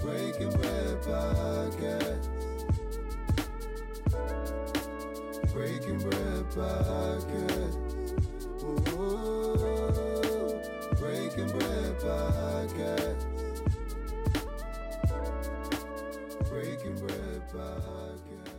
Breaking 0.00 0.50
Bread 0.52 1.02
Podcast. 1.02 2.28
Breaking 5.52 5.98
Bread 5.98 6.44
Podcast. 6.50 7.76
Ooh, 8.64 9.60
Breaking 10.98 11.48
Bread 11.58 11.98
Podcast. 12.00 13.26
Breaking 16.48 16.96
Bread 16.96 17.48
Podcast. 17.50 18.50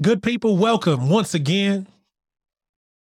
Good 0.00 0.22
people, 0.22 0.56
welcome 0.56 1.08
once 1.10 1.34
again 1.34 1.88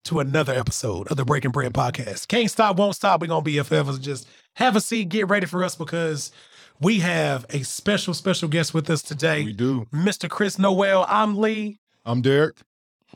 to 0.04 0.20
another 0.20 0.54
episode 0.54 1.08
of 1.08 1.18
the 1.18 1.24
Breaking 1.26 1.50
Bread 1.50 1.74
Podcast. 1.74 2.28
Can't 2.28 2.50
stop, 2.50 2.78
won't 2.78 2.96
stop. 2.96 3.20
We're 3.20 3.26
gonna 3.26 3.42
be 3.42 3.52
here 3.52 3.64
forever. 3.64 3.92
Just 3.98 4.26
have 4.54 4.74
a 4.74 4.80
seat, 4.80 5.10
get 5.10 5.28
ready 5.28 5.44
for 5.44 5.62
us 5.62 5.76
because 5.76 6.32
we 6.80 7.00
have 7.00 7.46
a 7.50 7.62
special, 7.62 8.14
special 8.14 8.48
guest 8.48 8.74
with 8.74 8.88
us 8.90 9.02
today. 9.02 9.44
We 9.44 9.52
do. 9.52 9.86
Mr. 9.92 10.28
Kris 10.28 10.58
Noel. 10.58 11.04
I'm 11.08 11.36
Lee. 11.36 11.80
I'm 12.04 12.22
Derek. 12.22 12.56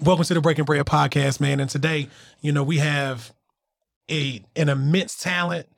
Welcome 0.01 0.25
to 0.25 0.35
the 0.35 0.41
Breaking 0.41 0.65
Bread 0.65 0.85
Podcast, 0.87 1.41
man. 1.41 1.61
And 1.61 1.71
today, 1.71 2.09
you 2.41 2.51
know, 2.51 2.63
we 2.63 2.79
have 2.79 3.33
a 4.11 4.43
an 4.57 4.69
immense 4.69 5.19
talent, 5.19 5.69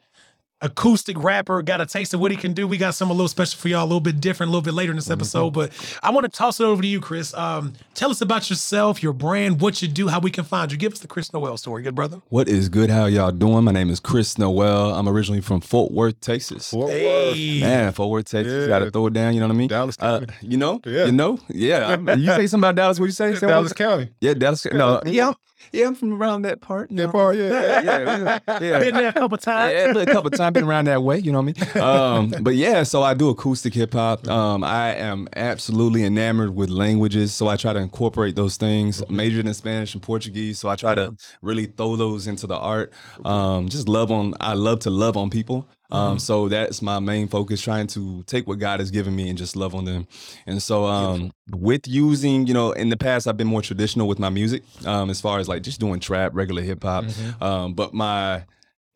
acoustic 0.65 1.23
rapper, 1.23 1.63
got 1.63 1.81
a 1.81 1.87
taste 1.87 2.15
of 2.15 2.21
what 2.21 2.31
he 2.31 2.37
can 2.37 2.53
do. 2.53 2.67
We 2.67 2.77
got 2.79 2.95
something 2.95 3.13
a 3.13 3.17
little 3.17 3.29
special 3.29 3.59
for 3.61 3.69
y'all, 3.69 3.83
a 3.83 3.85
little 3.85 4.01
bit 4.01 4.21
different, 4.21 4.49
a 4.49 4.51
little 4.53 4.63
bit 4.65 4.75
later 4.75 4.91
in 4.93 4.97
this 4.97 5.11
episode. 5.11 5.51
But 5.53 5.73
I 6.03 6.11
want 6.11 6.25
to 6.25 6.31
toss 6.31 6.59
it 6.61 6.65
over 6.65 6.81
to 6.83 6.89
you, 6.89 7.01
Kris. 7.01 7.35
Um, 7.35 7.75
tell 7.95 8.11
us 8.11 8.21
about 8.21 8.49
yourself, 8.51 9.03
your 9.03 9.13
brand, 9.13 9.61
what 9.61 9.83
you 9.83 9.89
do, 9.89 10.09
how 10.09 10.19
we 10.21 10.31
can 10.31 10.45
find 10.45 10.73
you. 10.73 10.79
Give 10.79 10.93
us 10.93 10.99
the 11.01 11.07
Kris 11.07 11.33
Noel 11.33 11.57
story, 11.57 11.83
good 11.83 11.95
brother. 11.95 12.21
What 12.31 12.49
is 12.49 12.69
good? 12.69 12.91
How 12.91 13.07
y'all 13.07 13.31
doing? 13.31 13.65
My 13.65 13.73
name 13.73 13.91
is 13.91 14.01
Kris 14.01 14.39
Noel. 14.39 14.95
I'm 14.95 15.09
originally 15.09 15.41
from 15.43 15.61
Fort 15.61 15.93
Worth, 15.93 16.21
Texas. 16.21 16.71
Fort 16.71 16.89
Worth. 16.89 16.95
Hey. 17.35 17.61
Man, 17.61 17.93
Fort 17.93 18.11
Worth, 18.11 18.27
Texas. 18.31 18.63
Yeah. 18.63 18.67
Got 18.69 18.79
to 18.81 18.91
throw 18.91 19.07
it 19.07 19.13
down. 19.13 19.35
You 19.35 19.41
know 19.41 19.47
what 19.49 19.55
I 19.55 19.59
mean? 19.59 19.69
Dallas 19.69 19.97
Uh, 20.01 20.25
you 20.41 20.57
know? 20.57 20.81
Yeah. 20.87 21.05
You 21.07 21.13
know? 21.13 21.39
Yeah. 21.49 21.97
I- 22.09 22.13
you 22.15 22.27
say 22.27 22.47
something 22.47 22.61
about 22.69 22.75
Dallas? 22.77 22.99
What 22.99 23.07
you 23.07 23.13
say? 23.13 23.35
Say 23.35 23.47
Dallas 23.47 23.71
what? 23.71 23.77
County. 23.77 24.09
Yeah, 24.21 24.35
Dallas. 24.35 24.65
No. 24.73 25.01
Yeah. 25.05 25.33
Yeah, 25.73 25.87
I'm 25.87 25.95
from 25.95 26.13
around 26.13 26.43
that 26.43 26.61
part. 26.61 26.89
That 26.91 26.95
know? 26.95 27.13
part, 27.13 27.37
yeah. 27.37 27.49
Yeah. 27.49 27.81
Yeah. 27.83 28.39
yeah. 28.61 28.79
Been 28.85 28.95
there 28.95 29.09
a 29.09 29.13
couple 29.13 29.39
times. 29.39 29.73
Yeah, 29.73 30.03
a 30.03 30.07
couple 30.07 30.31
times 30.31 30.55
been 30.55 30.65
around 30.65 30.87
that 30.87 31.03
way, 31.03 31.19
you 31.19 31.33
know 31.33 31.41
what 31.41 31.57
I 31.59 31.75
mean? 31.77 31.85
Um, 31.95 32.35
but 32.41 32.55
yeah, 32.55 32.83
so 32.83 33.03
I 33.03 33.15
do 33.15 33.29
acoustic 33.29 33.75
hip 33.75 33.93
hop. 33.93 34.27
Um, 34.29 34.65
I 34.65 34.95
am 34.95 35.29
absolutely 35.37 36.05
enamored 36.05 36.55
with 36.55 36.71
languages, 36.71 37.35
so 37.35 37.49
I 37.49 37.57
try 37.57 37.73
to 37.73 37.79
incorporate 37.79 38.37
those 38.37 38.57
things. 38.57 39.03
Majored 39.11 39.47
in 39.47 39.55
Spanish 39.55 39.95
and 39.95 40.03
Portuguese, 40.03 40.59
so 40.59 40.69
I 40.69 40.77
try 40.77 40.95
to 40.95 41.15
really 41.43 41.67
throw 41.67 41.97
those 41.97 42.27
into 42.27 42.47
the 42.47 42.57
art. 42.57 42.93
Um, 43.25 43.69
just 43.69 43.89
love 43.89 44.11
on. 44.11 44.35
I 44.41 44.55
love 44.55 44.81
to 44.81 44.91
love 44.91 45.17
on 45.17 45.31
people. 45.31 45.69
Um, 45.91 46.19
so 46.19 46.49
that's 46.49 46.83
my 46.83 46.99
main 46.99 47.29
focus, 47.29 47.61
trying 47.61 47.87
to 47.89 48.23
take 48.25 48.47
what 48.49 48.59
God 48.59 48.81
has 48.81 48.91
given 48.91 49.15
me 49.15 49.29
and 49.29 49.39
just 49.39 49.55
love 49.55 49.75
on 49.75 49.85
them. 49.85 50.07
And 50.47 50.63
so, 50.63 50.87
um, 50.87 51.33
with 51.51 51.87
using, 51.87 52.47
you 52.47 52.55
know, 52.55 52.73
in 52.73 52.89
the 52.89 52.97
past, 52.97 53.29
I've 53.29 53.37
been 53.37 53.47
more 53.47 53.63
traditional 53.63 54.09
with 54.09 54.19
my 54.19 54.31
music, 54.31 54.65
um, 54.87 55.11
as 55.11 55.21
far 55.21 55.39
as 55.39 55.49
like 55.49 55.63
just 55.63 55.79
doing 55.81 56.01
trap, 56.01 56.33
regular 56.35 56.63
hip 56.63 56.83
hop. 56.83 57.05
Um, 57.41 57.75
but 57.75 57.95
my 57.95 58.45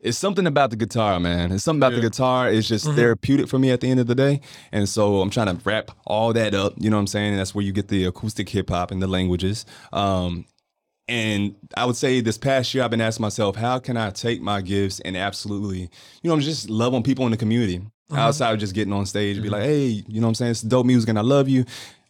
it's 0.01 0.17
something 0.17 0.47
about 0.47 0.69
the 0.69 0.77
guitar, 0.77 1.19
man. 1.19 1.51
It's 1.51 1.65
something 1.65 1.81
about 1.83 1.93
the 1.93 1.99
guitar. 2.09 2.49
It's 2.49 2.69
just 2.69 2.85
Mhm. 2.87 2.95
therapeutic 2.95 3.49
for 3.49 3.59
me 3.59 3.69
at 3.71 3.81
the 3.81 3.89
end 3.91 3.99
of 3.99 4.07
the 4.07 4.15
day. 4.15 4.39
And 4.71 4.87
so 4.87 5.19
I'm 5.21 5.29
trying 5.29 5.47
to 5.47 5.61
wrap 5.65 5.91
all 6.07 6.31
that 6.31 6.53
up. 6.55 6.73
You 6.77 6.89
know 6.89 6.95
what 6.95 7.01
I'm 7.01 7.07
saying? 7.07 7.31
And 7.31 7.39
that's 7.39 7.53
where 7.53 7.65
you 7.65 7.73
get 7.73 7.89
the 7.89 8.05
acoustic 8.05 8.47
hip 8.47 8.69
hop 8.69 8.91
and 8.91 9.01
the 9.01 9.07
languages. 9.07 9.65
Um, 9.91 10.45
and 11.09 11.55
I 11.75 11.85
would 11.85 11.95
say 11.95 12.21
this 12.21 12.37
past 12.37 12.71
year, 12.73 12.83
I've 12.83 12.91
been 12.91 13.01
asking 13.01 13.23
myself, 13.23 13.55
how 13.55 13.79
can 13.79 13.97
I 13.97 14.11
take 14.11 14.41
my 14.41 14.61
gifts 14.61 14.99
and 14.99 15.17
absolutely, 15.17 15.89
you 16.21 16.29
know, 16.29 16.33
I'm 16.33 16.39
just 16.39 16.69
love 16.69 16.93
on 16.93 17.01
people 17.01 17.25
in 17.25 17.31
the 17.31 17.37
community 17.37 17.81
uh-huh. 18.11 18.21
outside 18.21 18.53
of 18.53 18.59
just 18.59 18.75
getting 18.75 18.93
on 18.93 19.07
stage 19.07 19.37
and 19.37 19.43
be 19.43 19.49
mm-hmm. 19.49 19.55
like, 19.55 19.63
hey, 19.63 20.03
you 20.07 20.21
know 20.21 20.27
what 20.27 20.29
I'm 20.29 20.35
saying? 20.35 20.51
It's 20.51 20.61
dope 20.61 20.85
music 20.85 21.09
and 21.09 21.17
I 21.17 21.23
love 21.23 21.49
you. 21.49 21.65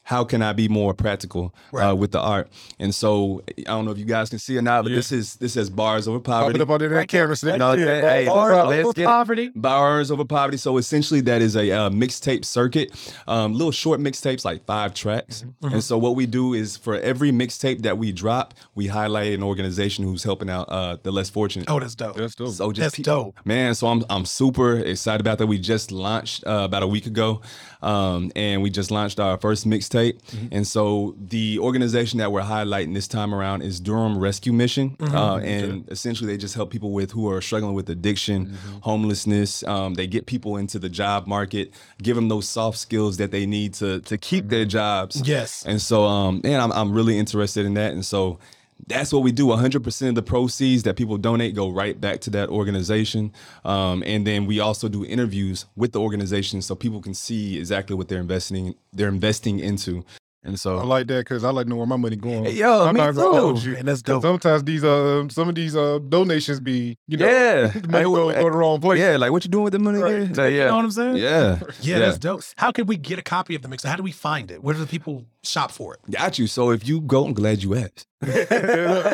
How 0.09 0.23
can 0.23 0.41
I 0.41 0.53
be 0.53 0.67
more 0.67 0.95
practical 0.95 1.53
Right. 1.71 1.89
uh, 1.91 1.93
with 1.95 2.11
the 2.13 2.19
art? 2.19 2.49
And 2.79 2.95
so 2.95 3.43
I 3.59 3.61
don't 3.65 3.85
know 3.85 3.91
if 3.91 3.99
you 3.99 4.05
guys 4.05 4.27
can 4.31 4.39
see 4.39 4.57
or 4.57 4.63
not, 4.63 4.81
but 4.83 4.89
Yeah. 4.89 4.95
this 4.95 5.11
is 5.11 5.35
this 5.35 5.53
says 5.53 5.69
barz 5.69 6.07
over 6.07 6.19
Pop 6.19 6.41
poverty. 6.41 6.59
it 6.59 6.61
up 6.63 6.69
on 6.71 6.79
that 6.79 7.07
camera. 7.07 7.35
See? 7.35 7.55
No, 7.57 7.73
Yeah. 7.73 8.01
hey, 8.01 8.27
Or 8.27 8.65
let's 8.65 8.87
over 8.87 9.03
poverty. 9.05 9.51
Barz 9.51 10.09
over 10.09 10.25
poverty. 10.25 10.57
So 10.57 10.77
essentially, 10.77 11.21
that 11.21 11.43
is 11.43 11.55
a 11.55 11.69
uh, 11.71 11.89
mixtape 11.91 12.43
circuit, 12.43 12.91
um, 13.27 13.53
little 13.53 13.71
short 13.71 13.99
mixtapes, 13.99 14.43
like 14.43 14.65
five 14.65 14.95
tracks. 14.95 15.43
Mm-hmm. 15.61 15.73
And 15.75 15.83
so 15.83 15.99
what 15.99 16.15
we 16.15 16.25
do 16.25 16.55
is 16.55 16.75
for 16.75 16.95
every 16.95 17.31
mixtape 17.31 17.83
that 17.83 17.99
we 17.99 18.11
drop, 18.11 18.55
we 18.73 18.87
highlight 18.87 19.33
an 19.33 19.43
organization 19.43 20.05
who's 20.05 20.23
helping 20.23 20.49
out 20.49 20.67
uh, 20.69 20.97
the 21.03 21.11
less 21.11 21.29
fortunate. 21.29 21.69
Oh, 21.69 21.79
that's 21.79 21.93
dope. 21.93 22.15
That's 22.15 22.33
dope. 22.33 22.49
So 22.49 22.71
just 22.71 22.81
That's 22.81 22.95
pe- 22.95 23.03
dope. 23.03 23.35
man. 23.45 23.75
So 23.75 23.85
I'm 23.87 24.03
I'm 24.09 24.25
super 24.25 24.77
excited 24.79 25.21
about 25.21 25.37
that. 25.37 25.45
We 25.45 25.59
just 25.59 25.91
launched 25.91 26.43
uh, 26.47 26.63
about 26.69 26.81
a 26.81 26.87
week 26.87 27.05
ago, 27.05 27.41
um, 27.83 28.31
and 28.35 28.63
we 28.63 28.71
just 28.71 28.89
launched 28.89 29.19
our 29.19 29.37
first 29.37 29.67
mixtape. 29.67 29.98
Mm-hmm. 30.07 30.47
And 30.51 30.67
so 30.67 31.15
the 31.19 31.59
organization 31.59 32.19
that 32.19 32.31
we're 32.31 32.41
highlighting 32.41 32.93
this 32.93 33.07
time 33.07 33.33
around 33.33 33.61
is 33.61 33.79
Durham 33.79 34.17
Rescue 34.17 34.53
Mission, 34.53 34.91
Mm-hmm. 34.97 35.15
uh, 35.15 35.37
and 35.39 35.89
essentially 35.89 36.27
they 36.31 36.37
just 36.37 36.55
help 36.55 36.71
people 36.71 36.91
with 36.91 37.11
who 37.11 37.29
are 37.31 37.41
struggling 37.41 37.73
with 37.75 37.89
addiction, 37.89 38.47
Mm-hmm. 38.47 38.77
homelessness. 38.81 39.63
Um, 39.63 39.93
they 39.95 40.07
get 40.07 40.25
people 40.25 40.57
into 40.57 40.79
the 40.79 40.89
job 40.89 41.27
market, 41.27 41.71
give 42.01 42.15
them 42.15 42.29
those 42.29 42.47
soft 42.47 42.77
skills 42.77 43.17
that 43.17 43.31
they 43.31 43.45
need 43.45 43.73
to 43.75 43.99
to 44.01 44.17
keep 44.17 44.49
their 44.49 44.65
jobs. 44.65 45.21
Yes. 45.27 45.63
And 45.65 45.81
so, 45.81 46.05
um, 46.05 46.41
and 46.43 46.55
I'm, 46.61 46.71
I'm 46.71 46.91
really 46.93 47.17
interested 47.17 47.65
in 47.65 47.73
that. 47.75 47.93
And 47.93 48.05
so 48.05 48.39
that's 48.87 49.11
what 49.13 49.23
we 49.23 49.31
do. 49.31 49.47
100% 49.47 50.09
of 50.09 50.15
the 50.15 50.21
proceeds 50.23 50.83
that 50.83 50.95
people 50.95 51.17
donate 51.17 51.53
go 51.55 51.69
right 51.69 51.99
back 51.99 52.21
to 52.21 52.29
that 52.31 52.49
organization. 52.49 53.31
Um, 53.65 54.03
and 54.05 54.25
then 54.25 54.45
we 54.45 54.59
also 54.59 54.87
do 54.87 55.05
interviews 55.05 55.65
with 55.75 55.91
the 55.91 55.99
organization 56.01 56.61
so 56.61 56.75
people 56.75 57.01
can 57.01 57.13
see 57.13 57.57
exactly 57.57 57.95
what 57.95 58.07
they're 58.07 58.21
investing, 58.21 58.75
they're 58.93 59.09
investing 59.09 59.59
into. 59.59 60.03
And 60.41 60.57
so 60.57 60.77
I 60.77 60.83
like 60.83 61.07
that 61.07 61.19
because 61.19 61.43
I 61.43 61.49
like 61.49 61.65
to 61.65 61.69
know 61.69 61.75
where 61.75 61.85
my 61.85 61.97
money 61.97 62.15
going. 62.15 62.45
Yo, 62.55 62.85
I'm 62.87 62.95
me 62.95 63.01
not 63.01 63.13
gonna 63.13 63.27
too. 63.27 63.39
hold 63.41 63.61
you. 63.61 63.73
Man, 63.73 63.85
that's 63.87 64.01
'Cause 64.01 64.21
dope. 64.21 64.41
Sometimes 64.41 64.63
these 64.63 64.85
uh 64.85 65.27
some 65.27 65.49
of 65.49 65.55
these 65.55 65.75
uh 65.75 65.99
donations 66.07 66.61
be 66.61 66.95
you 67.09 67.17
know 67.17 67.25
yeah. 67.27 67.67
the 67.75 67.87
money 67.89 68.05
go, 68.05 68.31
go 68.31 68.43
the 68.49 68.51
wrong 68.57 68.79
place. 68.79 68.99
yeah, 69.01 69.17
like 69.17 69.31
what 69.33 69.43
you 69.43 69.51
doing 69.51 69.65
with 69.65 69.73
the 69.73 69.79
money? 69.79 69.99
Right. 69.99 70.33
there? 70.33 70.45
Like, 70.45 70.53
You 70.53 70.59
know 70.59 70.65
yeah. 70.67 70.71
what 70.77 70.85
I'm 70.85 70.91
saying? 70.91 71.17
Yeah. 71.17 71.59
Yeah, 71.81 71.99
that's 71.99 72.17
dope. 72.19 72.41
How 72.55 72.71
can 72.71 72.85
we 72.85 72.95
get 72.95 73.19
a 73.19 73.21
copy 73.21 73.53
of 73.55 73.63
the 73.63 73.67
mix? 73.67 73.83
How 73.83 73.97
do 73.97 74.01
we 74.03 74.13
find 74.13 74.49
it? 74.49 74.63
Where 74.63 74.73
do 74.73 74.79
the 74.79 74.87
people 74.87 75.25
shop 75.43 75.71
for 75.71 75.95
it? 75.95 75.99
Got 76.09 76.39
you. 76.39 76.47
So 76.47 76.69
if 76.71 76.87
you 76.87 77.01
go, 77.01 77.25
I'm 77.25 77.33
glad 77.33 77.61
you 77.61 77.75
asked. 77.75 78.05
Know, 78.21 78.31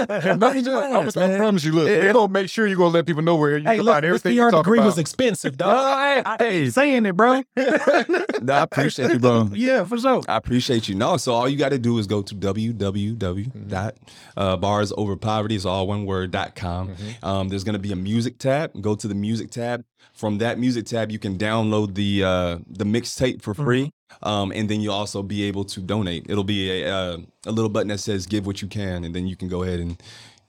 I, 0.10 0.98
was- 1.06 1.16
I 1.18 1.38
promise 1.38 1.64
you, 1.64 1.72
look, 1.74 1.88
they 1.88 2.12
don't 2.12 2.32
make 2.32 2.50
sure 2.50 2.66
you're 2.68 2.78
gonna 2.78 2.90
let 2.94 3.06
people 3.06 3.22
know 3.22 3.36
where 3.36 3.58
you 3.58 3.64
Hey, 3.68 3.78
can 3.78 3.86
look, 3.86 3.94
find 3.94 4.04
this 4.06 4.26
everything 4.26 4.38
PR 4.50 4.50
degree 4.58 4.80
about. 4.80 4.86
was 4.88 4.98
expensive, 4.98 5.58
dog. 5.58 6.24
I 6.26 6.38
hey, 6.40 6.70
saying 6.70 7.06
it, 7.06 7.16
bro. 7.16 7.44
no, 7.58 8.54
I 8.54 8.62
appreciate 8.64 9.12
you, 9.12 9.20
bro. 9.20 9.50
yeah, 9.54 9.84
for 9.84 9.98
sure. 10.00 10.22
I 10.28 10.38
appreciate 10.38 10.90
you. 10.90 10.96
No, 10.96 11.18
so 11.18 11.34
all 11.34 11.48
you 11.48 11.58
got 11.58 11.70
to 11.70 11.78
do 11.80 11.98
is 12.00 12.08
go 12.08 12.22
to 12.22 12.36
www 12.36 13.68
dot 13.70 13.96
uh, 14.38 14.58
bars 14.58 14.92
is 14.92 15.66
all 15.66 15.88
one 15.88 16.06
word 16.06 16.32
dot 16.32 16.56
com. 16.56 16.96
Um, 17.24 17.50
there's 17.50 17.64
going 17.64 17.74
to 17.74 17.80
be 17.80 17.92
a 17.92 17.96
music 17.96 18.38
tab. 18.40 18.72
Go 18.82 18.96
to 18.96 19.08
the 19.08 19.16
music 19.16 19.52
tab. 19.52 19.84
From 20.14 20.38
that 20.38 20.58
music 20.60 20.86
tab, 20.86 21.12
you 21.12 21.20
can 21.20 21.38
download 21.38 21.96
the 21.96 22.24
uh, 22.24 22.58
the 22.68 22.86
mixtape 22.86 23.42
for 23.42 23.54
free, 23.54 23.92
um, 24.24 24.52
and 24.52 24.70
then 24.70 24.82
you'll 24.82 24.94
also 24.94 25.22
be 25.24 25.44
able 25.44 25.66
to 25.66 25.80
donate. 25.80 26.26
It'll 26.30 26.44
be 26.44 26.84
a 26.84 26.94
uh, 26.94 27.18
a 27.46 27.52
little 27.52 27.70
button 27.70 27.90
that 27.90 28.00
says 28.00 28.26
"Give 28.26 28.46
what 28.46 28.62
you 28.62 28.68
can," 28.68 29.04
and 29.04 29.16
then 29.16 29.28
you 29.28 29.36
can 29.36 29.48
go 29.48 29.64
ahead 29.64 29.80
and 29.80 30.02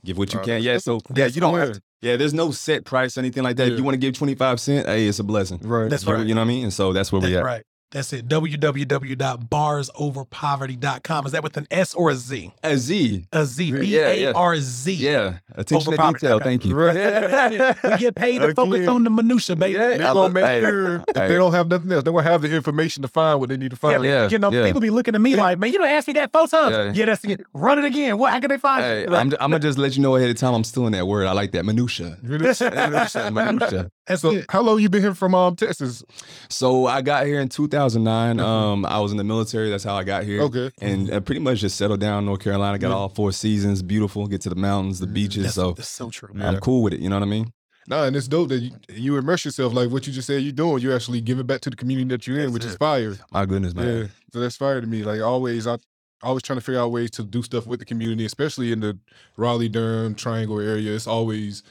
give 0.05 0.19
what 0.19 0.33
you 0.33 0.41
can. 0.41 0.62
Yeah, 0.62 0.78
so 0.78 1.00
yeah, 1.15 1.27
you 1.27 1.41
don't 1.41 1.59
have 1.59 1.72
to. 1.72 1.83
Yeah, 2.03 2.17
there's 2.17 2.34
no 2.34 2.50
set 2.50 2.84
price 2.84 3.17
or 3.17 3.21
anything 3.21 3.43
like 3.43 3.56
that. 3.56 3.72
If 3.72 3.78
you 3.78 3.84
want 3.84 3.94
to 3.94 3.99
give 3.99 4.15
25 4.15 4.61
cent, 4.61 4.87
hey, 4.87 5.06
it's 5.06 5.19
a 5.19 5.25
blessing. 5.25 5.59
Right. 5.62 5.89
That's 5.89 6.05
right. 6.05 6.25
You 6.25 6.34
know 6.34 6.43
what 6.43 6.44
I 6.44 6.49
mean? 6.49 6.65
And 6.65 6.72
so 6.72 6.93
that's 6.93 7.11
where 7.11 7.21
That's 7.21 7.31
we 7.31 7.39
at. 7.39 7.44
right. 7.44 7.62
That's 7.93 8.13
it. 8.13 8.27
www.barzoverpoverty.com. 8.29 11.27
Is 11.27 11.33
that 11.33 11.43
with 11.45 11.57
an 11.57 11.67
S 11.71 11.95
or 11.95 12.11
a 12.11 12.15
Z? 12.17 12.53
A 12.63 12.77
Z. 12.77 13.25
A 13.33 13.45
Z. 13.47 13.73
B 13.73 13.97
A 13.97 14.01
R 14.03 14.05
Z. 14.11 14.13
Yeah, 14.13 14.13
yeah. 14.13 14.31
A 14.31 14.33
R 14.35 14.61
Z. 14.61 15.07
Attention 15.55 15.95
to 15.95 16.03
Over 16.03 16.13
detail. 16.13 16.41
poverty. 16.41 16.45
Thank 16.45 16.65
you. 16.67 16.75
Right. 16.75 17.77
We 17.85 17.97
get 17.99 18.15
paid 18.17 18.41
to 18.41 18.53
focus 18.57 18.89
on 18.89 19.05
the 19.05 19.11
minutia, 19.11 19.55
baby. 19.57 19.75
Yeah. 19.75 19.79
They're 19.79 19.95
I 19.95 19.99
gonna 19.99 20.21
love- 20.21 20.33
make 20.33 20.65
sure 20.65 20.97
if 20.97 21.05
hey. 21.17 21.29
they 21.29 21.35
don't 21.37 21.53
have 21.53 21.69
nothing 21.69 21.93
else, 21.93 22.03
they're 22.05 22.13
gonna 22.13 22.29
have 22.29 22.43
the 22.43 22.53
information 22.55 23.03
to 23.03 23.09
find 23.09 23.38
what 23.41 23.49
they 23.50 23.56
need 23.56 23.71
to 23.71 23.77
find. 23.77 24.03
Yeah. 24.05 24.29
You 24.29 24.39
know, 24.39 24.50
yeah. 24.50 24.65
people 24.65 24.81
be 24.81 24.91
looking 24.91 25.15
at 25.15 25.21
me 25.21 25.37
like, 25.37 25.59
man, 25.59 25.73
you 25.73 25.79
don't 25.79 25.89
ask 25.89 26.09
me 26.09 26.15
that 26.15 26.32
four 26.32 26.49
times. 26.49 26.73
Yeah. 26.75 26.93
Yeah, 26.93 27.05
that's 27.06 27.25
it. 27.25 27.41
Run 27.55 27.79
it 27.79 27.85
again. 27.85 28.19
What? 28.19 28.32
How 28.32 28.41
can 28.41 28.50
they 28.50 28.59
find 28.59 28.82
Hey, 28.82 29.03
it? 29.05 29.11
I'm, 29.11 29.32
I'm 29.41 29.50
gonna 29.50 29.61
just 29.61 29.79
let 29.79 29.97
you 29.97 30.03
know 30.03 30.17
ahead 30.17 30.31
of 30.31 30.37
time. 30.37 30.55
I'm 30.55 30.65
still 30.65 30.87
in 30.87 30.93
that 30.93 31.06
word. 31.06 31.27
I 31.27 31.32
like 31.32 31.53
that 31.53 31.65
minutia. 31.65 32.19
minutia. 32.23 33.31
minutia. 33.32 33.91
That's 34.06 34.23
So, 34.23 34.31
it. 34.31 34.47
how 34.49 34.62
long 34.62 34.81
you 34.81 34.88
been 34.88 35.03
here 35.03 35.14
from 35.14 35.35
um 35.35 35.56
Texas? 35.56 36.05
So 36.49 36.87
I 36.87 37.03
got 37.03 37.26
here 37.26 37.41
in 37.41 37.49
2009. 37.49 38.38
Um, 38.41 38.87
I 38.87 39.00
was 39.00 39.11
in 39.12 39.19
the 39.19 39.25
military. 39.25 39.70
That's 39.70 39.85
how 39.85 39.94
I 39.97 40.05
got 40.05 40.25
here. 40.25 40.43
Okay. 40.43 40.70
And 40.81 41.11
uh, 41.11 41.20
pretty 41.20 41.41
much 41.41 41.61
just 41.61 41.76
settled 41.76 42.00
down 42.00 42.20
in 42.20 42.26
North 42.26 42.41
Carolina. 42.41 42.79
Got 42.79 42.93
all 42.93 43.08
four 43.08 43.32
seasons. 43.32 43.82
Beautiful. 43.82 44.26
Get 44.26 44.41
to 44.43 44.49
the 44.49 44.55
mountains, 44.55 45.00
the 45.00 45.06
beaches. 45.06 45.44
That's, 45.44 45.55
so 45.55 45.73
that's 45.73 45.88
so 45.88 46.11
true. 46.11 46.31
Yeah. 46.35 46.49
I'm 46.49 46.58
cool 46.61 46.82
with 46.82 46.93
it. 46.93 47.00
You 47.00 47.08
know 47.08 47.17
what 47.17 47.23
I 47.23 47.26
mean? 47.31 47.53
Nah, 47.88 48.05
and 48.05 48.17
it's 48.17 48.26
dope 48.26 48.49
that 48.49 48.58
you, 48.58 48.73
you 48.88 49.17
immerse 49.17 49.44
yourself 49.44 49.73
like 49.73 49.91
what 49.91 50.06
you 50.08 50.12
just 50.12 50.26
said 50.26 50.43
you're 50.43 50.50
doing. 50.53 50.82
You're 50.82 50.94
actually 50.97 51.20
giving 51.20 51.47
back 51.47 51.61
to 51.62 51.70
the 51.70 51.76
community 51.76 52.08
that 52.08 52.26
you're 52.26 52.37
in, 52.38 52.47
That's 52.47 52.55
which 52.55 52.64
it. 52.64 52.69
is 52.70 52.76
fire. 52.76 53.14
My 53.31 53.47
goodness, 53.47 53.75
man. 53.75 53.87
Yeah, 53.99 54.06
so 54.32 54.41
that's 54.41 54.56
fire 54.56 54.81
to 54.81 54.87
me. 54.88 55.05
Like 55.05 55.20
always, 55.20 55.69
I 55.69 55.79
always 56.23 56.43
trying 56.43 56.58
to 56.58 56.64
figure 56.64 56.81
out 56.81 56.91
ways 56.91 57.12
to 57.12 57.23
do 57.23 57.43
stuff 57.43 57.64
with 57.64 57.79
the 57.79 57.85
community, 57.85 58.25
especially 58.25 58.73
in 58.73 58.81
the 58.81 58.99
Raleigh 59.37 59.69
Durham 59.69 60.17
Triangle 60.17 60.58
area. 60.58 60.97
It's 60.97 61.06
always 61.06 61.62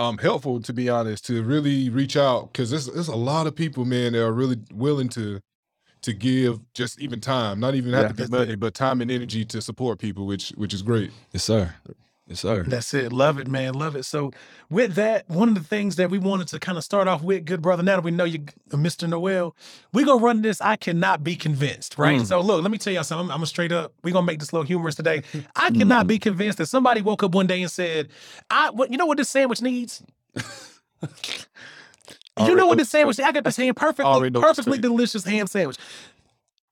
um 0.00 0.16
helpful 0.18 0.60
to 0.62 0.72
be 0.72 0.88
honest 0.88 1.26
to 1.26 1.42
really 1.42 1.90
reach 1.90 2.16
out 2.16 2.50
because 2.52 2.70
there's 2.70 2.86
there's 2.86 3.08
a 3.08 3.16
lot 3.16 3.46
of 3.46 3.54
people, 3.54 3.84
man, 3.84 4.12
that 4.12 4.24
are 4.24 4.32
really 4.32 4.58
willing 4.72 5.08
to 5.10 5.40
to 6.02 6.14
give 6.14 6.58
just 6.72 6.98
even 6.98 7.20
time, 7.20 7.60
not 7.60 7.74
even 7.74 7.92
have 7.92 8.02
Yeah. 8.04 8.08
to 8.08 8.14
be 8.14 8.26
money, 8.28 8.56
but 8.56 8.72
time 8.72 9.02
and 9.02 9.10
energy 9.10 9.44
to 9.44 9.60
support 9.60 9.98
people, 9.98 10.26
which 10.26 10.50
which 10.56 10.72
is 10.72 10.82
great. 10.82 11.10
Yes, 11.32 11.44
sir. 11.44 11.74
Yes, 12.30 12.40
sir. 12.40 12.62
That's 12.62 12.94
it. 12.94 13.12
Love 13.12 13.40
it, 13.40 13.48
man. 13.48 13.74
Love 13.74 13.96
it. 13.96 14.04
So, 14.04 14.30
with 14.70 14.94
that, 14.94 15.28
one 15.28 15.48
of 15.48 15.56
the 15.56 15.64
things 15.64 15.96
that 15.96 16.10
we 16.10 16.18
wanted 16.20 16.46
to 16.48 16.60
kind 16.60 16.78
of 16.78 16.84
start 16.84 17.08
off 17.08 17.24
with, 17.24 17.44
good 17.44 17.60
brother, 17.60 17.82
now 17.82 17.96
that 17.96 18.04
we 18.04 18.12
know 18.12 18.22
you, 18.22 18.44
uh, 18.72 18.76
Mr. 18.76 19.08
Noel, 19.08 19.56
we're 19.92 20.06
going 20.06 20.20
to 20.20 20.24
run 20.24 20.42
this. 20.42 20.60
I 20.60 20.76
cannot 20.76 21.24
be 21.24 21.34
convinced, 21.34 21.98
right? 21.98 22.24
So, 22.24 22.40
look, 22.40 22.62
let 22.62 22.70
me 22.70 22.78
tell 22.78 22.92
y'all 22.92 23.02
something. 23.02 23.30
I'm, 23.30 23.38
I'm 23.38 23.42
a 23.42 23.46
straight 23.46 23.72
up, 23.72 23.94
we're 24.04 24.12
going 24.12 24.22
to 24.22 24.26
make 24.28 24.38
this 24.38 24.52
a 24.52 24.54
little 24.54 24.66
humorous 24.66 24.94
today. 24.94 25.24
I 25.56 25.70
cannot 25.70 26.06
be 26.06 26.20
convinced 26.20 26.58
that 26.58 26.66
somebody 26.66 27.02
woke 27.02 27.24
up 27.24 27.34
one 27.34 27.48
day 27.48 27.62
and 27.62 27.70
said, 27.70 28.10
I, 28.48 28.70
what, 28.70 28.92
you 28.92 28.96
know 28.96 29.06
what 29.06 29.18
this 29.18 29.28
sandwich 29.28 29.60
needs? 29.60 30.00
you 30.36 32.54
know 32.54 32.68
what 32.68 32.78
this 32.78 32.90
sandwich, 32.90 33.18
I 33.18 33.32
got 33.32 33.42
this 33.42 33.56
ham 33.56 33.74
perfectly, 33.74 34.04
Already 34.04 34.32
know 34.32 34.38
what 34.38 34.54
to 34.54 34.62
perfectly 34.62 34.78
delicious 34.78 35.24
ham 35.24 35.48
sandwich. 35.48 35.78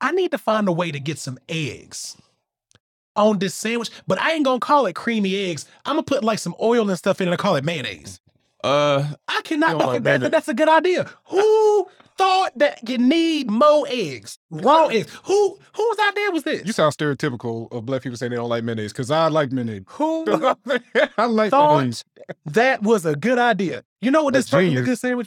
I 0.00 0.12
need 0.12 0.30
to 0.30 0.38
find 0.38 0.68
a 0.68 0.72
way 0.72 0.92
to 0.92 1.00
get 1.00 1.18
some 1.18 1.36
eggs 1.48 2.16
on 3.18 3.38
this 3.38 3.54
sandwich, 3.54 3.90
but 4.06 4.18
I 4.20 4.32
ain't 4.32 4.44
gonna 4.44 4.60
call 4.60 4.86
it 4.86 4.94
creamy 4.94 5.36
eggs. 5.50 5.66
I'm 5.84 5.94
gonna 5.96 6.02
put 6.04 6.24
like 6.24 6.38
some 6.38 6.54
oil 6.62 6.88
and 6.88 6.98
stuff 6.98 7.20
in 7.20 7.28
it 7.28 7.32
and 7.32 7.38
call 7.38 7.56
it 7.56 7.64
mayonnaise. 7.64 8.20
Uh, 8.64 9.06
I 9.28 9.40
cannot 9.44 9.70
You 9.72 9.78
be 9.78 9.84
like 9.84 9.94
convinced 9.96 10.20
that 10.22 10.30
that's 10.32 10.48
a 10.48 10.54
good 10.54 10.68
idea. 10.68 11.08
Who 11.26 11.86
thought 12.16 12.50
that 12.58 12.88
you 12.88 12.98
need 12.98 13.48
more 13.48 13.86
eggs, 13.88 14.36
raw 14.50 14.86
eggs? 14.86 15.12
Who 15.24 15.58
whose 15.76 15.96
idea 16.08 16.30
was 16.32 16.42
this? 16.42 16.66
You 16.66 16.72
sound 16.72 16.92
stereotypical 16.94 17.70
of 17.72 17.86
black 17.86 18.02
people 18.02 18.16
saying 18.16 18.30
they 18.30 18.36
don't 18.36 18.48
like 18.48 18.64
mayonnaise 18.64 18.92
because 18.92 19.10
I 19.12 19.28
like 19.28 19.52
mayonnaise. 19.52 19.84
Who 19.90 20.24
I 21.18 21.26
like 21.26 21.50
thought 21.50 21.76
mayonnaise. 21.76 22.04
that 22.46 22.82
was 22.82 23.06
a 23.06 23.14
good 23.14 23.38
idea? 23.38 23.84
You 24.00 24.10
know 24.10 24.24
what 24.24 24.34
this 24.34 24.46
That's 24.46 24.50
fucking 24.50 24.70
genius. 24.70 24.86
good 24.86 24.98
sandwich? 24.98 25.26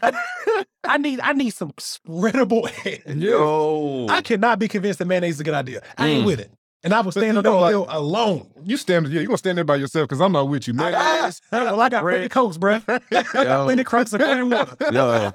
I 0.83 0.97
need 0.97 1.21
I 1.21 1.31
need 1.31 1.51
some 1.51 1.71
spreadable 1.73 2.69
eggs. 2.85 3.15
yo. 3.15 4.07
I 4.09 4.21
cannot 4.21 4.59
be 4.59 4.67
convinced 4.67 4.99
that 4.99 5.05
mayonnaise 5.05 5.35
is 5.35 5.39
a 5.39 5.43
good 5.45 5.53
idea. 5.53 5.81
I 5.97 6.07
ain't 6.09 6.23
Mm. 6.23 6.25
with 6.27 6.39
it. 6.41 6.51
And 6.83 6.93
I 6.93 7.01
was 7.01 7.13
standing 7.13 7.37
on 7.37 7.43
you 7.43 7.49
know, 7.49 7.55
the 7.57 7.61
like- 7.61 7.71
hill 7.71 7.85
alone. 7.89 8.47
You 8.63 8.75
stand, 8.77 9.07
yeah, 9.09 9.21
you 9.21 9.27
gonna 9.27 9.37
stand 9.37 9.57
there 9.57 9.65
by 9.65 9.75
yourself 9.75 10.07
because 10.07 10.19
I'm 10.21 10.31
not 10.31 10.47
with 10.49 10.67
you, 10.67 10.73
man. 10.73 10.93
Ah, 10.95 11.31
well, 11.51 11.79
I 11.79 11.89
got 11.89 12.01
plenty 12.01 12.25
of 12.25 12.31
Cokes, 12.31 12.57
bruh. 12.57 12.81
plenty 13.65 13.81
of 13.81 13.85
crunks 13.87 14.13
of 14.13 14.21
clean 14.21 14.49
water. 14.49 14.75
Yo, 14.91 15.31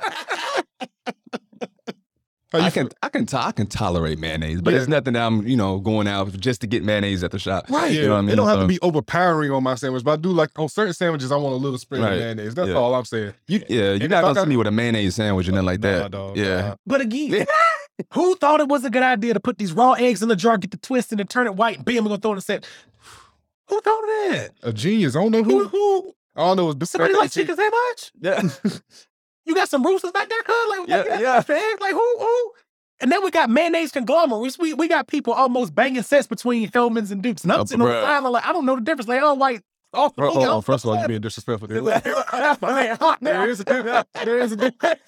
How 2.52 2.58
you 2.60 2.64
I 2.66 2.70
can 2.70 2.88
I 3.02 3.08
can 3.08 3.26
to- 3.26 3.38
I 3.40 3.50
can 3.52 3.66
tolerate 3.66 4.18
mayonnaise, 4.20 4.62
but 4.62 4.72
Yeah. 4.72 4.78
it's 4.80 4.88
nothing 4.88 5.14
that 5.14 5.26
I'm 5.26 5.46
you 5.46 5.56
know 5.56 5.80
going 5.80 6.06
out 6.06 6.32
just 6.38 6.60
to 6.60 6.66
get 6.68 6.84
mayonnaise 6.84 7.24
at 7.24 7.32
the 7.32 7.40
shop. 7.40 7.66
Right. 7.68 7.92
You 7.92 8.02
know 8.06 8.10
what 8.12 8.18
I 8.18 8.20
mean? 8.22 8.30
It 8.30 8.36
don't 8.36 8.46
have 8.46 8.56
So, 8.58 8.62
to 8.62 8.68
be 8.68 8.78
overpowering 8.82 9.50
on 9.50 9.64
my 9.64 9.74
sandwich, 9.74 10.04
but 10.04 10.12
I 10.12 10.16
do 10.16 10.30
like 10.30 10.56
on 10.56 10.68
certain 10.68 10.94
sandwiches. 10.94 11.32
I 11.32 11.36
want 11.36 11.54
a 11.54 11.56
little 11.58 11.78
spread 11.78 12.02
Right. 12.02 12.12
of 12.12 12.18
mayonnaise. 12.20 12.54
That's 12.54 12.68
Yeah. 12.68 12.74
all 12.76 12.94
I'm 12.94 13.04
saying. 13.04 13.34
You, 13.48 13.62
yeah, 13.68 13.92
you're 13.94 14.08
not 14.08 14.22
gonna 14.22 14.34
got- 14.34 14.44
see 14.44 14.48
me 14.48 14.56
with 14.56 14.68
a 14.68 14.70
mayonnaise 14.70 15.16
sandwich 15.16 15.48
or 15.48 15.52
nothing 15.52 15.66
like 15.66 15.80
Nah, 15.80 15.90
that. 15.90 16.10
dog, 16.12 16.36
yeah. 16.36 16.60
nah. 16.60 16.74
But 16.86 17.00
again, 17.00 17.46
who 18.12 18.36
thought 18.36 18.60
it 18.60 18.68
was 18.68 18.84
a 18.84 18.90
good 18.90 19.02
idea 19.02 19.34
to 19.34 19.40
put 19.40 19.58
these 19.58 19.72
raw 19.72 19.92
eggs 19.92 20.22
in 20.22 20.28
the 20.28 20.36
jar, 20.36 20.58
get 20.58 20.70
the 20.70 20.76
twist 20.76 21.12
and 21.12 21.18
then 21.18 21.26
turn 21.26 21.46
it 21.46 21.54
white, 21.54 21.76
and 21.76 21.84
bam, 21.84 22.04
we're 22.04 22.10
gonna 22.10 22.20
throw 22.20 22.30
it 22.32 22.34
in 22.34 22.36
the 22.36 22.42
set? 22.42 22.66
Who 23.68 23.80
thought 23.80 24.02
of 24.02 24.08
that? 24.08 24.50
A 24.62 24.72
genius. 24.72 25.16
I 25.16 25.22
don't 25.22 25.32
know 25.32 25.42
Who, 25.42 25.64
who. 25.64 25.68
who? 25.68 26.12
All 26.36 26.52
I 26.52 26.54
know 26.54 26.70
is 26.70 26.90
Somebody 26.90 27.14
like 27.14 27.32
chickens 27.32 27.56
that 27.56 27.70
much? 27.72 28.12
Yeah. 28.20 28.78
You 29.46 29.54
got 29.54 29.68
some 29.68 29.84
roosters 29.84 30.10
back 30.10 30.28
there, 30.28 30.42
cuz? 30.42 30.54
Like, 30.68 30.88
Yeah, 30.88 30.96
like, 30.96 31.20
yeah. 31.20 31.36
Eggs? 31.38 31.80
Like, 31.80 31.92
who, 31.92 32.16
who? 32.18 32.52
And 32.98 33.12
then 33.12 33.22
we 33.22 33.30
got 33.30 33.48
mayonnaise 33.48 33.92
conglomerates. 33.92 34.58
We, 34.58 34.74
we 34.74 34.88
got 34.88 35.06
people 35.06 35.32
almost 35.32 35.72
banging 35.74 36.02
sets 36.02 36.26
between 36.26 36.68
Hellmann's 36.72 37.12
and 37.12 37.22
Duke's. 37.22 37.44
And 37.44 37.52
I'm 37.52 37.64
sitting 37.66 37.82
on 37.82 37.88
the 37.88 38.02
sideline 38.02 38.32
like, 38.32 38.44
I 38.46 38.52
don't 38.52 38.66
know 38.66 38.74
the 38.74 38.80
difference. 38.82 39.08
Like, 39.08 39.20
oh, 39.22 39.34
white. 39.34 39.62
Oh, 39.96 40.12
Oh, 40.18 40.30
oh, 40.42 40.56
oh, 40.56 40.60
first 40.60 40.84
of 40.84 40.90
all, 40.90 40.98
you're 40.98 41.08
being 41.08 41.20
disrespectful. 41.20 41.68
There, 41.76 41.80
oh, 41.80 43.16
there 43.20 43.48
is 43.48 43.60
a 43.60 43.64
difference. 43.64 44.08
There 44.24 44.38
is 44.38 44.52
a 44.52 44.56
difference. 44.56 45.00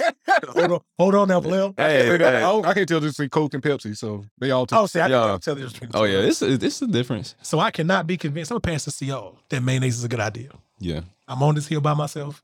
hold 0.49 0.73
on, 0.73 0.81
hold 0.99 1.15
on 1.15 1.29
now, 1.29 1.41
Blair. 1.41 1.73
Hey, 1.77 2.09
I, 2.09 2.17
hey. 2.17 2.19
don't- 2.19 2.65
I 2.67 2.75
can't 2.75 2.89
tell 2.89 3.01
this 3.01 3.13
between 3.13 3.29
Coke 3.31 3.55
and 3.55 3.63
Pepsi, 3.63 3.97
so 3.97 4.25
they 4.39 4.51
all. 4.51 4.67
Oh, 4.73 4.87
see, 4.87 5.01
I 5.01 5.07
Yeah. 5.09 5.27
can't 5.27 5.43
tell 5.43 5.55
the 5.55 5.69
difference. 5.69 5.93
Oh 5.95 6.05
yeah, 6.05 6.21
this 6.23 6.41
is 6.43 6.81
the 6.81 6.87
difference. 6.87 7.35
So 7.43 7.59
I 7.61 7.71
cannot 7.71 8.07
be 8.07 8.17
convinced. 8.17 8.51
I'm 8.51 8.57
gonna 8.57 8.73
pass 8.73 8.85
this 8.87 8.97
to 8.99 9.05
y'all 9.05 9.39
that 9.51 9.63
mayonnaise 9.63 9.99
is 9.99 10.05
a 10.05 10.09
good 10.09 10.21
idea. 10.21 10.51
Yeah. 10.79 11.01
I'm 11.27 11.43
on 11.43 11.55
this 11.55 11.67
hill 11.69 11.81
by 11.81 11.95
myself, 11.95 12.43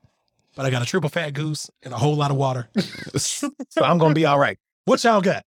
but 0.56 0.66
I 0.66 0.70
got 0.70 0.82
a 0.82 0.86
triple 0.86 1.08
fat 1.10 1.30
goose 1.30 1.70
and 1.82 1.94
a 1.94 1.96
whole 1.96 2.14
lot 2.16 2.30
of 2.30 2.36
water. 2.36 2.68
so 3.16 3.48
I'm 3.82 3.98
gonna 3.98 4.14
be 4.14 4.26
all 4.26 4.38
right. 4.38 4.58
What 4.84 5.02
y'all 5.04 5.20
got? 5.22 5.44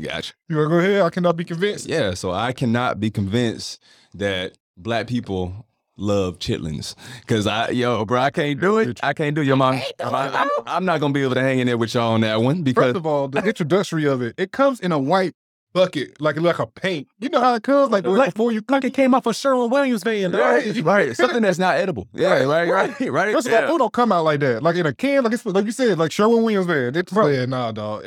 Gotcha. 0.00 0.32
You 0.48 0.56
want 0.56 0.66
to 0.66 0.70
go 0.70 0.78
ahead? 0.78 1.02
I 1.02 1.10
cannot 1.10 1.36
be 1.36 1.44
convinced. 1.44 1.86
Yeah, 1.88 2.14
so 2.14 2.30
I 2.32 2.52
cannot 2.52 3.00
be 3.00 3.10
convinced 3.10 3.82
that 4.14 4.56
black 4.78 5.06
people 5.06 5.66
love 5.96 6.38
chitlins 6.38 6.94
because 7.20 7.46
I, 7.46 7.70
yo, 7.70 8.04
bro, 8.04 8.20
I 8.20 8.30
can't 8.30 8.60
do 8.60 8.78
it. 8.78 9.00
I 9.02 9.12
can't 9.12 9.34
do 9.34 9.42
your 9.42 9.56
mom, 9.56 9.80
I, 10.00 10.48
am 10.66 10.84
not 10.84 11.00
gonna 11.00 11.12
be 11.12 11.22
able 11.22 11.34
to 11.34 11.40
hang 11.42 11.58
in 11.58 11.66
there 11.66 11.76
with 11.76 11.92
y'all 11.94 12.12
on 12.12 12.20
that 12.22 12.40
one 12.40 12.62
because 12.62 12.84
First 12.84 12.96
of 12.96 13.06
all, 13.06 13.28
the 13.28 13.42
introductory 13.44 14.06
of 14.06 14.22
it, 14.22 14.34
it 14.38 14.52
comes 14.52 14.80
in 14.80 14.92
a 14.92 14.98
white 14.98 15.34
bucket, 15.72 16.20
like 16.20 16.36
like 16.40 16.58
a 16.60 16.66
paint. 16.66 17.08
You 17.18 17.28
know 17.28 17.40
how 17.40 17.54
it 17.54 17.62
comes, 17.64 17.90
like, 17.90 18.06
Like- 18.06 18.32
before 18.32 18.52
you 18.52 18.62
Like 18.68 18.84
it 18.84 18.94
came 18.94 19.12
off 19.14 19.26
of 19.26 19.34
Sherwin 19.36 19.70
Williams 19.70 20.02
van. 20.04 20.30
dog. 20.30 20.40
right, 20.40 20.76
right, 20.84 21.16
something 21.16 21.42
that's 21.42 21.58
not 21.58 21.76
edible. 21.76 22.06
Yeah, 22.14 22.44
right, 22.44 22.68
right, 22.68 23.10
right. 23.10 23.34
First 23.34 23.48
of 23.48 23.52
all, 23.54 23.60
yeah. 23.60 23.68
food 23.68 23.78
don't 23.78 23.92
come 23.92 24.12
out 24.12 24.24
like 24.24 24.40
that. 24.40 24.62
Like 24.62 24.76
in 24.76 24.86
a 24.86 24.94
can, 24.94 25.24
like 25.24 25.32
it's 25.32 25.44
like 25.44 25.64
you 25.64 25.72
said, 25.72 25.98
like 25.98 26.12
Sherwin 26.12 26.42
Williams 26.44 26.68
man. 26.68 26.94
It's 26.94 27.12
Bro. 27.12 27.26
yeah, 27.28 27.44
nah, 27.46 27.72
dog. 27.72 28.06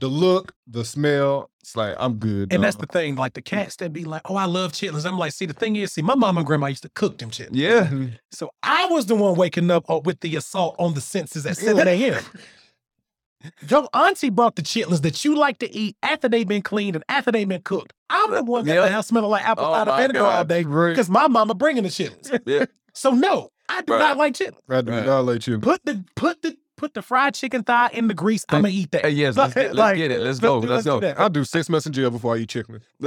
It- 0.00 0.06
The 0.06 0.08
look, 0.08 0.54
the 0.66 0.84
smell, 0.84 1.50
it's 1.60 1.76
like 1.76 1.94
I'm 1.98 2.14
good. 2.14 2.52
And 2.52 2.64
that's 2.64 2.76
the 2.76 2.86
thing. 2.86 3.16
Like 3.16 3.34
the 3.34 3.42
cats 3.42 3.76
that 3.76 3.92
be 3.92 4.04
like, 4.04 4.22
"Oh, 4.30 4.36
I 4.36 4.46
love 4.46 4.72
chitlins." 4.72 5.04
I'm 5.06 5.18
like, 5.18 5.32
see, 5.32 5.46
the 5.46 5.52
thing 5.52 5.76
is, 5.76 5.92
see, 5.92 6.02
my 6.02 6.14
mama 6.14 6.40
and 6.40 6.46
grandma 6.46 6.66
used 6.68 6.82
to 6.84 6.88
cook 6.90 7.18
them 7.18 7.30
chitlins. 7.30 7.50
yeah, 7.52 7.90
So 8.32 8.50
I 8.62 8.86
was 8.86 9.06
the 9.06 9.14
one 9.14 9.34
waking 9.36 9.70
up 9.70 9.88
uh, 9.90 10.00
with 10.04 10.20
the 10.20 10.36
assault 10.36 10.76
on 10.78 10.94
the 10.94 11.00
senses 11.00 11.44
at 11.46 11.56
7 11.58 11.86
a.m. 11.86 12.22
Your 13.68 13.88
auntie 13.94 14.28
brought 14.28 14.56
the 14.56 14.62
chitlins 14.62 15.00
that 15.02 15.24
you 15.24 15.34
like 15.34 15.58
to 15.60 15.74
eat 15.74 15.96
after 16.02 16.28
they've 16.28 16.46
been 16.46 16.60
cleaned 16.62 16.96
and 16.96 17.04
after 17.08 17.32
they've 17.32 17.48
been 17.48 17.62
cooked. 17.62 17.94
I'm 18.10 18.30
the 18.32 18.42
one 18.44 18.66
that 18.66 18.74
Yep. 18.74 18.84
the 18.84 18.90
house 18.92 19.06
smelling 19.08 19.30
like 19.30 19.48
apple 19.48 19.64
Oh 19.64 19.72
cider 19.72 19.90
my 19.90 20.00
vinegar 20.02 20.24
all 20.24 20.30
God. 20.44 20.48
day 20.48 20.62
because 20.62 21.08
my 21.08 21.26
mama 21.26 21.54
bringing 21.54 21.82
the 21.84 21.88
chitlins. 21.88 22.38
yeah. 22.44 22.66
So 22.92 23.12
no, 23.12 23.48
I 23.68 23.80
do 23.82 23.92
Right. 23.94 23.98
not 24.00 24.16
like 24.18 24.34
chitlins. 24.34 24.58
I 24.68 24.80
do 24.82 24.90
Right. 24.92 25.06
not 25.06 25.24
let 25.24 25.46
you. 25.46 25.58
Put 25.58 25.82
the 25.84 26.04
put 26.16 26.42
the 26.42 26.56
put 26.80 26.94
the 26.94 27.02
fried 27.02 27.34
chicken 27.34 27.62
thigh 27.62 27.90
in 27.92 28.08
the 28.08 28.14
grease. 28.14 28.44
I'm 28.48 28.62
gonna 28.62 28.72
eat 28.74 28.90
that. 28.92 29.02
Hey, 29.04 29.10
yes, 29.10 29.36
let's, 29.36 29.52
get, 29.54 29.66
let's 29.66 29.76
Like, 29.78 29.96
get 29.96 30.10
it. 30.10 30.20
Let's 30.20 30.38
go. 30.38 30.60
do- 30.62 30.66
Let's 30.68 30.84
do 30.84 30.90
go. 30.90 31.00
that. 31.00 31.20
I 31.20 31.28
do 31.28 31.44
six 31.44 31.68
months 31.68 31.86
in 31.86 31.92
jail 31.92 32.10
before 32.10 32.34
I 32.34 32.38
eat 32.38 32.48
chicken. 32.48 32.80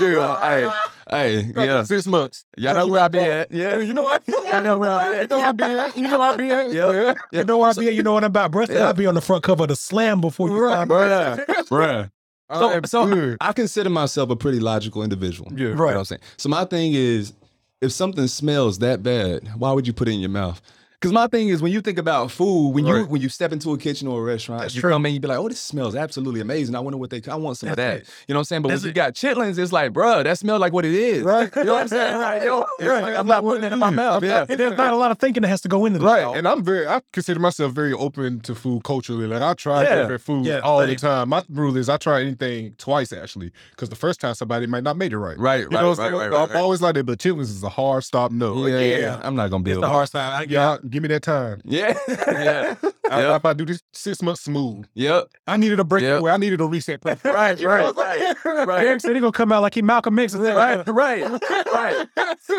Hey, 0.00 0.70
hey, 1.10 1.52
yeah. 1.56 1.82
Six 1.82 2.06
months. 2.06 2.44
Y'all 2.56 2.74
know 2.74 2.86
where 2.86 3.02
I 3.02 3.08
be 3.08 3.18
at. 3.18 3.50
Yeah, 3.50 3.78
You 3.78 3.92
know 3.94 4.02
what? 4.02 4.22
I 4.52 4.60
know 4.60 4.78
where 4.78 4.90
I, 4.90 5.20
you 5.22 5.26
know 5.26 5.38
where 5.38 5.46
I 5.48 5.52
be 5.52 5.64
at. 5.64 5.96
You 5.96 6.02
know 6.08 6.18
where 6.18 6.30
I 6.30 6.36
be 6.36 6.50
at. 6.50 6.72
yeah, 6.72 7.14
You 7.32 7.44
know 7.44 7.58
where 7.58 7.70
I 7.70 7.72
be 7.72 7.88
at. 7.88 7.94
You 7.94 8.02
know 8.02 8.12
what 8.12 8.22
I'm 8.24 8.28
about, 8.30 8.50
bro. 8.52 8.66
Yeah. 8.68 8.86
I'll 8.86 8.92
be 8.94 9.06
on 9.06 9.14
the 9.14 9.20
front 9.20 9.42
cover 9.42 9.64
of 9.64 9.68
the 9.70 9.76
Slam 9.76 10.20
before 10.20 10.48
you. 10.50 10.58
Right. 10.58 10.76
find- 10.86 10.90
bruh, 10.90 11.46
bruh. 11.68 12.10
I 12.48 12.80
So, 12.84 13.06
so. 13.08 13.36
I 13.40 13.52
consider 13.52 13.90
myself 13.90 14.30
a 14.30 14.36
pretty 14.36 14.60
logical 14.60 15.02
individual. 15.02 15.50
Yeah. 15.52 15.68
You 15.68 15.74
know 15.74 15.84
what 15.84 15.96
I'm 15.96 16.04
saying? 16.04 16.20
So 16.36 16.48
my 16.48 16.64
thing 16.64 16.92
is, 16.94 17.32
if 17.80 17.92
something 17.92 18.26
smells 18.26 18.78
that 18.80 19.02
bad, 19.02 19.48
why 19.58 19.72
would 19.72 19.86
you 19.86 19.92
put 19.92 20.06
it 20.08 20.12
in 20.12 20.20
your 20.20 20.30
mouth? 20.30 20.60
Because 21.00 21.14
my 21.14 21.28
thing 21.28 21.48
is, 21.48 21.62
when 21.62 21.72
you 21.72 21.80
think 21.80 21.96
about 21.96 22.30
food, 22.30 22.72
when 22.74 22.84
you 22.84 23.04
when 23.06 23.22
you 23.22 23.30
step 23.30 23.52
into 23.52 23.72
a 23.72 23.78
kitchen 23.78 24.06
or 24.06 24.20
a 24.20 24.22
restaurant, 24.22 24.60
That's 24.60 24.74
you 24.74 24.82
true. 24.82 24.90
come 24.90 25.06
in, 25.06 25.14
you 25.14 25.20
be 25.20 25.28
like, 25.28 25.38
"Oh, 25.38 25.48
this 25.48 25.58
smells 25.58 25.96
absolutely 25.96 26.42
amazing. 26.42 26.74
I 26.74 26.80
wonder 26.80 26.98
what 26.98 27.08
they. 27.08 27.22
I 27.26 27.36
want 27.36 27.56
some 27.56 27.70
of 27.70 27.76
that." 27.76 28.00
it. 28.00 28.08
You 28.28 28.34
know 28.34 28.38
what 28.38 28.40
I'm 28.40 28.44
saying? 28.44 28.62
But 28.62 28.68
That's 28.68 28.82
when 28.82 28.88
you 28.88 28.90
it. 28.90 28.94
got 28.96 29.14
chitlins, 29.14 29.58
it's 29.58 29.72
like, 29.72 29.92
bruh, 29.94 30.24
that 30.24 30.36
smells 30.38 30.60
like 30.60 30.74
what 30.74 30.84
it 30.84 30.92
is. 30.92 31.22
Right. 31.22 31.50
You 31.56 31.64
know 31.64 31.72
what 31.72 31.82
I'm 31.82 31.88
saying? 31.88 32.10
Right. 32.20 32.42
Yo, 32.42 32.66
Right. 32.80 33.16
I'm 33.16 33.26
not 33.26 33.42
putting 33.42 33.64
it 33.64 33.72
in 33.72 33.78
my 33.78 33.86
mm-hmm. 33.86 33.96
mouth. 33.96 34.22
Yeah. 34.22 34.44
And 34.46 34.60
There's 34.60 34.76
not 34.76 34.92
a 34.92 34.96
lot 34.96 35.10
of 35.10 35.18
thinking 35.18 35.40
that 35.40 35.48
has 35.48 35.62
to 35.62 35.68
go 35.68 35.86
into 35.86 36.00
this. 36.00 36.04
Right, 36.04 36.36
and 36.36 36.46
I'm 36.46 36.62
very. 36.62 36.86
I 36.86 37.00
consider 37.14 37.40
myself 37.40 37.72
very 37.72 37.94
open 37.94 38.40
to 38.40 38.54
food 38.54 38.84
culturally. 38.84 39.26
Like 39.26 39.40
I 39.40 39.54
try 39.54 39.84
Yeah. 39.84 39.94
different 40.02 40.20
food 40.20 40.44
Yeah, 40.44 40.58
all 40.58 40.80
same. 40.80 40.90
the 40.90 40.96
time. 40.96 41.30
My 41.30 41.42
rule 41.48 41.78
is 41.78 41.88
I 41.88 41.96
try 41.96 42.20
anything 42.20 42.74
twice 42.76 43.10
actually, 43.14 43.52
because 43.70 43.88
the 43.88 43.96
first 43.96 44.20
time 44.20 44.34
somebody 44.34 44.66
might 44.66 44.84
not 44.84 44.98
make 44.98 45.12
it 45.12 45.18
right. 45.18 45.38
Right, 45.38 45.60
You 45.60 45.64
right, 45.68 45.72
know 45.72 45.76
what 45.76 45.80
I'm 45.80 45.88
right, 45.88 45.96
saying? 45.96 46.12
right, 46.14 46.30
right, 46.30 46.42
I'm 46.42 46.48
right. 46.50 46.60
always 46.60 46.82
like 46.82 46.94
that, 46.96 47.06
but 47.06 47.18
chitlins 47.18 47.42
is 47.42 47.62
a 47.62 47.70
hard 47.70 48.04
stop. 48.04 48.32
No, 48.32 48.66
Yeah, 48.66 49.14
Like. 49.16 49.24
I'm 49.24 49.34
not 49.34 49.48
gonna 49.50 49.64
be 49.64 49.70
It's 49.70 49.80
the 49.80 49.88
hard 49.88 50.10
get 50.12 50.50
yeah, 50.50 50.76
give 50.90 51.02
me 51.02 51.08
that 51.08 51.22
time. 51.22 51.60
Yeah, 51.64 51.96
yeah, 52.08 52.74
I, 53.10 53.20
Yep. 53.22 53.36
If 53.36 53.44
I 53.44 53.52
do 53.54 53.64
this 53.64 53.82
six 53.92 54.22
months 54.22 54.42
smooth, 54.42 54.86
yep. 54.94 55.28
I 55.46 55.56
needed 55.56 55.80
a 55.80 55.84
break. 55.84 56.02
Yep. 56.02 56.22
Where 56.22 56.32
I 56.32 56.36
needed 56.36 56.60
a 56.60 56.64
reset. 56.66 57.00
plan. 57.02 57.18
Right, 57.24 57.60
right, 57.60 57.94
right, 57.96 58.36
right. 58.66 58.86
Eric 58.86 59.00
said 59.00 59.14
he 59.14 59.20
gonna 59.20 59.32
come 59.32 59.52
out 59.52 59.62
like 59.62 59.74
he 59.74 59.82
Malcolm 59.82 60.18
X. 60.18 60.34
Right, 60.34 60.86
right, 60.86 61.30
right. 61.72 62.06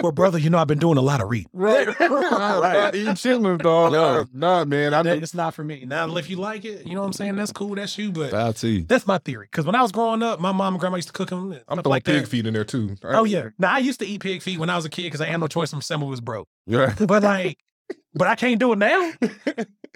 Well, 0.01 0.11
brother, 0.11 0.37
you 0.37 0.49
know 0.49 0.57
I've 0.57 0.67
been 0.67 0.79
doing 0.79 0.97
a 0.97 1.01
lot 1.01 1.21
of 1.21 1.29
reading. 1.29 1.49
Right, 1.53 1.87
right. 1.99 2.95
Eating 2.95 3.13
chitlins, 3.13 3.61
dog. 3.61 3.93
Yo. 3.93 4.25
Nah, 4.33 4.65
man. 4.65 4.93
I 4.93 5.03
That- 5.03 5.17
It's 5.23 5.33
not 5.33 5.53
for 5.53 5.63
me. 5.63 5.85
Now, 5.85 6.15
if 6.17 6.29
you 6.29 6.37
like 6.37 6.65
it, 6.65 6.85
you 6.85 6.93
know 6.95 7.01
what 7.01 7.07
I'm 7.07 7.13
saying. 7.13 7.35
That's 7.35 7.51
cool. 7.51 7.75
That's 7.75 7.97
you. 7.97 8.11
But 8.11 8.33
I'll 8.33 8.53
tell 8.53 8.79
that's 8.87 9.07
my 9.07 9.17
theory. 9.19 9.47
Because 9.51 9.65
when 9.65 9.75
I 9.75 9.81
was 9.81 9.91
growing 9.91 10.23
up, 10.23 10.39
my 10.39 10.51
mom 10.51 10.73
and 10.75 10.79
grandma 10.79 10.97
used 10.97 11.07
to 11.09 11.13
cook 11.13 11.29
them. 11.29 11.51
I'm 11.51 11.53
stuff 11.53 11.65
throwing 11.67 11.85
like 11.85 12.03
pig 12.03 12.21
that. 12.23 12.27
feet 12.29 12.45
in 12.45 12.53
there 12.53 12.63
too. 12.63 12.95
Oh 13.03 13.23
yeah. 13.23 13.49
Now 13.57 13.73
I 13.73 13.79
used 13.79 13.99
to 14.01 14.05
eat 14.05 14.21
pig 14.21 14.41
feet 14.41 14.59
when 14.59 14.69
I 14.69 14.75
was 14.75 14.85
a 14.85 14.89
kid 14.89 15.03
because 15.03 15.21
I 15.21 15.25
had 15.25 15.39
no 15.39 15.47
choice. 15.47 15.73
My 15.73 15.79
stomach 15.79 16.09
was 16.09 16.21
broke. 16.21 16.47
yeah. 16.65 16.93
But 16.99 17.23
like, 17.23 17.57
but 18.13 18.27
I 18.27 18.35
can't 18.35 18.59
do 18.59 18.73
it 18.73 18.77
now. 18.77 19.13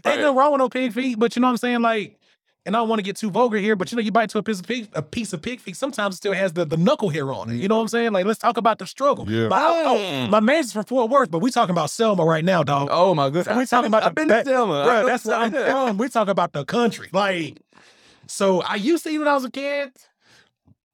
Ain't 0.05 0.21
nothing 0.21 0.35
wrong 0.35 0.51
with 0.51 0.59
no 0.59 0.69
pig 0.69 0.93
feet. 0.93 1.17
But 1.17 1.35
you 1.35 1.41
know 1.41 1.47
what 1.47 1.51
I'm 1.51 1.57
saying? 1.57 1.81
Like, 1.81 2.19
and 2.65 2.75
I 2.75 2.79
don't 2.79 2.89
want 2.89 2.99
to 2.99 3.03
get 3.03 3.15
too 3.15 3.29
vulgar 3.29 3.57
here, 3.57 3.75
but 3.75 3.91
you 3.91 3.95
know, 3.95 4.01
you 4.01 4.11
bite 4.11 4.29
to 4.31 4.39
a 4.39 4.43
piece 4.43 4.59
of 4.59 4.65
pig, 4.65 4.87
a 4.93 5.01
piece 5.01 5.33
of 5.33 5.41
pig 5.41 5.59
feet. 5.59 5.75
Sometimes 5.75 6.15
it 6.15 6.17
still 6.17 6.33
has 6.33 6.53
the, 6.53 6.65
the 6.65 6.77
knuckle 6.77 7.09
hair 7.09 7.31
on 7.31 7.51
it. 7.51 7.55
You 7.55 7.67
know 7.67 7.75
what 7.75 7.81
I'm 7.83 7.87
saying? 7.89 8.11
Like, 8.11 8.25
let's 8.25 8.39
talk 8.39 8.57
about 8.57 8.79
the 8.79 8.87
struggle. 8.87 9.29
Yeah. 9.29 9.47
My, 9.49 9.59
mm. 9.59 10.25
oh, 10.25 10.27
my 10.29 10.39
man's 10.39 10.73
from 10.73 10.83
Fort 10.85 11.11
Worth, 11.11 11.29
but 11.29 11.39
we 11.39 11.51
talking 11.51 11.73
about 11.73 11.91
Selma 11.91 12.25
right 12.25 12.43
now, 12.43 12.63
dog. 12.63 12.87
Oh 12.91 13.13
my 13.13 13.29
goodness. 13.29 13.55
we 13.55 13.65
talking 13.65 13.87
about 13.87 14.03
I've 14.03 14.15
the 14.15 14.21
been 14.21 14.27
back- 14.27 14.45
to 14.45 14.49
Selma. 14.49 14.83
Bro, 14.83 15.05
that's 15.07 15.27
I'm 15.27 15.51
telling, 15.51 15.97
we 15.97 16.09
talking 16.09 16.31
about 16.31 16.53
the 16.53 16.65
country. 16.65 17.09
Like, 17.11 17.59
so 18.27 18.61
I 18.61 18.75
used 18.75 19.03
to 19.03 19.09
eat 19.09 19.19
when 19.19 19.27
I 19.27 19.35
was 19.35 19.45
a 19.45 19.51
kid. 19.51 19.91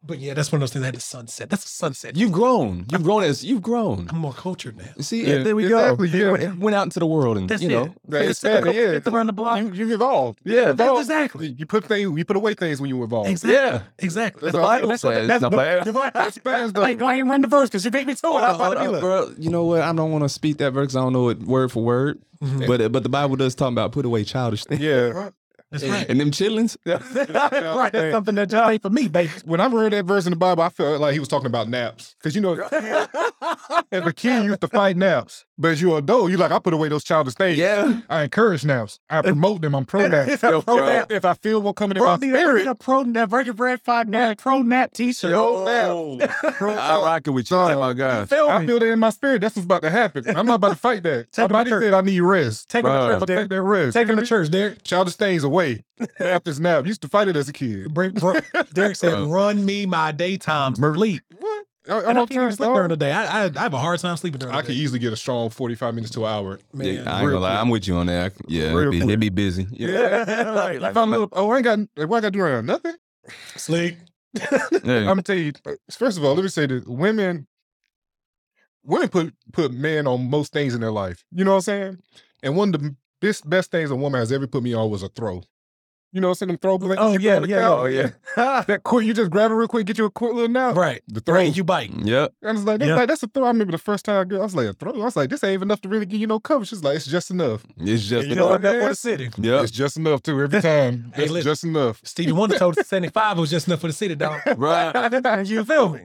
But 0.03 0.17
yeah, 0.17 0.33
that's 0.33 0.51
one 0.51 0.57
of 0.57 0.61
those 0.61 0.73
things 0.73 0.81
that 0.81 0.87
had 0.87 0.95
the 0.95 0.99
sunset. 0.99 1.49
That's 1.51 1.63
a 1.63 1.67
sunset. 1.67 2.17
You've 2.17 2.31
grown. 2.31 2.85
You've 2.91 3.03
grown 3.03 3.21
as 3.23 3.45
you've 3.45 3.61
grown. 3.61 4.07
I'm 4.09 4.17
more 4.17 4.33
cultured 4.33 4.75
now. 4.75 4.85
See, 4.99 5.23
Yeah, 5.27 5.43
there 5.43 5.55
we 5.55 5.65
exactly, 5.65 6.09
go. 6.09 6.35
yeah. 6.35 6.53
Went 6.57 6.75
out 6.75 6.83
into 6.85 6.99
the 6.99 7.05
world 7.05 7.37
and 7.37 7.47
That's 7.47 7.61
you 7.61 7.69
know. 7.69 7.83
it. 7.83 7.91
Right, 8.07 8.21
It's 8.23 8.43
exactly, 8.43 8.71
typical. 8.73 8.91
yeah. 8.91 8.97
It's 8.97 9.07
around 9.07 9.27
the 9.27 9.33
block. 9.33 9.59
You, 9.59 9.71
you 9.73 9.93
evolved. 9.93 10.39
Yeah, 10.43 10.71
That's 10.71 11.01
exactly. 11.01 11.55
You 11.55 11.67
put 11.67 11.85
things, 11.85 12.17
you 12.17 12.25
put 12.25 12.35
away 12.35 12.55
things 12.55 12.81
when 12.81 12.89
you 12.89 13.03
evolve. 13.03 13.27
Exactly. 13.27 13.53
Yeah. 13.53 13.83
Exactly. 13.99 14.41
That's 14.51 14.53
That's, 14.53 14.55
all 14.55 14.61
why- 14.69 14.77
it 14.79 14.87
that's 14.87 15.03
what 15.03 15.13
says. 15.13 15.27
that's 15.27 15.41
No, 15.43 15.49
what- 15.49 16.13
that's 16.15 16.37
why- 16.37 16.51
Fans 16.51 16.75
Like, 16.75 16.97
go 16.97 17.07
ahead 17.07 17.27
run 17.29 17.41
the 17.41 17.47
verse 17.47 17.69
because 17.69 17.85
you 17.85 17.91
beat 17.91 18.07
me 18.07 18.15
to 18.15 18.27
it. 18.27 18.31
I'm 18.31 18.55
about 18.55 18.73
to 18.83 18.89
be 18.89 18.95
Uh, 18.95 18.99
bro, 18.99 19.31
you 19.37 19.51
know 19.51 19.65
what? 19.65 19.81
I 19.81 19.93
don't 19.93 20.11
want 20.11 20.23
to 20.23 20.29
speak 20.29 20.57
that 20.57 20.71
verse 20.71 20.87
'cause 20.87 20.95
I 20.95 21.01
don't 21.01 21.13
know 21.13 21.29
it 21.29 21.43
word 21.43 21.71
for 21.71 21.83
word. 21.83 22.19
But 22.41 22.91
but 22.91 23.03
the 23.03 23.09
Bible 23.09 23.35
does 23.35 23.53
talk 23.53 23.71
about 23.71 23.91
put 23.91 24.03
away 24.03 24.23
childish 24.23 24.63
things. 24.63 24.81
Yeah. 24.81 25.29
That's 25.71 25.85
right. 25.85 26.09
And 26.09 26.19
them 26.19 26.31
chillings. 26.31 26.75
right. 26.85 27.91
That's 27.93 28.13
something 28.13 28.35
that 28.35 28.51
y'all 28.51 28.69
ain't 28.69 28.81
for 28.81 28.89
me, 28.89 29.07
baby. 29.07 29.31
When 29.45 29.61
I 29.61 29.67
read 29.67 29.93
that 29.93 30.05
verse 30.05 30.25
in 30.25 30.31
the 30.31 30.35
Bible, 30.35 30.63
I 30.63 30.69
felt 30.69 30.99
like 30.99 31.13
he 31.13 31.19
was 31.19 31.29
talking 31.29 31.47
about 31.47 31.69
naps. 31.69 32.15
Because 32.19 32.35
you 32.35 32.41
know, 32.41 32.53
as 33.91 34.05
a 34.05 34.13
kid, 34.13 34.43
you 34.43 34.49
used 34.49 34.61
to 34.61 34.67
fight 34.67 34.97
naps. 34.97 35.45
But 35.57 35.71
as 35.71 35.81
you're 35.81 35.99
adult, 35.99 36.29
you're 36.29 36.39
like, 36.39 36.51
I 36.51 36.59
put 36.59 36.73
away 36.73 36.89
those 36.89 37.03
childish 37.03 37.35
things. 37.35 37.57
Yeah. 37.57 38.01
I 38.09 38.23
encourage 38.23 38.65
naps. 38.65 38.99
I 39.09 39.21
promote 39.21 39.61
them. 39.61 39.75
I'm 39.75 39.85
pro 39.85 40.07
nap. 40.07 40.27
It's 40.31 40.41
pro 40.41 40.61
nap. 40.85 41.11
If 41.11 41.23
I 41.23 41.35
feel 41.35 41.61
one 41.61 41.73
coming 41.73 41.97
in 41.97 42.01
Bro, 42.01 42.11
my 42.11 42.17
spirit, 42.17 42.67
a 42.67 42.75
pro 42.75 43.03
nap, 43.03 43.29
Virgin 43.29 43.55
Bread 43.55 43.79
Five 43.81 44.07
Nap, 44.09 44.39
pro 44.39 44.61
nap 44.63 44.91
t-shirt. 44.93 45.31
Yo, 45.31 45.65
I 45.65 47.01
rock 47.01 47.27
it 47.27 47.29
with 47.29 47.43
you. 47.45 47.55
Son, 47.55 47.71
Oh 47.73 47.79
my 47.79 47.93
God. 47.93 48.27
Feel 48.29 48.47
I 48.49 48.65
feel 48.65 48.79
that 48.79 48.91
in 48.91 48.99
my 48.99 49.09
spirit. 49.11 49.41
That's 49.41 49.55
what's 49.55 49.65
about 49.65 49.83
to 49.83 49.89
happen. 49.89 50.27
I'm 50.35 50.45
not 50.45 50.55
about 50.55 50.69
to 50.69 50.75
fight 50.75 51.03
that. 51.03 51.31
Take 51.31 51.49
My 51.49 51.63
body 51.63 51.69
said 51.69 51.93
I 51.93 52.01
need 52.01 52.19
rest. 52.21 52.69
Take 52.69 52.83
him 52.83 52.91
Bro. 52.91 53.07
to 53.07 53.13
church, 53.13 53.19
take 53.19 53.27
Derek. 53.27 53.49
that 53.49 53.61
rest. 53.61 53.93
Take 53.93 54.07
him 54.07 54.17
to 54.17 54.25
church, 54.25 54.49
Derek. 54.49 54.83
Childish 54.83 55.15
things 55.15 55.43
away. 55.43 55.60
Nap 56.19 56.47
is 56.47 56.59
nap. 56.59 56.85
Used 56.85 57.01
to 57.03 57.07
fight 57.07 57.27
it 57.27 57.35
as 57.35 57.47
a 57.49 57.53
kid. 57.53 57.93
Bring, 57.93 58.11
bro, 58.13 58.35
Derek 58.73 58.95
said, 58.95 59.13
uh, 59.13 59.25
"Run 59.27 59.63
me 59.65 59.85
my 59.85 60.11
daytime 60.11 60.75
sleep." 60.75 61.21
What? 61.39 61.65
I, 61.89 61.93
And 61.97 62.05
oh, 62.05 62.07
I 62.07 62.09
I'm 62.09 62.15
can't 62.27 62.31
even 62.33 62.51
sleep 62.51 62.69
during 62.73 62.89
the 62.89 62.97
day. 62.97 63.11
I, 63.11 63.45
I, 63.45 63.51
I 63.55 63.59
have 63.63 63.73
a 63.73 63.79
hard 63.79 63.99
time 63.99 64.15
sleeping 64.15 64.37
during 64.39 64.53
I 64.53 64.61
the 64.61 64.67
could 64.67 64.73
day. 64.73 64.79
easily 64.79 64.99
get 64.99 65.13
a 65.13 65.15
strong 65.15 65.49
45 65.49 65.95
minutes 65.95 66.13
to 66.13 66.25
an 66.25 66.31
hour. 66.31 66.59
Man, 66.73 66.87
Yeah, 66.87 66.93
I 67.11 67.21
ain't 67.21 67.29
gonna 67.31 67.39
lie, 67.39 67.55
I'm 67.59 67.69
with 67.69 67.87
you 67.87 67.95
on 67.95 68.05
that. 68.05 68.33
Yeah, 68.47 68.71
Real 68.71 68.77
it'd 68.81 68.91
be, 68.91 68.97
quick. 68.99 69.09
it'd 69.09 69.19
be 69.19 69.29
busy. 69.29 69.67
Yeah. 69.71 70.23
like, 70.55 70.79
like, 70.79 70.91
If 70.91 70.97
I'm 70.97 71.07
a 71.09 71.11
little, 71.11 71.29
oh, 71.33 71.49
I 71.49 71.55
ain't 71.55 71.63
got, 71.63 71.79
like, 71.97 72.07
what 72.07 72.17
I 72.17 72.21
got 72.21 72.27
to 72.27 72.31
do 72.31 72.41
around? 72.41 72.67
Nothing. 72.67 72.95
sleep. 73.55 73.97
I'm 74.51 74.79
gonna 74.83 75.21
tell 75.23 75.35
you. 75.35 75.53
First 75.91 76.17
of 76.19 76.23
all, 76.23 76.35
let 76.35 76.43
me 76.43 76.49
say 76.49 76.65
that 76.67 76.87
women, 76.87 77.47
women 78.83 79.09
put 79.09 79.33
put 79.51 79.73
men 79.73 80.07
on 80.07 80.29
most 80.29 80.53
things 80.53 80.73
in 80.73 80.81
their 80.81 80.91
life. 80.91 81.23
You 81.31 81.43
know 81.43 81.51
what 81.51 81.57
I'm 81.57 81.61
saying? 81.61 81.97
And 82.43 82.55
one 82.55 82.73
of 82.73 82.81
the 82.81 82.95
best 83.21 83.49
best 83.49 83.71
things 83.71 83.89
a 83.91 83.95
woman 83.95 84.19
has 84.19 84.31
ever 84.31 84.47
put 84.47 84.63
me 84.63 84.73
on 84.73 84.89
was 84.89 85.03
a 85.03 85.07
throw. 85.09 85.41
You 86.13 86.19
know 86.19 86.27
what 86.27 86.31
I'm 86.31 86.35
saying? 86.39 86.47
Them 86.49 86.57
throw 86.57 86.77
blank. 86.77 86.99
Oh 86.99 87.17
yeah, 87.17 87.39
yeah, 87.45 87.69
Oh, 87.69 87.85
yeah. 87.85 88.09
That 88.35 88.81
quick, 88.83 89.05
you 89.05 89.13
just 89.13 89.31
grab 89.31 89.49
it 89.49 89.53
real 89.53 89.69
quick, 89.69 89.85
get 89.85 89.97
you 89.97 90.03
a 90.03 90.11
quick 90.11 90.33
little 90.33 90.49
nap. 90.49 90.75
right. 90.75 91.01
The 91.07 91.21
throw. 91.21 91.35
Right. 91.35 91.55
You 91.55 91.63
bite. 91.63 91.89
Yep. 91.89 92.33
I 92.43 92.51
was 92.51 92.65
like, 92.65 92.79
that's, 92.79 92.89
Yeah. 92.89 92.95
like, 92.97 93.07
that's 93.07 93.23
a 93.23 93.27
throw. 93.27 93.45
I 93.45 93.47
remember 93.47 93.71
the 93.71 93.77
first 93.77 94.03
time 94.03 94.19
I, 94.19 94.23
got, 94.25 94.41
I 94.41 94.43
was 94.43 94.53
like, 94.53 94.67
a 94.67 94.73
throw. 94.73 94.91
I 94.91 95.05
was 95.05 95.15
like, 95.15 95.29
this 95.29 95.41
ain't 95.45 95.53
even 95.53 95.69
enough 95.69 95.79
to 95.83 95.87
really 95.87 96.05
give 96.05 96.19
you 96.19 96.27
no 96.27 96.37
cover. 96.41 96.65
She's 96.65 96.83
like, 96.83 96.97
it's 96.97 97.05
just 97.05 97.31
enough. 97.31 97.65
It's 97.77 98.03
just 98.05 98.27
You 98.27 98.35
know 98.35 98.49
what? 98.49 98.61
That 98.61 98.75
Yeah. 98.75 98.81
for 98.81 98.89
the 98.89 98.95
city. 98.95 99.29
Yep. 99.37 99.63
It's 99.63 99.71
just 99.71 99.95
enough 99.95 100.21
too. 100.21 100.41
Every 100.41 100.61
time, 100.61 101.13
Hey, 101.15 101.23
it's 101.23 101.31
listen. 101.31 101.49
just 101.49 101.63
enough. 101.63 102.01
Stevie 102.03 102.33
Wonder 102.33 102.57
told 102.59 102.77
us 102.77 102.87
75 102.87 103.37
was 103.37 103.49
just 103.49 103.67
enough 103.67 103.79
for 103.79 103.87
the 103.87 103.93
city, 103.93 104.15
dog. 104.15 104.41
Right. 104.57 105.47
you 105.47 105.63
feel 105.63 105.93
me? 105.93 106.01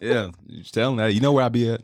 Yeah. 0.00 0.30
You 0.46 0.60
just 0.62 0.72
tell 0.72 0.90
them 0.90 0.96
that. 0.96 1.12
You 1.12 1.20
know 1.20 1.32
where 1.32 1.44
I 1.44 1.50
be 1.50 1.68
at. 1.68 1.82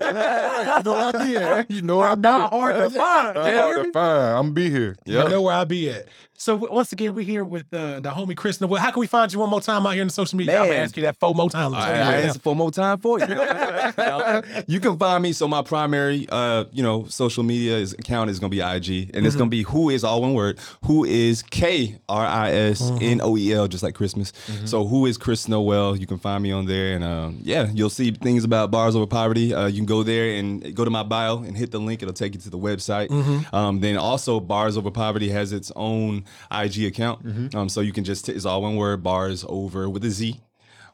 I 0.00 0.82
know 0.84 0.94
I 0.94 1.12
did. 1.12 1.66
You 1.70 1.82
know 1.82 2.00
I'm 2.00 2.20
Not 2.20 2.50
hard 2.50 2.76
to 2.76 2.90
find. 2.90 3.34
Fine, 3.34 3.92
fine. 3.92 4.36
I'm 4.36 4.54
be 4.54 4.70
here. 4.70 4.96
You 5.04 5.14
know 5.28 5.42
where 5.42 5.54
I 5.54 5.64
be 5.64 5.90
at. 5.90 6.06
So 6.40 6.54
once 6.54 6.92
again, 6.92 7.16
we're 7.16 7.24
here 7.24 7.42
with 7.42 7.66
uh, 7.74 7.98
the 7.98 8.10
homie 8.10 8.36
Kris. 8.36 8.60
Noel. 8.60 8.76
How 8.76 8.92
can 8.92 9.00
we 9.00 9.08
find 9.08 9.32
you 9.32 9.40
one 9.40 9.50
more 9.50 9.60
time 9.60 9.84
out 9.84 9.94
here 9.94 10.02
in 10.02 10.06
the 10.06 10.14
social 10.14 10.38
media? 10.38 10.60
I'm 10.60 10.68
gonna 10.68 10.78
ask 10.78 10.96
you 10.96 11.02
that 11.02 11.18
four 11.18 11.34
more 11.34 11.50
times. 11.50 11.74
I, 11.74 11.90
I 11.90 12.14
answer 12.20 12.38
four 12.38 12.54
more 12.54 12.70
time 12.70 12.98
for 12.98 13.18
you. 13.18 13.26
you 14.68 14.78
can 14.78 14.96
find 14.96 15.20
me. 15.20 15.32
So 15.32 15.48
my 15.48 15.62
primary, 15.62 16.28
uh, 16.30 16.66
you 16.72 16.84
know, 16.84 17.06
social 17.06 17.42
media 17.42 17.76
is, 17.76 17.92
account 17.94 18.30
is 18.30 18.38
gonna 18.38 18.50
be 18.50 18.60
IG, 18.60 19.10
and 19.16 19.26
it's 19.26 19.34
gonna 19.34 19.50
be 19.50 19.64
who 19.64 19.90
is 19.90 20.04
all 20.04 20.22
one 20.22 20.32
word. 20.32 20.60
Who 20.84 21.04
is 21.04 21.42
K 21.42 21.98
R 22.08 22.24
I 22.24 22.52
S 22.52 22.88
N 23.00 23.20
O 23.20 23.36
E 23.36 23.52
L, 23.52 23.66
just 23.66 23.82
like 23.82 23.96
Christmas. 23.96 24.32
So 24.64 24.86
who 24.86 25.06
is 25.06 25.18
Kris 25.18 25.48
Noel? 25.48 25.96
You 25.96 26.06
can 26.06 26.18
find 26.18 26.40
me 26.40 26.52
on 26.52 26.66
there, 26.66 26.94
and 26.94 27.02
um, 27.02 27.40
yeah, 27.42 27.68
you'll 27.74 27.90
see 27.90 28.12
things 28.12 28.44
about 28.44 28.70
barz 28.70 28.94
over 28.94 29.08
poverty. 29.08 29.52
Uh, 29.52 29.66
you 29.66 29.78
can 29.78 29.86
go 29.86 30.04
there 30.04 30.38
and 30.38 30.72
go 30.76 30.84
to 30.84 30.90
my 30.90 31.02
bio 31.02 31.38
and 31.38 31.56
hit 31.56 31.72
the 31.72 31.80
link. 31.80 32.00
It'll 32.00 32.14
take 32.14 32.34
you 32.34 32.40
to 32.42 32.50
the 32.50 32.58
website. 32.58 33.08
Um, 33.52 33.80
then 33.80 33.96
also, 33.96 34.38
barz 34.38 34.78
over 34.78 34.92
poverty 34.92 35.30
has 35.30 35.52
its 35.52 35.72
own 35.74 36.24
IG 36.50 36.84
account. 36.84 37.54
Um, 37.54 37.68
so 37.68 37.80
you 37.80 37.92
can 37.92 38.04
just 38.04 38.28
it's 38.28 38.44
all 38.44 38.62
one 38.62 38.76
word. 38.76 39.02
Barz 39.02 39.44
over 39.48 39.88
with 39.88 40.04
a 40.04 40.10
Z 40.10 40.40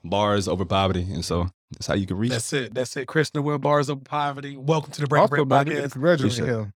barz 0.05 0.49
over 0.49 0.65
poverty, 0.67 1.07
and 1.13 1.25
so 1.25 1.49
that's 1.73 1.87
how 1.87 1.95
you 1.95 2.07
can 2.07 2.19
reach. 2.19 2.31
That's 2.33 2.53
it. 2.53 2.75
That's 2.75 2.97
it. 2.97 3.07
Kris 3.07 3.35
Noel, 3.35 3.59
Barz 3.59 3.89
of 3.89 4.05
Poverty. 4.05 4.57
Welcome 4.57 4.93
to 4.93 5.01
the 5.01 5.07
Break 5.07 5.23
Also, 5.23 5.45
Bread 5.45 5.67
Podcast. 5.67 5.93
congratulations. 5.93 6.73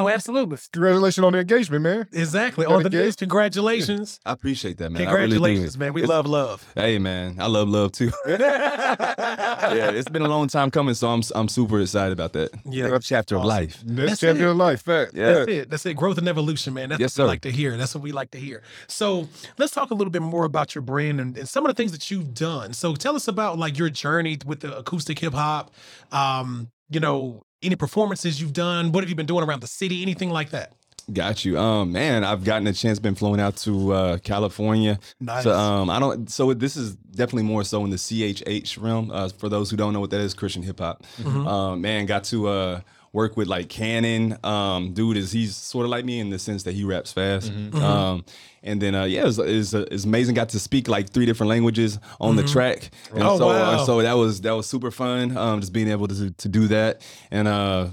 Appreciate 0.00 0.04
Yeah. 0.04 0.10
Oh, 0.12 0.14
absolutely. 0.14 0.58
Congratulations 0.72 1.24
on 1.24 1.32
the 1.32 1.38
engagement, 1.40 1.82
man. 1.82 2.08
Exactly. 2.12 2.66
On 2.66 2.82
the 2.82 2.90
get- 2.90 3.04
list. 3.04 3.18
Congratulations. 3.18 4.20
I 4.24 4.32
appreciate 4.32 4.78
that, 4.78 4.90
man. 4.90 5.02
I 5.02 5.12
really 5.12 5.26
do. 5.28 5.32
Congratulations, 5.34 5.78
man. 5.78 5.92
We 5.92 6.02
love 6.02 6.26
love. 6.26 6.64
Hey, 6.74 6.98
man, 6.98 7.36
I 7.38 7.46
love 7.46 7.68
love 7.68 7.92
too. 7.92 8.10
yeah, 8.26 9.90
it's 9.90 10.08
been 10.08 10.22
a 10.22 10.28
long 10.28 10.48
time 10.48 10.70
coming, 10.70 10.94
so 10.94 11.08
I'm 11.08 11.22
I'm 11.34 11.48
super 11.48 11.80
excited 11.80 12.12
about 12.12 12.32
that. 12.34 12.50
Yeah. 12.64 12.98
chapter 13.00 13.36
of 13.36 13.44
life. 13.44 13.80
That's 13.84 14.08
That's 14.10 14.20
champion 14.20 14.48
it. 14.48 14.50
of 14.52 14.56
life. 14.56 14.82
Fact. 14.82 15.12
Yeah. 15.14 15.32
That's 15.32 15.48
it. 15.50 15.70
That's 15.70 15.86
it. 15.86 15.94
Growth 15.94 16.18
and 16.18 16.28
evolution, 16.28 16.74
man. 16.74 16.88
That's 16.90 17.00
Yes, 17.00 17.10
what 17.12 17.16
sir. 17.16 17.22
we 17.24 17.28
like 17.28 17.40
to 17.42 17.50
hear. 17.52 17.76
That's 17.76 17.94
what 17.94 18.02
we 18.02 18.12
like 18.12 18.30
to 18.32 18.38
hear. 18.38 18.62
So 18.88 19.28
let's 19.58 19.72
talk 19.72 19.90
a 19.90 19.94
little 19.94 20.10
bit 20.10 20.22
more 20.22 20.44
about 20.44 20.74
your 20.74 20.82
brand 20.82 21.20
and, 21.20 21.36
and 21.36 21.48
some 21.48 21.64
of 21.64 21.70
the 21.70 21.74
things 21.74 21.92
that 21.92 22.10
you've 22.10 22.34
done. 22.34 22.72
So 22.72 22.94
tell 22.94 23.16
us 23.16 23.28
about 23.28 23.58
like 23.58 23.78
your 23.78 23.90
journey 23.90 24.38
with 24.46 24.60
the 24.60 24.76
acoustic 24.76 25.18
hip 25.18 25.34
hop. 25.34 25.72
Um, 26.12 26.70
you 26.88 27.00
know, 27.00 27.42
any 27.62 27.76
performances 27.76 28.40
you've 28.40 28.52
done. 28.52 28.92
What 28.92 29.02
have 29.02 29.08
you 29.08 29.16
been 29.16 29.26
doing 29.26 29.44
around 29.44 29.60
the 29.60 29.66
city? 29.66 30.02
Anything 30.02 30.30
like 30.30 30.50
that? 30.50 30.72
Got 31.12 31.44
you. 31.44 31.58
Um, 31.58 31.92
man, 31.92 32.22
I've 32.24 32.44
gotten 32.44 32.66
a 32.66 32.72
chance, 32.72 32.98
been 32.98 33.14
flown 33.14 33.40
out 33.40 33.56
to 33.58 33.92
uh, 33.92 34.18
California. 34.18 34.98
Nice. 35.18 35.44
So, 35.44 35.52
um, 35.52 35.90
I 35.90 35.98
don't. 35.98 36.30
So 36.30 36.52
this 36.54 36.76
is 36.76 36.94
definitely 36.94 37.44
more 37.44 37.64
so 37.64 37.84
in 37.84 37.90
the 37.90 37.96
CHH 37.96 38.80
realm. 38.80 39.10
Uh, 39.10 39.28
for 39.28 39.48
those 39.48 39.70
who 39.70 39.76
don't 39.76 39.92
know 39.92 40.00
what 40.00 40.10
that 40.10 40.20
is, 40.20 40.34
Christian 40.34 40.62
hip 40.62 40.78
hop. 40.78 41.02
Um, 41.24 41.80
man, 41.80 42.06
got 42.06 42.24
to 42.24 42.48
uh, 42.48 42.80
work 43.12 43.36
with 43.36 43.48
like 43.48 43.68
Canon. 43.68 44.36
Um, 44.44 44.92
dude 44.92 45.16
is 45.16 45.32
he's 45.32 45.56
sort 45.56 45.84
of 45.84 45.90
like 45.90 46.04
me 46.04 46.20
in 46.20 46.30
the 46.30 46.38
sense 46.38 46.62
that 46.64 46.72
he 46.74 46.84
raps 46.84 47.12
fast. 47.12 47.50
Um, 47.74 48.24
and 48.62 48.80
then 48.80 48.94
uh, 48.94 49.04
yeah, 49.04 49.26
it's 49.26 49.38
it's 49.38 49.72
it's 49.74 50.04
amazing. 50.04 50.34
Got 50.34 50.50
to 50.50 50.60
speak 50.60 50.86
like 50.88 51.10
three 51.10 51.26
different 51.26 51.48
languages 51.48 51.98
on 52.20 52.36
the 52.36 52.44
track. 52.44 52.90
And 53.14 53.22
Oh, 53.22 53.38
so, 53.38 53.46
wow. 53.46 53.54
uh, 53.80 53.84
so 53.86 54.02
that 54.02 54.12
was 54.14 54.40
that 54.42 54.52
was 54.52 54.66
super 54.66 54.90
fun. 54.90 55.36
Um, 55.36 55.60
just 55.60 55.72
being 55.72 55.88
able 55.88 56.08
to 56.08 56.30
to 56.30 56.48
do 56.48 56.68
that 56.68 57.02
and 57.30 57.48
uh 57.48 57.88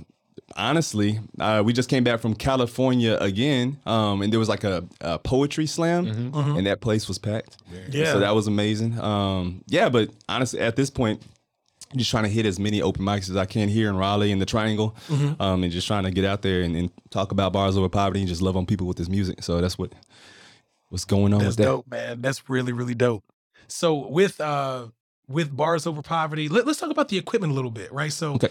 honestly, 0.55 1.19
uh, 1.39 1.61
we 1.65 1.73
just 1.73 1.89
came 1.89 2.03
back 2.03 2.19
from 2.19 2.33
California 2.33 3.17
again, 3.19 3.77
um, 3.85 4.21
and 4.21 4.31
there 4.31 4.39
was 4.39 4.49
like 4.49 4.63
a, 4.63 4.83
a 5.01 5.19
poetry 5.19 5.65
slam, 5.67 6.31
and 6.33 6.65
that 6.65 6.79
place 6.81 7.07
was 7.07 7.17
packed. 7.17 7.57
Yeah. 7.91 8.13
so 8.13 8.19
that 8.19 8.33
was 8.33 8.47
amazing. 8.47 8.97
Um, 8.99 9.63
yeah, 9.67 9.89
but 9.89 10.09
honestly, 10.29 10.59
at 10.59 10.75
this 10.75 10.89
point. 10.89 11.21
Just 11.95 12.11
trying 12.11 12.23
to 12.23 12.29
hit 12.29 12.45
as 12.45 12.59
many 12.59 12.81
open 12.81 13.03
mics 13.03 13.29
as 13.29 13.37
I 13.37 13.45
can 13.45 13.69
here 13.69 13.89
in 13.89 13.95
Raleigh 13.95 14.31
and 14.31 14.41
the 14.41 14.45
Triangle, 14.45 14.95
um, 15.39 15.63
and 15.63 15.71
just 15.71 15.87
trying 15.87 16.03
to 16.03 16.11
get 16.11 16.25
out 16.25 16.41
there 16.41 16.61
and, 16.61 16.75
and 16.75 16.91
talk 17.09 17.31
about 17.31 17.53
barz 17.53 17.77
over 17.77 17.87
poverty 17.87 18.19
and 18.19 18.27
just 18.27 18.41
love 18.41 18.57
on 18.57 18.65
people 18.65 18.87
with 18.87 18.97
this 18.97 19.07
music. 19.07 19.41
So 19.41 19.61
that's 19.61 19.77
what 19.77 19.93
what's 20.89 21.05
going 21.05 21.33
on 21.33 21.39
That's 21.39 21.51
with 21.51 21.57
that. 21.57 21.63
dope, 21.63 21.87
man. 21.89 22.21
That's 22.21 22.49
really, 22.49 22.73
really 22.73 22.95
dope. 22.95 23.23
So 23.67 24.07
with 24.07 24.39
uh 24.41 24.87
with 25.27 25.55
barz 25.55 25.85
over 25.87 26.01
poverty, 26.01 26.47
let, 26.49 26.67
us 26.67 26.77
talk 26.77 26.89
about 26.89 27.09
the 27.09 27.17
equipment 27.17 27.51
a 27.51 27.55
little 27.55 27.71
bit, 27.71 27.91
right? 27.91 28.11
So 28.13 28.33
Okay. 28.33 28.49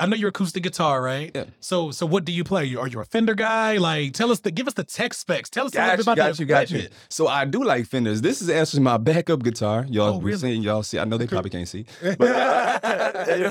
I 0.00 0.06
know 0.06 0.16
you're 0.16 0.30
acoustic 0.30 0.62
guitar, 0.62 1.02
right? 1.02 1.30
Yeah. 1.34 1.44
So 1.60 1.90
so 1.90 2.06
what 2.06 2.24
do 2.24 2.32
you 2.32 2.42
play? 2.42 2.62
Are 2.74 2.88
you 2.88 3.00
a 3.00 3.04
Fender 3.04 3.34
guy? 3.34 3.76
Like 3.76 4.14
tell 4.14 4.30
us 4.32 4.40
the 4.40 4.50
give 4.50 4.66
us 4.66 4.74
the 4.74 4.82
tech 4.84 5.12
specs. 5.14 5.50
Tell 5.50 5.66
us 5.66 5.72
a 5.72 5.76
Got 5.76 5.82
little 5.82 5.92
you, 5.92 5.96
bit 5.98 6.02
about 6.04 6.16
got 6.16 6.36
the 6.36 6.42
you, 6.42 6.46
got 6.46 6.70
you. 6.70 6.88
So 7.08 7.28
I 7.28 7.44
do 7.44 7.62
like 7.62 7.86
Fenders. 7.86 8.20
This 8.22 8.40
is 8.42 8.48
actually 8.50 8.82
my 8.82 8.96
backup 8.96 9.42
guitar. 9.42 9.84
Y'all, 9.88 10.14
Oh, 10.14 10.18
we're 10.18 10.26
really? 10.28 10.38
seeing 10.38 10.62
y'all 10.62 10.82
see. 10.82 10.98
I 10.98 11.04
know 11.04 11.18
they 11.18 11.26
probably 11.26 11.50
can't 11.50 11.68
see. 11.68 11.84
You're 12.02 12.16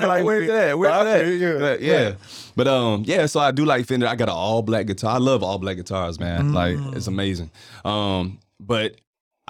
like, 0.00 0.24
where's 0.24 0.48
that? 0.48 0.78
Where's 0.78 1.04
that? 1.04 1.26
Yeah. 1.26 1.58
But, 1.58 1.80
yeah. 1.80 2.14
But 2.56 2.68
um, 2.68 3.02
yeah, 3.06 3.26
so 3.26 3.40
I 3.40 3.50
do 3.52 3.64
like 3.64 3.86
Fender. 3.86 4.06
I 4.06 4.16
got 4.16 4.28
an 4.28 4.34
all 4.34 4.62
black 4.62 4.86
guitar. 4.86 5.14
I 5.14 5.18
love 5.18 5.42
all 5.42 5.58
black 5.58 5.76
guitars, 5.76 6.18
man. 6.18 6.52
Like 6.52 6.76
it's 6.96 7.06
amazing. 7.06 7.50
Um, 7.84 8.38
but 8.58 8.96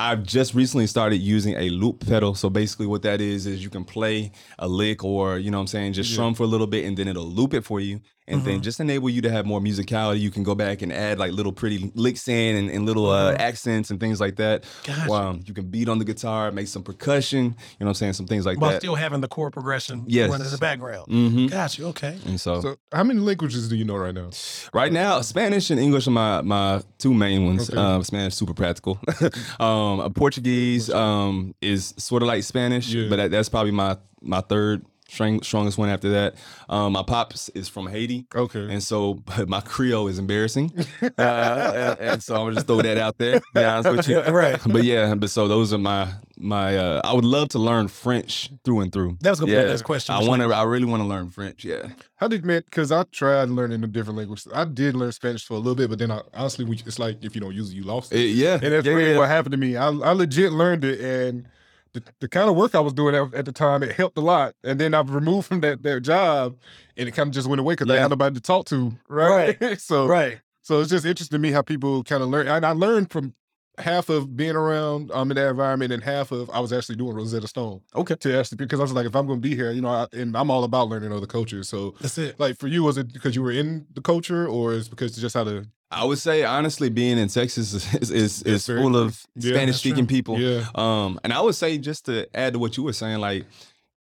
I've 0.03 0.23
just 0.23 0.55
recently 0.55 0.87
started 0.87 1.19
using 1.19 1.57
a 1.57 1.69
loop 1.69 2.07
pedal. 2.07 2.35
So 2.35 2.49
basically 2.49 2.87
what 2.87 3.03
that 3.03 3.21
is 3.21 3.47
is 3.47 3.63
you 3.63 3.69
can 3.69 3.85
play 3.85 4.33
a 4.59 4.67
lick 4.67 5.05
or, 5.05 5.39
you 5.39 5.51
know 5.51 5.59
what 5.59 5.63
I'm 5.63 5.67
saying, 5.67 5.93
just 5.93 6.11
strum 6.11 6.33
for 6.33 6.45
a 6.45 6.47
little 6.47 6.67
bit 6.67 6.87
and 6.87 6.97
then 6.97 7.07
it'll 7.07 7.27
loop 7.27 7.53
it 7.53 7.67
for 7.67 7.81
you. 7.81 8.01
And 8.31 8.45
then 8.45 8.61
Mhm. 8.61 8.63
just 8.63 8.81
enable 8.81 9.11
you 9.11 9.21
to 9.23 9.31
have 9.31 9.45
more 9.47 9.61
musicality. 9.61 10.21
You 10.21 10.31
can 10.31 10.43
go 10.43 10.55
back 10.55 10.83
and 10.83 10.93
add 10.93 11.19
like 11.19 11.33
little 11.33 11.53
pretty 11.53 11.91
licks 11.95 12.29
in 12.29 12.57
and, 12.57 12.71
and 12.71 12.87
little 12.87 13.11
uh, 13.11 13.33
Mhm. 13.35 13.41
accents 13.41 13.91
and 13.91 13.99
things 14.01 14.21
like 14.21 14.37
that. 14.37 14.65
Gotcha. 14.85 15.13
Um, 15.13 15.41
you 15.47 15.53
can 15.55 15.67
beat 15.67 15.89
on 15.89 15.99
the 15.99 16.05
guitar, 16.05 16.51
make 16.53 16.69
some 16.69 16.83
percussion. 16.83 17.45
You 17.45 17.51
know 17.51 17.55
what 17.81 17.89
I'm 17.89 17.95
saying? 17.95 18.13
Some 18.15 18.27
things 18.27 18.47
like 18.47 18.59
While 18.61 18.71
that. 18.71 18.75
While 18.77 18.81
still 18.81 18.95
having 18.95 19.21
the 19.21 19.29
chord 19.29 19.53
progression 19.53 20.05
Yes. 20.07 20.31
running 20.31 20.47
in 20.47 20.53
the 20.53 20.59
background. 20.59 21.07
hmm 21.09 21.47
Got 21.47 21.77
you. 21.79 21.87
Okay. 21.89 22.17
And 22.27 22.41
so, 22.41 22.61
So, 22.61 22.77
how 22.93 23.05
many 23.05 23.21
languages 23.21 23.69
do 23.69 23.77
you 23.77 23.85
know 23.85 23.97
right 23.97 24.15
now? 24.15 24.31
right 24.73 24.93
now, 24.93 25.21
Spanish 25.23 25.71
and 25.71 25.81
English 25.81 26.07
are 26.07 26.11
my 26.13 26.41
my 26.43 26.83
two 26.99 27.13
main 27.13 27.45
ones. 27.47 27.69
Okay. 27.71 27.79
Um, 27.79 28.03
Spanish 28.05 28.35
super 28.35 28.55
practical. 28.55 28.99
um, 29.61 30.01
uh, 30.01 30.09
Portuguese 30.11 30.91
um, 30.91 31.55
is 31.61 31.95
sort 31.97 32.23
of 32.23 32.29
like 32.29 32.43
Spanish, 32.45 32.89
Yeah. 32.89 33.09
but 33.09 33.17
that, 33.17 33.31
that's 33.31 33.49
probably 33.49 33.73
my 33.73 33.97
my 34.23 34.41
third 34.43 34.85
strong, 35.11 35.43
strongest 35.43 35.79
one 35.79 35.89
after 35.89 36.11
that. 36.11 36.35
Um, 36.69 36.93
my 36.93 37.03
pops 37.03 37.49
is 37.51 37.69
from 37.69 37.87
Haiti. 37.87 38.27
Okay. 38.35 38.73
And 38.73 38.83
so, 38.83 39.23
my 39.47 39.61
Creole 39.61 40.09
is 40.09 40.19
embarrassing, 40.19 40.73
uh, 41.03 41.09
and, 41.19 41.99
and 41.99 42.23
so 42.23 42.35
I'm 42.35 42.41
gonna 42.43 42.55
just 42.55 42.67
throw 42.67 42.83
that 42.83 42.99
out 42.99 43.19
there. 43.19 43.41
To 43.41 43.47
be 43.55 43.65
honest 43.65 43.97
with 43.97 44.09
you, 44.09 44.21
Right. 44.31 44.61
But 44.67 44.85
yeah, 44.85 45.15
but 45.15 45.31
so 45.31 45.49
those 45.49 45.73
are 45.73 45.79
my 45.79 46.13
my. 46.37 46.77
Uh, 46.77 47.01
I 47.05 47.13
would 47.13 47.25
love 47.25 47.49
to 47.51 47.59
learn 47.59 47.89
French 47.89 48.51
through 48.65 48.81
and 48.81 48.93
through. 48.93 49.19
That 49.21 49.31
was 49.31 49.41
gonna 49.41 49.53
be 49.53 49.57
the 49.57 49.65
next 49.67 49.83
question. 49.83 50.15
I 50.15 50.23
want 50.23 50.43
to. 50.43 50.53
I 50.53 50.63
really 50.63 50.87
want 50.87 51.03
to 51.03 51.09
learn 51.09 51.31
French. 51.31 51.65
Yeah. 51.65 51.89
How 52.17 52.29
did 52.29 52.45
man? 52.45 52.63
Because 52.65 52.93
I 52.93 53.05
tried 53.05 53.49
learning 53.49 53.83
a 53.83 53.87
different 53.87 54.19
language. 54.19 54.47
I 54.55 54.65
did 54.65 54.95
learn 54.95 55.13
Spanish 55.13 55.45
for 55.45 55.55
a 55.55 55.59
little 55.59 55.75
bit, 55.75 55.91
but 55.91 55.99
then 55.99 56.11
I, 56.11 56.21
honestly, 56.35 56.65
we, 56.65 56.77
it's 56.87 56.99
like 56.99 57.25
if 57.25 57.35
you 57.35 57.41
don't 57.41 57.55
use 57.55 57.73
it, 57.73 57.77
you 57.77 57.83
lost 57.83 58.13
it. 58.13 58.19
Eh, 58.19 58.33
yeah. 58.35 58.55
and 58.55 58.73
that's 58.73 58.87
yeah, 58.87 58.93
really 58.93 59.13
yeah. 59.13 59.19
what 59.19 59.29
happened 59.29 59.53
to 59.53 59.59
me. 59.59 59.77
I, 59.77 59.89
I 59.89 60.13
legit 60.13 60.53
learned 60.53 60.85
it, 60.85 61.01
and 61.01 61.47
the, 61.93 62.03
the 62.21 62.29
kind 62.29 62.49
of 62.49 62.57
work 62.57 62.75
I 62.75 62.81
was 62.81 62.93
doing 62.93 63.15
at, 63.15 63.35
at 63.35 63.45
the 63.45 63.53
time, 63.53 63.83
it 63.83 63.93
helped 63.93 64.17
a 64.19 64.21
lot. 64.21 64.55
And 64.65 64.79
then 64.81 64.95
I've 64.95 65.11
removed 65.11 65.49
from 65.49 65.61
that 65.61 65.83
that 65.83 66.01
job, 66.01 66.57
and 66.97 67.09
it 67.09 67.13
kind 67.13 67.29
of 67.29 67.35
just 67.35 67.49
went 67.49 67.61
away 67.61 67.75
because 67.75 67.91
I 67.91 67.99
had 67.99 68.11
nobody 68.11 68.35
to 68.35 68.41
talk 68.41 68.67
to. 68.67 68.93
Right. 69.09 69.59
so 69.81 70.07
Right. 70.07 70.41
so 70.63 70.81
it's 70.81 70.91
just 70.91 71.05
interesting 71.05 71.37
to 71.37 71.41
me 71.41 71.51
how 71.51 71.63
people 71.63 72.03
kind 72.05 72.23
of 72.23 72.29
learn. 72.29 72.47
And 72.49 72.65
I 72.65 72.73
learned 72.73 73.11
from 73.11 73.35
half 73.79 74.11
of 74.11 74.37
being 74.37 74.57
around 74.57 75.11
um 75.13 75.31
in 75.31 75.37
that 75.37 75.49
environment, 75.49 75.93
and 75.93 76.03
half 76.03 76.33
of 76.33 76.51
I 76.51 76.61
was 76.61 76.73
actually 76.73 76.97
doing 76.97 77.15
Rosetta 77.15 77.49
Stone. 77.49 77.81
Okay. 77.95 78.15
To 78.17 78.39
actually 78.39 78.57
because 78.57 78.79
I 78.79 78.83
was 78.83 78.93
like, 78.93 79.07
if 79.07 79.17
I'm 79.17 79.27
going 79.27 79.41
to 79.41 79.49
be 79.49 79.57
here, 79.57 79.71
you 79.73 79.81
know, 79.81 79.89
I, 79.89 80.07
and 80.13 80.37
I'm 80.37 80.51
all 80.51 80.65
about 80.65 80.89
learning 80.89 81.13
other 81.13 81.27
cultures. 81.27 81.69
So 81.69 81.95
That's 82.01 82.19
it. 82.19 82.39
like 82.39 82.59
for 82.59 82.67
you, 82.69 82.83
was 82.85 82.99
it 82.99 83.13
because 83.13 83.35
you 83.35 83.43
were 83.43 83.53
in 83.53 83.87
the 83.95 84.03
culture, 84.03 84.47
or 84.47 84.73
is 84.75 84.89
because 84.89 85.17
just 85.17 85.35
how 85.35 85.45
to? 85.45 85.67
I 85.91 86.05
would 86.05 86.19
say 86.19 86.45
honestly, 86.45 86.89
being 86.89 87.19
in 87.19 87.29
Texas 87.29 87.73
is 87.73 87.95
is, 88.03 88.11
is, 88.11 88.43
is 88.43 88.67
very 88.67 88.81
full 88.81 88.97
of 88.97 89.27
Yeah, 89.35 89.55
Spanish 89.55 89.79
speaking 89.79 90.07
people. 90.07 90.39
Yeah. 90.39 90.65
Um, 90.75 91.19
and 91.25 91.33
I 91.33 91.41
would 91.41 91.55
say 91.55 91.79
just 91.79 92.07
to 92.07 92.29
add 92.35 92.53
to 92.55 92.59
what 92.59 92.77
you 92.77 92.83
were 92.85 92.93
saying, 92.93 93.19
like 93.19 93.45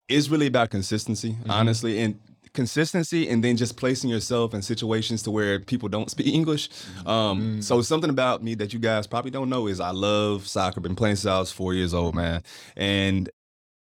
it's 0.09 0.29
really 0.29 0.47
about 0.47 0.71
consistency, 0.71 1.33
Mm-hmm. 1.33 1.51
honestly, 1.51 2.01
and 2.01 2.19
consistency, 2.55 3.29
and 3.29 3.45
then 3.45 3.57
just 3.57 3.77
placing 3.77 4.11
yourself 4.11 4.55
in 4.55 4.63
situations 4.63 5.23
to 5.23 5.31
where 5.31 5.61
people 5.61 5.89
don't 5.89 6.11
speak 6.11 6.27
English. 6.35 6.71
Mm-hmm. 6.71 7.09
Um, 7.09 7.63
so 7.63 7.83
something 7.83 8.11
about 8.11 8.43
me 8.43 8.55
that 8.57 8.73
you 8.73 8.79
guys 8.81 9.07
probably 9.07 9.31
don't 9.31 9.49
know 9.51 9.69
is 9.69 9.79
I 9.81 9.91
love 9.91 10.49
soccer. 10.49 10.81
Been 10.81 10.97
playing 10.97 11.17
since 11.17 11.27
I 11.31 11.39
was 11.39 11.53
four 11.53 11.75
years 11.75 11.95
old, 11.95 12.15
man, 12.15 12.43
and 12.77 13.31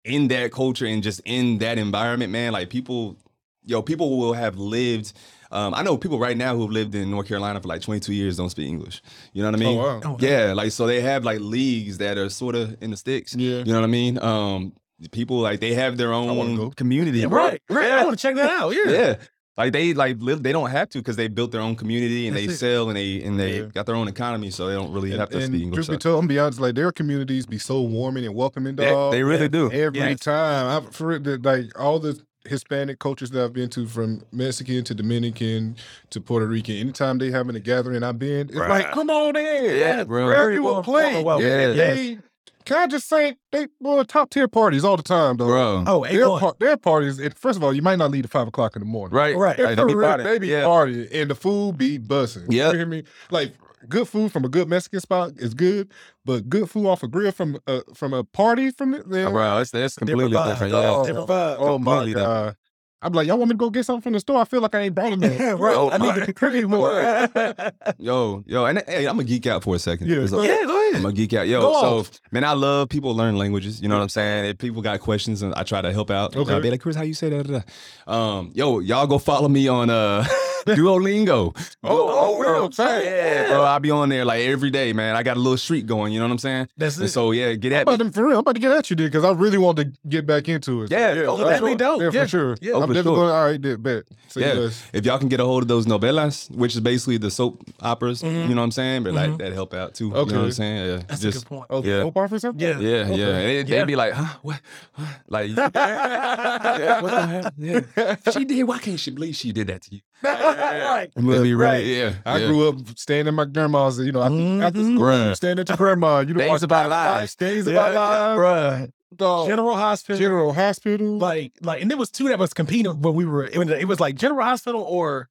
in 0.05 0.29
that 0.29 0.53
culture 0.53 0.87
and 0.87 1.03
just 1.03 1.21
in 1.25 1.59
that 1.59 1.79
environment, 1.79 2.31
man, 2.31 2.53
like 2.53 2.69
people, 2.71 3.17
yo, 3.65 3.83
people 3.83 4.19
will 4.19 4.35
have 4.35 4.59
lived. 4.59 5.13
Um, 5.51 5.75
I 5.75 5.83
know 5.83 5.97
people 5.97 6.19
right 6.19 6.37
now 6.37 6.55
who 6.55 6.63
have 6.63 6.71
lived 6.71 6.95
in 6.95 7.11
North 7.11 7.29
Carolina 7.29 7.61
for 7.61 7.69
like 7.69 7.83
22 7.83 8.13
years 8.13 8.37
don't 8.37 8.51
speak 8.51 8.67
English. 8.69 9.03
You 9.33 9.43
know 9.43 9.51
what 9.51 9.61
I 9.61 9.65
mean? 9.65 9.79
Oh 9.79 9.83
wow. 9.83 10.01
Oh, 10.05 10.17
Yeah, 10.21 10.53
like 10.55 10.73
so 10.73 10.87
they 10.87 11.01
have 11.01 11.25
like 11.25 11.41
leagues 11.41 11.99
that 11.99 12.19
are 12.19 12.29
sort 12.29 12.55
of 12.55 12.77
in 12.83 12.91
the 12.91 12.97
sticks. 12.97 13.35
Yeah. 13.35 13.59
You 13.59 13.67
know 13.67 13.75
what 13.81 13.85
I 13.85 13.89
mean? 13.89 14.19
Um 14.21 14.73
people 15.13 15.39
like 15.41 15.61
they 15.61 15.75
have 15.75 15.97
their 15.97 16.13
own 16.13 16.71
community. 16.73 17.19
Yeah, 17.21 17.27
right. 17.31 17.61
Right. 17.69 17.91
I 17.93 18.05
want 18.05 18.19
to 18.19 18.23
check 18.23 18.35
that 18.37 18.51
out. 18.51 18.71
Yeah. 18.75 18.91
Yeah. 18.91 19.17
Like 19.59 19.73
they 19.73 19.95
like 19.95 20.17
live, 20.21 20.43
they 20.43 20.53
don't 20.53 20.69
have 20.71 20.91
to 20.91 20.99
because 20.99 21.17
they 21.17 21.29
built 21.29 21.51
their 21.51 21.63
own 21.63 21.77
community 21.77 22.27
and 22.29 22.37
That's 22.37 22.47
they 22.47 22.53
it. 22.53 22.57
sell 22.59 22.89
and 22.89 22.97
they 22.97 23.23
and 23.23 23.41
they 23.41 23.61
Yeah. 23.61 23.67
got 23.67 23.87
their 23.87 23.95
own 23.95 24.07
economy, 24.07 24.51
so 24.51 24.67
they 24.69 24.75
don't 24.75 24.93
really 24.93 25.13
And, 25.13 25.21
have 25.21 25.31
to 25.31 25.39
and 25.39 25.47
speak 25.47 25.63
English. 25.63 25.87
truth 25.87 25.99
be 25.99 26.03
told, 26.03 26.21
I'm 26.23 26.29
be 26.29 26.39
honest, 26.39 26.61
like 26.61 26.75
their 26.75 26.93
communities 26.93 27.47
be 27.47 27.57
so 27.59 27.81
warming 27.81 28.27
and 28.27 28.35
welcoming, 28.35 28.77
They, 28.77 28.85
dog. 28.91 29.13
they 29.13 29.23
really 29.23 29.49
do. 29.49 29.71
every 29.71 29.99
Yes. 29.99 30.21
time. 30.21 30.85
I, 30.87 30.91
for 30.91 31.13
it, 31.13 31.43
like 31.43 31.79
all 31.81 31.99
the 31.99 32.21
Hispanic 32.49 32.99
cultures 32.99 33.31
that 33.31 33.45
I've 33.45 33.53
been 33.53 33.69
to, 33.71 33.87
from 33.87 34.23
Mexican 34.33 34.85
to 34.85 34.95
Dominican 34.95 35.77
to 36.11 36.21
Puerto 36.21 36.47
Rican, 36.47 36.77
anytime 36.77 37.19
they 37.19 37.31
having 37.31 37.57
a 37.57 37.61
gathering, 37.61 38.03
I've 38.03 38.19
been. 38.19 38.49
It's 38.49 38.57
like, 38.57 38.91
come 38.93 39.11
on 39.11 39.37
in, 39.37 39.79
Yeah, 39.79 40.05
bro. 40.05 40.27
Where 40.27 40.53
you 40.53 40.63
will 40.63 40.83
play? 40.83 41.23
Well, 41.23 41.41
Yeah. 41.43 41.73
They- 41.73 42.19
can 42.65 42.79
I 42.79 42.87
just 42.89 43.09
say 43.09 43.37
they 43.53 43.69
boy 43.81 44.03
top 44.03 44.31
tier 44.31 44.49
parties 44.49 44.85
all 44.85 44.97
the 44.97 45.03
time, 45.05 45.37
though. 45.37 45.47
Bro. 45.47 45.85
Oh, 45.87 46.03
hey, 46.03 46.17
Their, 46.17 46.27
par- 46.27 46.57
their 46.59 46.77
parties. 46.77 47.21
It, 47.21 47.39
first 47.39 47.57
of 47.57 47.63
all, 47.63 47.73
you 47.73 47.81
might 47.81 47.95
not 47.95 48.11
leave 48.11 48.25
at 48.25 48.31
five 48.33 48.49
o'clock 48.49 48.75
in 48.75 48.81
the 48.81 48.87
morning. 48.87 49.15
Right. 49.17 49.37
Right. 49.37 49.57
They're 49.57 49.69
Hey, 49.69 49.77
for 49.77 49.83
they 49.83 49.93
be 49.93 49.95
real, 49.95 50.09
partying. 50.09 50.25
they 50.25 50.39
be 50.41 50.49
Yeah. 50.49 50.63
partying, 50.63 51.09
and 51.13 51.31
the 51.31 51.37
food 51.37 51.79
be 51.79 51.97
bussing. 52.01 52.47
Yeah, 52.49 52.73
You 52.73 52.79
hear 52.79 52.87
me? 52.87 53.05
Like 53.31 53.53
good 53.89 54.09
food 54.09 54.33
from 54.33 54.45
a 54.45 54.49
good 54.49 54.69
Mexican 54.69 55.01
spot 55.01 55.33
is 55.37 55.55
good, 55.55 55.91
but 56.25 56.49
good 56.49 56.69
food 56.71 56.87
off 56.87 57.03
a 57.03 57.09
grill 57.09 57.33
from 57.33 57.59
a 57.67 57.83
from 57.95 58.13
a 58.15 58.25
party 58.25 58.71
from 58.71 58.95
it. 58.95 59.09
then- 59.09 59.33
Bro, 59.33 59.59
it's, 59.59 59.73
it's 59.75 59.97
completely 59.97 60.33
vibe. 60.33 60.49
different. 60.49 60.75
Oh, 60.75 61.01
Yeah. 61.03 61.07
Different 61.07 61.29
vibe. 61.29 61.57
Oh 61.59 61.79
my 61.79 62.13
god! 62.13 62.57
I'm 63.03 63.13
like, 63.13 63.27
y'all 63.29 63.37
want 63.37 63.51
me 63.51 63.55
to 63.55 63.59
go 63.59 63.69
get 63.71 63.85
something 63.85 64.01
from 64.03 64.15
the 64.15 64.21
store? 64.21 64.41
I 64.41 64.45
feel 64.47 64.61
like 64.63 64.75
I 64.75 64.81
ain't 64.81 64.95
bought 64.95 65.13
enough. 65.13 65.33
Yeah, 65.39 65.51
right. 65.59 65.77
Oh, 65.77 65.91
I 65.91 65.99
need 65.99 66.15
to 66.15 66.25
contribute 66.33 66.67
more. 66.69 66.91
Yo, 67.99 68.43
yo, 68.47 68.65
and 68.65 68.83
hey, 68.89 69.07
I'm 69.07 69.17
gonna 69.17 69.25
geek 69.25 69.47
out 69.47 69.63
for 69.63 69.75
a 69.77 69.79
second. 69.79 70.09
Yeah. 70.09 70.19
It's 70.23 70.33
Yeah, 70.33 70.39
okay. 70.39 70.65
go 70.65 70.77
I'm 70.77 70.91
ahead. 70.91 71.03
gonna 71.03 71.15
geek 71.15 71.33
out. 71.35 71.47
Yo, 71.47 71.61
Go 71.61 71.73
so 71.81 71.99
off. 71.99 72.11
man, 72.33 72.43
I 72.45 72.53
love 72.55 72.89
people 72.89 73.15
learn 73.15 73.37
languages. 73.37 73.81
You 73.83 73.89
know 73.89 73.97
what 73.97 74.03
I'm 74.03 74.09
saying? 74.09 74.47
If 74.47 74.59
people 74.59 74.83
got 74.83 75.01
questions 75.01 75.43
and 75.43 75.55
I 75.55 75.63
try 75.63 75.83
to 75.83 75.93
help 75.93 76.11
out. 76.11 76.35
Okay. 76.35 76.53
I'll 76.53 76.61
be 76.61 76.71
like, 76.71 76.81
Kris, 76.81 76.97
how 76.97 77.03
you 77.03 77.15
say 77.15 77.29
that? 77.31 77.47
Da, 77.47 77.61
da. 78.07 78.13
Um, 78.13 78.51
yo, 78.55 78.79
y'all 78.81 79.07
go 79.07 79.19
follow 79.19 79.49
me 79.49 79.69
on 79.69 79.91
uh 79.91 80.25
Duolingo. 80.77 81.57
Oh, 81.85 82.35
oh, 82.37 82.39
real 82.39 82.69
Duolingo. 82.69 83.05
Yeah, 83.05 83.49
bro. 83.49 83.63
I'll 83.65 83.81
be 83.81 83.91
on 83.91 84.09
there 84.09 84.25
like 84.25 84.41
every 84.43 84.71
day, 84.71 84.93
man. 84.93 85.17
I 85.17 85.23
got 85.23 85.37
a 85.37 85.41
little 85.41 85.57
streak 85.57 85.87
going, 85.87 86.13
you 86.13 86.19
know 86.19 86.27
what 86.27 86.33
I'm 86.33 86.39
saying? 86.39 86.69
That's 86.77 86.97
And 86.97 87.07
it. 87.07 87.09
so 87.11 87.31
yeah, 87.33 87.53
get 87.55 87.73
I'm 87.73 87.77
at 87.79 87.83
about 87.83 87.99
me. 88.01 88.07
to, 88.07 88.13
for 88.13 88.25
real, 88.27 88.35
I'm 88.35 88.41
about 88.41 88.55
to 88.57 88.61
get 88.61 88.73
at 88.73 88.91
you, 88.91 88.97
dude, 88.97 89.11
because 89.13 89.25
I 89.25 89.33
really 89.33 89.59
want 89.59 89.79
to 89.79 89.93
get 90.09 90.27
back 90.27 90.49
into 90.49 90.83
it. 90.83 90.91
Yeah, 90.91 91.25
oh, 91.27 91.37
for 91.37 91.45
that'd 91.45 91.65
be 91.65 91.75
dope. 91.75 92.01
Yeah, 92.01 92.11
Yeah. 92.13 92.23
for 92.23 92.29
sure. 92.29 92.57
Yeah. 92.61 92.73
I'm 92.77 92.83
Oh, 92.83 92.87
for 92.87 92.95
definitely 92.95 93.03
sure. 93.03 93.17
going. 93.17 93.31
All 93.31 93.45
right, 93.45 93.61
did 93.61 93.83
bet. 93.83 94.05
So 94.29 94.41
Yeah. 94.41 94.55
yes. 94.55 94.83
If 94.93 95.05
y'all 95.07 95.19
can 95.19 95.29
get 95.29 95.41
a 95.41 95.45
hold 95.45 95.63
of 95.63 95.69
those 95.69 95.87
novelas, 95.87 96.51
which 96.51 96.75
is 96.75 96.81
basically 96.81 97.17
the 97.19 97.31
soap 97.31 97.63
operas, 97.81 98.23
Mhm. 98.23 98.49
you 98.49 98.55
know 98.55 98.61
what 98.61 98.65
I'm 98.65 98.71
saying? 98.73 99.05
But 99.05 99.15
like 99.15 99.31
Mhm. 99.31 99.39
that 99.39 99.53
help 99.53 99.73
out 99.75 99.95
too. 99.95 100.07
You 100.09 100.11
know 100.13 100.17
Okay. 100.21 100.37
what 100.37 100.45
I'm 100.47 100.53
saying? 100.53 100.87
Yeah. 100.87 101.03
That's 101.07 101.25
a 101.25 101.31
good 101.33 101.45
point. 101.47 101.65
Oh, 101.71 101.83
Yeah. 101.83 102.01
soap 102.03 102.17
operas 102.17 102.33
or 102.33 102.39
something? 102.41 102.67
Yeah. 102.69 102.79
Yeah, 102.81 103.05
Okay. 103.05 103.15
yeah. 103.17 103.27
And 103.29 103.51
it, 103.51 103.69
Yeah. 103.69 103.79
they'd 103.79 103.87
be 103.87 103.97
like, 103.97 104.13
huh? 104.13 104.39
What? 104.43 104.61
what? 104.95 105.09
Like, 105.29 105.57
what 105.57 105.73
the 105.73 107.27
hell? 107.27 107.51
Yeah. 107.59 108.17
She 108.33 108.45
did. 108.45 108.65
Why 108.65 108.79
can't 108.79 108.99
she 109.01 109.11
believe 109.11 109.37
she 109.37 109.53
did 109.53 109.69
that 109.69 109.83
to 109.83 109.95
you? 109.97 110.01
Right. 110.23 111.09
It'd 111.17 111.43
be 111.43 111.55
right. 111.55 111.73
Right. 111.75 111.85
Yeah. 111.85 112.15
I 112.25 112.39
yeah. 112.39 112.47
grew 112.47 112.69
up 112.69 112.77
staying 112.97 113.27
in 113.27 113.35
my 113.35 113.45
grandma's, 113.45 113.99
you 113.99 114.13
know, 114.13 114.23
after, 114.23 114.63
after 114.63 114.79
Mhm. 114.81 114.95
school, 114.95 115.07
Bruh. 115.07 115.37
staying 115.37 115.59
at 115.59 115.69
your 115.69 115.77
grandma. 115.77 116.21
You 116.21 116.35
know, 116.35 116.41
Things 116.41 116.51
watch- 116.51 116.63
about 116.63 116.91
lives. 116.91 117.35
Things 117.35 117.67
Yeah. 117.67 117.73
about 117.73 117.95
lives. 117.95 118.39
Right. 118.41 118.91
Dog. 119.15 119.49
General 119.49 119.77
Hospital. 119.77 120.19
General 120.19 120.53
Hospital. 120.53 121.19
like 121.19 121.53
like 121.63 121.81
and 121.81 121.91
there 121.91 121.97
was 121.99 122.11
two 122.11 122.29
that 122.29 122.39
was 122.39 122.53
competing 122.53 123.01
when 123.01 123.15
we 123.15 123.25
were 123.25 123.45
it 123.45 123.57
was, 123.57 123.69
it 123.71 123.87
was 123.89 124.01
like 124.01 124.17
General 124.17 124.45
Hospital 124.45 124.83
or 124.83 125.29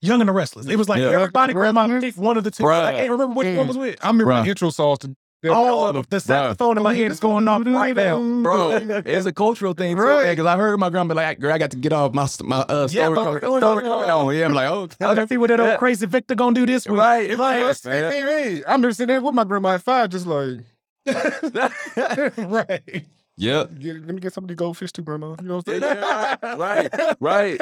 Young 0.00 0.20
and 0.20 0.28
the 0.28 0.32
Restless. 0.32 0.66
It 0.66 0.76
was 0.76 0.88
like 0.88 1.00
Yeah. 1.00 1.08
everybody 1.10 1.52
grandma 1.52 1.86
picked 2.00 2.18
one 2.18 2.36
of 2.36 2.44
the 2.44 2.50
two. 2.50 2.62
Bruh. 2.62 2.84
I 2.84 2.92
can't 2.92 3.10
remember 3.10 3.34
which 3.34 3.48
Mm. 3.48 3.56
one 3.56 3.66
was 3.68 3.76
which. 3.78 3.98
I 4.02 4.06
remember 4.08 4.32
Bruh. 4.32 4.44
the 4.44 4.50
intro 4.50 4.70
songs 4.70 5.00
to 5.00 5.16
Oh, 5.44 6.02
the 6.08 6.18
saxophone 6.20 6.76
in 6.76 6.82
my 6.82 6.94
head 6.94 7.10
is 7.12 7.20
going 7.20 7.46
off 7.46 7.62
right 7.66 7.94
now. 7.94 8.18
Bro, 8.42 8.70
it's 9.06 9.26
a 9.26 9.32
cultural 9.32 9.74
thing, 9.74 9.96
Right. 9.96 10.30
Because 10.30 10.46
I 10.46 10.56
heard 10.56 10.78
my 10.80 10.90
grandma 10.90 11.14
be 11.14 11.16
like, 11.16 11.38
"Girl, 11.38 11.52
I 11.52 11.58
got 11.58 11.70
to 11.72 11.76
get 11.76 11.92
off 11.92 12.14
my 12.14 12.26
my 12.42 12.56
uh, 12.62 12.88
Yeah, 12.90 13.04
story, 13.04 13.14
but- 13.14 13.38
story, 13.38 13.60
story 13.60 13.82
coming 13.84 14.10
on." 14.10 14.34
Yeah, 14.34 14.44
I'm 14.46 14.54
like, 14.54 14.68
"Oh, 14.70 14.88
Other 15.00 15.26
people 15.26 15.46
that 15.46 15.60
old 15.60 15.68
Yeah. 15.68 15.76
crazy 15.76 16.06
Victor 16.06 16.34
gonna 16.34 16.54
do 16.54 16.66
this 16.66 16.86
week. 16.88 16.98
right, 16.98 17.38
Like, 17.38 17.62
right." 17.62 17.76
Hey, 17.84 18.62
I'm 18.66 18.82
just 18.82 18.96
sitting 18.96 19.08
there 19.14 19.20
with 19.20 19.34
my 19.34 19.44
grandma 19.44 19.74
at 19.74 19.82
five, 19.82 20.10
just 20.10 20.26
like, 20.26 20.60
right. 22.38 23.04
Yep. 23.38 23.78
get, 23.78 23.94
let 24.06 24.14
me 24.14 24.20
get 24.20 24.32
some 24.32 24.44
of 24.44 24.48
the 24.48 24.54
goldfish 24.54 24.92
too, 24.92 25.02
grandma. 25.02 25.36
You 25.40 25.46
know 25.48 25.56
what 25.56 25.68
I'm 25.68 25.80
saying? 25.80 26.58
right, 26.58 27.16
right, 27.20 27.60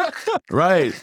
right. 0.50 0.94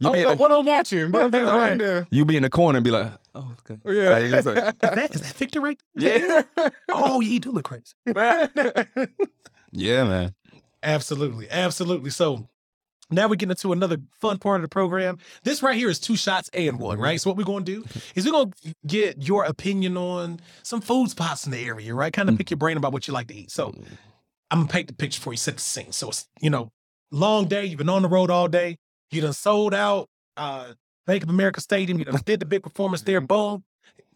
You 0.00 0.10
I 0.10 0.12
be, 0.12 0.40
what 0.40 0.52
I'm 0.52 0.64
watching, 0.64 1.10
but 1.10 1.32
Right. 1.34 2.06
you 2.10 2.24
be 2.24 2.36
in 2.36 2.44
the 2.44 2.50
corner 2.50 2.76
and 2.76 2.84
be 2.84 2.90
like, 2.92 3.10
"Oh, 3.34 3.52
okay." 3.60 3.80
Oh, 3.84 3.90
yeah. 3.90 4.10
Like, 4.10 4.22
it's 4.24 4.46
like- 4.46 4.56
Is 4.56 4.74
that, 4.80 5.14
is 5.14 5.20
that 5.22 5.34
Victor 5.34 5.60
right 5.60 5.80
there? 5.94 6.46
yeah, 6.56 6.68
Oh, 6.88 7.20
yeah, 7.20 7.28
he 7.28 7.38
do 7.40 7.50
look 7.50 7.64
crazy. 7.64 7.94
yeah, 9.72 10.04
man. 10.04 10.34
Absolutely. 10.84 11.50
Absolutely. 11.50 12.10
So 12.10 12.48
now 13.10 13.26
we're 13.26 13.34
getting 13.36 13.50
into 13.50 13.72
another 13.72 13.96
fun 14.20 14.38
part 14.38 14.56
of 14.56 14.62
the 14.62 14.68
program. 14.68 15.18
This 15.42 15.62
right 15.62 15.76
here 15.76 15.88
is 15.88 15.98
two 15.98 16.16
shots 16.16 16.48
and 16.52 16.78
one, 16.78 16.98
right? 17.00 17.20
So 17.20 17.30
what 17.30 17.36
we're 17.36 17.44
going 17.44 17.64
to 17.64 17.74
do 17.80 17.84
is 18.14 18.24
we're 18.24 18.32
going 18.32 18.52
to 18.52 18.74
get 18.86 19.22
your 19.22 19.44
opinion 19.44 19.96
on 19.96 20.40
some 20.62 20.80
food 20.80 21.10
spots 21.10 21.44
in 21.46 21.52
the 21.52 21.58
area, 21.58 21.94
right? 21.94 22.12
Kind 22.12 22.28
of 22.28 22.36
mm. 22.36 22.38
pick 22.38 22.50
your 22.50 22.58
brain 22.58 22.76
about 22.76 22.92
what 22.92 23.08
you 23.08 23.14
like 23.14 23.26
to 23.28 23.34
eat. 23.34 23.50
So 23.50 23.74
I'm 24.50 24.58
going 24.58 24.68
to 24.68 24.72
paint 24.72 24.86
the 24.88 24.94
picture 24.94 25.20
for 25.20 25.32
you, 25.32 25.36
set 25.38 25.56
the 25.56 25.60
scene. 25.62 25.90
So 25.90 26.08
it's, 26.10 26.28
you 26.40 26.50
know, 26.50 26.70
long 27.10 27.46
day. 27.46 27.64
You've 27.64 27.78
been 27.78 27.88
on 27.88 28.02
the 28.02 28.08
road 28.08 28.30
all 28.30 28.46
day. 28.46 28.78
You 29.10 29.20
done 29.22 29.32
sold 29.32 29.74
out 29.74 30.08
uh, 30.36 30.72
Bank 31.06 31.22
of 31.22 31.28
America 31.30 31.60
Stadium. 31.60 31.98
You 31.98 32.04
done 32.04 32.20
did 32.24 32.40
the 32.40 32.46
big 32.46 32.62
performance 32.62 33.02
there. 33.02 33.20
Boom. 33.20 33.64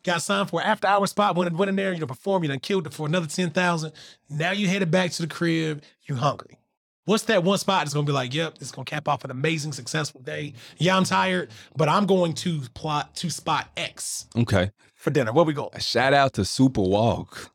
Got 0.05 0.21
signed 0.23 0.51
for 0.51 0.61
an 0.61 0.67
after 0.67 0.89
hour 0.89 1.07
spot. 1.07 1.37
Went, 1.37 1.55
went 1.55 1.69
in 1.69 1.77
there, 1.77 1.93
you 1.93 2.01
know, 2.01 2.07
perform. 2.07 2.43
You 2.43 2.49
done 2.49 2.59
killed 2.59 2.87
it 2.87 2.93
for 2.95 3.07
another 3.07 3.27
10000 3.27 3.93
Now 4.29 4.51
you 4.51 4.67
headed 4.67 4.91
back 4.91 5.13
to 5.13 5.23
the 5.23 5.29
crib. 5.29 5.83
You 6.05 6.17
hungry. 6.17 6.59
What's 7.05 7.25
that 7.25 7.43
one 7.43 7.59
spot 7.59 7.81
that's 7.85 7.95
gonna 7.95 8.07
be 8.07 8.13
like, 8.13 8.33
yep, 8.35 8.55
it's 8.61 8.71
gonna 8.71 8.85
cap 8.85 9.09
off 9.09 9.25
an 9.25 9.31
amazing, 9.33 9.73
successful 9.73 10.21
day. 10.21 10.55
Yeah, 10.79 10.97
I'm 10.97 11.03
tired, 11.05 11.51
but 11.77 11.89
I'm 11.89 12.07
going 12.07 12.33
to 12.35 12.61
plot 12.75 13.15
to 13.17 13.31
spot 13.31 13.69
X 13.77 14.27
Okay. 14.37 14.71
for 14.95 15.11
dinner. 15.11 15.33
Where 15.33 15.45
we 15.45 15.53
go? 15.53 15.71
Shout 15.79 16.15
out 16.15 16.33
to 16.35 16.45
Super 16.45 16.81
Wok. 16.83 17.51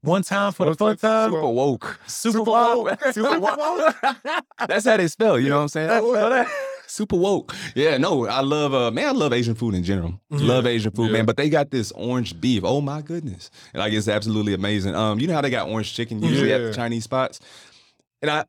One 0.00 0.22
time 0.22 0.52
for 0.52 0.66
the 0.66 0.74
fun 0.74 0.96
time. 0.96 1.30
Super 1.30 1.46
Woke. 1.48 2.00
Super 2.06 2.44
Bowl. 2.44 2.88
Super 3.12 3.38
woke. 3.40 3.94
That's 4.68 4.84
how 4.86 4.96
they 4.96 5.08
spell. 5.08 5.38
You 5.38 5.48
know 5.50 5.56
what 5.56 5.62
I'm 5.62 5.68
saying? 5.68 6.48
Super 6.88 7.16
woke. 7.16 7.54
Yeah, 7.74 7.98
no, 7.98 8.26
I 8.26 8.40
love 8.40 8.72
uh 8.74 8.90
man, 8.90 9.06
I 9.08 9.10
love 9.12 9.32
Asian 9.32 9.54
food 9.54 9.74
in 9.74 9.84
general. 9.84 10.18
Love 10.30 10.66
Asian 10.66 10.90
food, 10.90 11.06
Yeah. 11.06 11.18
man. 11.18 11.26
But 11.26 11.36
they 11.36 11.50
got 11.50 11.70
this 11.70 11.92
orange 11.92 12.40
beef. 12.40 12.62
Oh 12.64 12.80
my 12.80 13.02
goodness. 13.02 13.50
Like 13.74 13.92
it's 13.92 14.08
absolutely 14.08 14.54
amazing. 14.54 14.94
Um, 14.94 15.18
you 15.20 15.26
know 15.26 15.34
how 15.34 15.40
they 15.42 15.50
got 15.50 15.68
orange 15.68 15.92
chicken 15.94 16.22
usually 16.22 16.52
at 16.52 16.58
the 16.62 16.72
Chinese 16.74 17.04
spots? 17.04 17.40
And 18.22 18.30
I 18.30 18.44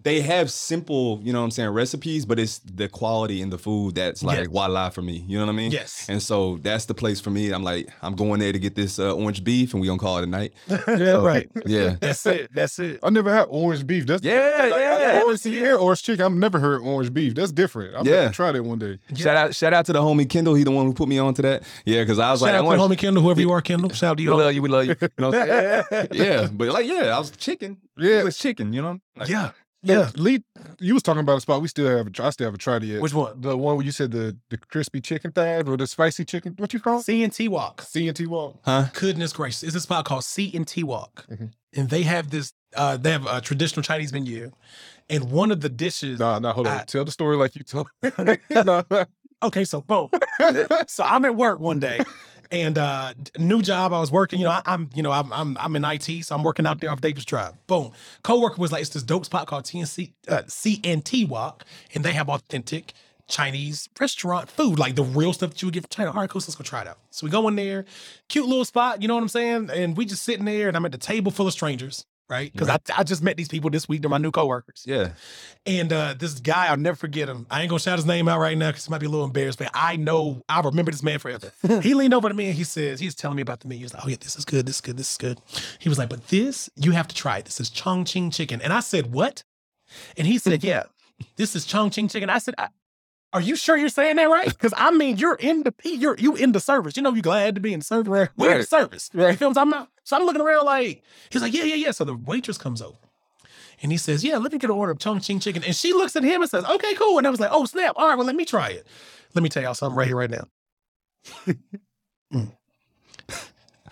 they 0.00 0.20
have 0.20 0.50
simple, 0.50 1.20
you 1.22 1.32
know 1.32 1.40
what 1.40 1.44
I'm 1.44 1.50
saying, 1.52 1.68
recipes, 1.70 2.24
but 2.26 2.38
it's 2.38 2.58
the 2.60 2.88
quality 2.88 3.40
in 3.40 3.50
the 3.50 3.58
food 3.58 3.94
that's 3.94 4.22
like 4.24 4.38
Yes. 4.38 4.46
voila 4.48 4.88
for 4.90 5.02
me. 5.02 5.24
You 5.28 5.38
know 5.38 5.46
what 5.46 5.52
I 5.52 5.56
mean? 5.56 5.70
Yes. 5.70 6.06
And 6.08 6.20
so 6.20 6.58
that's 6.62 6.86
the 6.86 6.94
place 6.94 7.20
for 7.20 7.30
me. 7.30 7.52
I'm 7.52 7.62
like, 7.62 7.88
I'm 8.02 8.14
going 8.16 8.40
there 8.40 8.52
to 8.52 8.58
get 8.58 8.74
this 8.74 8.98
uh, 8.98 9.14
orange 9.14 9.44
beef 9.44 9.74
and 9.74 9.80
we 9.80 9.86
gonna 9.86 9.98
call 10.00 10.18
it 10.18 10.24
a 10.24 10.26
night. 10.26 10.54
yeah, 10.68 11.22
right. 11.22 11.48
Yeah. 11.66 11.96
That's 12.00 12.24
it. 12.26 12.50
That's 12.52 12.78
it. 12.78 12.98
I 13.02 13.10
never 13.10 13.32
had 13.32 13.46
orange 13.50 13.86
beef. 13.86 14.06
That's 14.06 14.24
Yeah, 14.24 14.66
yeah. 14.66 15.22
Orange, 15.24 15.46
yeah, 15.46 15.74
orange 15.74 16.02
chicken. 16.02 16.24
I've 16.24 16.32
never 16.32 16.58
heard 16.58 16.80
orange 16.82 17.12
beef. 17.12 17.34
That's 17.34 17.52
different. 17.52 17.94
I'm 17.94 18.06
Yeah. 18.06 18.22
gonna 18.22 18.32
try 18.32 18.50
that 18.52 18.62
one 18.64 18.78
day. 18.78 18.98
Shout 19.14 19.36
out, 19.36 19.54
shout 19.54 19.72
out 19.74 19.86
to 19.86 19.92
the 19.92 20.00
homie 20.00 20.28
Kendall. 20.28 20.54
He 20.54 20.64
the 20.64 20.70
one 20.72 20.86
who 20.86 20.94
put 20.94 21.08
me 21.08 21.18
on 21.18 21.34
to 21.34 21.42
that. 21.42 21.62
Yeah, 21.84 22.02
because 22.02 22.18
I 22.18 22.30
was 22.32 22.40
Shout 22.40 22.46
like, 22.46 22.54
out 22.54 22.58
I 22.58 22.74
to 22.74 22.80
want 22.80 22.92
homie 22.92 22.98
Kendall, 22.98 23.22
whoever 23.22 23.40
you 23.40 23.52
are, 23.52 23.60
Kendall. 23.60 23.90
Shout 23.90 24.12
out 24.12 24.18
to 24.18 24.24
we 24.24 24.30
love 24.30 24.52
you, 24.54 24.62
we 24.62 24.68
love 24.68 24.86
you. 24.86 24.96
you 25.00 25.08
know 25.18 25.30
what 25.30 25.38
I'm 25.50 25.84
saying? 25.90 26.08
yeah, 26.12 26.48
but 26.52 26.68
like, 26.68 26.86
yeah, 26.86 27.14
I 27.14 27.18
was 27.18 27.30
chicken. 27.30 27.76
Yeah. 27.98 28.20
it 28.20 28.24
was 28.24 28.38
chicken. 28.38 28.72
You 28.72 28.82
know, 28.82 28.98
Like, 29.16 29.28
Yeah. 29.28 29.50
Yeah, 29.82 29.98
Yeah. 29.98 30.10
Lee, 30.16 30.44
you 30.78 30.94
was 30.94 31.02
talking 31.02 31.20
about 31.20 31.38
a 31.38 31.40
spot 31.40 31.60
we 31.60 31.68
still 31.68 31.88
haven't. 31.88 32.18
I 32.20 32.30
still 32.30 32.46
haven't 32.46 32.60
tried 32.60 32.82
it 32.84 32.86
yet. 32.86 33.02
Which 33.02 33.14
one? 33.14 33.40
The 33.40 33.56
one 33.56 33.76
where 33.76 33.84
you 33.84 33.92
said 33.92 34.10
the 34.12 34.36
the 34.50 34.56
crispy 34.58 35.00
chicken 35.00 35.32
thing 35.32 35.68
or 35.68 35.76
the 35.76 35.86
spicy 35.86 36.24
chicken. 36.24 36.54
What 36.58 36.72
you 36.72 36.80
call 36.80 36.98
it? 37.00 37.04
C 37.04 37.22
and 37.24 37.32
T 37.32 37.48
Wok. 37.48 37.82
C 37.82 38.06
and 38.08 38.16
T 38.16 38.26
Wok. 38.26 38.58
huh? 38.64 38.86
Goodness 38.94 39.32
gracious. 39.32 39.62
It's 39.64 39.74
a 39.76 39.80
spot 39.80 40.04
called 40.04 40.24
C 40.24 40.52
and 40.54 40.66
T 40.66 40.82
Wok. 40.84 41.26
Mhm. 41.30 41.50
And 41.74 41.88
they 41.90 42.02
have 42.02 42.30
this 42.30 42.52
uh 42.76 42.96
they 42.96 43.10
have 43.10 43.26
a 43.26 43.40
traditional 43.40 43.82
Chinese 43.82 44.12
menu. 44.12 44.52
And 45.10 45.30
one 45.32 45.50
of 45.50 45.60
the 45.60 45.68
dishes 45.68 46.20
Nah, 46.20 46.38
nah, 46.38 46.52
hold 46.52 46.66
on. 46.68 46.78
I- 46.80 46.84
Tell 46.84 47.04
the 47.04 47.10
story 47.12 47.36
like 47.36 47.56
you 47.56 47.64
told. 47.64 47.88
Nah. 48.50 48.82
Okay, 49.42 49.64
so 49.64 49.80
boom. 49.80 50.08
so 50.86 51.02
I'm 51.02 51.24
at 51.24 51.34
work 51.34 51.58
one 51.58 51.80
day, 51.80 52.00
and 52.52 52.78
uh 52.78 53.14
new 53.38 53.62
job. 53.62 53.92
I 53.92 53.98
was 53.98 54.12
working. 54.12 54.38
You 54.38 54.44
know, 54.44 54.52
I, 54.52 54.62
am 54.66 54.90
You 54.94 55.02
know, 55.02 55.10
I'm 55.10 55.32
I'm 55.32 55.56
I'm 55.58 55.74
in 55.74 55.84
IT, 55.84 56.24
so 56.24 56.36
I'm 56.36 56.44
working 56.44 56.66
out 56.66 56.80
there 56.80 56.90
off 56.90 57.00
Davis 57.00 57.24
Drive. 57.24 57.54
Boom. 57.66 57.90
Coworker 58.22 58.60
was 58.60 58.70
like, 58.70 58.82
"It's 58.82 58.90
this 58.90 59.02
dope 59.02 59.24
spot 59.24 59.48
called 59.48 59.64
TNC 59.64 60.12
uh, 60.28 60.42
CNT 60.42 61.26
Wok, 61.28 61.64
and 61.94 62.04
they 62.04 62.12
have 62.12 62.28
authentic." 62.28 62.92
Chinese 63.28 63.88
restaurant 63.98 64.50
food, 64.50 64.78
like 64.78 64.94
the 64.94 65.04
real 65.04 65.32
stuff 65.32 65.50
that 65.50 65.62
you 65.62 65.66
would 65.66 65.72
get 65.72 65.84
from 65.84 65.88
China. 65.90 66.10
All 66.10 66.16
right, 66.16 66.28
cool, 66.28 66.40
so 66.40 66.50
let's 66.50 66.56
go 66.56 66.64
try 66.64 66.82
it 66.82 66.88
out. 66.88 66.98
So 67.10 67.24
we 67.24 67.30
go 67.30 67.48
in 67.48 67.56
there, 67.56 67.86
cute 68.28 68.46
little 68.46 68.64
spot, 68.64 69.00
you 69.00 69.08
know 69.08 69.14
what 69.14 69.22
I'm 69.22 69.28
saying? 69.28 69.70
And 69.72 69.96
we 69.96 70.04
just 70.04 70.22
sitting 70.22 70.44
there, 70.44 70.68
and 70.68 70.76
I'm 70.76 70.84
at 70.84 70.92
the 70.92 70.98
table 70.98 71.32
full 71.32 71.46
of 71.46 71.52
strangers, 71.54 72.04
right? 72.32 72.52
Because 72.52 72.68
I, 72.68 72.78
I 72.96 73.04
just 73.04 73.22
met 73.22 73.36
these 73.36 73.46
people 73.48 73.70
this 73.70 73.88
week. 73.88 74.00
They're 74.02 74.10
my 74.10 74.18
new 74.18 74.32
coworkers. 74.32 74.82
Yeah. 74.86 75.12
And 75.66 75.92
uh, 75.92 76.14
this 76.18 76.40
guy, 76.40 76.66
I'll 76.68 76.76
never 76.76 76.96
forget 76.96 77.28
him. 77.28 77.46
I 77.50 77.60
ain't 77.60 77.68
gonna 77.70 77.78
shout 77.78 77.98
his 77.98 78.06
name 78.06 78.26
out 78.26 78.40
right 78.40 78.58
now 78.58 78.70
because 78.70 78.86
he 78.86 78.90
might 78.90 78.98
be 79.00 79.06
a 79.06 79.10
little 79.10 79.26
embarrassed, 79.26 79.58
but 79.58 79.70
I 79.74 79.96
know 79.96 80.42
I 80.48 80.60
remember 80.60 80.90
this 80.90 81.02
man 81.02 81.18
forever. 81.20 81.52
he 81.82 81.94
leaned 81.94 82.14
over 82.14 82.28
to 82.28 82.34
me 82.34 82.46
and 82.46 82.54
he 82.56 82.64
says, 82.64 82.98
he's 82.98 83.14
telling 83.14 83.36
me 83.36 83.42
about 83.42 83.60
the 83.60 83.68
menu. 83.68 83.80
He 83.80 83.84
was 83.84 83.94
like, 83.94 84.04
Oh 84.04 84.08
yeah, 84.08 84.16
this 84.20 84.34
is 84.34 84.44
good, 84.44 84.66
this 84.66 84.76
is 84.76 84.80
good, 84.80 84.96
this 84.96 85.10
is 85.12 85.16
good. 85.18 85.38
He 85.78 85.88
was 85.88 85.98
like, 85.98 86.08
But 86.08 86.26
this, 86.28 86.68
you 86.76 86.90
have 86.92 87.06
to 87.08 87.14
try 87.14 87.38
it. 87.38 87.44
This 87.44 87.60
is 87.60 87.70
Chongqing 87.70 88.32
chicken. 88.34 88.60
And 88.62 88.72
I 88.72 88.80
said, 88.80 89.12
What? 89.12 89.44
And 90.16 90.26
he 90.26 90.38
said, 90.38 90.64
Yeah, 90.64 90.84
this 91.36 91.54
is 91.54 91.66
Chongqing 91.66 92.10
chicken. 92.10 92.30
I 92.30 92.38
said, 92.38 92.54
I, 92.58 92.68
are 93.34 93.40
you 93.40 93.56
sure 93.56 93.76
you're 93.76 93.88
saying 93.88 94.16
that 94.16 94.24
right? 94.28 94.46
Because 94.48 94.74
I 94.76 94.90
mean, 94.90 95.16
you're 95.16 95.36
in 95.36 95.62
the 95.62 95.72
you're 95.84 96.16
you 96.18 96.34
in 96.36 96.52
the 96.52 96.60
service. 96.60 96.96
You 96.96 97.02
know, 97.02 97.12
you're 97.12 97.22
glad 97.22 97.54
to 97.54 97.60
be 97.60 97.72
in 97.72 97.80
the 97.80 97.84
service. 97.84 98.08
We're 98.08 98.22
in 98.24 98.28
the 98.36 98.46
Right. 98.58 98.68
service. 98.68 99.10
You 99.14 99.20
feel 99.34 99.48
what 99.50 99.56
I'm 99.58 99.70
talking 99.70 99.72
about? 99.72 99.88
So 100.04 100.16
I'm 100.16 100.24
looking 100.24 100.42
around 100.42 100.64
like 100.66 101.02
he's 101.30 101.42
like, 101.42 101.54
yeah, 101.54 101.64
yeah, 101.64 101.76
yeah. 101.76 101.90
So 101.92 102.04
the 102.04 102.14
waitress 102.14 102.58
comes 102.58 102.82
over. 102.82 102.96
And 103.82 103.90
he 103.90 103.98
says, 103.98 104.22
Yeah, 104.24 104.36
let 104.36 104.52
me 104.52 104.58
get 104.58 104.70
an 104.70 104.76
order 104.76 104.92
of 104.92 104.98
Chongqing 104.98 105.42
chicken. 105.42 105.64
And 105.64 105.74
she 105.74 105.92
looks 105.92 106.14
at 106.14 106.22
him 106.22 106.40
and 106.40 106.50
says, 106.50 106.64
Okay, 106.64 106.94
cool. 106.94 107.18
And 107.18 107.26
I 107.26 107.30
was 107.30 107.40
like, 107.40 107.50
Oh, 107.52 107.64
snap. 107.64 107.94
All 107.96 108.08
right, 108.08 108.16
well, 108.16 108.26
let 108.26 108.36
me 108.36 108.44
try 108.44 108.68
it. 108.68 108.86
Let 109.34 109.42
me 109.42 109.48
tell 109.48 109.62
y'all 109.62 109.74
something 109.74 109.96
right 109.96 110.06
here, 110.06 110.16
right 110.16 110.30
now. 110.30 110.46
Mm. 112.32 112.50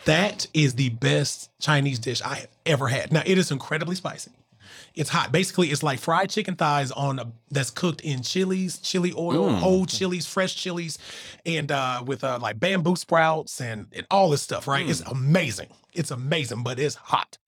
That 0.06 0.46
is 0.54 0.76
the 0.76 0.88
best 0.88 1.50
Chinese 1.60 1.98
dish 1.98 2.22
I 2.22 2.36
have 2.36 2.48
ever 2.64 2.88
had. 2.88 3.12
Now, 3.12 3.22
it 3.26 3.36
is 3.36 3.50
incredibly 3.50 3.94
spicy. 3.94 4.30
It's 5.00 5.08
hot. 5.08 5.32
Basically, 5.32 5.68
it's 5.68 5.82
like 5.82 5.98
fried 5.98 6.28
chicken 6.28 6.56
thighs 6.56 6.92
on 6.92 7.18
a, 7.18 7.32
that's 7.50 7.70
cooked 7.70 8.02
in 8.02 8.20
chilies, 8.20 8.76
chili 8.80 9.14
oil, 9.16 9.48
whole 9.54 9.86
chilies, 9.86 10.26
fresh 10.26 10.54
chilies, 10.54 10.98
and 11.46 11.72
uh, 11.72 12.02
with 12.06 12.22
uh, 12.22 12.38
like 12.38 12.60
bamboo 12.60 12.96
sprouts 12.96 13.62
and, 13.62 13.86
and 13.94 14.06
all 14.10 14.28
this 14.28 14.42
stuff. 14.42 14.68
Right? 14.68 14.86
It's 14.86 15.00
amazing. 15.00 15.68
It's 15.94 16.10
amazing, 16.10 16.64
but 16.64 16.78
it's 16.78 16.96
hot. 16.96 17.38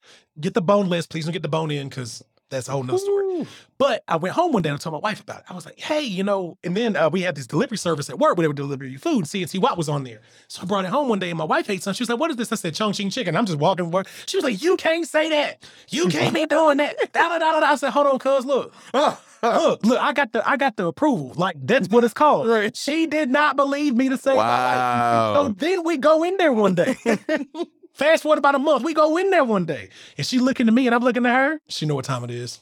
Get 0.40 0.54
the 0.54 0.62
boneless. 0.62 1.06
Please 1.06 1.26
don't 1.26 1.34
get 1.34 1.42
the 1.42 1.48
bone 1.48 1.70
in 1.70 1.90
because 1.90 2.24
that's 2.52 2.68
a 2.68 2.72
whole 2.72 2.82
nother 2.82 2.98
story. 2.98 3.46
But 3.78 4.04
I 4.06 4.16
went 4.16 4.34
home 4.34 4.52
one 4.52 4.62
day 4.62 4.68
and 4.68 4.80
told 4.80 4.92
my 4.92 5.00
wife 5.00 5.20
about 5.20 5.40
it. 5.40 5.44
I 5.48 5.54
was 5.54 5.66
like, 5.66 5.80
hey, 5.80 6.02
you 6.02 6.22
know, 6.22 6.56
and 6.62 6.76
then 6.76 6.94
uh, 6.94 7.10
we 7.10 7.22
had 7.22 7.34
this 7.34 7.46
delivery 7.48 7.76
service 7.78 8.08
at 8.08 8.18
work 8.18 8.36
where 8.36 8.44
they 8.44 8.48
would 8.48 8.56
deliver 8.56 8.84
you 8.84 8.98
food. 8.98 9.18
And 9.18 9.24
CNC 9.26 9.60
Watt 9.60 9.76
was 9.76 9.88
on 9.88 10.04
there. 10.04 10.20
So 10.46 10.62
I 10.62 10.66
brought 10.66 10.84
it 10.84 10.90
home 10.92 11.08
one 11.08 11.18
day 11.18 11.30
and 11.30 11.38
my 11.38 11.44
wife 11.44 11.68
ate 11.68 11.82
some. 11.82 11.92
She 11.94 12.02
was 12.02 12.08
like, 12.08 12.20
what 12.20 12.30
is 12.30 12.36
this? 12.36 12.52
I 12.52 12.56
said, 12.56 12.74
Chongqing 12.74 13.12
chicken. 13.12 13.34
I'm 13.36 13.46
just 13.46 13.58
walking 13.58 13.86
to 13.86 13.90
work. 13.90 14.06
She 14.26 14.36
was 14.36 14.44
like, 14.44 14.62
you 14.62 14.76
can't 14.76 15.06
say 15.08 15.28
that. 15.30 15.64
You 15.88 16.06
can't 16.08 16.34
be 16.34 16.46
doing 16.46 16.76
that. 16.78 16.96
Da, 17.12 17.28
da, 17.28 17.38
da, 17.38 17.52
da, 17.52 17.60
da. 17.60 17.66
I 17.66 17.74
said, 17.74 17.90
hold 17.90 18.06
on, 18.06 18.18
cuz, 18.18 18.46
look. 18.46 18.72
look, 18.94 19.84
look, 19.84 20.00
I 20.00 20.12
got 20.12 20.32
the 20.32 20.48
I 20.48 20.56
got 20.56 20.76
the 20.76 20.86
approval. 20.86 21.32
Like 21.36 21.56
that's 21.60 21.88
what 21.88 22.04
it's 22.04 22.14
called. 22.14 22.48
Right. 22.48 22.74
She 22.76 23.06
did 23.06 23.28
not 23.28 23.56
believe 23.56 23.94
me 23.94 24.08
to 24.08 24.16
say 24.16 24.30
that. 24.30 24.36
Wow. 24.36 25.34
So 25.34 25.48
then 25.52 25.84
we 25.84 25.98
go 25.98 26.22
in 26.22 26.36
there 26.36 26.52
one 26.52 26.74
day. 26.74 26.96
Fast 27.92 28.22
forward 28.22 28.38
about 28.38 28.54
a 28.54 28.58
month, 28.58 28.84
we 28.84 28.94
go 28.94 29.16
in 29.18 29.30
there 29.30 29.44
one 29.44 29.66
day, 29.66 29.90
and 30.16 30.26
she 30.26 30.38
looking 30.38 30.66
at 30.66 30.74
me, 30.74 30.86
and 30.86 30.94
I'm 30.94 31.02
looking 31.02 31.26
at 31.26 31.34
her. 31.34 31.60
She 31.68 31.84
know 31.84 31.94
what 31.94 32.06
time 32.06 32.24
it 32.24 32.30
is. 32.30 32.60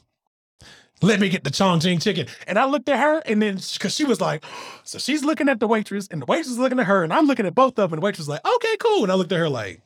Let 1.01 1.19
me 1.19 1.29
get 1.29 1.43
the 1.43 1.49
Chongqing 1.49 2.01
chicken. 2.01 2.27
And 2.45 2.59
I 2.59 2.65
looked 2.65 2.87
at 2.89 2.99
her, 2.99 3.19
and 3.25 3.41
then 3.41 3.55
because 3.55 3.95
she 3.95 4.03
was 4.03 4.21
like, 4.21 4.43
so 4.83 4.99
she's 4.99 5.23
looking 5.23 5.49
at 5.49 5.59
the 5.59 5.67
waitress, 5.67 6.07
and 6.09 6.21
the 6.21 6.25
waitress 6.25 6.49
is 6.49 6.59
looking 6.59 6.79
at 6.79 6.85
her, 6.85 7.03
and 7.03 7.13
I'm 7.13 7.25
looking 7.25 7.45
at 7.45 7.55
both 7.55 7.71
of 7.71 7.75
them, 7.89 7.93
and 7.93 8.01
the 8.01 8.05
waitress 8.05 8.27
was 8.27 8.29
like, 8.29 8.45
okay, 8.45 8.77
cool. 8.77 9.03
And 9.03 9.11
I 9.11 9.15
looked 9.15 9.31
at 9.31 9.39
her 9.39 9.49
like, 9.49 9.81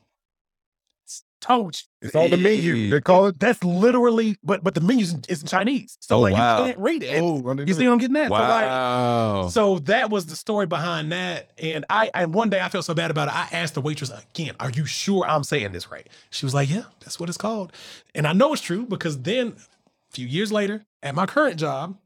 told 1.46 1.76
you. 1.76 2.08
It's 2.08 2.16
on 2.16 2.30
the 2.30 2.38
menu. 2.38 2.90
They 2.90 3.02
call 3.02 3.28
it. 3.28 3.40
That's 3.40 3.64
literally, 3.64 4.38
but 4.44 4.64
but 4.64 4.74
the 4.76 4.82
menu 4.82 5.04
is 5.04 5.16
is 5.30 5.42
in 5.42 5.48
Chinese, 5.48 5.98
so 6.02 6.18
Oh, 6.18 6.20
like 6.20 6.34
wow. 6.34 6.60
you 6.60 6.66
can't 6.66 6.78
read 6.80 7.04
it. 7.04 7.22
Oh, 7.22 7.54
you 7.66 7.74
see 7.74 7.86
what 7.88 7.94
I'm 7.94 7.98
getting 8.00 8.18
at? 8.18 8.28
So, 8.28 8.34
like, 8.34 8.66
Wow. 8.66 9.48
so 9.50 9.80
that 9.80 10.10
was 10.10 10.26
the 10.28 10.36
story 10.36 10.66
behind 10.68 11.12
that. 11.12 11.52
And 11.58 11.86
I 11.90 12.12
and 12.14 12.34
one 12.34 12.50
day 12.50 12.60
I 12.62 12.70
felt 12.70 12.86
so 12.86 12.94
bad 12.94 13.12
about 13.12 13.28
it. 13.30 13.36
I 13.36 13.48
asked 13.52 13.74
the 13.74 13.82
waitress 13.82 14.12
again, 14.12 14.56
"Are 14.60 14.70
you 14.70 14.86
sure 14.86 15.26
I'm 15.28 15.44
saying 15.44 15.72
this 15.72 15.90
right?" 15.92 16.08
She 16.30 16.46
was 16.46 16.54
like, 16.54 16.70
"Yeah, 16.70 16.84
that's 17.00 17.20
what 17.20 17.30
it's 17.30 17.38
called." 17.38 17.72
And 18.14 18.28
I 18.28 18.34
know 18.34 18.54
it's 18.54 18.62
true 18.62 18.86
because 18.86 19.22
then 19.22 19.56
a 19.58 20.14
few 20.14 20.28
years 20.28 20.52
later, 20.52 20.86
at 21.02 21.16
my 21.16 21.26
current 21.26 21.58
job, 21.60 21.98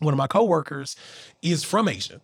one 0.00 0.12
of 0.12 0.18
my 0.18 0.26
coworkers 0.26 0.96
is 1.42 1.62
from 1.64 1.88
Asia. 1.88 2.20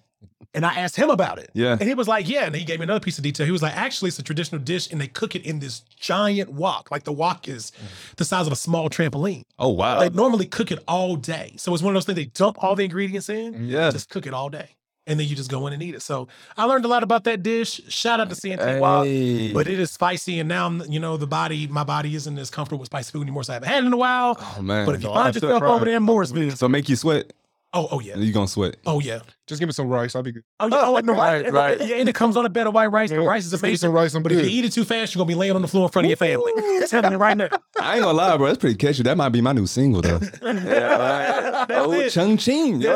And 0.55 0.67
I 0.67 0.75
asked 0.75 0.97
him 0.97 1.09
about 1.09 1.39
it. 1.39 1.51
Yeah. 1.55 1.73
And 1.73 1.83
he 1.83 1.95
was 1.95 2.07
like, 2.07 2.29
yeah. 2.29 2.45
And 2.45 2.55
he 2.55 2.65
gave 2.65 2.79
me 2.79 2.85
another 2.85 3.01
piece 3.01 3.17
of 3.17 3.25
detail. 3.25 3.47
He 3.47 3.53
was 3.53 3.63
like, 3.63 3.77
actually, 3.77 4.09
it's 4.09 4.19
a 4.19 4.23
traditional 4.23 4.61
dish 4.61 4.91
and 4.91 5.01
they 5.01 5.07
cook 5.07 5.35
it 5.35 5.47
in 5.47 5.61
this 5.61 5.81
giant 5.81 6.51
wok. 6.51 6.91
Like 6.91 7.05
the 7.05 7.13
wok 7.13 7.49
is 7.49 7.71
mm. 7.71 8.17
the 8.17 8.25
size 8.25 8.47
of 8.47 8.53
a 8.53 8.57
small 8.57 8.91
trampoline. 8.91 9.45
oh 9.59 9.71
wow. 9.71 10.01
They 10.01 10.11
normally 10.11 10.47
cook 10.47 10.71
it 10.71 10.81
all 10.87 11.17
day. 11.17 11.55
So 11.57 11.73
it's 11.73 11.83
one 11.83 11.93
of 11.93 11.95
those 11.95 12.05
things 12.05 12.17
they 12.17 12.27
dump 12.27 12.63
all 12.63 12.75
the 12.75 12.85
ingredients 12.85 13.29
in 13.29 13.55
mm, 13.55 13.71
yeah. 13.71 13.91
just 13.91 14.11
cook 14.11 14.27
it 14.27 14.35
all 14.35 14.51
day. 14.51 14.77
And 15.07 15.19
then 15.19 15.27
you 15.27 15.35
just 15.35 15.51
go 15.51 15.67
in 15.67 15.73
and 15.73 15.83
eat 15.83 15.97
it. 15.97 16.03
So 16.03 16.29
I 16.57 16.65
learned 16.65 16.85
a 16.85 16.89
lot 16.89 17.03
about 17.03 17.25
that 17.25 17.43
dish. 17.43 17.81
Shout 17.89 18.21
out 18.21 18.31
to 18.31 18.37
CNT 18.37 18.79
Wok. 18.79 19.53
But 19.53 19.67
it 19.67 19.81
is 19.81 19.91
spicy, 19.91 20.39
and 20.39 20.49
now 20.49 20.71
you 20.71 21.01
know, 21.01 21.17
the 21.17 21.27
body, 21.27 21.67
my 21.67 21.83
body 21.83 22.15
isn't 22.15 22.39
as 22.39 22.51
comfortable 22.51 22.79
with 22.79 22.87
spicy 22.87 23.11
food 23.11 23.23
anymore. 23.23 23.43
So 23.43 23.53
I 23.53 23.55
haven't 23.55 23.69
had 23.69 23.83
it 23.83 23.87
in 23.89 23.93
a 23.93 23.97
while. 23.97 24.37
oh 24.39 24.63
man. 24.63 24.87
but 24.87 24.95
if 24.95 25.03
you 25.03 25.09
no, 25.09 25.15
find 25.15 25.35
yourself 25.35 25.61
over 25.65 25.87
there 25.87 25.97
in 25.97 26.05
Morrisville, 26.05 26.53
so 26.53 26.69
make 26.69 26.89
you 26.89 26.95
sweat. 26.95 27.33
Oh, 27.75 27.89
oh 27.91 28.01
yeah, 28.01 28.17
You're 28.19 28.35
gonna 28.35 28.47
sweat. 28.49 28.77
oh 28.87 29.01
yeah, 29.01 29.21
Just 29.47 29.59
give 29.59 29.67
me 29.67 29.73
some 29.73 29.89
rice. 29.89 30.15
I'll 30.15 30.23
be 30.23 30.33
good. 30.33 30.45
oh 30.61 30.69
yeah, 30.69 30.77
oh, 30.83 30.97
and 30.99 31.09
the 31.09 31.13
Right, 31.15 31.43
rice, 31.45 31.53
right. 31.53 31.81
yeah, 31.89 31.97
and 31.97 32.09
it 32.09 32.15
comes 32.15 32.37
on 32.37 32.45
a 32.45 32.51
bed 32.51 32.67
of 32.67 32.75
white 32.75 32.89
rice. 32.89 33.09
The 33.09 33.21
rice 33.21 33.47
is 33.47 33.51
just 33.51 33.63
give 33.63 33.69
me 33.69 33.71
amazing. 33.71 33.89
some 33.89 33.95
rice. 33.95 34.15
I'm 34.15 34.23
But 34.23 34.33
if 34.33 34.45
you 34.45 34.51
eat 34.51 34.65
it 34.67 34.73
too 34.73 34.85
fast, 34.85 35.15
you're 35.15 35.21
gonna 35.21 35.29
be 35.29 35.35
laying 35.35 35.55
on 35.57 35.63
the 35.63 35.69
floor 35.69 35.85
in 35.87 35.91
front 35.91 36.05
of 36.05 36.11
your 36.11 36.17
family. 36.19 36.53
I'm 36.57 36.87
telling 36.87 37.13
you 37.13 37.19
right 37.19 37.37
now. 37.37 37.49
I 37.81 37.95
ain't 37.95 38.03
gonna 38.05 38.13
lie, 38.17 38.37
bro. 38.37 38.47
That's 38.47 38.59
pretty 38.59 38.77
catchy. 38.77 39.03
That 39.05 39.17
might 39.17 39.31
be 39.31 39.41
my 39.41 39.53
new 39.53 39.67
single 39.67 40.03
though. 40.03 40.19
That's 40.43 41.71
oh, 41.71 41.93
it. 41.93 42.11
Chung 42.11 42.37
Ching. 42.37 42.83
hey, 42.83 42.91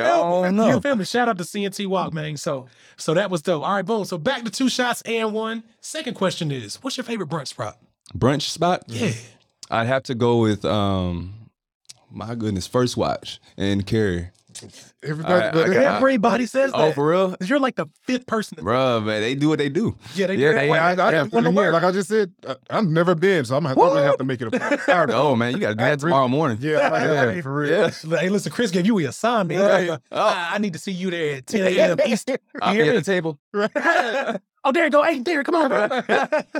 I 0.00 0.06
don't 0.08 0.56
know. 0.56 0.64
Your 0.64 0.72
know. 0.74 0.80
family, 0.80 1.04
shout 1.04 1.28
out 1.28 1.38
to 1.38 1.44
CNT 1.44 1.86
Wok, 1.86 2.12
man. 2.12 2.36
So, 2.36 2.66
so 2.96 3.14
that 3.14 3.30
was 3.30 3.42
dope. 3.42 3.62
All 3.62 3.74
right, 3.74 3.84
boom. 3.84 4.04
So 4.04 4.18
back 4.18 4.44
to 4.44 4.50
two 4.50 4.68
shots 4.68 5.02
and 5.02 5.32
one. 5.32 5.64
Second 5.80 6.14
question 6.14 6.50
is, 6.50 6.76
what's 6.82 6.96
your 6.96 7.04
favorite 7.04 7.28
brunch 7.28 7.48
spot? 7.48 7.78
Brunch 8.16 8.42
spot. 8.42 8.84
Yeah. 8.86 9.12
I'd 9.70 9.86
have 9.86 10.02
to 10.04 10.14
go 10.14 10.38
with 10.38 10.64
um, 10.64 11.34
my 12.14 12.34
goodness, 12.34 12.66
First 12.66 12.96
Watch 12.96 13.40
and 13.56 13.86
Cary. 13.86 14.30
Everybody, 15.06 15.34
All 15.34 15.40
right, 15.40 15.52
but 15.52 15.70
I 15.70 15.74
got- 15.74 15.96
Everybody 15.96 16.46
says 16.46 16.72
that. 16.72 16.80
Oh, 16.80 16.92
for 16.92 17.08
real? 17.08 17.36
You're 17.44 17.58
like 17.60 17.76
the 17.76 17.86
fifth 18.04 18.26
person. 18.26 18.56
To, 18.56 18.62
Bruh, 18.64 19.04
man, 19.04 19.20
they 19.20 19.34
do 19.34 19.48
what 19.48 19.58
they 19.58 19.68
do. 19.68 19.96
yeah, 20.14 20.26
they, 20.28 20.36
Yeah, 20.36 20.52
they- 20.52 20.70
I, 20.70 20.92
I, 20.94 21.08
I, 21.08 21.12
Yeah, 21.12 21.70
like 21.70 21.82
I 21.84 21.90
just 21.92 22.08
said, 22.08 22.32
I, 22.48 22.56
I've 22.70 22.86
never 22.86 23.14
been, 23.14 23.44
so 23.44 23.56
I'm 23.56 23.64
gonna, 23.64 23.74
I'm 23.80 23.88
gonna 23.88 24.02
have 24.02 24.18
to 24.18 24.24
make 24.24 24.40
it 24.40 24.52
a. 24.54 25.14
Oh 25.14 25.36
man, 25.36 25.52
you 25.52 25.58
got 25.58 25.68
to 25.70 25.74
do 25.74 25.84
that 25.84 26.00
tomorrow 26.00 26.28
morning. 26.28 26.58
Yeah, 26.60 26.88
like, 26.88 27.02
Yeah. 27.02 27.32
hey, 27.32 27.40
for 27.42 27.54
real. 27.54 27.70
Yeah. 27.70 28.18
Hey, 28.18 28.28
listen, 28.28 28.50
Kris 28.50 28.70
gave 28.70 28.86
you 28.86 28.98
a 29.00 29.04
assignment. 29.04 29.60
Right. 29.60 29.90
Uh, 29.90 29.98
I, 30.12 30.50
I 30.54 30.58
need 30.58 30.72
to 30.72 30.78
see 30.78 30.92
you 30.92 31.10
there 31.10 31.36
at 31.36 31.46
10 31.46 31.60
a.m. 31.66 31.98
Eastern. 32.06 32.38
I'll 32.62 32.74
be 32.74 32.80
at 32.88 32.94
the 32.94 33.02
table. 33.02 33.38
Right. 33.52 33.70
oh, 34.64 34.72
there 34.72 34.84
you 34.84 34.90
go. 34.90 35.02
Hey, 35.02 35.18
there, 35.20 35.44
come 35.44 35.54
on. 35.56 35.70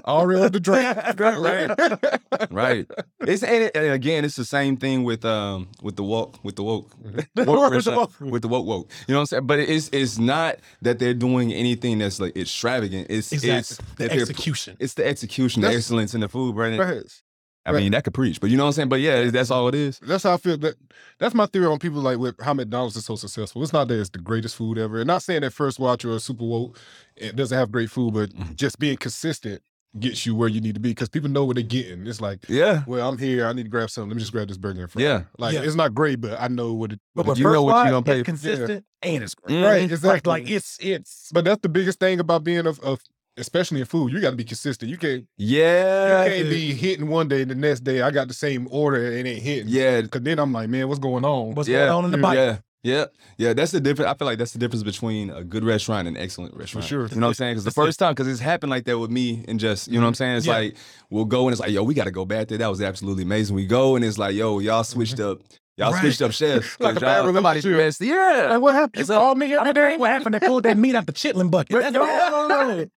Already 0.06 0.42
at 0.42 0.52
the 0.52 0.60
drink. 0.60 0.86
Right. 1.18 2.50
Right. 2.50 2.86
It's 3.20 3.42
and, 3.42 3.64
it, 3.64 3.76
and 3.76 3.92
again, 3.92 4.24
it's 4.24 4.36
the 4.36 4.44
same 4.44 4.76
thing 4.76 5.04
with 5.04 5.24
um 5.24 5.68
with 5.82 5.96
the 5.96 6.02
woke 6.04 6.42
with 6.44 6.56
the 6.56 6.62
woke 6.62 6.90
With 7.02 7.26
woke 7.36 7.70
the 7.70 7.76
restaurant- 7.76 7.98
woke. 8.20 8.30
With 8.34 8.42
the 8.42 8.48
woke 8.48 8.66
woke. 8.66 8.90
You 9.08 9.14
know 9.14 9.20
what 9.20 9.22
I'm 9.22 9.26
saying? 9.26 9.46
But 9.46 9.60
it's 9.60 9.88
it's 9.92 10.18
not 10.18 10.58
that 10.82 10.98
they're 10.98 11.14
doing 11.14 11.52
anything 11.52 11.98
that's 11.98 12.20
like 12.20 12.36
extravagant. 12.36 13.06
It's 13.08 13.32
it's 13.32 13.42
The 13.42 13.82
that 14.08 14.12
execution. 14.12 14.76
It's 14.78 14.92
the 14.94 15.06
execution, 15.06 15.62
the 15.62 15.68
excellence 15.68 16.12
in 16.14 16.20
the 16.20 16.28
food, 16.28 16.54
Brandon. 16.54 16.80
Right. 16.80 17.22
I 17.66 17.72
mean, 17.72 17.92
that 17.92 18.04
could 18.04 18.12
preach, 18.12 18.42
but 18.42 18.50
you 18.50 18.58
know 18.58 18.64
what 18.64 18.68
I'm 18.68 18.72
saying. 18.74 18.88
But 18.90 19.00
yeah, 19.00 19.30
that's 19.30 19.50
all 19.50 19.68
it 19.68 19.74
is. 19.74 19.98
That's 20.00 20.24
how 20.24 20.34
I 20.34 20.36
feel. 20.36 20.58
That 20.58 20.74
that's 21.18 21.34
my 21.34 21.46
theory 21.46 21.64
on 21.64 21.78
people 21.78 22.02
like 22.02 22.18
with 22.18 22.38
how 22.42 22.52
McDonald's 22.52 22.94
is 22.96 23.06
so 23.06 23.16
successful. 23.16 23.62
It's 23.62 23.72
not 23.72 23.88
that 23.88 23.98
it's 23.98 24.10
the 24.10 24.18
greatest 24.18 24.56
food 24.56 24.76
ever. 24.76 24.98
And 24.98 25.06
not 25.06 25.22
saying 25.22 25.40
that 25.40 25.52
First 25.54 25.78
Watch 25.78 26.04
or 26.04 26.18
Super 26.18 26.44
Woke 26.44 26.78
it 27.16 27.36
doesn't 27.36 27.56
have 27.56 27.72
great 27.72 27.88
food, 27.90 28.12
but 28.12 28.28
Mhm. 28.30 28.56
just 28.56 28.78
being 28.78 28.98
consistent 28.98 29.62
gets 30.00 30.26
you 30.26 30.34
where 30.34 30.48
you 30.48 30.60
need 30.60 30.74
to 30.74 30.80
be 30.80 30.90
because 30.90 31.08
people 31.08 31.30
know 31.30 31.44
what 31.44 31.54
they're 31.56 31.62
getting. 31.62 32.06
It's 32.06 32.20
like, 32.20 32.40
Yeah. 32.48 32.82
well, 32.86 33.08
I'm 33.08 33.16
here. 33.18 33.46
I 33.46 33.52
need 33.52 33.62
to 33.64 33.68
grab 33.68 33.90
something. 33.90 34.08
Let 34.10 34.16
me 34.16 34.20
just 34.20 34.32
grab 34.32 34.48
this 34.48 34.56
burger 34.56 34.82
and 34.82 34.90
fries. 34.90 35.02
Yeah. 35.04 35.22
Like 35.38 35.54
Yeah. 35.54 35.62
it's 35.62 35.76
not 35.76 35.94
great, 35.94 36.20
but 36.20 36.40
I 36.40 36.48
know 36.48 36.72
what 36.72 36.92
it. 36.92 37.00
But 37.14 37.26
what 37.26 37.32
with 37.32 37.38
it- 37.38 37.40
you 37.42 37.44
know 37.46 37.52
First 37.52 37.62
what 37.64 37.70
you 37.70 37.74
Watch, 37.76 37.90
gonna 37.90 38.02
pay 38.02 38.12
it's 38.12 38.20
for. 38.20 38.24
consistent 38.24 38.84
and 39.02 39.22
it's 39.22 39.34
great. 39.34 39.54
Mhm. 39.54 39.62
right. 39.64 39.82
Like, 39.82 39.90
Exactly. 39.92 40.30
like 40.30 40.50
it's 40.50 40.78
it's 40.80 41.30
but 41.32 41.44
that's 41.44 41.60
the 41.62 41.68
biggest 41.68 42.00
thing 42.00 42.18
about 42.20 42.42
being 42.44 42.66
of, 42.66 42.80
of 42.80 43.00
especially 43.36 43.80
in 43.80 43.86
food. 43.86 44.12
You 44.12 44.20
got 44.20 44.30
to 44.30 44.36
be 44.36 44.44
consistent. 44.44 44.90
You 44.90 44.96
can't. 44.96 45.26
Yeah. 45.36 46.24
You 46.24 46.30
can't 46.30 46.48
be 46.50 46.72
hitting 46.74 47.08
one 47.08 47.28
day 47.28 47.42
and 47.42 47.50
the 47.50 47.54
next 47.56 47.80
day 47.80 48.00
I 48.02 48.10
got 48.10 48.28
the 48.28 48.34
same 48.34 48.68
order 48.70 49.04
and 49.04 49.14
it 49.26 49.30
ain't 49.30 49.42
hitting. 49.42 49.68
Yeah. 49.68 50.00
Because 50.02 50.22
then 50.22 50.38
I'm 50.38 50.52
like, 50.52 50.68
man, 50.68 50.88
what's 50.88 51.00
going 51.00 51.24
on? 51.24 51.54
what's 51.54 51.68
Yeah. 51.68 51.86
going 51.86 51.90
on 51.90 52.04
in 52.06 52.10
the 52.12 52.18
bite. 52.18 52.34
Yeah. 52.36 52.58
Yeah. 52.84 53.06
Yeah. 53.38 53.54
That's 53.54 53.72
the 53.72 53.80
difference. 53.80 54.10
I 54.10 54.14
feel 54.14 54.26
like 54.26 54.38
that's 54.38 54.52
the 54.52 54.58
difference 54.58 54.84
between 54.84 55.30
a 55.30 55.42
good 55.42 55.64
restaurant 55.64 56.06
and 56.06 56.16
an 56.16 56.22
excellent 56.22 56.54
restaurant. 56.54 56.84
For 56.84 56.88
sure. 56.88 57.06
You 57.08 57.16
know 57.16 57.26
what 57.26 57.28
I'm 57.30 57.34
saying? 57.34 57.54
Because 57.54 57.64
the 57.64 57.70
first 57.72 57.98
time, 57.98 58.12
because 58.12 58.28
it's 58.28 58.40
happened 58.40 58.70
like 58.70 58.84
that 58.84 58.98
with 58.98 59.10
me 59.10 59.44
and 59.48 59.58
just, 59.58 59.88
you 59.88 59.94
know 59.94 60.00
what 60.02 60.06
I'm 60.08 60.12
mm-hmm. 60.12 60.18
saying? 60.18 60.36
It's 60.36 60.46
Yeah. 60.46 60.52
like, 60.52 60.76
we'll 61.10 61.24
go 61.24 61.46
and 61.48 61.52
it's 61.52 61.60
like, 61.60 61.70
yo, 61.72 61.82
we 61.82 61.94
got 61.94 62.04
to 62.04 62.10
go 62.12 62.24
back 62.24 62.48
there. 62.48 62.58
That 62.58 62.68
was 62.68 62.80
absolutely 62.82 63.24
amazing. 63.24 63.56
We 63.56 63.66
go 63.66 63.96
and 63.96 64.04
it's 64.04 64.18
like, 64.18 64.34
yo, 64.36 64.58
y'all 64.60 64.84
switched 64.84 65.16
mm-hmm. 65.16 65.30
up. 65.32 65.38
Y'all 65.76 65.90
Right. 65.92 66.00
switched 66.02 66.22
up 66.22 66.30
chefs. 66.30 66.76
Like 66.78 66.90
a 66.90 66.94
'cause 66.94 67.00
bad 67.00 67.24
y'all- 67.24 67.34
somebody's 67.34 67.64
relationship. 67.64 67.86
best. 67.88 68.00
Yeah. 68.00 68.48
Like, 68.50 68.60
what 68.60 68.74
happened? 68.74 69.00
It's 69.00 69.08
You 69.08 69.16
a- 69.16 69.18
called 69.18 69.38
me. 69.38 69.54
Ain't 69.56 70.00
what 70.00 70.10
happened. 70.10 70.34
They 70.34 70.40
pulled 70.46 70.62
that 70.64 70.76
meat 70.76 70.94
out 70.94 71.06
the 71.06 71.12
chitlin 71.12 71.50
bucket. 71.50 71.92
That's, 71.92 72.90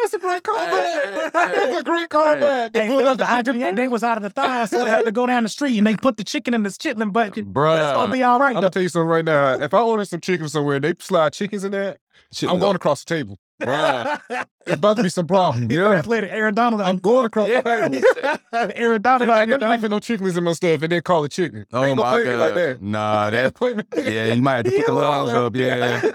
That's 0.00 0.14
a 0.14 0.18
great 0.18 0.42
callback. 0.42 1.32
That's 1.32 1.80
a 1.80 1.82
great 1.82 2.08
callback. 2.08 2.76
Hey, 2.76 2.88
look, 2.94 3.18
the 3.18 3.26
hydrant, 3.26 3.76
they 3.76 3.88
was 3.88 4.04
out 4.04 4.16
of 4.16 4.22
the 4.22 4.30
thigh, 4.30 4.64
so 4.66 4.84
they 4.84 4.90
had 4.90 5.04
to 5.04 5.12
go 5.12 5.26
down 5.26 5.42
the 5.42 5.48
street 5.48 5.76
and 5.76 5.86
they 5.86 5.96
put 5.96 6.16
the 6.16 6.24
chicken 6.24 6.54
in 6.54 6.62
this 6.62 6.76
chitlin 6.78 7.12
bucket. 7.12 7.38
It's 7.38 7.48
gonna 7.52 8.08
Bruh. 8.08 8.12
be 8.12 8.22
all 8.22 8.38
right. 8.38 8.48
I'm 8.50 8.54
gonna 8.62 8.70
tell 8.70 8.82
you 8.82 8.88
something 8.88 9.08
right 9.08 9.24
now. 9.24 9.54
If 9.60 9.74
I 9.74 9.80
order 9.80 10.04
some 10.04 10.20
chicken 10.20 10.48
somewhere, 10.48 10.78
they 10.80 10.94
slide 10.98 11.32
chickens 11.32 11.64
in 11.64 11.72
there. 11.72 11.98
I'm 12.42 12.58
going 12.58 12.76
across 12.76 13.04
the 13.04 13.14
table. 13.14 13.38
Bruh. 13.60 14.20
It's 14.66 14.74
about 14.74 14.98
to 14.98 15.02
be 15.02 15.08
some 15.08 15.26
problem. 15.26 15.68
Yeah. 15.70 15.90
Athletic 15.92 16.30
Aaron 16.30 16.54
Donald. 16.54 16.80
I'm 16.82 16.98
going 16.98 17.26
across 17.26 17.48
the 17.48 17.62
table. 17.62 18.70
Aaron 18.76 19.02
Donald. 19.02 19.30
I 19.30 19.42
ain't 19.42 19.60
gonna 19.60 19.88
no 19.88 19.98
chickens 19.98 20.36
in 20.36 20.44
my 20.44 20.52
stuff 20.52 20.82
and 20.82 20.92
then 20.92 21.02
call 21.02 21.24
it 21.24 21.32
chicken. 21.32 21.66
Oh 21.72 21.84
Ain't 21.84 21.96
my 21.98 22.22
God. 22.22 22.38
like 22.38 22.54
that. 22.54 22.82
Nah, 22.82 23.30
that, 23.30 23.56
yeah, 23.96 24.32
you 24.34 24.42
might 24.42 24.56
have 24.56 24.64
to 24.66 24.70
put 24.70 24.86
the 24.86 24.92
lungs 24.92 25.30
up. 25.32 25.56
Yeah. 25.56 26.12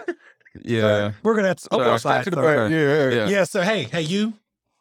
Yeah. 0.61 1.13
We're 1.23 1.35
gonna 1.35 1.47
have 1.49 1.57
to. 1.57 1.67
I'm 1.71 1.79
Oh, 1.79 1.83
going 1.83 1.99
slide 1.99 2.23
to 2.25 2.29
the 2.29 2.35
sorry. 2.37 2.71
Yeah, 2.71 2.79
yeah. 2.79 3.09
Yeah. 3.09 3.27
Yeah, 3.29 3.43
so 3.45 3.61
hey, 3.61 3.83
hey, 3.83 4.01
you. 4.01 4.33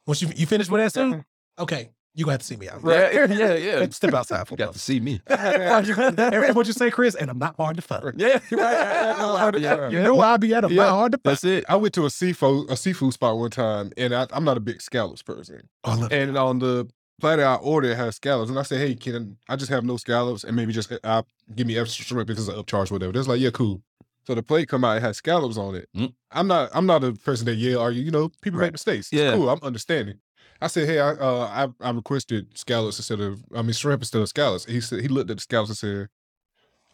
Once 0.06 0.20
you 0.20 0.28
you 0.37 0.46
finished 0.46 0.70
with 0.70 0.80
that 0.82 0.92
soon, 0.92 1.24
okay, 1.58 1.90
you 2.14 2.24
gonna 2.24 2.32
have 2.32 2.40
to 2.40 2.46
see 2.46 2.56
me 2.56 2.68
out. 2.68 2.80
Yeah. 2.85 3.24
Yeah. 3.26 3.54
Yeah. 3.54 3.87
Step 3.90 4.12
outside 4.14 4.46
for 4.48 4.54
You 4.54 4.58
got 4.58 4.72
to 4.72 4.78
see 4.78 5.00
me. 5.00 5.20
What 5.30 6.66
you 6.66 6.72
say, 6.72 6.90
Kris? 6.90 7.14
And 7.14 7.30
I'm 7.30 7.38
not 7.38 7.56
hard 7.56 7.76
to 7.76 7.82
fuck. 7.82 8.14
Yeah. 8.16 8.38
Yeah. 8.50 9.88
You 9.88 10.02
know 10.02 10.20
I'll 10.20 10.38
be 10.38 10.54
at. 10.54 10.64
I'm 10.64 10.70
Yeah. 10.72 10.82
not 10.85 10.90
hard 10.90 11.12
to 11.12 11.18
fuck. 11.18 11.22
That's 11.24 11.44
it. 11.44 11.64
I 11.68 11.76
went 11.76 11.94
to 11.94 12.04
a 12.06 12.11
seafood 12.11 12.70
a 12.70 12.76
seafood 12.76 13.12
spot 13.14 13.37
one 13.38 13.50
time, 13.50 13.92
and 13.96 14.14
I, 14.14 14.26
I'm 14.32 14.44
not 14.44 14.56
a 14.56 14.61
big 14.61 14.80
scallops 14.82 15.22
person. 15.22 15.68
Oh, 15.85 15.96
look. 15.98 16.12
And 16.12 16.37
on 16.37 16.58
the 16.58 16.88
platter 17.20 17.44
I 17.46 17.54
ordered 17.54 17.90
it 17.92 17.96
had 17.96 18.12
scallops, 18.14 18.50
and 18.50 18.58
I 18.58 18.62
said, 18.62 18.78
"Hey, 18.78 18.94
can 18.94 19.37
I 19.48 19.56
just 19.56 19.70
have 19.70 19.85
no 19.85 19.96
scallops 19.96 20.44
and 20.44 20.56
maybe 20.56 20.72
just 20.72 20.92
uh, 21.04 21.22
give 21.54 21.66
me 21.66 21.78
extra 21.78 22.04
shrimp 22.04 22.28
if 22.30 22.38
it's 22.38 22.48
an 22.48 22.56
upcharge, 22.56 22.90
whatever?" 22.90 23.12
They're 23.12 23.22
like, 23.22 23.40
"Yeah, 23.40 23.50
cool." 23.50 23.80
So 24.24 24.35
the 24.35 24.42
plate 24.42 24.68
come 24.68 24.85
out, 24.85 24.96
it 24.98 25.02
has 25.02 25.16
scallops 25.16 25.56
on 25.56 25.74
it. 25.74 25.88
Mm. 25.96 26.14
I'm 26.30 26.46
not 26.46 26.70
I'm 26.74 26.87
not 26.87 27.02
a 27.04 27.12
person 27.12 27.46
that 27.46 27.56
yell, 27.56 27.80
argue. 27.80 28.02
You 28.02 28.11
know, 28.11 28.30
people 28.40 28.61
Right. 28.61 28.66
make 28.66 28.72
mistakes. 28.74 29.08
It's 29.12 29.20
Yeah. 29.20 29.35
cool. 29.35 29.48
I'm 29.50 29.58
understanding. 29.62 30.18
I 30.61 30.68
said, 30.68 30.88
"Hey, 30.88 31.00
I 31.00 31.11
uh, 31.11 31.68
I, 31.82 31.88
I 31.88 31.90
requested 31.90 32.56
scallops 32.56 32.98
instead 32.98 33.18
of 33.20 33.44
I 33.54 33.62
mean 33.62 33.72
shrimp 33.72 34.02
instead 34.02 34.22
of 34.22 34.28
scallops." 34.28 34.64
He 34.66 34.80
said 34.80 35.00
he 35.00 35.08
looked 35.08 35.30
at 35.30 35.38
the 35.38 35.40
scallops 35.42 35.70
and 35.70 35.76
said, 35.78 36.08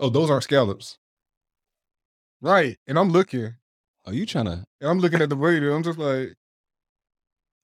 "Oh, 0.01 0.09
those 0.09 0.31
aren't 0.31 0.45
scallops." 0.45 0.99
Right, 2.41 2.79
and 2.87 2.99
I'm 2.99 3.11
looking. 3.11 3.55
Are 4.07 4.13
you 4.15 4.25
trying 4.25 4.47
to? 4.47 4.65
And 4.81 4.91
I'm 4.91 5.01
looking 5.01 5.21
at 5.21 5.29
the 5.29 5.37
waiter. 5.37 5.71
I'm 5.75 5.83
just 5.83 5.99
like, 5.99 6.35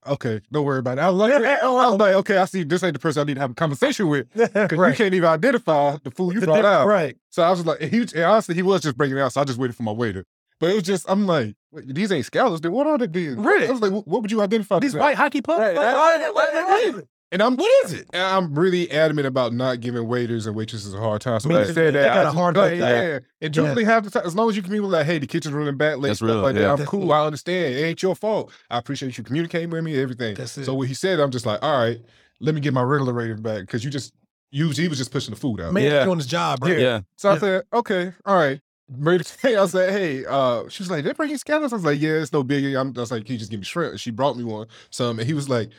okay, 0.07 0.41
don't 0.53 0.65
worry 0.65 0.79
about 0.79 0.99
it. 0.99 1.01
I 1.03 1.11
was 1.11 1.19
like, 1.19 1.33
I 1.63 1.69
was 1.69 1.99
like, 1.99 2.15
okay, 2.17 2.37
I 2.39 2.45
see 2.45 2.63
this 2.65 2.83
ain't 2.83 2.93
the 2.95 2.99
person 2.99 3.23
I 3.23 3.25
need 3.25 3.35
to 3.35 3.41
have 3.41 3.51
a 3.53 3.55
conversation 3.55 4.09
with 4.09 4.31
because 4.35 4.71
you 4.73 4.95
can't 4.95 5.15
even 5.15 5.29
identify 5.29 5.97
the 6.03 6.11
fool 6.11 6.33
you 6.33 6.41
The 6.41 6.47
brought 6.47 6.57
diff- 6.57 6.65
out. 6.67 6.87
Right. 6.87 7.17
So 7.31 7.43
I 7.43 7.51
was 7.51 7.65
like, 7.67 7.81
he 7.81 8.01
and 8.01 8.17
honestly, 8.25 8.55
he 8.55 8.63
was 8.63 8.83
just 8.83 8.97
breaking 8.97 9.17
it 9.17 9.21
out. 9.21 9.33
So 9.33 9.41
I 9.41 9.45
just 9.45 9.59
waited 9.59 9.77
for 9.77 9.83
my 9.83 9.93
waiter. 9.93 10.25
But 10.61 10.71
it 10.71 10.75
was 10.75 10.83
just, 10.85 11.05
I'm 11.09 11.27
like, 11.27 11.57
wait, 11.73 11.93
these 11.95 12.13
ain't 12.13 12.25
scallops. 12.25 12.61
Then 12.61 12.73
what 12.73 12.87
are 12.87 12.97
they? 12.97 13.07
Then? 13.07 13.43
Really? 13.43 13.67
I 13.67 13.71
was 13.73 13.81
like, 13.81 13.91
what, 13.93 14.07
what 14.07 14.23
would 14.23 14.31
you 14.31 14.41
identify? 14.41 14.79
These 14.79 14.93
this 14.93 15.01
white 15.01 15.17
hockey 15.17 15.43
pucks. 15.43 15.59
Right. 15.59 15.75
Like, 16.35 17.05
it? 17.35 17.41
And 17.41 17.43
I'm 17.43 17.57
What 17.57 17.85
is 17.87 17.93
it? 17.93 18.07
I'm 18.15 18.55
really 18.55 18.91
adamant 18.91 19.27
about 19.27 19.53
not 19.53 19.81
giving 19.81 20.07
waiters 20.07 20.47
and 20.47 20.55
waitresses 20.57 20.95
a 20.95 20.99
hard 20.99 21.21
time. 21.21 21.41
So 21.41 21.49
Me 21.49 21.57
when. 21.57 21.65
I 21.65 21.67
said 21.67 21.75
They 21.75 21.91
that, 22.01 22.07
got 22.15 22.17
I 22.17 22.21
a 22.21 22.25
just- 22.25 22.37
hard 22.37 22.57
like, 22.57 22.71
time. 22.73 22.81
yeah. 22.81 23.19
And 23.41 23.53
generally 23.55 23.85
half 23.85 24.05
the 24.05 24.11
time, 24.11 24.27
as 24.27 24.35
long 24.35 24.49
as 24.49 24.57
you 24.57 24.63
communicate 24.63 24.93
like, 24.93 25.07
hey, 25.07 25.19
the 25.19 25.27
kitchen's 25.27 25.55
running 25.55 25.77
back 25.77 25.99
late, 25.99 26.09
That's 26.11 26.19
stuff 26.21 26.29
real, 26.29 26.41
like 26.43 26.55
yeah. 26.57 26.63
that. 26.63 26.71
I'm 26.71 26.77
That's 26.79 26.91
cool. 26.91 27.13
I 27.13 27.27
understand. 27.27 27.75
It 27.75 27.83
ain't 27.83 28.03
your 28.03 28.15
fault. 28.15 28.53
I 28.71 28.79
appreciate 28.79 29.19
you 29.19 29.25
communicating 29.25 29.71
with 29.71 29.85
me, 29.85 30.01
everything. 30.01 30.35
That's 30.37 30.57
it. 30.59 30.65
So 30.65 30.75
when 30.75 30.89
he 30.89 30.95
said, 30.95 31.21
I'm 31.21 31.31
just 31.31 31.45
like, 31.47 31.63
all 31.63 31.79
right, 31.79 32.01
let 32.41 32.55
me 32.55 32.61
get 32.61 32.73
my 32.73 32.83
regular 32.83 33.13
rating 33.13 33.43
back 33.43 33.61
because 33.61 33.85
you 33.85 33.91
just 33.91 34.13
you 34.51 34.71
he 34.71 34.87
was 34.89 34.99
just 34.99 35.11
pushing 35.11 35.35
the 35.35 35.41
food 35.41 35.61
out. 35.61 35.73
Man 35.73 35.83
Yeah. 35.83 36.05
doing 36.05 36.19
his 36.19 36.27
job, 36.29 36.61
bro. 36.61 36.71
Yeah. 36.71 36.79
Yeah. 36.79 37.01
So 37.17 37.31
I 37.31 37.39
said, 37.39 37.63
okay, 37.73 38.13
all 38.25 38.37
right. 38.37 38.61
Ready 38.91 39.25
to 39.25 39.31
say, 39.31 39.57
I 39.57 39.67
said, 39.67 39.91
hey, 39.93 40.25
uh, 40.27 40.69
she 40.69 40.83
was 40.83 40.91
like, 40.91 41.05
they 41.05 41.13
bringing 41.13 41.39
scallops. 41.39 41.73
I 41.73 41.77
was 41.77 41.85
like, 41.85 41.99
yeah, 42.01 42.13
it's 42.21 42.33
no 42.33 42.45
biggie. 42.45 42.79
I'm, 42.79 42.93
I 42.97 43.01
was 43.01 43.11
like, 43.11 43.25
can 43.25 43.33
you 43.33 43.39
just 43.39 43.51
give 43.51 43.59
me 43.59 43.65
shrimp? 43.65 43.93
And 43.93 44.01
she 44.01 44.11
brought 44.11 44.37
me 44.37 44.45
one, 44.45 44.67
some, 44.91 45.19
and 45.19 45.27
he 45.27 45.33
was 45.35 45.49
like, 45.49 45.71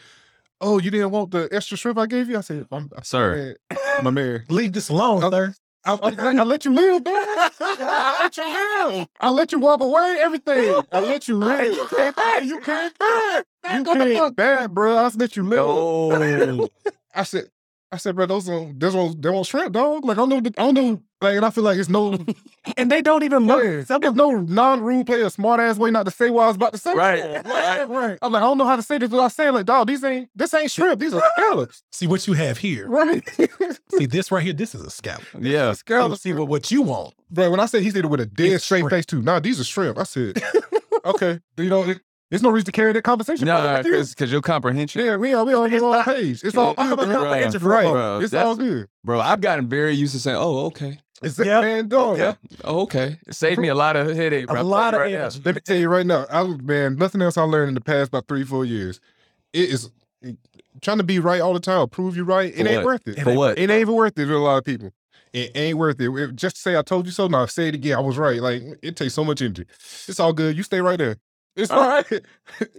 oh, 0.61 0.79
you 0.79 0.91
didn't 0.91 1.11
want 1.11 1.31
the 1.31 1.47
extra 1.51 1.77
shrimp 1.77 1.97
I 1.97 2.05
gave 2.05 2.29
you? 2.29 2.37
I 2.37 2.41
said, 2.41 2.65
I'm, 2.71 2.89
I 2.97 3.01
Sir. 3.01 3.55
said, 3.69 3.77
my 4.03 4.09
man, 4.11 4.43
Leave 4.49 4.73
this 4.73 4.89
alone, 4.89 5.23
Oh. 5.23 5.29
sir. 5.31 5.53
I, 5.87 5.93
I, 5.93 6.09
I 6.39 6.43
let 6.43 6.65
you 6.65 6.73
live, 6.73 7.05
man. 7.05 7.13
I 7.15 8.17
let 8.23 8.37
you 8.37 8.43
live. 8.43 9.07
I 9.19 9.29
let 9.29 9.51
you 9.51 9.59
walk 9.59 9.81
away, 9.81 10.17
everything. 10.19 10.83
I 10.91 10.99
let 10.99 11.27
you 11.27 11.37
live. 11.37 11.75
You 11.75 11.85
can't 11.87 12.15
bad. 12.15 12.45
You 12.45 12.59
can't 12.59 12.97
bad. 12.97 13.45
You 13.71 13.83
can't 13.83 14.35
bad, 14.35 14.73
bro. 14.73 14.97
I 14.97 15.03
just 15.05 15.19
let 15.19 15.35
you 15.35 15.43
live. 15.43 15.59
Oh. 15.61 16.69
I 17.13 17.21
said, 17.21 17.51
I 17.91 17.97
said, 17.97 18.15
bro, 18.15 18.25
those 18.25 18.49
on, 18.49 18.73
those 18.79 18.95
on, 18.95 19.21
they 19.21 19.29
on 19.29 19.43
shrimp, 19.43 19.73
dog. 19.73 20.03
Like 20.05 20.17
I 20.17 20.21
don't 20.25 20.29
know, 20.29 20.37
I 20.37 20.39
don't 20.71 20.73
know. 20.73 21.01
Like, 21.25 21.35
and 21.37 21.45
I 21.45 21.49
feel 21.49 21.63
like 21.63 21.77
it's 21.77 21.89
no, 21.89 22.17
And 22.77 22.91
they 22.91 23.01
don't 23.01 23.23
even 23.23 23.45
look. 23.47 23.63
yeah, 23.63 23.97
there's 23.99 24.15
no 24.15 24.31
non-rule 24.31 25.03
player, 25.05 25.29
smart 25.29 25.59
ass 25.59 25.77
way 25.77 25.91
not 25.91 26.05
to 26.05 26.11
say 26.11 26.29
what 26.29 26.43
I 26.43 26.47
was 26.47 26.55
about 26.55 26.73
to 26.73 26.77
say. 26.79 26.93
Right. 26.93 27.21
right, 27.45 27.89
right. 27.89 28.17
I'm 28.21 28.31
like, 28.31 28.41
I 28.41 28.45
don't 28.45 28.57
know 28.57 28.65
how 28.65 28.75
to 28.75 28.81
say 28.83 28.97
this 28.97 29.09
without 29.09 29.31
saying 29.31 29.53
like, 29.53 29.65
dog, 29.65 29.87
these 29.87 30.03
ain't, 30.03 30.29
this 30.35 30.53
ain't 30.53 30.71
shrimp. 30.71 30.99
These 30.99 31.13
are 31.13 31.21
scallops. 31.37 31.83
See 31.91 32.07
what 32.07 32.25
you 32.27 32.33
have 32.33 32.57
here. 32.57 32.87
Right. 32.87 33.23
See 33.91 34.05
this 34.05 34.31
right 34.31 34.43
here. 34.43 34.53
This 34.53 34.75
is 34.75 34.81
a 34.81 34.89
scallop. 34.89 35.23
Yeah. 35.39 35.73
Let's 35.89 36.21
see 36.21 36.33
what, 36.33 36.47
what 36.47 36.71
you 36.71 36.81
want. 36.81 37.13
Bro, 37.29 37.51
when 37.51 37.59
I 37.59 37.65
said 37.65 37.83
he 37.83 37.91
did 37.91 38.05
it 38.05 38.07
with 38.07 38.19
a 38.21 38.25
dead 38.25 38.53
It's 38.53 38.63
straight 38.65 38.79
shrimp. 38.79 38.91
face 38.91 39.05
too. 39.05 39.21
Nah, 39.21 39.39
these 39.39 39.59
are 39.59 39.63
shrimp. 39.63 39.97
I 39.97 40.03
said, 40.03 40.41
okay. 41.05 41.39
You 41.57 41.69
know, 41.69 41.83
it, 41.83 42.01
there's 42.31 42.41
no 42.41 42.49
reason 42.49 42.65
to 42.65 42.71
carry 42.71 42.91
that 42.93 43.03
conversation. 43.03 43.45
No, 43.45 43.77
because 43.83 44.09
you. 44.09 44.15
because 44.15 44.31
your 44.31 44.41
comprehension. 44.41 45.05
yeah, 45.05 45.15
we 45.15 45.33
are 45.33 45.45
we 45.45 45.53
on 45.53 45.69
the 45.69 45.79
same 45.79 46.03
page. 46.03 46.43
It's 46.43 46.57
all 46.57 46.73
I'm 46.77 46.89
good, 46.95 46.99
a 46.99 47.05
bro. 47.05 47.15
comprehension 47.23 47.61
Right, 47.63 47.83
bro. 47.83 47.91
Bro, 47.93 48.19
it's 48.21 48.31
that's- 48.31 48.47
all 48.47 48.55
good. 48.55 48.87
Bro, 49.03 49.19
I've 49.21 49.41
gotten 49.41 49.67
very 49.69 49.93
used 49.93 50.13
to 50.13 50.19
saying, 50.19 50.37
oh, 50.37 50.65
okay. 50.65 50.99
It's 51.21 51.39
Yeah. 51.39 51.61
man, 51.61 51.87
dog. 51.87 52.17
Yeah. 52.17 52.35
Oh, 52.63 52.81
okay. 52.81 53.17
It 53.27 53.35
saved 53.35 53.59
me 53.59 53.69
a 53.69 53.75
lot 53.75 53.95
of 53.95 54.15
headache, 54.15 54.45
A 54.49 54.63
lot 54.63 54.93
of 54.93 54.99
Right 55.01 55.13
now. 55.13 55.19
energy. 55.21 55.41
Let 55.43 55.55
me 55.55 55.61
tell 55.61 55.77
you 55.77 55.87
right 55.89 56.05
now, 56.05 56.25
I 56.29 56.43
man, 56.43 56.95
nothing 56.97 57.21
else 57.21 57.37
I 57.37 57.43
learned 57.43 57.69
in 57.69 57.73
the 57.75 57.81
past 57.81 58.09
about 58.09 58.27
three, 58.27 58.43
four 58.43 58.65
years. 58.65 58.99
It 59.53 59.69
is 59.69 59.89
trying 60.81 60.97
to 60.97 61.03
be 61.03 61.19
right 61.19 61.39
all 61.41 61.53
the 61.53 61.59
time, 61.59 61.87
prove 61.87 62.17
you 62.17 62.23
right. 62.25 62.53
It 62.53 62.63
For 62.63 62.67
ain't 62.67 62.75
what? 62.77 62.85
worth 62.85 63.07
it. 63.07 63.19
For 63.21 63.33
what? 63.33 63.57
It 63.57 63.69
ain't 63.69 63.81
even 63.81 63.95
worth 63.95 64.17
it 64.19 64.25
to 64.25 64.35
a 64.35 64.37
lot 64.37 64.57
of 64.57 64.65
people. 64.65 64.91
It 65.31 65.51
ain't 65.55 65.77
worth 65.77 65.99
it. 65.99 66.09
It- 66.09 66.35
Just 66.35 66.57
to 66.57 66.61
say 66.61 66.75
I 66.77 66.81
told 66.81 67.05
you 67.05 67.11
so. 67.11 67.27
Now 67.27 67.45
say 67.45 67.69
it 67.69 67.75
again. 67.75 67.97
I 67.97 68.01
was 68.01 68.17
right. 68.17 68.41
Like 68.41 68.61
it 68.81 68.95
takes 68.95 69.13
so 69.13 69.23
much 69.23 69.41
energy. 69.41 69.65
It's 70.07 70.19
all 70.19 70.33
good. 70.33 70.55
You 70.57 70.63
stay 70.63 70.81
right 70.81 70.97
there. 70.97 71.15
It's 71.55 71.71
all 71.71 71.87
right. 71.87 72.21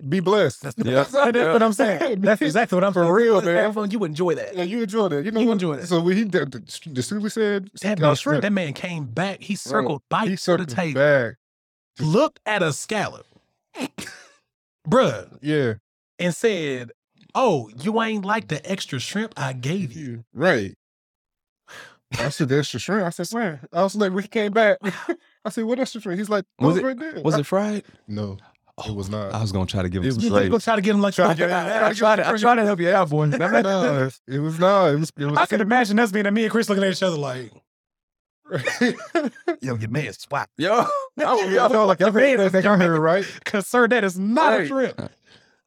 Be 0.09 0.21
blessed. 0.21 0.65
Yeah. 0.77 1.05
That's 1.05 1.13
what 1.15 1.63
I'm 1.63 1.73
saying. 1.73 2.21
That's 2.21 2.43
exactly 2.43 2.77
what 2.77 2.85
I'm 2.85 2.93
For 2.93 3.11
real, 3.13 3.41
man. 3.41 3.75
man. 3.75 3.91
You 3.91 4.05
enjoy 4.05 4.35
that. 4.35 4.55
Yeah, 4.55 4.65
you 4.65 4.83
enjoyed 4.83 5.13
it. 5.15 5.25
You 5.25 5.31
know 5.31 5.41
You 5.41 5.47
what? 5.47 5.53
enjoyed 5.55 5.79
it. 5.81 5.87
So 5.87 6.01
when 6.01 6.17
he 6.17 6.25
did, 6.25 6.53
the, 6.53 6.91
the 6.93 7.03
soon 7.03 7.23
we 7.23 7.31
said 7.31 7.71
That 7.81 7.99
uh, 8.01 8.07
man, 8.09 8.15
shrimp, 8.17 8.43
that 8.43 8.53
man 8.53 8.73
came 8.75 9.07
back. 9.07 9.41
He 9.43 9.55
circled 9.57 10.03
he 10.03 10.07
bites 10.11 10.45
to 10.45 10.59
the 10.59 10.67
table, 10.67 11.01
back. 11.01 11.35
looked 12.01 12.41
at 12.45 12.63
a 12.63 12.73
scallop, 12.73 13.27
bruh, 14.89 15.39
Yeah, 15.41 15.75
and 16.19 16.35
said, 16.35 16.93
"Oh, 17.35 17.71
you 17.83 18.01
ain't 18.03 18.25
like 18.25 18.49
the 18.49 18.69
extra 18.71 18.99
shrimp 18.99 19.35
I 19.37 19.53
gave 19.53 19.93
you." 19.93 20.25
right. 20.35 20.75
I 22.19 22.29
said, 22.29 22.49
"That's 22.49 22.71
the 22.71 22.79
shrimp." 22.79 23.05
I 23.05 23.11
said, 23.11 23.27
"Where?" 23.31 23.61
I 23.73 23.83
was 23.83 23.97
like, 23.97 24.13
when 24.13 24.23
he 24.23 24.29
came 24.29 24.53
back, 24.53 24.79
I 25.45 25.51
said, 25.51 25.65
"What 25.65 25.79
extra 25.81 26.01
shrimp?" 26.01 26.19
He's 26.19 26.29
like, 26.29 26.45
Was 26.59 26.75
"Was 26.75 26.77
it- 26.79 26.85
right 26.85 26.99
there." 26.99 27.21
Was 27.23 27.37
it 27.39 27.47
fried? 27.47 27.85
No, 28.07 28.37
it 28.85 28.95
was 28.95 29.09
not. 29.09 29.33
I 29.33 29.41
was 29.41 29.53
gonna 29.53 29.67
try 29.67 29.83
to 29.83 29.89
give 29.89 30.03
him 30.03 30.11
It 30.11 30.15
was 30.17 30.25
straight. 30.27 30.51
go 30.51 30.59
try 30.59 30.77
to 30.77 30.83
get 30.83 30.95
him 30.95 31.01
like 31.01 31.15
Try 31.15 31.27
to 31.33 31.33
"Okay, 31.33 31.49
get- 31.49 31.83
I, 31.83 31.89
I 31.89 31.93
tried 31.95 32.17
to, 32.17 32.29
I 32.29 32.37
tried 32.37 32.57
to 32.57 32.65
help 32.65 32.81
you 32.81 32.91
out, 32.91 33.09
boy. 33.09 33.27
no, 33.27 34.11
it 34.27 34.39
was 34.39 34.59
not. 34.59 34.91
It 34.91 34.99
was. 35.01 35.13
It 35.17 35.25
was 35.27 35.39
I 35.39 35.47
can 35.47 35.61
imagine 35.61 35.99
us 35.99 36.13
being 36.13 36.27
at 36.27 36.33
me 36.33 36.43
and 36.45 36.51
Kris 36.53 36.69
looking 36.69 36.85
at 36.85 36.91
each 36.93 37.03
other 37.03 37.17
like, 37.17 37.53
"Yo, 39.61 39.77
your 39.77 39.89
man 39.89 40.13
swap." 40.13 40.51
Yo, 40.57 40.85
I 41.19 41.69
felt 41.69 41.89
like 41.89 42.01
I 42.03 42.11
think 42.49 42.67
I 42.67 42.77
heard 42.77 42.95
it 42.97 43.01
right. 43.01 43.25
Cause 43.45 43.67
sir, 43.67 43.89
that 43.89 44.05
is 44.05 44.19
not 44.19 44.53
a 44.53 44.57
Right. 44.59 44.69
shrimp. 44.69 45.11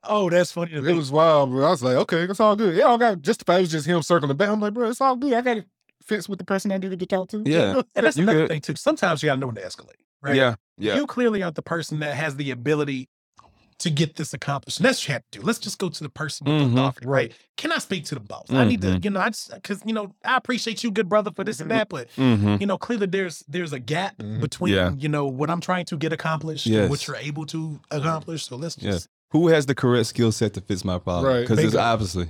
Oh, 0.03 0.29
that's 0.29 0.51
funny. 0.51 0.71
To 0.71 0.85
It 0.85 0.93
was 0.95 1.11
wild, 1.11 1.49
bro. 1.49 1.65
I 1.65 1.71
was 1.71 1.83
like, 1.83 1.95
okay, 1.97 2.21
it's 2.23 2.39
all 2.39 2.55
good. 2.55 2.75
Yeah, 2.75 2.87
I 2.87 2.97
got 2.97 3.21
just 3.21 3.41
it 3.41 3.47
was 3.47 3.69
just 3.71 3.85
him 3.85 4.01
circling 4.01 4.29
the 4.29 4.33
back. 4.35 4.49
I'm 4.49 4.61
like, 4.61 4.73
bro, 4.73 4.89
it's 4.89 5.01
all 5.01 5.15
good. 5.17 5.33
I 5.33 5.41
got 5.41 5.57
it 5.57 5.65
fits 6.01 6.29
with 6.29 6.39
the 6.39 6.45
person 6.45 6.71
I 6.71 6.77
needed 6.77 6.99
to 6.99 7.05
talk 7.05 7.27
to. 7.29 7.43
yeah, 7.45 7.73
and 7.73 7.85
that's 8.05 8.15
You 8.17 8.23
another 8.23 8.39
good. 8.41 8.49
thing 8.49 8.61
too. 8.61 8.75
Sometimes 8.75 9.21
you 9.21 9.27
gotta 9.27 9.41
know 9.41 9.47
when 9.47 9.55
to 9.55 9.61
escalate. 9.61 9.95
Right? 10.21 10.35
yeah, 10.35 10.55
yeah. 10.79 10.95
You 10.95 11.05
clearly 11.05 11.43
aren't 11.43 11.55
the 11.55 11.61
person 11.61 11.99
that 11.99 12.15
has 12.15 12.35
the 12.37 12.51
ability 12.51 13.09
to 13.79 13.89
get 13.89 14.17
this 14.17 14.33
accomplished. 14.33 14.79
And 14.79 14.85
that's 14.85 14.99
what 15.01 15.07
you 15.07 15.13
have 15.13 15.23
to 15.31 15.39
do. 15.39 15.45
Let's 15.45 15.57
just 15.59 15.77
go 15.79 15.87
to 15.87 16.03
the 16.03 16.09
person 16.09 16.45
with 16.45 16.53
Mhm. 16.53 16.75
the 16.75 16.81
authority, 16.83 17.07
right? 17.07 17.31
Can 17.55 17.71
I 17.71 17.77
speak 17.77 18.03
to 18.05 18.15
the 18.15 18.19
boss? 18.19 18.47
I 18.49 18.65
need 18.65 18.81
to, 18.81 18.87
Mhm. 18.89 19.05
you 19.05 19.09
know, 19.11 19.21
I 19.21 19.29
just 19.29 19.53
because 19.53 19.81
you 19.85 19.93
know, 19.93 20.13
I 20.25 20.35
appreciate 20.35 20.83
you, 20.83 20.91
good 20.91 21.07
brother, 21.07 21.31
for 21.33 21.45
this 21.45 21.61
and 21.61 21.71
that, 21.71 21.87
but 21.87 22.09
Mm-hmm. 22.17 22.57
you 22.59 22.67
know, 22.67 22.77
clearly 22.77 23.07
there's 23.07 23.41
there's 23.47 23.71
a 23.71 23.79
gap 23.79 24.17
Mhm. 24.17 24.41
between 24.41 24.73
Yeah. 24.73 24.91
you 24.97 25.07
know 25.07 25.27
what 25.27 25.49
I'm 25.49 25.61
trying 25.61 25.85
to 25.85 25.97
get 25.97 26.11
accomplished 26.11 26.65
and 26.65 26.89
what 26.89 27.07
you're 27.07 27.15
able 27.15 27.45
to 27.47 27.79
accomplish. 27.89 28.47
So 28.47 28.57
let's 28.57 28.77
Yes. 28.81 28.93
just 28.95 29.07
Who 29.31 29.47
has 29.49 29.67
the 29.67 29.75
correct 29.75 30.07
skill 30.07 30.31
set 30.31 30.55
to 30.55 30.61
fix 30.61 30.83
my 30.83 30.97
problem? 30.97 31.31
Right. 31.31 31.41
Because 31.47 31.59
it's 31.63 31.75
obviously 31.75 32.29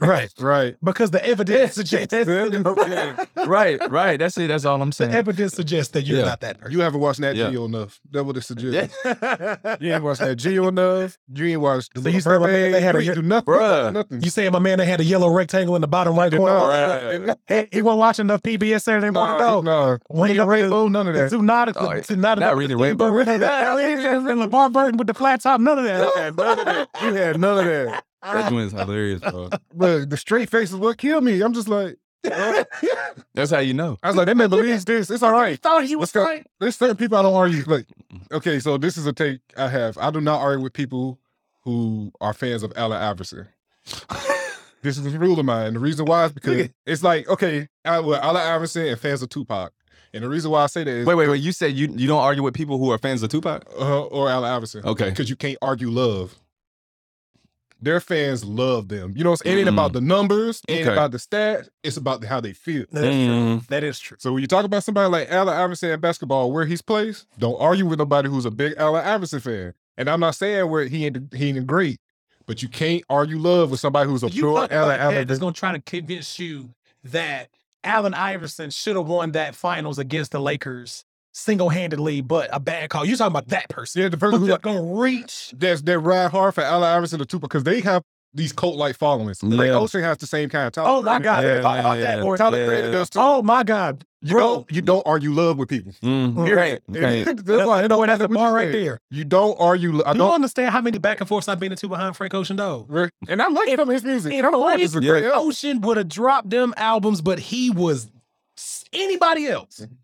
right 0.00 0.30
Right. 0.40 0.76
because 0.82 1.10
the 1.10 1.24
evidence 1.24 1.74
suggests 1.80 2.12
right, 3.46 3.90
right. 3.90 4.18
That's 4.18 4.36
it. 4.38 4.48
That's 4.48 4.64
all 4.64 4.80
I'm 4.82 4.90
the 4.90 4.94
saying. 4.94 5.12
evidence 5.12 5.54
suggests 5.54 5.92
that 5.92 6.02
you're 6.04 6.18
Yeah. 6.20 6.24
not 6.26 6.40
that 6.40 6.58
person. 6.58 6.72
You 6.72 6.80
haven't 6.80 7.00
watched 7.00 7.20
Nat 7.20 7.36
Yeah. 7.36 7.50
Geo 7.50 7.64
enough. 7.66 8.00
That's 8.10 8.24
what 8.24 8.36
it 8.36 8.42
suggests. 8.42 8.96
yeah. 9.04 9.76
You 9.80 9.92
ain't 9.92 10.02
watched 10.04 10.20
Nat 10.20 10.34
Geo 10.36 10.68
enough. 10.68 11.18
You 11.32 11.46
ain't 11.46 11.60
watched 11.60 11.94
the 11.94 12.00
So 12.02 12.08
you 12.08 12.14
Little 12.16 12.32
said 12.32 12.40
my 12.40 12.46
man, 12.46 12.54
Mermaid. 12.56 12.74
they 12.74 12.80
had 12.80 12.96
a- 12.96 13.04
You 13.04 13.14
do 13.14 13.22
nothing. 13.22 13.54
Bruh. 13.54 13.92
Nothing. 13.92 14.22
You 14.22 14.30
saying 14.30 14.52
my 14.52 14.58
man 14.58 14.78
that 14.78 14.86
had 14.86 15.00
a 15.00 15.04
yellow 15.04 15.28
rectangle 15.28 15.74
in 15.76 15.80
the 15.80 15.88
bottom 15.88 16.16
right 16.16 16.32
corner? 16.32 17.18
No, 17.18 17.34
He, 17.48 17.68
he 17.72 17.82
wasn't 17.82 17.98
watching 18.00 18.26
the 18.26 18.38
PBS 18.38 18.82
Saturday 18.82 19.10
morning 19.10 19.38
no, 19.38 19.60
though. 19.60 19.60
no. 19.62 19.98
When 20.08 20.30
he 20.30 20.40
Rainbow, 20.40 20.88
none 20.88 21.08
of 21.08 21.14
that. 21.14 21.24
It's 21.24 21.32
not, 21.34 21.74
Oh, 21.76 21.90
it's 21.90 22.10
not, 22.10 22.38
not 22.38 22.56
reading 22.56 22.78
Rainbow. 22.78 23.10
LeVar 23.10 24.72
Burton 24.72 24.96
with 24.96 25.06
the 25.06 25.14
flat 25.14 25.40
top, 25.42 25.60
none 25.60 25.78
of 25.78 25.84
that. 25.84 26.34
None 26.36 26.58
of 26.58 26.64
that. 26.64 26.88
You 27.02 27.14
had 27.14 27.38
none 27.40 27.58
of 27.58 27.64
that. 27.64 28.04
That 28.24 28.50
joint 28.50 28.66
is 28.66 28.72
hilarious, 28.72 29.20
bro. 29.20 29.50
But 29.74 30.10
the 30.10 30.16
straight 30.16 30.50
face 30.50 30.70
is 30.70 30.76
what 30.76 30.98
killed 30.98 31.24
me. 31.24 31.40
I'm 31.42 31.52
just 31.52 31.68
like, 31.68 31.96
That's 33.34 33.50
how 33.50 33.58
you 33.58 33.74
know. 33.74 33.98
I 34.02 34.08
was 34.08 34.16
like, 34.16 34.26
that 34.26 34.36
man 34.36 34.48
believes 34.48 34.84
this. 34.86 35.10
It's 35.10 35.22
all 35.22 35.32
right. 35.32 35.58
thought 35.60 35.84
he 35.84 35.94
was 35.94 36.14
Let's 36.14 36.26
right. 36.26 36.46
There's 36.58 36.76
certain 36.76 36.96
people 36.96 37.18
I 37.18 37.22
don't 37.22 37.34
argue. 37.34 37.62
Like, 37.66 37.86
okay, 38.32 38.60
so 38.60 38.78
this 38.78 38.96
is 38.96 39.06
a 39.06 39.12
take 39.12 39.40
I 39.58 39.68
have. 39.68 39.98
I 39.98 40.10
do 40.10 40.20
not 40.22 40.40
argue 40.40 40.62
with 40.64 40.72
people 40.72 41.18
who 41.64 42.12
are 42.20 42.32
fans 42.32 42.62
of 42.62 42.72
Allen 42.76 43.00
Iverson. 43.00 43.46
this 44.82 44.96
is 44.98 45.04
a 45.14 45.18
rule 45.18 45.38
of 45.38 45.44
mine. 45.44 45.74
The 45.74 45.80
reason 45.80 46.06
why 46.06 46.24
is 46.26 46.32
because 46.32 46.68
it's 46.86 47.02
like, 47.02 47.28
okay, 47.28 47.68
I, 47.84 48.00
well, 48.00 48.20
Allen 48.22 48.42
Iverson 48.42 48.86
and 48.86 48.98
fans 48.98 49.22
of 49.22 49.28
Tupac. 49.28 49.72
And 50.14 50.22
the 50.22 50.28
reason 50.28 50.50
why 50.50 50.62
I 50.62 50.66
say 50.66 50.84
that 50.84 50.90
is 50.90 51.06
Wait, 51.06 51.16
wait, 51.16 51.28
wait. 51.28 51.42
You 51.42 51.50
said 51.52 51.74
you 51.74 51.88
you 51.94 52.06
don't 52.06 52.20
argue 52.22 52.42
with 52.42 52.54
people 52.54 52.78
who 52.78 52.90
are 52.92 52.98
fans 52.98 53.22
of 53.22 53.30
Tupac? 53.30 53.64
uh, 53.78 54.04
or 54.04 54.30
Allen 54.30 54.48
Iverson. 54.50 54.84
Okay. 54.86 55.10
Because 55.10 55.28
you 55.28 55.36
can't 55.36 55.58
argue 55.60 55.90
love. 55.90 56.36
Their 57.84 58.00
fans 58.00 58.44
love 58.44 58.88
them. 58.88 59.12
You 59.16 59.22
know, 59.24 59.32
it's- 59.34 59.48
it 59.50 59.56
ain't 59.58 59.68
Mm. 59.68 59.72
about 59.74 59.92
the 59.92 60.00
numbers, 60.00 60.60
it 60.68 60.72
ain't 60.72 60.82
Okay. 60.88 60.92
about 60.92 61.10
the 61.12 61.18
stats, 61.18 61.68
it's 61.82 61.96
about 61.96 62.24
how 62.24 62.40
they 62.40 62.52
feel. 62.52 62.84
That 62.92 63.04
is 63.04 63.26
true. 63.26 63.34
Mm. 63.34 63.66
That 63.68 63.84
is 63.84 63.98
true. 63.98 64.16
So 64.20 64.32
when 64.32 64.40
you 64.40 64.46
talk 64.48 64.64
about 64.64 64.82
somebody 64.84 65.10
like 65.10 65.30
Allen 65.30 65.54
Iverson 65.56 65.90
in 65.90 66.00
basketball, 66.00 66.50
where 66.52 66.64
he's 66.66 66.82
placed, 66.82 67.26
don't 67.38 67.60
argue 67.60 67.86
with 67.86 67.98
nobody 67.98 68.28
who's 68.28 68.44
a 68.46 68.50
big 68.50 68.74
Allen 68.78 69.04
Iverson 69.04 69.40
fan. 69.40 69.74
And 69.96 70.08
I'm 70.10 70.20
not 70.20 70.34
saying 70.34 70.68
where 70.70 70.86
he 70.86 71.06
ain't 71.06 71.32
he 71.34 71.48
ain't 71.50 71.66
great, 71.66 71.98
but 72.46 72.62
you 72.62 72.68
can't 72.68 73.04
argue 73.08 73.38
love 73.38 73.70
with 73.70 73.80
somebody 73.80 74.08
who's 74.10 74.22
a 74.22 74.26
You 74.30 74.42
pure 74.42 74.56
Allen 74.56 74.64
about 74.70 74.88
a 74.88 74.92
head 74.92 75.00
Iverson. 75.00 75.26
that's 75.28 75.40
going 75.40 75.52
to 75.54 75.58
try 75.60 75.72
to 75.72 75.80
convince 75.80 76.38
you 76.38 76.70
that 77.04 77.48
Allen 77.84 78.14
Iverson 78.14 78.70
should 78.70 78.96
have 78.96 79.06
won 79.06 79.32
that 79.32 79.54
finals 79.54 79.98
against 79.98 80.32
the 80.32 80.40
Lakers 80.40 81.04
single 81.34 81.68
handedly, 81.68 82.20
but 82.22 82.48
a 82.52 82.60
bad 82.60 82.88
call. 82.88 83.04
You're 83.04 83.16
talking 83.16 83.32
about 83.32 83.48
that 83.48 83.68
person. 83.68 84.00
Yeah, 84.02 84.08
the 84.08 84.16
person 84.16 84.38
Who's 84.40 84.48
who's 84.50 84.58
going 84.58 84.78
to 84.78 85.00
reach? 85.00 85.52
that's 85.56 85.82
that 85.82 85.98
ride 85.98 86.30
hard 86.30 86.54
for 86.54 86.62
Allen 86.62 86.88
Iverson 86.88 87.18
to 87.18 87.26
Tupac 87.26 87.50
because 87.50 87.64
they 87.64 87.80
have 87.82 88.02
these 88.36 88.52
cult 88.52 88.76
like 88.76 88.96
followings. 88.96 89.42
Like 89.44 89.70
Ocean 89.70 90.02
has 90.02 90.18
the 90.18 90.26
same 90.26 90.48
kind 90.48 90.66
of 90.66 90.72
talent. 90.72 90.92
Oh 90.92 91.02
my 91.02 91.20
God. 91.20 91.44
Yeah, 91.44 91.60
Talk 91.60 91.78
about 91.78 91.98
yeah, 91.98 92.04
that, 92.04 92.16
yeah. 92.18 92.22
boy. 92.24 92.36
Tyler 92.36 92.58
Yeah. 92.58 92.66
Creator 92.66 92.90
does 92.92 93.10
too. 93.10 93.18
Oh 93.20 93.42
my 93.42 93.62
God. 93.62 94.04
You 94.22 94.32
Bro. 94.32 94.40
don't 94.40 94.72
you 94.72 94.82
don't 94.82 95.06
argue 95.06 95.30
love 95.32 95.58
with 95.58 95.68
people. 95.68 95.92
Mm. 96.02 96.44
Period. 96.46 96.82
Okay. 96.90 97.22
That's 97.24 97.42
why 97.66 97.84
I 97.84 97.86
know 97.86 98.04
That's 98.06 98.18
the 98.20 98.28
bar 98.28 98.52
right 98.54 98.72
there. 98.72 98.98
You 99.10 99.24
don't 99.24 99.54
argue. 99.60 99.92
lo- 99.92 100.02
I 100.04 100.12
You 100.12 100.18
don't. 100.18 100.26
don't 100.28 100.34
understand 100.36 100.70
how 100.72 100.80
many 100.80 100.98
back 100.98 101.20
and 101.20 101.28
forths 101.28 101.46
I've 101.46 101.60
been 101.60 101.70
into 101.72 101.86
behind 101.88 102.16
Frank 102.16 102.32
Ocean, 102.34 102.56
though. 102.56 102.88
And 103.28 103.40
I 103.42 103.48
like 103.48 103.68
some 103.68 103.80
of 103.88 103.88
his 103.92 104.02
music. 104.02 104.32
If 104.32 104.40
Frank 104.44 104.80
It's 104.80 104.94
a 104.96 105.00
great 105.00 105.24
album. 105.24 105.40
Ocean 105.48 105.80
would 105.82 105.96
have 105.98 106.08
dropped 106.08 106.50
them 106.50 106.72
albums, 106.76 107.20
but 107.20 107.38
he 107.38 107.70
was 107.70 108.10
anybody 108.92 109.46
else. 109.46 109.80
Mm-hmm. 109.80 109.94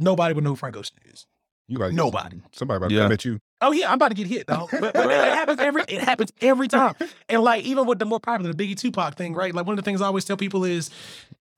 Nobody 0.00 0.34
would 0.34 0.42
know 0.42 0.50
who 0.50 0.56
Frank 0.56 0.76
Ocean 0.76 0.96
is. 1.04 1.26
You 1.68 1.78
right. 1.78 1.92
Nobody. 1.92 2.40
Somebody 2.52 2.78
about 2.78 2.88
to 2.88 2.94
Yeah. 2.96 3.02
come 3.02 3.12
at 3.12 3.24
you. 3.24 3.38
Oh 3.60 3.70
yeah, 3.70 3.88
I'm 3.88 3.94
about 3.94 4.08
to 4.08 4.14
get 4.14 4.26
hit, 4.26 4.46
dog. 4.48 4.70
But, 4.72 4.92
but 4.94 5.10
it 5.10 5.32
happens 5.34 5.60
every 5.60 5.82
it 5.86 6.00
happens 6.00 6.32
every 6.40 6.66
time. 6.66 6.94
And 7.28 7.42
like 7.42 7.64
even 7.64 7.86
with 7.86 8.00
the 8.00 8.06
more 8.06 8.18
popular 8.18 8.52
the 8.52 8.64
Biggie 8.66 8.76
Tupac 8.76 9.14
thing, 9.16 9.34
right? 9.34 9.54
Like 9.54 9.66
one 9.66 9.74
of 9.78 9.84
the 9.84 9.88
things 9.88 10.00
I 10.00 10.06
always 10.06 10.24
tell 10.24 10.36
people 10.36 10.64
is, 10.64 10.90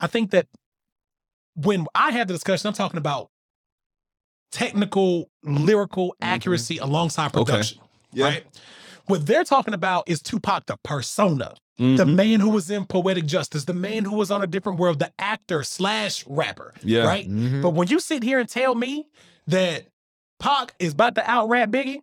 I 0.01 0.09
think 0.09 0.33
that 0.33 0.49
when 1.55 1.87
I 1.95 2.11
have 2.11 2.29
the 2.29 2.35
discussion, 2.35 2.67
I'm 2.69 2.75
talking 2.75 2.99
about 2.99 3.31
technical, 4.51 5.31
lyrical 5.45 6.15
accuracy 6.21 6.79
alongside 6.79 7.29
Mm-hmm. 7.29 7.39
Okay. 7.41 7.53
production. 7.53 7.79
Yeah. 8.13 8.25
Right. 8.27 8.45
What 9.07 9.27
they're 9.27 9.45
talking 9.45 9.75
about 9.75 10.05
is 10.09 10.21
Tupac 10.23 10.67
the 10.67 10.77
persona, 10.85 11.55
the 11.79 12.05
Mhm. 12.05 12.15
man 12.15 12.41
who 12.41 12.51
was 12.51 12.71
in 12.71 12.85
Poetic 12.85 13.27
Justice, 13.27 13.65
the 13.65 13.75
man 13.75 14.05
who 14.05 14.15
was 14.15 14.31
on 14.31 14.43
a 14.43 14.47
different 14.47 14.79
world, 14.79 14.99
the 14.99 15.11
actor 15.19 15.63
slash 15.63 16.25
rapper. 16.27 16.75
Yeah. 16.83 17.05
Right. 17.05 17.29
Mhm. 17.29 17.63
But 17.63 17.71
when 17.71 17.89
you 17.89 17.99
sit 17.99 18.23
here 18.23 18.39
and 18.39 18.49
tell 18.49 18.75
me 18.75 19.07
that 19.47 19.87
Pac 20.39 20.75
is 20.79 20.93
about 20.93 21.15
to 21.17 21.31
out 21.31 21.49
rap 21.49 21.71
Biggie, 21.71 22.01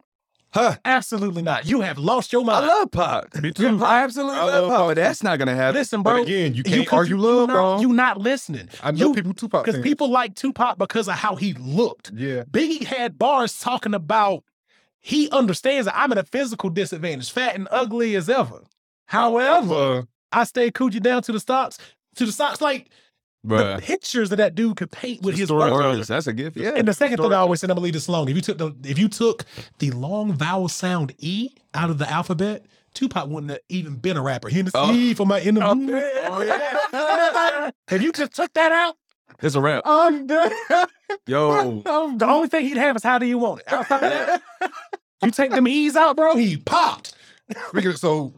Huh. 0.51 0.77
absolutely 0.84 1.43
not. 1.43 1.67
You 1.67 1.82
have 1.82 1.99
lost 1.99 2.34
your 2.34 2.43
mind. 2.43 2.65
I 2.65 2.67
love 2.67 2.91
Pac. 2.91 3.36
I 3.36 4.03
absolutely 4.03 4.38
I 4.39 4.43
love 4.45 4.63
love 4.63 4.69
Pac. 4.71 4.88
But 4.88 4.93
that's 4.95 5.21
not 5.21 5.38
gonna 5.38 5.55
happen. 5.55 5.75
Listen, 5.75 6.01
But 6.01 6.13
bro. 6.13 6.23
again, 6.23 6.55
you 6.55 6.63
can't 6.63 6.88
could- 6.88 6.95
argue 6.95 7.15
you 7.17 7.21
love, 7.21 7.49
bro. 7.49 7.79
You 7.79 7.93
not 7.93 8.19
listening. 8.19 8.67
I 8.82 8.89
know 8.91 9.10
You- 9.10 9.13
people 9.13 9.34
Tupac 9.34 9.63
Because 9.65 9.82
people 9.82 10.10
like 10.10 10.34
Tupac 10.36 10.77
because 10.79 11.08
of 11.08 11.13
how 11.15 11.36
he 11.36 11.53
looked. 11.53 12.12
Yeah. 12.15 12.43
Biggie 12.49 12.86
had 12.86 13.19
bars 13.19 13.60
talking 13.60 13.93
about 13.93 14.43
he 14.99 15.29
understands 15.29 15.86
that 15.86 15.95
I'm 15.95 16.12
at 16.12 16.17
a 16.17 16.23
physical 16.23 16.69
disadvantage, 16.71 17.32
fat 17.32 17.53
and 17.55 17.67
ugly 17.71 18.15
as 18.15 18.27
ever. 18.29 18.63
However, 19.09 20.05
I 20.31 20.43
stay 20.43 20.69
coochie 20.69 21.01
down 21.01 21.23
to 21.23 21.31
the 21.31 21.39
stocks, 21.39 21.79
to 22.15 22.25
the 22.27 22.31
stocks. 22.31 22.61
Like 22.61 22.89
the 23.43 23.79
pictures 23.81 24.29
that 24.29 24.35
that 24.35 24.53
dude 24.53 24.77
could 24.77 24.91
paint 24.91 25.23
with 25.23 25.35
his 25.35 25.47
story- 25.47 25.71
words. 25.71 26.07
That's 26.09 26.27
a 26.27 26.33
gift. 26.33 26.55
Yeah. 26.55 26.73
And 26.75 26.87
the 26.87 26.93
second 26.93 27.17
thing 27.17 27.33
I 27.33 27.37
always 27.37 27.59
said, 27.59 27.71
I'm 27.71 27.75
gonna 27.75 27.85
leave 27.85 27.93
this 27.93 28.07
alone. 28.07 28.29
If 28.29 28.35
you 28.35 28.41
took 28.41 28.59
the 28.59 28.75
if 28.83 28.99
you 28.99 29.09
took 29.09 29.45
the 29.79 29.89
long 29.91 30.33
vowel 30.33 30.67
sound 30.69 31.15
E 31.17 31.49
out 31.73 31.89
of 31.89 31.97
the 31.97 32.07
alphabet, 32.07 32.67
Tupac 32.93 33.27
wouldn't 33.27 33.49
have 33.49 33.61
even 33.69 33.95
been 33.95 34.15
a 34.15 34.21
rapper. 34.21 34.47
He 34.47 34.57
oh. 34.57 34.59
in 34.59 34.65
the 34.65 34.71
Oh. 34.75 34.93
E 34.93 35.13
for 35.15 35.25
my 35.25 35.39
the 35.39 35.59
Oh, 36.27 36.41
yeah. 36.41 37.71
If 37.89 38.03
you 38.03 38.11
just 38.11 38.35
took 38.35 38.53
that 38.53 38.71
out, 38.71 38.95
It's 39.41 39.55
a 39.55 39.61
wrap. 39.61 39.81
I'm 39.87 40.27
done. 40.27 40.51
Yo. 41.25 41.81
the 42.17 42.27
only 42.27 42.47
thing 42.47 42.67
he'd 42.67 42.77
have 42.77 42.95
is 42.95 43.03
how 43.03 43.17
do 43.17 43.25
you 43.25 43.39
want 43.39 43.61
it? 43.61 43.73
Outside 43.73 44.03
of 44.03 44.41
that, 44.61 44.71
you 45.23 45.31
take 45.31 45.49
them 45.49 45.67
E's 45.67 45.95
out, 45.95 46.15
bro, 46.15 46.35
he 46.35 46.57
popped. 46.57 47.15
so 47.95 48.33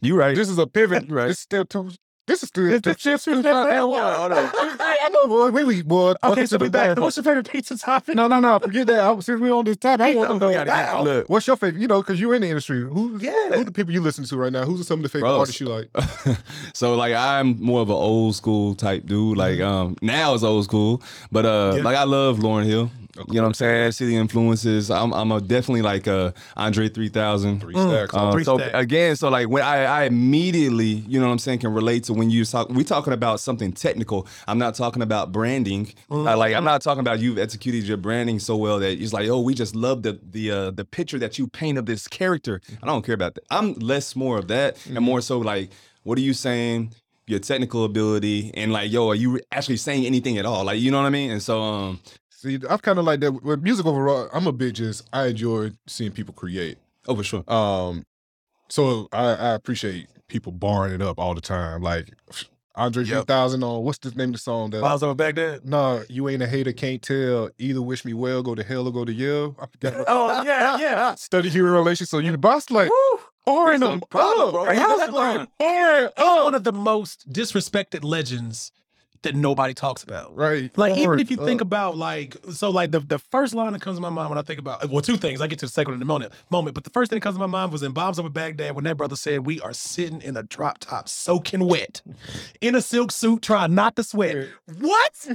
You 0.00 0.16
right. 0.16 0.34
this 0.36 0.48
is 0.48 0.58
a 0.58 0.66
pivot. 0.66 1.04
Right. 1.10 1.28
This 1.28 1.36
is 1.38 1.42
still 1.42 1.64
too. 1.64 1.90
This 2.26 2.42
is 2.42 2.50
still. 2.50 2.78
The 2.78 2.94
chips 2.94 3.24
Hold 3.24 3.46
on. 3.46 4.32
I 4.34 5.08
know, 5.10 5.26
boy. 5.28 5.50
Wait, 5.50 5.66
wait, 5.66 5.88
boy. 5.88 6.12
Okay, 6.22 6.44
so 6.44 6.58
we 6.58 6.68
back. 6.68 6.98
What's 6.98 7.16
your 7.16 7.24
favorite 7.24 7.48
pizza 7.50 7.78
topping? 7.78 8.16
No, 8.16 8.28
no, 8.28 8.38
no. 8.38 8.58
Forget 8.58 8.86
that. 8.88 9.00
I- 9.00 9.18
Since 9.20 9.40
we 9.40 9.50
on 9.50 9.64
this 9.64 9.78
topic, 9.78 10.04
I 10.04 10.14
want 10.14 10.28
to 10.32 10.38
know. 10.38 10.50
get- 10.64 11.00
look. 11.04 11.28
What's 11.30 11.46
your 11.46 11.56
favorite? 11.56 11.80
You 11.80 11.88
know, 11.88 12.02
because 12.02 12.20
you're 12.20 12.34
in 12.34 12.42
the 12.42 12.48
industry. 12.48 12.82
Who? 12.82 13.16
Yeah. 13.18 13.52
Who 13.54 13.64
the 13.64 13.72
people 13.72 13.94
you 13.94 14.02
listen 14.02 14.24
to 14.24 14.36
right 14.36 14.52
now? 14.52 14.64
Who's 14.66 14.86
some 14.86 14.98
of 14.98 15.04
the 15.04 15.08
favorite 15.08 15.30
Bros. 15.30 15.38
artists 15.38 15.58
you 15.58 15.68
like? 15.68 15.88
so 16.74 16.94
like 16.96 17.14
I'm 17.14 17.58
more 17.62 17.80
of 17.80 17.88
an 17.88 17.94
old 17.96 18.34
school 18.36 18.74
type 18.74 19.06
dude. 19.06 19.38
Like 19.38 19.60
um 19.60 19.96
now 20.02 20.34
it's 20.34 20.42
old 20.42 20.64
school, 20.64 21.02
but 21.32 21.46
uh 21.46 21.72
Yeah. 21.76 21.82
like 21.82 21.96
I 21.96 22.04
love 22.04 22.40
Lauryn 22.40 22.64
Hill. 22.66 22.90
You 23.28 23.34
know 23.34 23.42
what 23.42 23.48
I'm 23.48 23.54
saying? 23.54 23.86
I 23.86 23.90
see 23.90 24.06
the 24.06 24.16
influences. 24.16 24.90
I'm 24.90 25.12
I'm 25.12 25.32
a 25.32 25.40
definitely 25.40 25.82
like 25.82 26.06
a 26.06 26.32
Andre 26.56 26.88
3000. 26.88 27.60
Three 27.60 27.74
stacks. 27.74 28.14
Um, 28.14 28.32
Three 28.32 28.44
so 28.44 28.58
stacks. 28.58 28.70
again, 28.74 29.16
so 29.16 29.28
like 29.28 29.48
when 29.48 29.62
I, 29.62 29.84
I 29.84 30.04
immediately, 30.04 30.84
you 31.08 31.18
know 31.18 31.26
what 31.26 31.32
I'm 31.32 31.38
saying, 31.38 31.58
can 31.60 31.72
relate 31.74 32.04
to 32.04 32.14
when 32.14 32.30
you 32.30 32.44
talk. 32.44 32.68
We 32.68 32.84
talking 32.84 33.12
about 33.12 33.40
something 33.40 33.72
technical. 33.72 34.26
I'm 34.46 34.58
not 34.58 34.74
talking 34.74 35.02
about 35.02 35.32
branding. 35.32 35.86
Mm-hmm. 36.10 36.26
Uh, 36.28 36.36
like 36.36 36.54
I'm 36.54 36.64
not 36.64 36.82
talking 36.82 37.00
about 37.00 37.18
you've 37.20 37.38
executed 37.38 37.84
your 37.84 37.96
branding 37.96 38.38
so 38.38 38.56
well 38.56 38.78
that 38.78 38.92
it's 39.00 39.12
like, 39.12 39.28
oh, 39.28 39.40
we 39.40 39.54
just 39.54 39.74
love 39.74 40.02
the 40.02 40.18
the 40.22 40.50
uh, 40.50 40.70
the 40.70 40.84
picture 40.84 41.18
that 41.18 41.38
you 41.38 41.48
paint 41.48 41.76
of 41.78 41.86
this 41.86 42.06
character. 42.08 42.60
I 42.82 42.86
don't 42.86 43.04
care 43.04 43.14
about 43.14 43.34
that. 43.34 43.44
I'm 43.50 43.74
less 43.74 44.14
more 44.16 44.38
of 44.38 44.48
that 44.48 44.76
Mm-hmm. 44.78 44.96
and 44.96 45.04
more 45.04 45.20
so 45.20 45.38
like, 45.38 45.70
what 46.04 46.18
are 46.18 46.20
you 46.22 46.34
saying? 46.34 46.92
Your 47.26 47.38
technical 47.40 47.84
ability 47.84 48.50
and 48.54 48.72
like, 48.72 48.90
yo, 48.90 49.08
are 49.10 49.14
you 49.14 49.40
actually 49.52 49.76
saying 49.76 50.06
anything 50.06 50.38
at 50.38 50.46
all? 50.46 50.64
Like, 50.64 50.80
you 50.80 50.90
know 50.90 50.98
what 51.00 51.06
I 51.06 51.10
mean? 51.10 51.30
And 51.30 51.42
so, 51.42 51.60
um, 51.60 52.00
See, 52.40 52.56
I'm 52.70 52.78
kind 52.78 53.00
of 53.00 53.04
like 53.04 53.18
that 53.18 53.32
with 53.42 53.62
music 53.64 53.84
overall. 53.84 54.28
I'm 54.32 54.46
a 54.46 54.52
bit 54.52 54.74
just 54.76 55.08
I 55.12 55.26
enjoy 55.26 55.72
seeing 55.88 56.12
people 56.12 56.32
create. 56.32 56.78
oh 57.08 57.16
for 57.16 57.24
sure. 57.24 57.42
Um, 57.52 58.04
so 58.68 59.08
I, 59.12 59.24
I 59.34 59.48
appreciate 59.54 60.06
people 60.28 60.52
barring 60.52 60.94
it 60.94 61.02
up 61.02 61.18
all 61.18 61.34
the 61.34 61.40
time. 61.40 61.82
Like 61.82 62.12
Andre 62.76 63.02
Yep. 63.02 63.22
3000 63.26 63.64
on 63.64 63.82
what's 63.82 63.98
the 63.98 64.12
name 64.12 64.28
of 64.28 64.34
the 64.34 64.38
song 64.38 64.70
that? 64.70 64.80
Miles 64.82 65.02
over 65.02 65.16
back 65.16 65.34
then. 65.34 65.58
No, 65.64 66.04
you 66.08 66.28
ain't 66.28 66.40
a 66.40 66.46
hater, 66.46 66.72
can't 66.72 67.02
tell. 67.02 67.50
Either 67.58 67.82
wish 67.82 68.04
me 68.04 68.14
well, 68.14 68.40
go 68.44 68.54
to 68.54 68.62
hell 68.62 68.86
or 68.86 68.92
go 68.92 69.04
to 69.04 69.12
yell. 69.12 69.56
I 69.60 69.66
forgot. 69.66 70.04
Oh 70.08 70.42
yeah, 70.44 70.78
yeah. 70.78 71.14
Study 71.16 71.48
human 71.48 71.72
relations. 71.72 72.08
So 72.08 72.18
you 72.18 72.30
the 72.30 72.38
boss 72.38 72.70
like 72.70 72.88
barring 73.44 73.80
them 73.80 74.00
problem, 74.10 74.46
up. 74.48 74.52
bro. 74.52 74.62
Like, 74.62 74.78
how's 74.78 74.98
that's 75.00 75.12
like 75.12 75.36
fine. 75.38 75.48
barring 75.58 76.10
up? 76.16 76.44
one 76.44 76.54
of 76.54 76.62
the 76.62 76.72
most 76.72 77.28
disrespected 77.32 78.04
legends 78.04 78.70
that 79.22 79.34
nobody 79.34 79.74
talks 79.74 80.02
about. 80.02 80.36
Right. 80.36 80.70
Like 80.78 80.96
even 80.98 81.18
if 81.18 81.30
you 81.30 81.36
think 81.36 81.60
about 81.60 81.96
like 81.96 82.36
so 82.52 82.70
like 82.70 82.90
the, 82.92 83.00
the 83.00 83.18
first 83.18 83.54
line 83.54 83.72
that 83.72 83.82
comes 83.82 83.96
to 83.96 84.00
my 84.00 84.10
mind 84.10 84.28
when 84.30 84.38
I 84.38 84.42
think 84.42 84.58
about 84.60 84.88
well 84.90 85.02
two 85.02 85.16
things 85.16 85.40
I 85.40 85.46
get 85.46 85.58
to 85.60 85.66
the 85.66 85.72
second 85.72 85.92
one 85.92 85.98
in 85.98 86.02
a 86.02 86.06
moment 86.06 86.32
moment 86.50 86.74
but 86.74 86.84
the 86.84 86.90
first 86.90 87.10
thing 87.10 87.16
that 87.18 87.22
comes 87.22 87.36
to 87.36 87.40
my 87.40 87.46
mind 87.46 87.72
was 87.72 87.82
in 87.82 87.92
Bombs 87.92 88.18
Over 88.18 88.28
Baghdad 88.28 88.74
when 88.74 88.84
that 88.84 88.96
brother 88.96 89.16
said 89.16 89.44
we 89.46 89.60
are 89.60 89.72
sitting 89.72 90.22
in 90.22 90.36
a 90.36 90.42
drop 90.42 90.78
top 90.78 91.08
soaking 91.08 91.66
wet 91.66 92.00
in 92.60 92.74
a 92.74 92.80
silk 92.82 93.10
suit 93.12 93.42
trying 93.42 93.74
not 93.74 93.96
to 93.96 94.04
sweat 94.04 94.48
what 94.78 95.28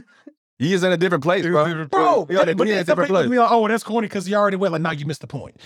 He 0.59 0.73
is 0.73 0.83
in 0.83 0.91
a 0.91 0.97
different 0.97 1.23
place, 1.23 1.45
bro. 1.45 1.85
bro 1.85 2.27
Yeah, 2.29 2.45
but, 2.45 2.57
but 2.57 2.67
a 2.67 2.83
different 2.83 3.09
place. 3.09 3.29
be 3.29 3.37
like, 3.37 3.51
oh 3.51 3.67
that's 3.67 3.83
corny 3.83 4.07
because 4.07 4.29
you 4.29 4.35
already 4.35 4.57
went. 4.57 4.71
like 4.71 4.81
now 4.81 4.91
you 4.91 5.05
missed 5.05 5.21
the 5.21 5.27
point 5.27 5.57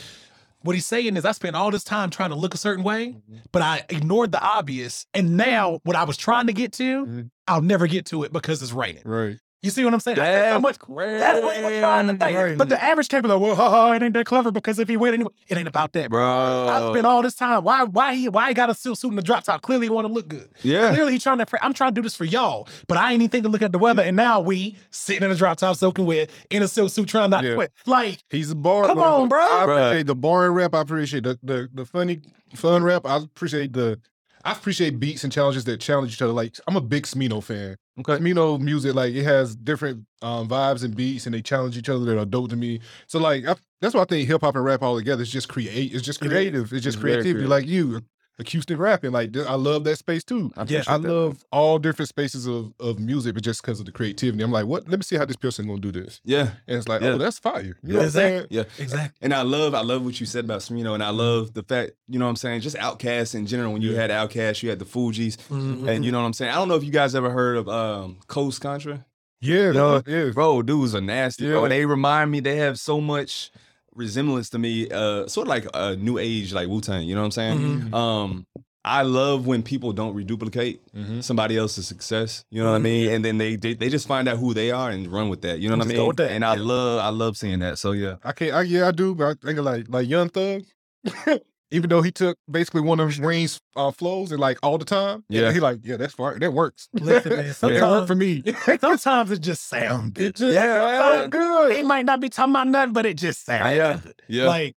what 0.61 0.73
he's 0.75 0.87
saying 0.87 1.15
is 1.15 1.23
I 1.23 1.31
spent 1.33 1.55
all 1.55 1.69
this 1.71 1.83
time 1.83 2.09
trying 2.09 2.31
to 2.31 2.35
look 2.35 2.53
a 2.53 2.57
certain 2.57 2.83
way 2.83 3.15
but 3.51 3.61
I 3.61 3.85
ignored 3.89 4.31
the 4.31 4.41
obvious 4.41 5.05
and 5.13 5.37
now 5.37 5.79
what 5.83 5.95
I 5.95 6.03
was 6.03 6.17
trying 6.17 6.47
to 6.47 6.53
get 6.53 6.73
to 6.73 7.05
Mhm. 7.05 7.29
I'll 7.47 7.61
never 7.61 7.87
get 7.87 8.05
to 8.07 8.23
it 8.23 8.33
because 8.33 8.61
it's 8.61 8.71
raining 8.73 9.03
Right. 9.05 9.37
you 9.61 9.69
see 9.71 9.83
what 9.83 9.93
I'm 9.93 9.99
saying? 9.99 10.17
That's 10.17 10.47
how 10.47 10.53
Damn. 10.53 10.61
much 10.61 10.77
that's 10.77 11.41
what 11.43 11.63
we're 11.63 11.79
trying 11.81 12.07
to 12.07 12.13
think. 12.17 12.57
But 12.57 12.69
the 12.69 12.81
average 12.81 13.09
can 13.09 13.21
be 13.23 13.27
like, 13.27 13.39
well, 13.41 13.55
haha, 13.55 13.93
it 13.93 14.03
ain't 14.03 14.13
that 14.13 14.25
clever 14.25 14.51
because 14.51 14.77
if 14.79 14.87
he 14.87 14.97
went 14.97 15.15
anyway, 15.15 15.31
it 15.47 15.57
ain't 15.57 15.67
about 15.67 15.93
that. 15.93 16.09
Bro. 16.09 16.67
I 16.69 16.79
Bro. 16.79 16.93
spent 16.93 17.05
all 17.07 17.21
this 17.21 17.35
time. 17.35 17.63
Why? 17.63 17.83
Why 17.83 18.13
he? 18.15 18.29
Why 18.29 18.49
he 18.49 18.53
got 18.53 18.69
a 18.69 18.73
silk 18.75 18.97
suit 18.97 19.09
and 19.09 19.19
a 19.19 19.21
drop 19.23 19.43
top? 19.43 19.61
Clearly, 19.63 19.87
he 19.87 19.89
want 19.89 20.07
to 20.07 20.13
look 20.13 20.27
good. 20.27 20.49
Yeah. 20.61 20.89
Clearly, 20.93 21.13
he 21.13 21.19
trying 21.19 21.39
to. 21.39 21.65
I'm 21.65 21.73
trying 21.73 21.91
to 21.91 21.95
do 21.95 22.03
this 22.03 22.15
for 22.15 22.25
y'all, 22.25 22.67
but 22.87 22.97
I 22.97 23.11
ain't 23.13 23.21
even 23.21 23.29
thinking 23.29 23.49
to 23.49 23.51
look 23.51 23.61
at 23.63 23.71
the 23.71 23.79
weather. 23.79 24.03
And 24.03 24.15
now 24.15 24.39
we 24.39 24.75
sitting 24.91 25.23
in 25.23 25.31
a 25.31 25.35
drop 25.35 25.57
top, 25.57 25.75
soaking 25.75 26.05
wet, 26.05 26.29
in 26.49 26.61
a 26.61 26.67
silk 26.67 26.91
suit, 26.91 27.07
trying 27.07 27.31
not 27.31 27.41
to 27.41 27.47
Yeah. 27.47 27.53
sweat. 27.55 27.71
Like, 27.85 28.23
He's 28.29 28.51
a 28.51 28.55
bar. 28.55 28.85
Come 28.85 28.99
on, 28.99 29.27
bro. 29.27 29.39
I 29.39 29.63
appreciate 29.63 30.07
the 30.07 30.15
boring 30.15 30.51
rap. 30.53 30.75
I 30.75 30.81
appreciate 30.81 31.23
the, 31.23 31.39
the 31.41 31.67
the 31.73 31.85
funny 31.85 32.21
fun 32.55 32.83
rap. 32.83 33.05
I 33.05 33.17
appreciate 33.17 33.73
the 33.73 33.99
I 34.43 34.51
appreciate 34.51 34.99
beats 34.99 35.23
and 35.23 35.33
challenges 35.33 35.65
that 35.65 35.79
challenge 35.79 36.13
each 36.13 36.21
other. 36.21 36.33
Like 36.33 36.57
I'm 36.67 36.75
a 36.75 36.81
big 36.81 37.03
Smino 37.03 37.43
fan. 37.43 37.77
Okay. 37.99 38.17
Smino 38.17 38.59
music, 38.59 38.93
like 38.95 39.13
it 39.13 39.23
has 39.23 39.55
different 39.55 40.05
um, 40.21 40.47
vibes 40.47 40.83
and 40.83 40.95
beats, 40.95 41.25
and 41.25 41.33
they 41.33 41.41
challenge 41.41 41.77
each 41.77 41.89
other 41.89 42.05
that 42.05 42.17
are 42.17 42.25
dope 42.25 42.49
to 42.49 42.55
me. 42.55 42.79
So 43.07 43.19
like 43.19 43.45
I, 43.47 43.55
that's 43.81 43.95
why 43.95 44.01
I 44.01 44.05
think 44.05 44.27
hip 44.27 44.41
hop 44.41 44.55
and 44.55 44.63
rap 44.63 44.83
all 44.83 44.97
together 44.97 45.21
is 45.21 45.31
just 45.31 45.49
create. 45.49 45.93
It's 45.93 46.05
just 46.05 46.21
creative. 46.21 46.71
It's 46.73 46.83
just 46.83 46.99
creativity. 46.99 47.33
creative. 47.33 47.49
Like 47.49 47.67
you, 47.67 48.01
acoustic 48.39 48.77
rapping. 48.77 49.11
Like 49.11 49.35
I 49.35 49.55
love 49.55 49.83
that 49.85 49.97
space 49.97 50.23
too. 50.23 50.51
I 50.55 50.61
Yeah. 50.61 50.63
appreciate 50.79 50.89
I 50.89 50.97
that. 50.99 51.11
love 51.11 51.45
all 51.51 51.79
different 51.79 52.09
spaces 52.09 52.45
of, 52.47 52.73
of 52.79 52.99
music, 52.99 53.33
but 53.33 53.43
just 53.43 53.61
because 53.61 53.79
of 53.79 53.85
the 53.87 53.91
creativity, 53.91 54.43
I'm 54.43 54.51
like, 54.51 54.65
what? 54.65 54.87
Let 54.87 54.99
me 54.99 55.03
see 55.03 55.15
how 55.17 55.25
this 55.25 55.35
person 55.35 55.67
gonna 55.67 55.79
do 55.79 55.91
this. 55.91 56.21
Yeah. 56.23 56.51
And 56.67 56.77
it's 56.77 56.87
like, 56.87 57.01
Yeah. 57.01 57.09
oh, 57.09 57.17
that's 57.17 57.39
fire. 57.39 57.61
You 57.83 57.93
know 57.93 57.95
what 57.95 57.99
I'm 58.01 58.05
Exactly. 58.05 58.21
saying? 58.39 58.47
Yeah. 58.51 58.63
exactly. 58.83 59.17
And 59.21 59.33
I 59.33 59.41
love, 59.41 59.73
I 59.73 59.81
love 59.81 60.05
what 60.05 60.19
you 60.19 60.25
said 60.25 60.45
about 60.45 60.61
Smino, 60.61 60.93
and 60.93 61.03
I 61.03 61.09
love 61.09 61.53
the 61.53 61.63
fact, 61.63 61.91
you 62.07 62.19
know 62.19 62.25
what 62.25 62.29
I'm 62.31 62.35
saying, 62.35 62.61
just 62.61 62.75
Outkast 62.77 63.33
in 63.35 63.47
general. 63.47 63.73
When 63.73 63.81
you 63.81 63.91
Yeah. 63.93 64.01
had 64.01 64.09
Outkast, 64.11 64.61
you 64.63 64.69
had 64.69 64.79
the 64.79 64.85
Fugees, 64.85 65.37
Mhm. 65.49 65.87
and 65.87 66.05
you 66.05 66.11
know 66.11 66.19
what 66.19 66.25
I'm 66.27 66.33
saying. 66.33 66.51
I 66.51 66.55
don't 66.55 66.67
know 66.67 66.75
if 66.75 66.83
you 66.83 66.91
guys 66.91 67.15
ever 67.15 67.29
heard 67.31 67.57
of 67.57 67.67
um, 67.67 68.17
Coast 68.27 68.61
Contra. 68.61 69.05
Yeah, 69.39 69.71
No, 69.71 70.01
yeah. 70.07 70.29
Bro, 70.31 70.63
dudes 70.63 70.95
are 70.95 71.01
nasty, 71.01 71.45
bro. 71.47 71.59
Yeah. 71.59 71.63
And 71.65 71.71
they 71.71 71.85
remind 71.85 72.31
me, 72.31 72.39
they 72.39 72.55
have 72.55 72.79
so 72.79 72.99
much 72.99 73.51
resemblance 73.97 74.49
to 74.51 74.59
me, 74.59 74.87
uh, 74.89 75.27
sort 75.27 75.47
of 75.47 75.49
like 75.49 75.65
a 75.73 75.95
new 75.97 76.17
age, 76.17 76.53
like 76.53 76.67
Wu 76.69 76.79
Tang. 76.79 77.05
You 77.07 77.15
know 77.15 77.21
what 77.21 77.25
I'm 77.25 77.31
saying? 77.31 77.59
Mhm. 77.59 77.93
Um, 77.93 78.45
I 78.85 79.01
love 79.01 79.45
when 79.45 79.63
people 79.63 79.91
don't 79.91 80.13
reduplicate 80.13 80.79
Mhm. 80.95 81.21
somebody 81.21 81.57
else's 81.57 81.85
success. 81.87 82.45
You 82.51 82.63
know 82.63 82.69
what 82.71 82.77
I 82.77 82.79
mean? 82.79 83.09
And 83.11 83.25
then 83.25 83.37
they, 83.37 83.57
they 83.57 83.73
they 83.73 83.89
just 83.89 84.07
find 84.07 84.29
out 84.29 84.37
who 84.37 84.53
they 84.53 84.71
are 84.71 84.89
and 84.89 85.11
run 85.11 85.27
with 85.27 85.41
that. 85.41 85.59
You 85.59 85.67
know 85.69 85.75
what 85.75 85.85
I 85.87 85.89
mean? 85.89 86.07
with 86.07 86.17
that. 86.17 86.31
And 86.31 86.45
I 86.45 86.55
love 86.55 86.99
I 87.01 87.09
love 87.09 87.35
seeing 87.35 87.59
that. 87.59 87.79
So 87.79 87.91
yeah. 87.91 88.15
I 88.23 88.31
can't. 88.31 88.53
I, 88.53 88.61
yeah, 88.61 88.87
I 88.87 88.91
do. 88.91 89.13
But 89.13 89.25
I 89.27 89.45
think 89.45 89.59
of 89.59 89.65
like 89.65 89.85
like 89.89 90.07
Young 90.07 90.29
Thug. 90.29 90.63
Even 91.69 91.89
though 91.89 92.01
he 92.01 92.11
took 92.11 92.37
basically 92.49 92.79
one 92.81 92.99
of 93.01 93.19
Rain's 93.19 93.59
uh, 93.75 93.91
flows 93.91 94.31
and 94.31 94.39
like 94.39 94.57
all 94.63 94.77
the 94.77 94.85
time, 94.85 95.25
Yeah. 95.27 95.51
he 95.51 95.59
like 95.59 95.79
yeah, 95.83 95.97
that's 95.97 96.13
fine. 96.13 96.39
That 96.39 96.53
works. 96.53 96.87
Listen, 96.93 97.33
man, 97.35 97.45
It 97.45 97.53
sometimes- 97.55 97.81
worked 97.81 98.07
for 98.07 98.15
me. 98.15 98.41
Sometimes 98.79 99.31
it 99.31 99.39
just 99.41 99.67
sounds 99.67 100.11
good. 100.11 100.35
Just 100.35 100.53
Yeah. 100.53 101.01
sound 101.19 101.31
good. 101.31 101.75
He 101.75 101.83
might 101.83 102.05
not 102.05 102.21
be 102.21 102.29
talking 102.29 102.53
about 102.53 102.67
nothing, 102.69 102.93
but 102.93 103.05
it 103.05 103.17
just 103.17 103.45
sounds 103.45 103.75
Yeah. 103.75 103.99
good. 104.01 104.15
Yeah. 104.29 104.45
Like, 104.47 104.75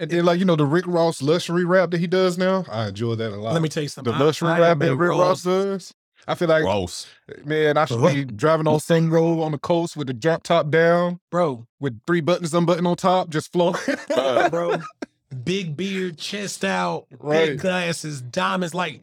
And 0.00 0.10
then 0.10 0.24
like 0.24 0.40
you 0.40 0.44
know 0.44 0.56
the 0.56 0.66
Rick 0.66 0.86
Ross 0.88 1.22
luxury 1.22 1.64
rap 1.64 1.92
that 1.92 1.98
he 1.98 2.08
does 2.08 2.36
now, 2.36 2.64
I 2.68 2.88
enjoy 2.88 3.14
that 3.14 3.32
a 3.32 3.36
lot. 3.36 3.52
let 3.52 3.62
me 3.62 3.68
tell 3.68 3.84
you 3.84 3.88
something. 3.88 4.12
the 4.12 4.24
luxury 4.24 4.48
I 4.48 4.58
rap 4.58 4.70
am 4.72 4.78
that 4.80 4.90
a 4.90 4.96
Rick 4.96 5.10
Ross- 5.10 5.18
Ross 5.20 5.42
does. 5.44 5.94
I 6.26 6.34
feel 6.34 6.48
like 6.48 6.62
Gross. 6.64 7.06
man, 7.44 7.76
I 7.76 7.84
should 7.84 8.02
be 8.02 8.24
driving 8.24 8.66
on 8.66 8.80
Sing 8.80 9.08
Road 9.10 9.42
on 9.42 9.52
the 9.52 9.58
coast 9.58 9.94
with 9.96 10.06
the 10.08 10.14
drop 10.14 10.42
top 10.42 10.70
down, 10.70 11.20
bro, 11.30 11.66
with 11.80 12.00
three 12.06 12.22
buttons 12.22 12.54
unbuttoned 12.54 12.86
on 12.88 12.96
top, 12.96 13.28
just 13.28 13.52
flowing. 13.52 13.76
bro. 14.50 14.78
Big 15.44 15.76
beard, 15.76 16.18
chest 16.18 16.64
out, 16.64 17.06
Right. 17.18 17.46
big 17.50 17.60
glasses, 17.60 18.20
diamonds. 18.20 18.74
Like, 18.74 19.00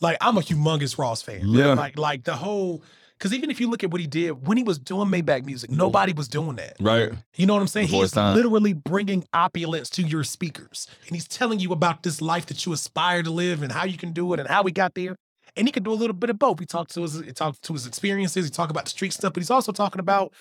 like 0.00 0.16
I'm 0.20 0.36
a 0.36 0.40
humongous 0.40 0.98
Ross 0.98 1.22
fan. 1.22 1.42
Yeah. 1.48 1.74
Like, 1.74 1.98
like 1.98 2.24
the 2.24 2.36
whole. 2.36 2.82
Because 3.18 3.32
even 3.32 3.50
if 3.50 3.60
you 3.62 3.70
look 3.70 3.82
at 3.82 3.90
what 3.90 4.00
he 4.02 4.06
did 4.06 4.46
when 4.46 4.58
he 4.58 4.62
was 4.62 4.78
doing 4.78 5.08
Maybach 5.08 5.46
music, 5.46 5.70
nobody 5.70 6.12
was 6.12 6.28
doing 6.28 6.56
that. 6.56 6.76
Right. 6.78 7.12
You 7.34 7.46
know 7.46 7.54
what 7.54 7.62
I'm 7.62 7.66
saying? 7.66 7.86
Before 7.86 8.02
He's 8.02 8.14
literally 8.14 8.74
bringing 8.74 9.24
opulence 9.32 9.88
to 9.90 10.02
your 10.02 10.22
speakers, 10.22 10.86
and 11.06 11.16
he's 11.16 11.26
telling 11.26 11.58
you 11.58 11.72
about 11.72 12.02
this 12.02 12.20
life 12.20 12.44
that 12.46 12.66
you 12.66 12.74
aspire 12.74 13.22
to 13.22 13.30
live 13.30 13.62
and 13.62 13.72
how 13.72 13.86
you 13.86 13.96
can 13.96 14.12
do 14.12 14.34
it 14.34 14.40
and 14.40 14.46
how 14.48 14.62
we 14.62 14.70
got 14.70 14.94
there. 14.94 15.16
And 15.56 15.66
he 15.66 15.72
can 15.72 15.82
do 15.82 15.92
a 15.92 15.94
little 15.94 16.12
bit 16.14 16.28
of 16.28 16.38
both. 16.38 16.58
He 16.60 16.66
talked 16.66 16.92
to 16.92 17.00
his, 17.02 17.18
he 17.20 17.32
talked 17.32 17.62
to 17.62 17.72
his 17.72 17.86
experiences. 17.86 18.44
He 18.44 18.50
talked 18.50 18.70
about 18.70 18.84
the 18.84 18.90
street 18.90 19.14
stuff, 19.14 19.32
but 19.32 19.40
he's 19.42 19.50
also 19.50 19.72
talking 19.72 20.00
about 20.00 20.34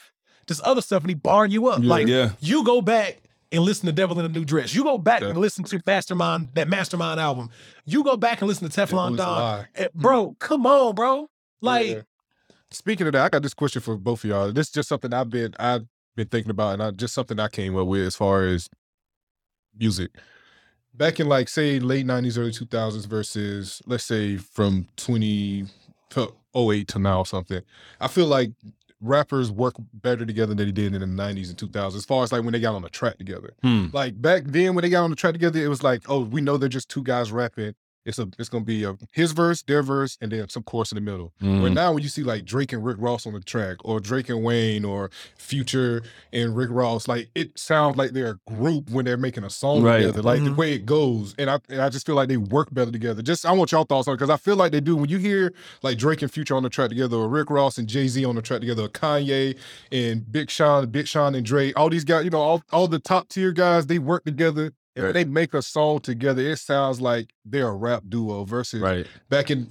this 0.48 0.60
other 0.66 0.82
stuff, 0.82 1.02
and 1.04 1.10
he 1.10 1.16
barring 1.16 1.52
you 1.52 1.68
up. 1.70 1.82
Yeah. 1.82 1.90
like 1.90 2.08
Yeah. 2.08 2.32
you 2.42 2.66
go 2.66 2.82
back 2.82 3.22
and 3.52 3.64
listen 3.64 3.86
to 3.86 3.92
Devil 3.92 4.20
in 4.20 4.26
a 4.26 4.30
New 4.30 4.46
Dress. 4.46 4.74
You 4.74 4.84
go 4.84 4.98
back 4.98 5.22
Yeah. 5.22 5.30
and 5.30 5.38
listen 5.40 5.64
to 5.66 5.82
Mastermind, 5.86 6.50
that 6.56 6.68
Mastermind 6.68 7.20
album. 7.20 7.50
You 7.86 8.04
go 8.04 8.18
back 8.18 8.42
and 8.42 8.48
listen 8.48 8.70
to 8.70 8.82
Teflon 8.82 9.18
Don. 9.18 9.66
Eh, 9.76 9.88
bro, 9.94 10.36
come 10.40 10.66
on, 10.66 10.96
bro. 10.96 11.30
Like, 11.62 11.88
Yeah. 11.88 12.02
Speaking 12.72 13.08
of 13.08 13.14
that, 13.14 13.24
I 13.26 13.30
got 13.30 13.42
this 13.44 13.54
question 13.54 13.82
for 13.82 13.96
both 13.96 14.24
of 14.24 14.30
y'all. 14.30 14.52
This 14.52 14.68
is 14.68 14.74
just 14.74 14.90
something 14.90 15.14
I've 15.14 15.30
been 15.30 15.54
I've 15.60 15.86
been 16.16 16.28
thinking 16.28 16.50
about, 16.50 16.74
and 16.74 16.84
I, 16.84 16.92
just 16.92 17.14
something 17.14 17.40
I 17.40 17.48
came 17.48 17.78
up 17.78 17.88
with 17.88 18.02
as 18.02 18.16
far 18.16 18.44
as 18.44 18.68
music. 19.78 20.12
Back 20.94 21.20
in 21.20 21.28
like 21.28 21.48
say 21.48 21.80
late 21.80 22.06
nineties, 22.06 22.38
early 22.38 22.52
two 22.52 22.66
thousands 22.66 23.06
versus 23.06 23.82
let's 23.86 24.04
say 24.04 24.38
from 24.38 24.88
twenty 24.98 25.66
to 26.10 26.34
08 26.56 26.88
to 26.90 27.00
now 27.00 27.20
or 27.20 27.26
something. 27.26 27.62
I 28.00 28.08
feel 28.08 28.28
like 28.28 28.52
rappers 29.02 29.52
work 29.52 29.76
better 29.94 30.26
together 30.26 30.54
than 30.54 30.66
they 30.66 30.72
did 30.72 30.94
in 30.94 31.02
the 31.02 31.08
nineties 31.08 31.50
and 31.50 31.58
two 31.58 31.68
thousands. 31.68 32.04
As 32.04 32.06
far 32.06 32.24
as 32.24 32.32
like 32.32 32.44
when 32.44 32.54
they 32.54 32.60
got 32.60 32.76
on 32.76 32.82
the 32.82 32.90
track 32.90 33.18
together. 33.18 33.54
Hmm. 33.62 33.88
Like 33.94 34.22
back 34.22 34.44
then 34.46 34.76
when 34.76 34.84
they 34.84 34.90
got 34.90 35.04
on 35.04 35.10
the 35.10 35.16
track 35.16 35.34
together, 35.34 35.64
it 35.64 35.68
was 35.68 35.84
like, 35.84 36.04
oh, 36.08 36.22
we 36.22 36.42
know 36.42 36.58
they're 36.58 36.70
just 36.70 36.90
two 36.90 37.04
guys 37.04 37.32
rapping. 37.32 37.76
It's 38.06 38.20
a 38.20 38.28
it's 38.38 38.50
gonna 38.50 38.64
be 38.64 38.84
a 38.84 38.96
his 39.14 39.32
verse, 39.32 39.64
their 39.64 39.82
verse, 39.82 40.18
and 40.22 40.32
then 40.32 40.48
some 40.50 40.62
chorus 40.64 40.92
in 40.92 40.96
the 40.96 41.02
middle. 41.02 41.34
But 41.40 41.46
Mm. 41.72 41.74
now 41.74 41.94
when 41.94 42.04
you 42.04 42.10
see 42.10 42.22
like 42.24 42.46
Drake 42.46 42.72
and 42.72 42.86
Rick 42.86 42.98
Ross 43.00 43.26
on 43.26 43.34
the 43.34 43.40
track, 43.40 43.78
or 43.84 44.00
Drake 44.00 44.30
and 44.30 44.44
Wayne, 44.44 44.86
or 44.86 45.10
Future 45.38 46.04
and 46.32 46.56
Rick 46.56 46.70
Ross, 46.72 47.08
like 47.08 47.30
it 47.36 47.58
sounds 47.58 47.98
like 47.98 48.12
they're 48.12 48.40
a 48.48 48.54
group 48.54 48.90
when 48.92 49.06
they're 49.06 49.18
making 49.18 49.44
a 49.44 49.50
song 49.50 49.82
Right. 49.82 50.02
together. 50.02 50.22
Like 50.22 50.44
the 50.44 50.52
Mhm. 50.52 50.56
way 50.58 50.74
it 50.74 50.86
goes, 50.86 51.34
and 51.40 51.50
I 51.50 51.60
and 51.70 51.82
I 51.82 51.90
just 51.90 52.06
feel 52.06 52.16
like 52.16 52.30
they 52.30 52.38
work 52.38 52.72
better 52.74 52.92
together. 52.92 53.22
Just 53.24 53.46
I 53.46 53.52
want 53.54 53.72
y'all 53.72 53.86
thoughts 53.86 54.08
on 54.08 54.14
it 54.14 54.18
because 54.18 54.30
I 54.30 54.38
feel 54.38 54.56
like 54.56 54.72
they 54.72 54.82
do. 54.82 54.96
When 54.96 55.10
you 55.10 55.18
hear 55.18 55.52
like 55.82 55.98
Drake 55.98 56.22
and 56.22 56.32
Future 56.32 56.56
on 56.56 56.64
the 56.64 56.70
track 56.70 56.90
together, 56.90 57.18
or 57.18 57.28
Rick 57.28 57.50
Ross 57.50 57.78
and 57.80 57.88
Jay 57.88 58.08
Z 58.08 58.24
on 58.24 58.36
the 58.36 58.42
track 58.44 58.60
together, 58.62 58.84
or 58.84 58.90
Kanye 58.90 59.56
and 59.92 60.32
Big 60.32 60.50
Sean, 60.52 60.88
Big 60.92 61.08
Sean 61.08 61.34
and 61.34 61.46
Dre, 61.46 61.74
all 61.74 61.90
these 61.90 62.04
guys, 62.04 62.24
you 62.24 62.30
know, 62.30 62.40
all 62.42 62.62
all 62.72 62.88
the 62.88 63.00
top 63.00 63.30
tier 63.30 63.52
guys, 63.52 63.88
they 63.88 63.98
work 64.00 64.26
together 64.26 64.74
if 64.96 65.04
Right. 65.04 65.14
they 65.14 65.26
make 65.26 65.54
a 65.54 65.62
song 65.62 66.00
together, 66.00 66.42
it 66.42 66.58
sounds 66.58 67.02
like 67.02 67.34
they're 67.44 67.68
a 67.68 67.74
rap 67.76 68.04
duo 68.08 68.46
versus 68.46 68.80
Right. 68.82 69.06
back 69.30 69.52
in 69.52 69.70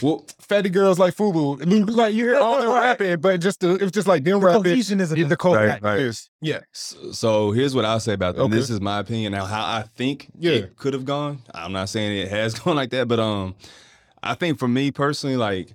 well, 0.00 0.24
fatty 0.40 0.68
girls 0.68 0.98
like 0.98 1.14
Fubu. 1.16 1.60
and 1.60 1.72
it's 1.72 1.90
like 1.96 2.14
you 2.14 2.26
hear 2.26 2.36
all 2.38 2.60
them 2.60 2.72
rapping, 2.74 3.18
but 3.20 3.40
just 3.40 3.60
the, 3.60 3.74
it's 3.74 3.90
just 3.90 4.06
like 4.06 4.22
them 4.24 4.38
rapping. 4.40 4.62
cohesion 4.62 5.00
isn't 5.00 5.18
Yeah, 5.18 5.26
the 5.26 5.36
co- 5.36 5.54
Right, 5.54 5.82
right. 5.82 5.98
is. 6.00 6.30
Yeah. 6.40 6.60
So, 6.72 7.12
so 7.12 7.50
here's 7.52 7.74
what 7.74 7.84
I'll 7.84 7.98
say 8.00 8.12
about 8.12 8.36
that. 8.36 8.42
Okay. 8.42 8.54
This 8.54 8.70
is 8.70 8.80
my 8.80 9.00
opinion 9.00 9.32
now. 9.32 9.44
How 9.44 9.62
I 9.64 9.82
think 9.96 10.28
Yeah. 10.38 10.52
it 10.52 10.76
could 10.76 10.94
have 10.94 11.04
gone. 11.04 11.40
I'm 11.52 11.72
not 11.72 11.88
saying 11.88 12.16
it 12.18 12.28
has 12.28 12.54
gone 12.58 12.76
like 12.76 12.90
that, 12.90 13.08
but 13.08 13.18
um, 13.18 13.56
I 14.22 14.34
think 14.34 14.58
for 14.58 14.68
me 14.68 14.90
personally, 14.92 15.36
like 15.36 15.74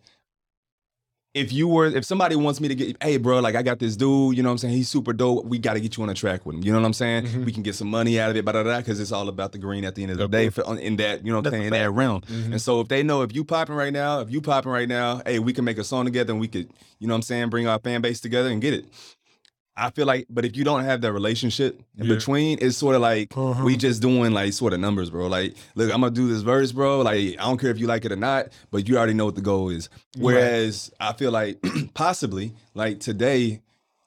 if 1.35 1.51
you 1.53 1.67
were 1.67 1.85
if 1.85 2.03
somebody 2.05 2.35
wants 2.35 2.59
me 2.61 2.67
to 2.69 2.73
get 2.75 2.95
hey 3.03 3.17
bro 3.17 3.39
like 3.41 3.55
i 3.55 3.61
got 3.61 3.77
this 3.77 3.95
dude 3.95 4.35
you 4.35 4.41
know 4.41 4.49
what 4.49 4.53
i'm 4.53 4.57
saying? 4.57 4.73
He's 4.73 4.89
super 4.89 5.13
dope. 5.13 5.45
We 5.45 5.59
got 5.59 5.73
to 5.73 5.79
get 5.81 5.97
you 5.97 6.03
on 6.03 6.09
a 6.09 6.13
track 6.15 6.45
with 6.45 6.55
him. 6.55 6.63
You 6.63 6.71
know 6.71 6.79
what 6.79 6.85
i'm 6.85 6.93
saying? 6.93 7.25
Mhm. 7.25 7.45
we 7.45 7.51
can 7.51 7.61
get 7.61 7.75
some 7.75 7.89
money 7.89 8.19
out 8.19 8.31
of 8.31 8.37
it 8.37 8.45
but 8.45 8.53
because 8.79 8.99
it's 8.99 9.11
all 9.11 9.27
about 9.29 9.51
the 9.51 9.57
green 9.59 9.83
at 9.85 9.93
the 9.95 10.01
end 10.03 10.11
of 10.13 10.17
the 10.17 10.27
day 10.27 10.49
for, 10.49 10.63
in 10.79 10.95
that 10.95 11.23
you 11.25 11.31
know 11.31 11.39
what 11.39 11.47
i'm 11.47 11.51
saying 11.53 11.65
in 11.65 11.73
that 11.73 11.91
realm. 11.91 12.21
Mhm. 12.21 12.51
and 12.53 12.61
so 12.61 12.79
if 12.81 12.87
they 12.87 13.03
know 13.03 13.21
if 13.21 13.35
you 13.35 13.43
popping 13.43 13.75
right 13.75 13.93
now 13.93 14.21
if 14.21 14.31
you 14.31 14.41
popping 14.41 14.71
right 14.71 14.87
now 14.89 15.21
hey 15.25 15.37
we 15.39 15.53
can 15.53 15.65
make 15.65 15.77
a 15.77 15.83
song 15.83 16.05
together 16.05 16.31
and 16.31 16.39
we 16.39 16.47
could 16.47 16.69
you 16.99 17.07
know 17.07 17.13
what 17.13 17.17
i'm 17.17 17.21
saying 17.21 17.49
bring 17.49 17.67
our 17.67 17.79
fan 17.79 18.01
base 18.01 18.21
together 18.21 18.49
and 18.49 18.61
get 18.61 18.73
it 18.73 18.85
I 19.77 19.89
feel 19.89 20.05
like, 20.05 20.25
but 20.29 20.45
if 20.45 20.55
you 20.55 20.63
don't 20.63 20.85
have 20.85 21.01
that 21.01 21.11
relationship 21.11 21.81
in 21.97 22.05
Yeah. 22.05 22.15
between, 22.15 22.57
it's 22.61 22.77
sort 22.77 22.95
of 22.95 23.01
like 23.01 23.29
Mhm. 23.29 23.63
we 23.65 23.75
just 23.75 24.01
doing 24.01 24.31
like 24.33 24.53
sort 24.53 24.71
of 24.73 24.79
numbers, 24.79 25.09
bro. 25.09 25.27
Like, 25.27 25.53
look, 25.75 25.93
I'm 25.93 25.99
gonna 26.01 26.11
do 26.13 26.27
this 26.29 26.41
verse, 26.43 26.71
bro. 26.71 27.01
Like, 27.01 27.35
I 27.39 27.43
don't 27.43 27.57
care 27.59 27.71
if 27.71 27.77
you 27.79 27.85
like 27.87 28.05
it 28.05 28.11
or 28.11 28.15
not, 28.15 28.47
but 28.71 28.87
you 28.87 28.97
already 28.97 29.13
know 29.13 29.25
what 29.25 29.35
the 29.35 29.41
goal 29.41 29.69
is. 29.69 29.89
Whereas 30.17 30.91
I 30.99 31.11
feel 31.13 31.31
like 31.31 31.57
possibly 31.93 32.53
like 32.73 32.99
today, 32.99 33.61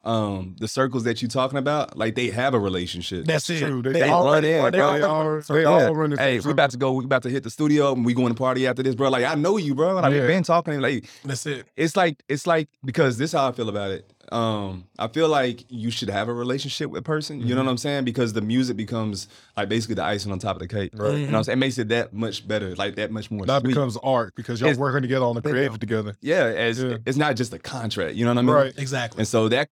um, 0.05 0.57
the 0.59 0.69
circles 0.69 1.05
that 1.05 1.21
you're 1.21 1.29
talking 1.29 1.59
about, 1.59 1.99
like 1.99 2.15
they 2.15 2.29
have 2.31 2.55
a 2.55 2.59
relationship. 2.59 3.27
That's 3.27 3.51
it. 3.51 3.59
True. 3.61 3.83
They, 3.83 3.93
They 3.93 4.01
they 4.01 4.09
all- 4.09 4.27
all 4.27 4.33
run 4.33 4.45
in. 4.45 4.63
they 4.65 4.71
They, 4.71 4.81
all- 4.81 5.05
all, 5.05 5.41
they 5.49 5.63
Yeah. 5.63 5.69
all 5.69 5.95
run 5.95 6.11
the 6.11 6.17
Hey, 6.17 6.41
we 6.41 6.51
about 6.51 6.71
to 6.71 6.79
go. 6.79 6.93
We 6.93 7.05
about 7.05 7.25
to 7.25 7.29
hit 7.31 7.43
the 7.43 7.51
studio 7.51 7.93
and 7.93 8.07
we 8.07 8.15
going 8.15 8.29
to 8.33 8.35
party 8.39 8.67
after 8.67 8.83
this, 8.83 8.95
bro. 8.95 9.11
Like 9.11 9.25
I 9.27 9.35
know 9.35 9.59
you, 9.59 9.75
bro. 9.75 9.95
Like 9.97 10.05
Yeah. 10.15 10.21
we've 10.21 10.29
been 10.29 10.45
talking. 10.45 10.81
Like 10.81 11.05
That's 11.25 11.45
it. 11.45 11.67
it's 11.77 11.95
like 11.95 12.23
it's 12.29 12.47
like 12.47 12.69
because 12.85 13.19
this 13.19 13.31
is 13.31 13.39
how 13.39 13.49
I 13.49 13.53
feel 13.53 13.69
about 13.69 13.91
it. 13.91 14.11
Um, 14.33 14.85
I 14.99 15.09
feel 15.09 15.29
like 15.29 15.65
you 15.69 15.91
should 15.91 16.11
have 16.11 16.29
a 16.29 16.33
relationship 16.35 16.91
with 16.91 17.01
a 17.01 17.03
person. 17.03 17.41
You 17.41 17.55
know 17.55 17.63
what 17.65 17.71
I'm 17.71 17.77
saying? 17.79 18.05
Because 18.05 18.33
the 18.35 18.41
music 18.43 18.77
becomes 18.77 19.29
like 19.57 19.69
basically 19.69 19.95
the 19.95 20.05
icing 20.05 20.33
on 20.33 20.39
top 20.39 20.57
of 20.57 20.61
the 20.61 20.69
cake. 20.69 20.91
Right. 20.95 21.13
You 21.15 21.19
know 21.27 21.33
what 21.33 21.35
I'm 21.39 21.45
saying? 21.45 21.59
It 21.59 21.61
makes 21.61 21.79
it 21.79 21.89
that 21.89 22.13
much 22.13 22.47
better, 22.47 22.75
like 22.77 22.97
that 22.97 23.11
much 23.11 23.31
more. 23.31 23.47
That 23.47 23.61
sweet. 23.63 23.69
becomes 23.69 23.97
art 24.03 24.35
because 24.37 24.61
y'all 24.61 24.69
It's- 24.71 24.79
working 24.81 25.03
together 25.03 25.25
on 25.25 25.35
the 25.35 25.43
creative 25.43 25.79
together. 25.81 26.17
yeah, 26.21 26.45
as 26.45 26.83
Yeah. 26.83 26.99
it's 27.07 27.17
not 27.17 27.37
just 27.37 27.53
a 27.55 27.59
contract. 27.59 28.15
You 28.17 28.25
know 28.25 28.33
what 28.33 28.39
I 28.39 28.43
mean? 28.43 28.55
Right. 28.55 28.75
Exactly. 28.77 29.21
And 29.21 29.29
so 29.29 29.49
that 29.49 29.69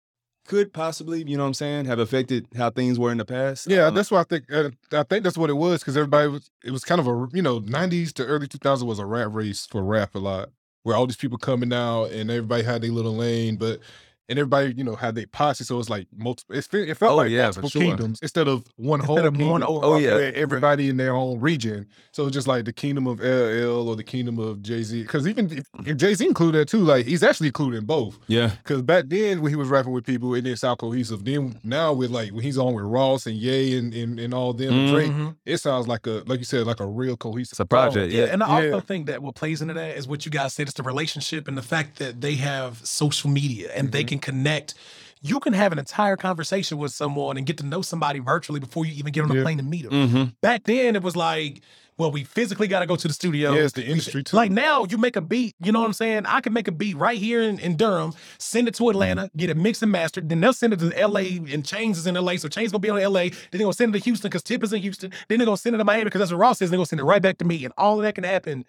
could 0.46 0.72
possibly, 0.74 1.24
you 1.26 1.36
know 1.38 1.42
what 1.42 1.48
I'm 1.48 1.54
saying, 1.54 1.86
have 1.86 1.98
affected 1.98 2.46
how 2.54 2.68
things 2.68 2.98
were 2.98 3.10
in 3.10 3.16
the 3.18 3.24
past. 3.24 3.66
Yeah, 3.66 3.86
Um, 3.86 3.94
that's 3.94 4.10
what 4.10 4.20
I 4.20 4.24
think. 4.24 4.52
Uh, 4.52 4.70
I 4.92 5.02
think 5.02 5.24
that's 5.24 5.38
what 5.38 5.48
it 5.48 5.54
was 5.54 5.80
because 5.80 5.96
everybody 5.96 6.28
was. 6.28 6.50
It 6.62 6.70
was 6.70 6.84
kind 6.84 7.00
of 7.00 7.06
a 7.06 7.28
you 7.32 7.40
know 7.42 7.60
'90s 7.60 8.12
to 8.14 8.26
early 8.26 8.46
2000s 8.46 8.84
was 8.86 8.98
a 8.98 9.06
rap 9.06 9.28
race 9.32 9.66
for 9.66 9.82
rap 9.82 10.14
a 10.14 10.18
lot, 10.18 10.50
where 10.82 10.94
all 10.96 11.06
these 11.06 11.16
people 11.16 11.38
coming 11.38 11.72
out 11.72 12.10
and 12.12 12.30
everybody 12.30 12.62
had 12.62 12.82
their 12.82 12.90
little 12.92 13.16
lane, 13.16 13.56
but 13.56 13.80
and 14.28 14.38
everybody 14.38 14.74
you 14.76 14.84
know 14.84 14.94
had 14.96 15.14
their 15.14 15.26
posse, 15.26 15.64
so 15.64 15.74
it 15.74 15.78
was 15.78 15.90
like 15.90 16.06
multiple. 16.16 16.56
It, 16.56 16.64
fe- 16.64 16.88
it 16.88 16.96
felt 16.96 17.12
Oh, 17.12 17.16
like 17.16 17.30
yeah, 17.30 17.50
for 17.52 17.60
multiple 17.60 17.70
sure. 17.70 17.82
kingdoms 17.82 18.18
instead 18.22 18.48
of 18.48 18.64
one 18.76 19.00
Instead 19.00 19.06
whole 19.06 19.18
of 19.26 19.36
one 19.36 19.60
kingdom. 19.60 19.62
over- 19.64 19.86
Oh, 19.86 19.98
yeah. 19.98 20.14
where 20.14 20.34
everybody 20.34 20.88
in 20.88 20.96
their 20.96 21.14
own 21.14 21.40
region. 21.40 21.86
So 22.12 22.26
it's 22.26 22.34
just 22.34 22.46
like 22.48 22.64
the 22.64 22.72
kingdom 22.72 23.06
of 23.06 23.20
LL 23.20 23.88
or 23.88 23.96
the 23.96 24.04
kingdom 24.04 24.38
of 24.38 24.62
Jay 24.62 24.82
Z. 24.82 25.02
Because 25.02 25.26
even 25.28 25.50
if, 25.52 25.66
if 25.86 25.96
Jay 25.96 26.14
Z 26.14 26.26
included 26.26 26.58
that 26.60 26.68
too, 26.68 26.78
like 26.78 27.06
he's 27.06 27.22
actually 27.22 27.48
included 27.48 27.78
in 27.78 27.84
both. 27.84 28.18
yeah. 28.26 28.50
Because 28.62 28.82
back 28.82 29.04
then, 29.08 29.42
when 29.42 29.50
he 29.50 29.56
was 29.56 29.68
rapping 29.68 29.92
with 29.92 30.04
people, 30.06 30.34
it 30.34 30.42
didn't 30.42 30.58
sound 30.58 30.78
cohesive. 30.78 31.24
Then 31.24 31.58
now 31.64 31.92
with 31.92 32.10
like 32.10 32.30
when 32.32 32.42
he's 32.42 32.56
on 32.58 32.74
with 32.74 32.84
Ross 32.84 33.26
and 33.26 33.36
Ye 33.36 33.76
and 33.78 33.92
and, 33.94 34.18
and 34.18 34.32
all 34.34 34.52
them 34.52 34.72
and 34.72 34.90
Drake, 34.90 35.34
it 35.44 35.58
sounds 35.58 35.86
like 35.88 36.06
a 36.06 36.22
like 36.26 36.38
you 36.38 36.44
said 36.44 36.66
like 36.66 36.80
a 36.80 36.86
real 36.86 37.16
cohesive. 37.16 37.52
It's 37.52 37.60
a 37.60 37.64
project. 37.66 38.12
Yeah, 38.12 38.24
Yeah. 38.26 38.32
and 38.32 38.42
I 38.42 38.62
Yeah. 38.66 38.72
also 38.72 38.86
think 38.86 39.06
that 39.06 39.22
what 39.22 39.34
plays 39.34 39.60
into 39.60 39.74
that 39.74 39.96
is 39.96 40.08
what 40.08 40.24
you 40.24 40.30
guys 40.30 40.54
said. 40.54 40.68
It's 40.68 40.76
the 40.76 40.82
relationship 40.82 41.46
and 41.48 41.56
the 41.58 41.62
fact 41.62 41.98
that 41.98 42.20
they 42.20 42.34
have 42.36 42.84
social 42.86 43.28
media 43.30 43.70
and 43.74 43.92
they 43.92 44.02
Mhm. 44.04 44.08
Can 44.18 44.34
connect. 44.34 44.74
You 45.22 45.40
can 45.40 45.54
have 45.54 45.72
an 45.72 45.78
entire 45.78 46.16
conversation 46.16 46.76
with 46.76 46.92
someone 46.92 47.36
and 47.38 47.46
get 47.46 47.56
to 47.58 47.66
know 47.66 47.80
somebody 47.80 48.18
virtually 48.18 48.60
before 48.60 48.84
you 48.84 48.92
even 48.94 49.12
get 49.12 49.24
on 49.24 49.30
a 49.30 49.34
Yeah. 49.36 49.42
plane 49.42 49.56
to 49.56 49.62
meet 49.64 49.84
them. 49.88 49.92
Mm-hmm. 49.92 50.24
Back 50.42 50.64
then, 50.64 50.96
it 50.96 51.02
was 51.02 51.16
like, 51.16 51.62
well, 51.96 52.10
we 52.10 52.24
physically 52.24 52.66
got 52.68 52.80
to 52.80 52.86
go 52.86 52.96
to 52.96 53.08
the 53.08 53.14
studio. 53.14 53.52
Yeah, 53.54 53.62
it's 53.62 53.72
the 53.72 53.86
industry 53.86 54.22
too. 54.22 54.36
Like 54.36 54.50
now, 54.50 54.84
you 54.84 54.98
make 54.98 55.16
a 55.16 55.20
beat. 55.22 55.54
You 55.60 55.72
know 55.72 55.80
what 55.80 55.86
I'm 55.86 55.92
saying? 55.94 56.26
I 56.26 56.40
can 56.42 56.52
make 56.52 56.68
a 56.68 56.72
beat 56.72 56.96
right 56.96 57.16
here 57.16 57.40
in, 57.40 57.58
in 57.60 57.76
Durham, 57.76 58.12
send 58.38 58.68
it 58.68 58.74
to 58.74 58.90
Atlanta, 58.90 59.30
get 59.36 59.48
it 59.48 59.56
mixed 59.56 59.80
and 59.82 59.92
mastered. 59.92 60.28
Then 60.28 60.40
they'll 60.40 60.52
send 60.52 60.72
it 60.74 60.80
to 60.80 60.86
LA, 61.06 61.20
and 61.20 61.62
Chainz 61.64 61.92
is 61.92 62.06
in 62.06 62.16
LA, 62.16 62.36
so 62.36 62.48
Chainz 62.48 62.72
gonna 62.72 62.80
be 62.80 62.90
on 62.90 63.00
LA. 63.00 63.22
Then 63.22 63.32
they're 63.52 63.60
gonna 63.60 63.72
send 63.72 63.94
it 63.94 63.98
to 64.00 64.04
Houston 64.04 64.28
because 64.28 64.42
Tip 64.42 64.62
is 64.64 64.72
in 64.72 64.82
Houston. 64.82 65.10
Then 65.28 65.38
they're 65.38 65.46
gonna 65.46 65.56
send 65.56 65.74
it 65.74 65.78
to 65.78 65.84
Miami 65.84 66.04
because 66.04 66.18
that's 66.18 66.32
what 66.32 66.38
Ross 66.38 66.60
is. 66.60 66.68
They're 66.70 66.76
gonna 66.78 66.86
send 66.86 67.00
it 67.00 67.04
right 67.04 67.22
back 67.22 67.38
to 67.38 67.44
me, 67.44 67.64
and 67.64 67.72
all 67.78 67.96
of 67.98 68.02
that 68.02 68.16
can 68.16 68.24
happen 68.24 68.64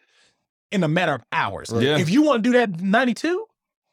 in 0.72 0.84
a 0.84 0.88
matter 0.88 1.14
of 1.14 1.24
hours. 1.32 1.74
Yeah. 1.76 1.98
If 1.98 2.10
you 2.10 2.22
want 2.22 2.44
to 2.44 2.50
do 2.50 2.58
that 2.58 2.80
'92 2.80 3.46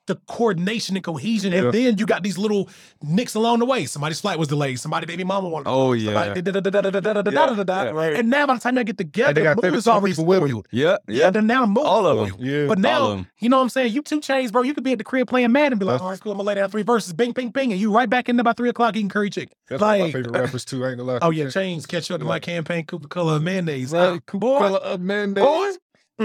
the 0.07 0.17
coordination 0.27 0.97
and 0.97 1.05
cohesion. 1.05 1.53
And 1.53 1.67
yeah. 1.67 1.71
then 1.71 1.99
you 1.99 2.07
got 2.07 2.23
these 2.23 2.39
little 2.39 2.69
nicks 3.03 3.35
along 3.35 3.61
the 3.61 3.65
way. 3.65 3.87
Somebody's 3.87 4.21
flight 4.21 4.39
was 4.39 4.49
delayed. 4.49 4.81
Somebody 4.81 5.07
baby 5.07 5.25
mama 5.25 5.49
wanted. 5.49 5.69
Oh 5.69 5.93
yeah. 5.93 6.35
And 6.35 8.31
now 8.31 8.47
by 8.47 8.55
the 8.55 8.61
time 8.61 8.75
they 8.75 8.85
get 8.85 8.99
together, 8.99 9.55
the 9.55 9.63
movie's 9.63 9.87
already 9.87 10.15
with 10.23 10.51
you. 10.51 10.65
Yeah, 10.71 10.97
yeah. 11.07 11.27
And 11.27 11.37
then 11.37 11.47
now 11.47 11.67
move 11.67 11.85
all 11.85 12.07
of 12.07 12.29
them. 12.29 12.37
Yeah, 12.39 12.67
but 12.67 12.79
now 12.79 13.25
you 13.39 13.49
know 13.49 13.59
what 13.59 13.65
I'm 13.65 13.69
saying. 13.69 13.93
You 13.93 14.03
two 14.03 14.21
chains, 14.21 14.51
bro. 14.51 14.63
You 14.63 14.75
could 14.75 14.85
be 14.85 14.93
at 14.93 14.99
the 14.99 15.05
crib 15.05 15.29
playing 15.29 15.53
Madden 15.53 15.75
and 15.75 15.81
be 15.81 15.87
like, 15.87 16.01
all 16.01 16.11
right, 16.11 16.21
cool. 16.21 16.33
I'm 16.33 16.39
gonna 16.39 16.49
lay 16.49 16.55
down 16.57 16.71
three 16.71 16.83
verses, 16.83 17.13
bing, 17.13 17.33
bing, 17.33 17.51
bing, 17.51 17.73
and 17.73 17.81
you 17.81 17.95
right 17.95 18.09
back 18.09 18.29
in 18.29 18.37
there 18.37 18.45
by 18.45 18.53
three 18.53 18.69
o'clock 18.69 18.97
eating 18.97 19.09
curry 19.09 19.31
chicken. 19.31 19.55
That's 19.69 19.81
my 19.81 20.11
favorite 20.11 20.31
rappers 20.39 20.65
too. 20.65 20.85
I 20.85 20.91
ain't 20.91 20.99
gonna 20.99 21.13
lie. 21.13 21.19
Oh 21.23 21.31
yeah, 21.31 21.49
chains 21.49 21.87
catch 21.87 22.11
up 22.11 22.21
to 22.21 22.27
my 22.27 22.39
campaign. 22.39 22.85
Cooper 22.87 23.09
Color 23.09 23.37
of 23.37 23.43
Mayonnaise. 23.43 23.93
Right, 23.93 24.25
Cooper 24.27 24.59
Color 24.59 24.79
of 24.79 25.01
Mayonnaise 25.01 25.79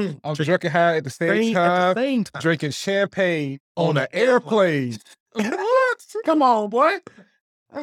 boy. 0.05 0.11
Mm, 0.13 0.19
I'm 0.23 0.33
drinking 0.35 0.71
high 0.71 0.97
at 0.97 1.03
the 1.03 1.09
same 1.09 1.29
Same- 1.43 1.57
at 1.57 1.59
time, 1.67 1.95
the 1.95 2.01
same 2.01 2.23
time. 2.25 2.41
drinking 2.41 2.71
champagne 2.71 3.59
On 3.75 3.89
on 3.89 3.95
the 3.95 4.01
an 4.01 4.07
airplane. 4.13 4.97
what? 5.33 6.05
Come 6.25 6.41
on, 6.41 6.69
boy. 6.69 6.97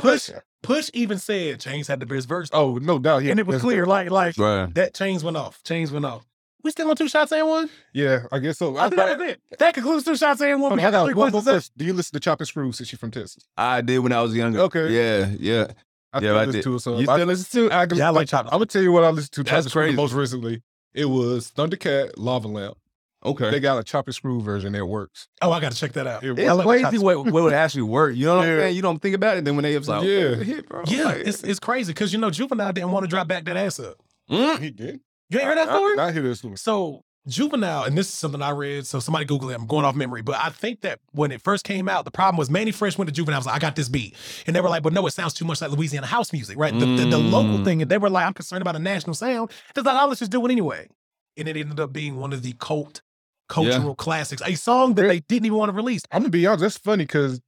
Push, 0.01 0.31
push 0.63 0.91
even 0.95 1.19
said 1.19 1.59
Chainz 1.61 1.87
had 1.89 2.01
the 2.01 2.07
best 2.07 2.27
verse. 2.29 2.49
Oh 2.53 2.79
no 2.81 2.99
doubt. 2.99 3.23
Yeah, 3.23 3.33
and 3.33 3.41
it 3.41 3.47
was 3.47 3.57
that's- 3.57 3.63
clear, 3.65 3.87
like, 3.87 4.11
like 4.11 4.37
Right. 4.39 4.73
that 4.75 4.95
Chainz 4.95 5.23
went 5.23 5.37
off. 5.37 5.63
Chainz 5.65 5.91
went 5.91 6.05
off. 6.05 6.25
We 6.63 6.71
still 6.71 6.89
on 6.89 6.97
two 6.97 7.09
shots 7.09 7.31
and 7.31 7.47
one? 7.47 7.69
Yeah, 7.93 8.21
I 8.33 8.39
guess 8.39 8.57
so. 8.57 8.75
I 8.79 8.85
think 8.89 8.97
that 8.97 9.19
was 9.19 9.29
it. 9.33 9.41
That 9.59 9.75
concludes 9.75 10.05
two 10.07 10.17
shots 10.17 10.41
and 10.41 10.63
one. 10.63 10.73
Okay, 10.73 10.77
We 10.77 10.81
I 10.81 10.85
have 10.85 10.93
got 10.93 11.03
one 11.03 11.15
more 11.15 11.25
questions 11.31 11.47
left. 11.47 11.55
question. 11.57 11.73
Do 11.77 11.85
you 11.85 11.93
listen 11.93 12.13
to 12.15 12.21
Chop 12.21 12.41
and 12.41 12.49
Screw 12.49 12.73
since 12.73 12.91
you're 12.91 12.99
from 12.99 13.11
Texas? 13.11 13.45
I 13.59 13.83
did 13.83 13.99
when 13.99 14.13
I 14.13 14.23
was 14.23 14.35
younger. 14.35 14.61
Okay. 14.61 14.89
Yeah. 14.91 15.31
Yeah. 15.39 15.67
I 16.15 16.21
Yeah, 16.21 16.31
I 16.33 16.47
listen 16.47 16.53
did. 16.53 16.63
to 16.63 16.75
it. 16.77 16.79
So 16.81 16.93
You 16.99 17.11
I- 17.11 17.17
still 17.17 17.27
listen 17.27 17.69
to? 17.69 17.75
I, 17.75 17.87
Yeah, 17.93 18.07
I 18.07 18.11
like 18.11 18.29
Chop. 18.29 18.47
I'm 18.47 18.53
gonna 18.53 18.65
tell 18.67 18.81
you 18.83 18.93
what 18.93 19.05
I 19.05 19.11
listened 19.11 19.33
to. 19.33 19.45
Chop 19.45 19.53
That's 19.53 19.67
and 19.67 19.73
crazy. 19.75 19.97
most 19.97 20.15
recently. 20.15 20.63
It 20.95 21.07
was 21.07 21.51
Thundercat, 21.51 22.13
Lava 22.17 22.49
Lamp. 22.49 22.77
Okay. 23.25 23.51
They 23.51 23.59
got 23.59 23.79
a 23.79 23.83
Chop 23.85 24.07
and 24.07 24.15
Screw 24.15 24.41
version 24.43 24.75
that 24.75 24.85
works. 24.85 25.29
Oh, 25.41 25.51
I 25.51 25.59
gotta 25.61 25.75
check 25.75 25.93
that 25.95 26.07
out. 26.07 26.23
It 26.23 26.39
I 26.47 26.53
love 26.53 26.67
It's 26.71 26.83
Chop 26.83 26.91
crazy 26.91 27.05
what, 27.05 27.19
what 27.25 27.43
would 27.45 27.53
actually 27.55 27.83
work. 27.83 28.15
You 28.17 28.27
know 28.27 28.37
what 28.37 28.47
Yeah. 28.47 28.53
I'm 28.53 28.59
saying? 28.61 28.77
You 28.77 28.83
don't 28.83 28.99
think 29.01 29.15
about 29.15 29.39
it. 29.39 29.45
Then 29.47 29.57
when 29.57 29.63
they 29.63 29.77
was 29.79 29.89
like, 29.89 30.05
Yeah. 30.05 30.19
yeah, 30.19 30.35
hit, 30.37 30.69
bro. 30.69 30.83
Yeah, 30.87 31.05
Like, 31.05 31.17
it's 31.27 31.43
it's 31.43 31.59
crazy 31.61 31.93
because 31.93 32.13
you 32.13 32.19
know 32.19 32.31
Juvenile 32.31 32.73
didn't 32.73 32.91
want 32.91 33.05
to 33.05 33.09
drop 33.09 33.27
back 33.29 33.45
that 33.45 33.57
ass 33.57 33.81
up. 33.81 33.97
mm, 34.31 34.59
He 34.59 34.71
did. 34.71 35.01
You 35.31 35.39
ain't 35.39 35.49
heard 35.49 35.59
that 35.59 35.69
story? 35.69 35.99
I 35.99 36.13
hear 36.13 36.23
this 36.23 36.45
one. 36.45 36.57
So 36.59 37.04
Juvenile, 37.27 37.85
and 37.85 37.97
this 37.97 38.09
is 38.09 38.15
something 38.15 38.43
I 38.43 38.51
read. 38.51 38.87
So 38.87 39.01
somebody 39.01 39.25
Google 39.25 39.49
it. 39.51 39.55
I'm 39.55 39.67
going 39.67 39.85
off 39.85 39.95
memory, 39.95 40.21
but 40.21 40.37
I 40.37 40.51
think 40.51 40.83
that 40.83 41.01
when 41.13 41.33
it 41.33 41.41
first 41.43 41.65
came 41.65 41.89
out, 41.89 42.05
the 42.05 42.11
problem 42.11 42.37
was 42.37 42.51
Mannie 42.51 42.71
Fresh 42.71 42.99
went 42.99 43.09
to 43.09 43.15
Juvenile. 43.15 43.37
I 43.37 43.39
was 43.39 43.47
like, 43.47 43.57
I 43.57 43.59
got 43.59 43.77
this 43.77 43.89
beat, 43.89 44.15
and 44.47 44.55
they 44.55 44.61
were 44.61 44.69
like, 44.69 44.83
but 44.83 44.93
no, 44.93 45.07
it 45.07 45.13
sounds 45.13 45.33
too 45.33 45.45
much 45.47 45.61
like 45.63 45.71
Louisiana 45.71 46.07
house 46.07 46.33
music, 46.33 46.59
right? 46.59 46.73
The, 46.79 46.85
the, 46.87 47.07
the 47.07 47.19
local 47.19 47.59
Mm. 47.59 47.65
thing, 47.65 47.83
and 47.83 47.91
they 47.91 47.97
were 47.99 48.11
like, 48.11 48.27
I'm 48.27 48.35
concerned 48.35 48.61
about 48.63 48.77
a 48.77 48.79
national 48.79 49.15
sound. 49.15 49.51
Like, 49.77 49.87
oh, 49.87 50.07
let's 50.09 50.19
just 50.21 50.31
do 50.33 50.45
it 50.45 50.53
anyway, 50.53 50.89
and 51.37 51.49
it 51.49 51.57
ended 51.57 51.81
up 51.81 51.93
being 51.93 52.17
one 52.17 52.33
of 52.33 52.43
the 52.43 52.53
cult 52.59 53.01
cultural 53.49 53.95
classics, 53.95 54.43
a 54.45 54.55
song 54.55 54.95
that 54.95 55.03
they 55.03 55.21
didn't 55.21 55.47
even 55.47 55.59
want 55.59 55.69
to 55.71 55.75
release. 55.77 56.03
I'm 56.13 56.23
gonna 56.23 56.31
be 56.31 56.47
honest. 56.47 56.63
That's 56.63 56.79
funny 56.79 57.05
because 57.05 57.41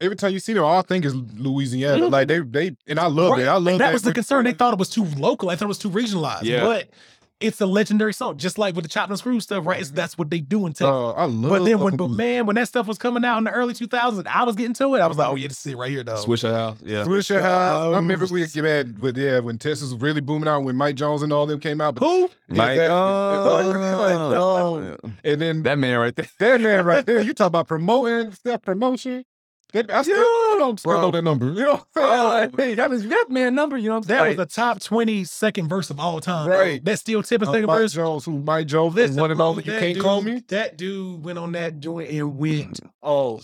every 0.00 0.16
time 0.16 0.32
you 0.32 0.38
see 0.38 0.52
them, 0.54 0.62
all 0.64 0.78
I 0.78 0.82
think 0.82 1.04
is 1.04 1.14
Louisiana. 1.14 2.06
Like 2.08 2.28
they, 2.28 2.38
they, 2.40 2.76
and 2.86 2.98
I 2.98 3.06
love 3.06 3.32
Right. 3.32 3.42
it. 3.42 3.46
I 3.48 3.54
love 3.54 3.66
And 3.68 3.80
that 3.80 3.92
was 3.92 4.02
the 4.02 4.12
concern. 4.14 4.44
They 4.44 4.52
thought 4.52 4.72
it 4.72 4.78
was 4.78 4.90
too 4.90 5.04
local. 5.04 5.50
I 5.50 5.56
thought 5.56 5.64
it 5.66 5.68
was 5.68 5.78
too 5.78 5.90
regionalized. 5.90 6.44
Yeah. 6.44 6.62
But 6.64 6.88
it's 7.40 7.60
a 7.60 7.66
legendary 7.66 8.12
song, 8.12 8.36
just 8.36 8.58
like 8.58 8.74
with 8.76 8.84
the 8.84 8.88
Chop 8.88 9.08
and 9.08 9.18
Screw 9.18 9.40
stuff, 9.40 9.66
right? 9.66 9.80
It's, 9.80 9.90
that's 9.90 10.18
what 10.18 10.30
they 10.30 10.40
do 10.40 10.66
in 10.66 10.72
Texas. 10.72 10.86
Uh, 10.86 11.12
I 11.12 11.24
love. 11.24 11.50
but 11.50 11.64
then 11.64 11.80
when, 11.80 11.96
but 11.96 12.08
man, 12.08 12.46
when 12.46 12.56
that 12.56 12.68
stuff 12.68 12.86
was 12.86 12.98
coming 12.98 13.24
out 13.24 13.38
in 13.38 13.44
the 13.44 13.50
early 13.50 13.72
2000s, 13.72 14.26
I 14.26 14.44
was 14.44 14.56
getting 14.56 14.74
to 14.74 14.94
it. 14.94 15.00
I 15.00 15.06
was 15.06 15.16
like, 15.16 15.28
oh 15.28 15.36
yeah, 15.36 15.48
this 15.48 15.64
is 15.66 15.72
it 15.72 15.76
right 15.76 15.90
here, 15.90 16.04
though. 16.04 16.16
Swishahouse. 16.16 16.76
Yeah. 16.84 17.04
Swisher 17.04 17.40
House. 17.40 17.82
I 17.82 17.86
Um, 17.88 17.94
remember 18.06 18.26
we 18.26 18.46
get 18.46 18.62
mad, 18.62 19.00
but 19.00 19.16
yeah, 19.16 19.38
when 19.40 19.58
Texas 19.58 19.92
was 19.92 20.00
really 20.02 20.20
booming 20.20 20.48
out, 20.48 20.60
when 20.64 20.76
Mike 20.76 20.96
Jones 20.96 21.22
and 21.22 21.32
all 21.32 21.46
them 21.46 21.60
came 21.60 21.80
out. 21.80 21.94
But 21.94 22.06
Who? 22.06 22.30
Mike, 22.48 22.76
that- 22.76 22.90
oh, 22.90 24.96
and 25.24 25.40
then 25.40 25.62
that 25.62 25.78
man 25.78 25.98
right 25.98 26.14
there. 26.14 26.28
that 26.38 26.60
man 26.60 26.84
right 26.84 27.04
there, 27.06 27.20
you 27.20 27.32
talk 27.34 27.48
about 27.48 27.68
promoting 27.68 28.32
self 28.32 28.62
promotion. 28.62 29.24
That, 29.72 29.90
I 29.90 30.02
still 30.02 30.16
don't 30.58 30.78
still 30.80 30.92
Bro. 30.92 31.00
know 31.02 31.10
that 31.12 31.22
number. 31.22 31.46
You 31.52 31.62
know, 31.64 31.82
what 31.92 32.02
I'm 32.04 32.50
saying? 32.50 32.68
hey, 32.70 32.74
that 32.74 32.90
was 32.90 33.06
that 33.06 33.26
man 33.30 33.54
number. 33.54 33.76
You 33.76 33.88
know 33.88 33.96
what 33.96 34.04
I'm 34.04 34.08
That 34.08 34.20
saying? 34.22 34.36
was 34.38 34.48
the 34.48 34.54
top 34.54 34.80
20 34.80 35.24
second 35.24 35.68
verse 35.68 35.90
of 35.90 36.00
all 36.00 36.20
time. 36.20 36.48
Right. 36.48 36.84
That 36.84 36.98
still 36.98 37.22
tip 37.22 37.42
Uh, 37.42 37.46
second 37.46 37.66
Mike 37.66 37.78
verse. 37.78 37.92
Jones, 37.92 38.24
who 38.24 38.38
Mike 38.40 38.66
Jones, 38.66 38.94
Listen, 38.94 39.16
one 39.20 39.30
and 39.30 39.40
only. 39.40 39.64
You 39.64 39.72
that 39.72 39.80
can't 39.80 39.94
dude, 39.94 40.02
call 40.02 40.22
me. 40.22 40.42
That 40.48 40.76
dude 40.76 41.24
went 41.24 41.38
on 41.38 41.52
that 41.52 41.80
joint 41.80 42.10
and 42.10 42.36
went 42.36 42.80
all. 43.02 43.40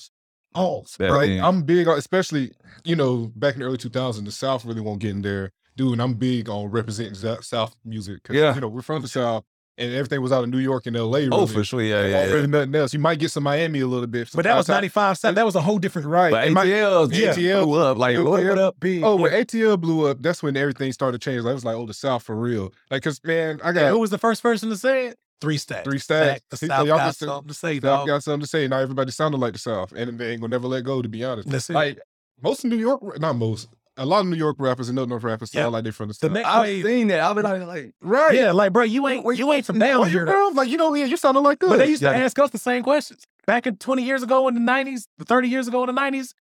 All. 0.54 0.86
Right? 0.98 1.28
man. 1.30 1.44
I'm 1.44 1.62
big 1.62 1.86
on, 1.86 1.98
especially 1.98 2.50
you 2.84 2.96
know, 2.96 3.30
back 3.36 3.54
in 3.54 3.60
the 3.60 3.66
early 3.66 3.76
2000s, 3.78 4.24
the 4.24 4.30
South 4.32 4.64
really 4.64 4.80
won't 4.80 5.00
get 5.00 5.10
in 5.10 5.22
there. 5.22 5.52
dude, 5.76 6.00
I'm 6.00 6.14
big 6.14 6.48
on 6.48 6.70
representing 6.70 7.14
Sou- 7.14 7.42
South 7.42 7.74
music. 7.84 8.22
'cause, 8.22 8.34
Yeah. 8.34 8.54
you 8.54 8.62
know 8.62 8.68
we're 8.68 8.80
from 8.80 9.02
the 9.02 9.08
South, 9.08 9.44
and 9.78 9.92
everything 9.92 10.20
was 10.22 10.32
out 10.32 10.42
of 10.44 10.50
New 10.50 10.58
York 10.58 10.86
and 10.86 10.96
L.A. 10.96 11.28
Oh, 11.30 11.46
for 11.46 11.62
sure. 11.64 11.82
Yeah, 11.82 12.06
yeah, 12.06 12.12
wasn't 12.14 12.28
yeah. 12.28 12.34
really 12.34 12.46
nothing 12.46 12.74
else. 12.74 12.92
You 12.94 12.98
might 12.98 13.18
get 13.18 13.30
some 13.30 13.42
Miami 13.42 13.80
a 13.80 13.86
little 13.86 14.06
bit, 14.06 14.30
But 14.34 14.44
that 14.44 14.56
was 14.56 14.68
95 14.68 15.18
cent. 15.18 15.34
That 15.36 15.44
was 15.44 15.54
a 15.54 15.60
whole 15.60 15.78
different 15.78 16.08
right. 16.08 16.30
But 16.30 16.50
my- 16.52 16.64
ATL, 16.66 17.12
Yeah. 17.12 17.32
ATL 17.32 17.64
blew 17.64 17.80
up. 17.80 17.98
Like, 17.98 18.16
It- 18.16 18.22
what? 18.22 18.46
up 18.58 18.80
big. 18.80 19.02
Oh, 19.04 19.16
when 19.16 19.32
ATL 19.32 19.76
blew 19.76 20.06
up, 20.06 20.18
that's 20.22 20.42
when 20.42 20.56
everything 20.56 20.92
started 20.92 21.20
changing. 21.20 21.44
Like, 21.44 21.52
it 21.52 21.54
was 21.54 21.64
like, 21.64 21.76
oh, 21.76 21.86
the 21.86 21.94
South 21.94 22.22
for 22.22 22.34
real. 22.36 22.72
Like, 22.90 23.02
cause 23.02 23.20
man, 23.24 23.60
I 23.62 23.68
Yeah, 23.68 23.72
got 23.74 23.90
who 23.90 23.98
was 23.98 24.10
the 24.10 24.18
first 24.18 24.42
person 24.42 24.70
to 24.70 24.76
say 24.76 25.08
it? 25.08 25.18
Three 25.42 25.58
stacks. 25.58 25.84
Three 25.84 25.98
stacks. 25.98 26.40
The 26.50 26.56
See, 26.56 26.66
so 26.66 26.70
South 26.72 26.86
y'all 26.86 26.96
got 26.96 27.04
can 27.04 27.12
say- 27.12 27.26
something 27.26 27.48
to 27.48 27.54
say, 27.54 27.74
South 27.74 27.82
dog. 27.82 28.06
got 28.06 28.22
something 28.22 28.40
to 28.40 28.46
say. 28.46 28.68
Now 28.68 28.78
everybody 28.78 29.10
sounded 29.10 29.36
like 29.38 29.52
the 29.52 29.58
South, 29.58 29.92
and 29.92 30.18
they 30.18 30.30
ain't 30.32 30.40
gonna 30.40 30.50
never 30.50 30.66
let 30.66 30.84
go. 30.84 31.02
To 31.02 31.08
be 31.10 31.22
honest, 31.24 31.50
That's 31.50 31.68
it. 31.68 31.74
like 31.74 31.98
most 32.42 32.64
of 32.64 32.70
New 32.70 32.76
York, 32.78 33.02
not 33.20 33.34
most, 33.36 33.68
a 33.96 34.04
lot 34.06 34.20
of 34.20 34.26
New 34.26 34.36
York 34.36 34.56
rappers 34.58 34.88
and 34.88 34.96
North 34.96 35.08
North 35.08 35.22
rappers 35.24 35.50
sound 35.50 35.62
Yeah. 35.64 35.68
like 35.68 35.84
they're 35.84 35.92
from 35.92 36.08
the 36.08 36.12
The 36.14 36.26
South. 36.26 36.32
next 36.32 36.48
I've 36.48 36.62
wave. 36.62 36.84
seen 36.84 37.06
that. 37.08 37.20
I've 37.20 37.34
been 37.34 37.44
like, 37.44 37.62
like 37.66 37.94
right? 38.00 38.34
Yeah, 38.34 38.52
like, 38.52 38.72
bro, 38.72 38.84
you 38.84 39.06
ain't 39.08 39.24
you 39.38 39.52
ain't 39.52 39.64
from 39.66 39.78
down 39.78 40.08
here. 40.10 40.26
you 40.28 40.52
like 40.54 40.68
you 40.68 40.76
know, 40.76 40.94
yeah, 40.94 41.04
you 41.06 41.16
sounding 41.16 41.42
like 41.42 41.58
this. 41.60 41.68
But 41.70 41.78
they 41.78 41.88
used 41.88 42.02
to 42.02 42.14
ask 42.14 42.38
us 42.38 42.50
the 42.50 42.58
same 42.58 42.82
questions. 42.82 43.24
Back 43.46 43.66
in 43.66 43.76
20 43.76 44.02
years 44.02 44.22
ago 44.22 44.48
in 44.48 44.54
the 44.54 44.60
90s, 44.60 45.06
30 45.24 45.48
years 45.48 45.68
ago 45.68 45.84
in 45.84 45.94
the 45.94 46.00
90s, 46.00 46.34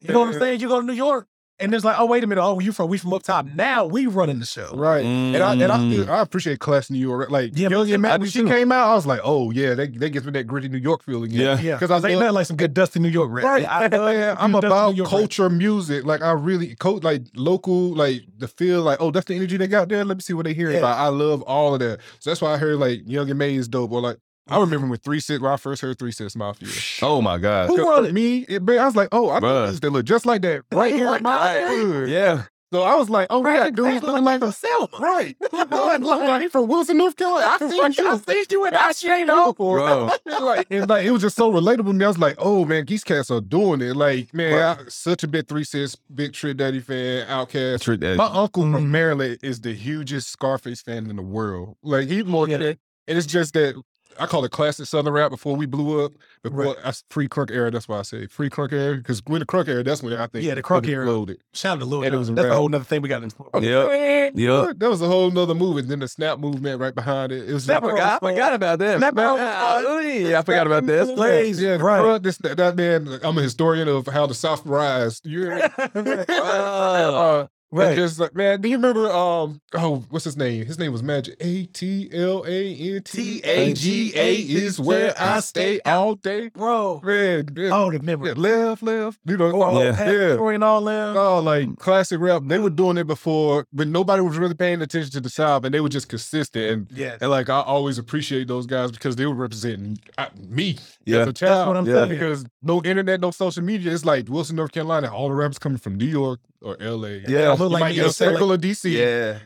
you 0.00 0.12
know 0.12 0.20
what 0.20 0.28
I'm 0.30 0.34
uh, 0.36 0.38
saying? 0.38 0.60
You 0.60 0.68
go 0.68 0.80
to 0.80 0.86
New 0.86 0.92
York, 0.92 1.26
and 1.60 1.74
it's 1.74 1.84
like, 1.84 1.96
oh, 1.98 2.06
wait 2.06 2.24
a 2.24 2.26
minute. 2.26 2.42
Oh, 2.42 2.58
you 2.60 2.72
from, 2.72 2.88
we 2.88 2.98
from 2.98 3.12
up 3.12 3.22
top. 3.22 3.46
Now 3.46 3.84
we 3.86 4.06
running 4.06 4.38
the 4.40 4.46
show. 4.46 4.72
Right. 4.74 5.04
And 5.04 5.36
I 5.36 5.52
and 5.52 5.62
Mm. 5.62 6.08
I, 6.08 6.18
I 6.18 6.22
appreciate 6.22 6.58
class 6.60 6.90
New 6.90 6.98
York. 6.98 7.30
Like 7.30 7.52
Yeah, 7.54 7.68
Young 7.68 7.86
me 7.86 7.92
and 7.94 8.02
Matt, 8.02 8.20
when 8.20 8.28
she 8.28 8.40
too. 8.40 8.48
came 8.48 8.72
out, 8.72 8.90
I 8.90 8.94
was 8.94 9.06
like, 9.06 9.20
oh 9.24 9.50
yeah, 9.50 9.74
they 9.74 9.86
they 9.88 10.10
gives 10.10 10.24
me 10.26 10.32
that 10.32 10.44
gritty 10.44 10.68
New 10.68 10.78
York 10.78 11.02
feeling. 11.02 11.30
Yeah. 11.30 11.60
Yeah, 11.60 11.72
'Cause 11.78 11.88
because 11.88 12.04
I 12.04 12.08
ain't 12.08 12.16
love- 12.18 12.24
nothing 12.26 12.34
like 12.34 12.46
some 12.46 12.56
good 12.56 12.74
dusty 12.74 13.00
New 13.00 13.08
York 13.08 13.30
rap. 13.32 13.44
Right. 13.44 13.64
I, 13.70 14.12
yeah, 14.12 14.36
I'm 14.38 14.54
about 14.54 14.96
York 14.96 15.10
rap. 15.10 15.18
culture 15.20 15.50
music. 15.50 16.04
Like 16.04 16.22
I 16.22 16.32
really 16.32 16.74
coach 16.76 17.02
like 17.02 17.22
local, 17.34 17.94
like 17.94 18.22
the 18.38 18.48
feel 18.48 18.82
like, 18.82 18.98
oh, 19.00 19.10
that's 19.10 19.26
the 19.26 19.34
energy 19.34 19.56
they 19.56 19.66
got 19.68 19.88
there. 19.88 20.04
Let 20.04 20.16
me 20.16 20.22
see 20.22 20.32
what 20.34 20.44
they 20.46 20.54
hear 20.54 20.70
Yeah. 20.70 20.80
I 20.96 21.08
love 21.08 21.42
all 21.42 21.74
of 21.74 21.80
that. 21.80 22.00
So 22.20 22.30
that's 22.30 22.40
why 22.40 22.54
I 22.54 22.56
heard 22.56 22.76
like 22.78 23.00
Young 23.06 23.28
M.A 23.30 23.54
is 23.54 23.68
dope. 23.68 23.90
Or 23.92 24.00
like 24.00 24.16
I 24.48 24.58
remember 24.60 24.86
when 24.88 24.98
Three 24.98 25.20
Six 25.20 25.40
when 25.40 25.52
I 25.52 25.56
first 25.56 25.80
heard 25.82 25.98
Three 25.98 26.12
Six 26.12 26.34
Mafia. 26.36 26.68
oh 27.02 27.20
my 27.22 27.38
God. 27.38 27.68
Who 27.68 27.88
run 27.88 28.06
it? 28.06 28.12
Me, 28.12 28.44
it, 28.48 28.62
man, 28.62 28.78
I 28.78 28.84
was 28.86 28.96
like, 28.96 29.08
oh, 29.12 29.30
I 29.30 29.38
Bruh. 29.38 29.42
know 29.42 29.66
this. 29.70 29.80
They 29.80 29.88
look 29.88 30.04
just 30.06 30.26
like 30.26 30.42
that 30.42 30.62
right 30.72 30.92
here 30.94 31.14
in 31.14 31.22
my 31.22 31.60
hood. 31.60 32.08
Yeah. 32.08 32.44
So 32.72 32.82
I 32.84 32.94
was 32.94 33.10
like, 33.10 33.26
oh, 33.30 33.42
right, 33.42 33.74
dude, 33.74 33.84
They 33.84 33.98
look 33.98 34.22
like 34.22 34.42
a 34.42 34.52
Selma. 34.52 34.88
right. 35.00 35.36
Look 35.52 35.70
like 35.72 36.40
he 36.42 36.46
from 36.48 36.68
Wilson, 36.68 36.98
North 36.98 37.16
Carolina. 37.16 37.46
I 37.48 37.58
seen 37.58 37.92
you. 37.98 38.08
I 38.08 38.16
seen 38.16 38.44
you 38.48 38.64
in 38.64 38.74
Ashiano. 38.74 39.52
Bro. 39.56 40.10
like, 40.40 40.68
and 40.70 40.88
like 40.88 41.04
it 41.04 41.10
was 41.10 41.22
just 41.22 41.34
so 41.34 41.52
relatable 41.52 41.86
to 41.86 41.92
me. 41.94 42.04
I 42.04 42.08
was 42.08 42.18
like, 42.18 42.36
oh 42.38 42.64
man, 42.64 42.86
these 42.86 43.02
cats 43.02 43.28
are 43.32 43.40
doing 43.40 43.80
it. 43.80 43.96
Like, 43.96 44.32
man, 44.32 44.78
I, 44.78 44.84
such 44.88 45.24
a 45.24 45.28
big 45.28 45.48
three 45.48 45.64
sis, 45.64 45.96
big 46.14 46.32
Trick 46.32 46.58
Daddy 46.58 46.78
fan, 46.78 47.26
Outkast. 47.26 47.80
Trick 47.82 48.00
that. 48.00 48.16
My 48.16 48.26
uncle 48.26 48.62
Mhm. 48.62 48.74
from 48.74 48.90
Maryland 48.92 49.38
is 49.42 49.60
the 49.60 49.72
hugest 49.74 50.30
Scarface 50.30 50.80
fan 50.80 51.10
in 51.10 51.16
the 51.16 51.22
world. 51.22 51.76
Like 51.82 52.06
he's 52.08 52.24
more 52.24 52.48
Yeah. 52.48 52.58
than. 52.58 52.78
And 53.08 53.18
it's 53.18 53.26
just 53.26 53.54
that 53.54 53.74
I 54.18 54.26
call 54.26 54.44
it 54.44 54.50
classic 54.50 54.86
Southern 54.86 55.12
rap 55.12 55.30
before 55.30 55.56
we 55.56 55.66
blew 55.66 56.04
up. 56.04 56.12
Before 56.42 56.64
Right. 56.64 56.76
that's 56.82 57.02
pre 57.08 57.28
crunk 57.28 57.50
era. 57.50 57.70
That's 57.70 57.88
why 57.88 57.98
I 57.98 58.02
say 58.02 58.26
pre 58.26 58.50
crunk 58.50 58.72
era. 58.72 58.96
Because 58.96 59.22
when 59.26 59.40
the 59.40 59.46
crunk 59.46 59.68
era, 59.68 59.82
that's 59.82 60.02
when 60.02 60.12
I 60.14 60.26
think 60.26 60.44
Yeah, 60.44 60.54
the 60.54 60.62
crunk 60.62 60.86
era. 60.88 61.04
exploded. 61.04 61.38
Shout 61.54 61.76
out 61.76 61.80
to 61.80 61.84
Lil 61.86 61.98
And 62.00 62.06
it 62.08 62.10
Jon. 62.10 62.18
was 62.18 62.28
a 62.28 62.32
That's 62.34 62.48
a 62.48 62.54
whole 62.54 62.74
other 62.74 62.84
thing 62.84 63.02
we 63.02 63.08
got 63.08 63.22
in 63.22 63.30
store. 63.30 63.48
Yep. 63.60 64.32
Yep. 64.34 64.78
That 64.78 64.88
was 64.90 65.00
a 65.02 65.06
whole 65.06 65.30
nother 65.30 65.54
movement. 65.54 65.88
Then 65.88 65.98
the 66.00 66.08
snap 66.08 66.38
movement 66.38 66.80
right 66.80 66.94
behind 66.94 67.32
it. 67.32 67.48
It 67.48 67.52
was 67.52 67.68
I 67.68 67.74
just- 67.80 67.90
forgot, 67.90 68.22
I 68.22 68.28
forgot 68.30 68.52
about 68.54 68.78
that. 68.80 68.98
Snap 68.98 69.14
Bro. 69.14 69.36
Yeah, 69.36 70.38
I 70.38 70.42
forgot 70.42 70.66
about 70.66 70.86
that. 70.86 71.14
Plays, 71.16 71.60
Yeah, 71.60 71.76
right. 71.76 72.00
right. 72.04 72.22
This 72.22 72.38
that, 72.38 72.56
that 72.56 72.76
man. 72.76 73.18
I'm 73.22 73.36
a 73.38 73.42
historian 73.42 73.88
of 73.88 74.06
how 74.06 74.26
the 74.26 74.34
South 74.34 74.64
rise. 74.66 75.20
You 75.24 75.50
uh, 75.94 77.46
Right. 77.72 77.86
right. 77.88 77.96
Just 77.96 78.18
like 78.18 78.34
man, 78.34 78.60
do 78.60 78.68
you 78.68 78.76
remember? 78.76 79.08
Um, 79.12 79.60
oh, 79.74 80.04
what's 80.10 80.24
his 80.24 80.36
name? 80.36 80.66
His 80.66 80.76
name 80.78 80.90
was 80.90 81.02
Magic. 81.04 81.36
A 81.40 81.66
T 81.66 82.10
L 82.12 82.44
A 82.46 82.74
N 82.74 83.02
T 83.04 83.40
A 83.44 83.72
G 83.74 84.12
A 84.16 84.34
is 84.38 84.80
where 84.80 85.14
I 85.16 85.38
stay 85.40 85.80
all 85.86 86.16
day. 86.16 86.48
Bro. 86.48 87.00
Man, 87.04 87.48
yeah, 87.56 87.70
Oh, 87.72 87.90
the 87.92 88.00
memory. 88.00 88.30
yeah, 88.30 88.34
left, 88.36 88.82
left. 88.82 89.18
You 89.24 89.36
know, 89.36 89.52
Oh, 89.62 89.82
Yeah. 89.82 90.04
yeah. 90.04 90.10
yeah. 90.28 90.34
Story 90.34 90.56
and 90.56 90.64
all 90.64 90.82
them. 90.82 91.16
Oh, 91.16 91.38
like 91.40 91.76
classic 91.78 92.18
rap. 92.20 92.42
They 92.44 92.58
were 92.58 92.70
doing 92.70 92.96
it 92.98 93.06
before, 93.06 93.66
but 93.72 93.86
nobody 93.86 94.20
was 94.22 94.36
really 94.36 94.54
paying 94.54 94.82
attention 94.82 95.12
to 95.12 95.20
the 95.20 95.30
South, 95.30 95.64
and 95.64 95.72
they 95.72 95.80
were 95.80 95.88
just 95.88 96.08
consistent. 96.08 96.64
And 96.90 96.98
Yeah. 96.98 97.18
and 97.20 97.30
like 97.30 97.48
I 97.48 97.60
always 97.60 97.98
appreciate 97.98 98.48
those 98.48 98.66
guys 98.66 98.90
because 98.90 99.14
they 99.14 99.26
were 99.26 99.34
representing 99.34 99.98
uh, 100.18 100.26
me 100.36 100.76
Yeah. 101.04 101.18
as 101.20 101.28
a 101.28 101.32
child. 101.32 101.68
what 101.68 101.76
I'm 101.76 101.86
Yeah. 101.86 101.94
telling 101.94 102.10
you. 102.10 102.16
Because 102.16 102.44
no 102.62 102.82
internet, 102.82 103.20
no 103.20 103.30
social 103.30 103.62
media. 103.62 103.92
It's 103.92 104.04
like 104.04 104.28
Wilson, 104.28 104.56
North 104.56 104.72
Carolina. 104.72 105.12
All 105.14 105.28
the 105.28 105.34
rappers 105.36 105.58
coming 105.58 105.78
from 105.78 105.96
New 105.96 106.06
York 106.06 106.40
or 106.62 106.76
LA. 106.80 107.20
Yeah. 107.28 107.48
I 107.48 107.50
look 107.50 107.58
You 107.60 107.66
like 107.68 107.80
might 107.80 107.88
me, 107.90 107.94
get 107.96 108.04
a 108.04 108.06
like- 108.08 108.14
circle 108.16 108.52
of 108.52 108.60
DC. 108.60 108.90
Yeah. 108.92 109.38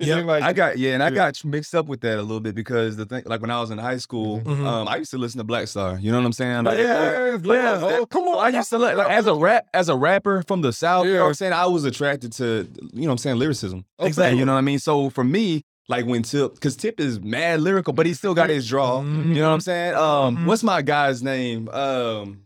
Yeah. 0.00 0.16
like 0.20 0.44
I 0.44 0.52
got 0.52 0.78
yeah, 0.78 0.94
and 0.94 1.02
I 1.02 1.06
Yeah. 1.08 1.14
got 1.32 1.44
mixed 1.44 1.74
up 1.74 1.86
with 1.86 2.02
that 2.02 2.18
a 2.20 2.22
little 2.22 2.38
bit 2.38 2.54
because 2.54 2.96
the 2.96 3.04
thing, 3.04 3.24
like 3.26 3.40
when 3.40 3.50
I 3.50 3.60
was 3.60 3.70
in 3.72 3.78
high 3.78 3.96
school, 3.96 4.40
Mhm. 4.42 4.64
um, 4.64 4.86
I 4.86 4.94
used 4.96 5.10
to 5.10 5.18
listen 5.18 5.38
to 5.38 5.44
Black 5.44 5.66
Star. 5.66 5.98
You 5.98 6.12
know 6.12 6.18
what 6.18 6.24
I'm 6.26 6.32
saying? 6.32 6.62
Like, 6.64 6.78
yeah, 6.78 7.36
yeah. 7.42 7.80
Oh, 7.82 8.06
come 8.06 8.22
on. 8.28 8.38
I 8.38 8.56
used 8.56 8.70
to 8.70 8.78
like, 8.78 8.96
like 8.96 9.10
as 9.10 9.26
a 9.26 9.34
rap 9.34 9.66
as 9.74 9.88
a 9.88 9.96
rapper 9.96 10.44
from 10.46 10.60
the 10.62 10.72
south. 10.72 11.04
You 11.04 11.10
know 11.10 11.16
Yeah. 11.16 11.22
what 11.22 11.28
I'm 11.30 11.34
saying? 11.34 11.52
I 11.52 11.66
was 11.66 11.84
attracted 11.84 12.32
to 12.34 12.68
you 12.92 13.02
know 13.02 13.08
what 13.08 13.12
I'm 13.14 13.18
saying 13.18 13.38
lyricism. 13.40 13.84
Exactly. 13.98 14.38
You 14.38 14.44
know 14.44 14.52
what 14.52 14.58
I 14.58 14.62
mean? 14.62 14.78
So 14.78 15.10
for 15.10 15.24
me, 15.24 15.62
like 15.88 16.06
when 16.06 16.22
Tip, 16.22 16.54
because 16.54 16.76
Tip 16.76 17.00
is 17.00 17.18
mad 17.18 17.60
lyrical, 17.60 17.92
but 17.92 18.06
he 18.06 18.14
still 18.14 18.34
got 18.34 18.50
his 18.50 18.68
draw. 18.68 19.00
Mhm. 19.00 19.30
You 19.30 19.40
know 19.40 19.48
what 19.48 19.54
I'm 19.54 19.60
saying? 19.60 19.94
Um, 19.96 20.36
Mhm. 20.36 20.44
what's 20.46 20.62
my 20.62 20.80
guy's 20.80 21.24
name? 21.24 21.68
Um, 21.70 22.42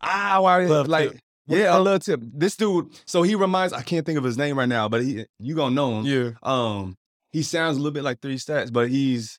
ah, 0.00 0.38
why 0.40 0.64
Love 0.64 0.88
like. 0.88 1.10
Tip. 1.12 1.20
Yeah, 1.46 1.74
I 1.74 1.76
love 1.76 2.02
Tip. 2.02 2.20
This 2.22 2.56
dude, 2.56 2.88
so 3.04 3.22
he 3.22 3.34
reminds 3.34 3.72
I 3.72 3.82
can't 3.82 4.06
think 4.06 4.18
of 4.18 4.24
his 4.24 4.38
name 4.38 4.58
right 4.58 4.68
now, 4.68 4.88
but 4.88 5.02
he 5.02 5.26
you 5.38 5.54
gonna 5.54 5.74
know 5.74 6.00
him. 6.00 6.06
Yeah. 6.06 6.30
Um, 6.42 6.96
he 7.32 7.42
sounds 7.42 7.76
a 7.76 7.80
little 7.80 7.92
bit 7.92 8.02
like 8.04 8.20
Three 8.20 8.38
Stacks, 8.38 8.70
but 8.70 8.88
he's 8.88 9.38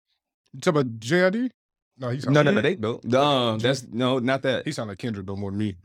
You 0.53 0.60
talking 0.62 0.82
about 0.82 0.99
JID? 0.99 1.49
No, 1.97 2.10
he's 2.10 2.26
no, 2.28 2.41
no, 2.43 2.51
no, 2.51 2.62
they 2.62 2.76
dope. 2.76 3.12
Um, 3.14 3.58
that's 3.60 3.88
no, 3.88 4.20
not 4.20 4.41
that. 4.43 4.66
He 4.66 4.72
sound 4.72 4.89
like 4.89 4.97
Kendrick 4.97 5.26
though 5.26 5.36
more 5.36 5.49
than 5.51 5.58
me. 5.60 5.76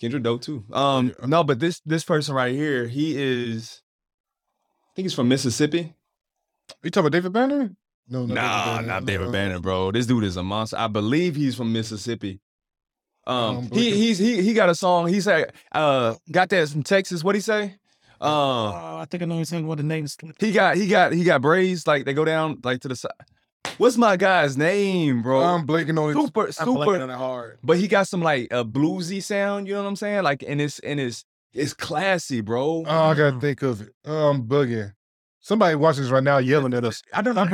Kendrick 0.00 0.22
dope 0.22 0.40
too. 0.42 0.64
Um, 0.72 1.08
Yeah. 1.20 1.26
no, 1.26 1.44
but 1.44 1.60
this 1.60 1.80
this 1.84 2.02
person 2.04 2.34
right 2.34 2.54
here, 2.54 2.86
he 2.88 3.14
is, 3.16 3.82
I 4.88 4.90
think 4.96 5.04
he's 5.04 5.14
from 5.14 5.28
Mississippi. 5.28 5.94
You 6.82 6.90
talking 6.90 7.06
about 7.06 7.12
David 7.12 7.32
Banner? 7.32 7.70
No, 8.08 8.24
not 8.26 8.34
Nah, 8.34 8.80
not 8.80 9.04
David 9.04 9.30
Banner, 9.30 9.60
bro. 9.60 9.92
This 9.92 10.06
dude 10.06 10.24
is 10.24 10.36
a 10.36 10.42
monster. 10.42 10.78
I 10.78 10.88
believe 10.88 11.36
he's 11.36 11.54
from 11.54 11.72
Mississippi. 11.72 12.40
Um, 13.26 13.56
Um, 13.58 13.68
he 13.72 13.90
he's 13.92 14.18
he 14.18 14.42
he 14.42 14.54
got 14.54 14.68
a 14.68 14.74
song. 14.74 15.08
He 15.08 15.20
said, 15.20 15.52
uh, 15.72 16.14
got 16.30 16.48
that 16.48 16.68
from 16.68 16.82
Texas. 16.82 17.22
What 17.22 17.34
he 17.34 17.40
say? 17.40 17.76
Uh, 18.20 18.24
Oh, 18.26 18.96
I 18.98 19.06
think 19.10 19.22
I 19.22 19.26
know 19.26 19.38
exactly 19.38 19.64
what 19.66 19.78
the 19.78 19.84
name 19.84 20.04
is. 20.04 20.16
he 20.38 20.52
got 20.52 20.76
he 20.76 20.86
got 20.88 21.12
he 21.12 21.24
got 21.24 21.40
braids 21.40 21.86
like 21.86 22.04
they 22.04 22.12
go 22.14 22.24
down 22.24 22.58
like 22.64 22.80
to 22.80 22.88
the 22.88 22.96
side. 22.96 23.12
What's 23.78 23.96
my 23.96 24.16
guy's 24.16 24.56
name, 24.58 25.22
bro? 25.22 25.40
I'm 25.42 25.64
blinking 25.64 25.96
on 25.96 26.10
it. 26.10 26.14
super 26.14 26.46
I'm 26.46 26.52
super. 26.52 27.00
on 27.02 27.10
it 27.10 27.14
hard. 27.16 27.58
But 27.62 27.78
he 27.78 27.88
got 27.88 28.08
some 28.08 28.20
like 28.22 28.48
a 28.50 28.64
bluesy 28.64 29.22
sound. 29.22 29.68
You 29.68 29.74
know 29.74 29.82
what 29.82 29.88
I'm 29.88 29.96
saying? 29.96 30.22
Like 30.22 30.44
and 30.46 30.60
it's 30.60 30.78
and 30.80 31.00
it's 31.00 31.24
it's 31.52 31.72
classy, 31.72 32.40
bro. 32.42 32.84
Oh, 32.86 33.04
I 33.10 33.14
gotta 33.14 33.40
think 33.40 33.62
of 33.62 33.80
it. 33.80 33.90
Oh, 34.04 34.28
I'm 34.30 34.42
bugging. 34.46 34.92
Somebody 35.50 35.74
watching 35.74 36.04
this 36.04 36.12
right 36.12 36.22
now 36.22 36.38
yelling 36.38 36.72
at 36.74 36.84
us. 36.84 37.02
I 37.12 37.22
don't 37.22 37.34
know. 37.34 37.44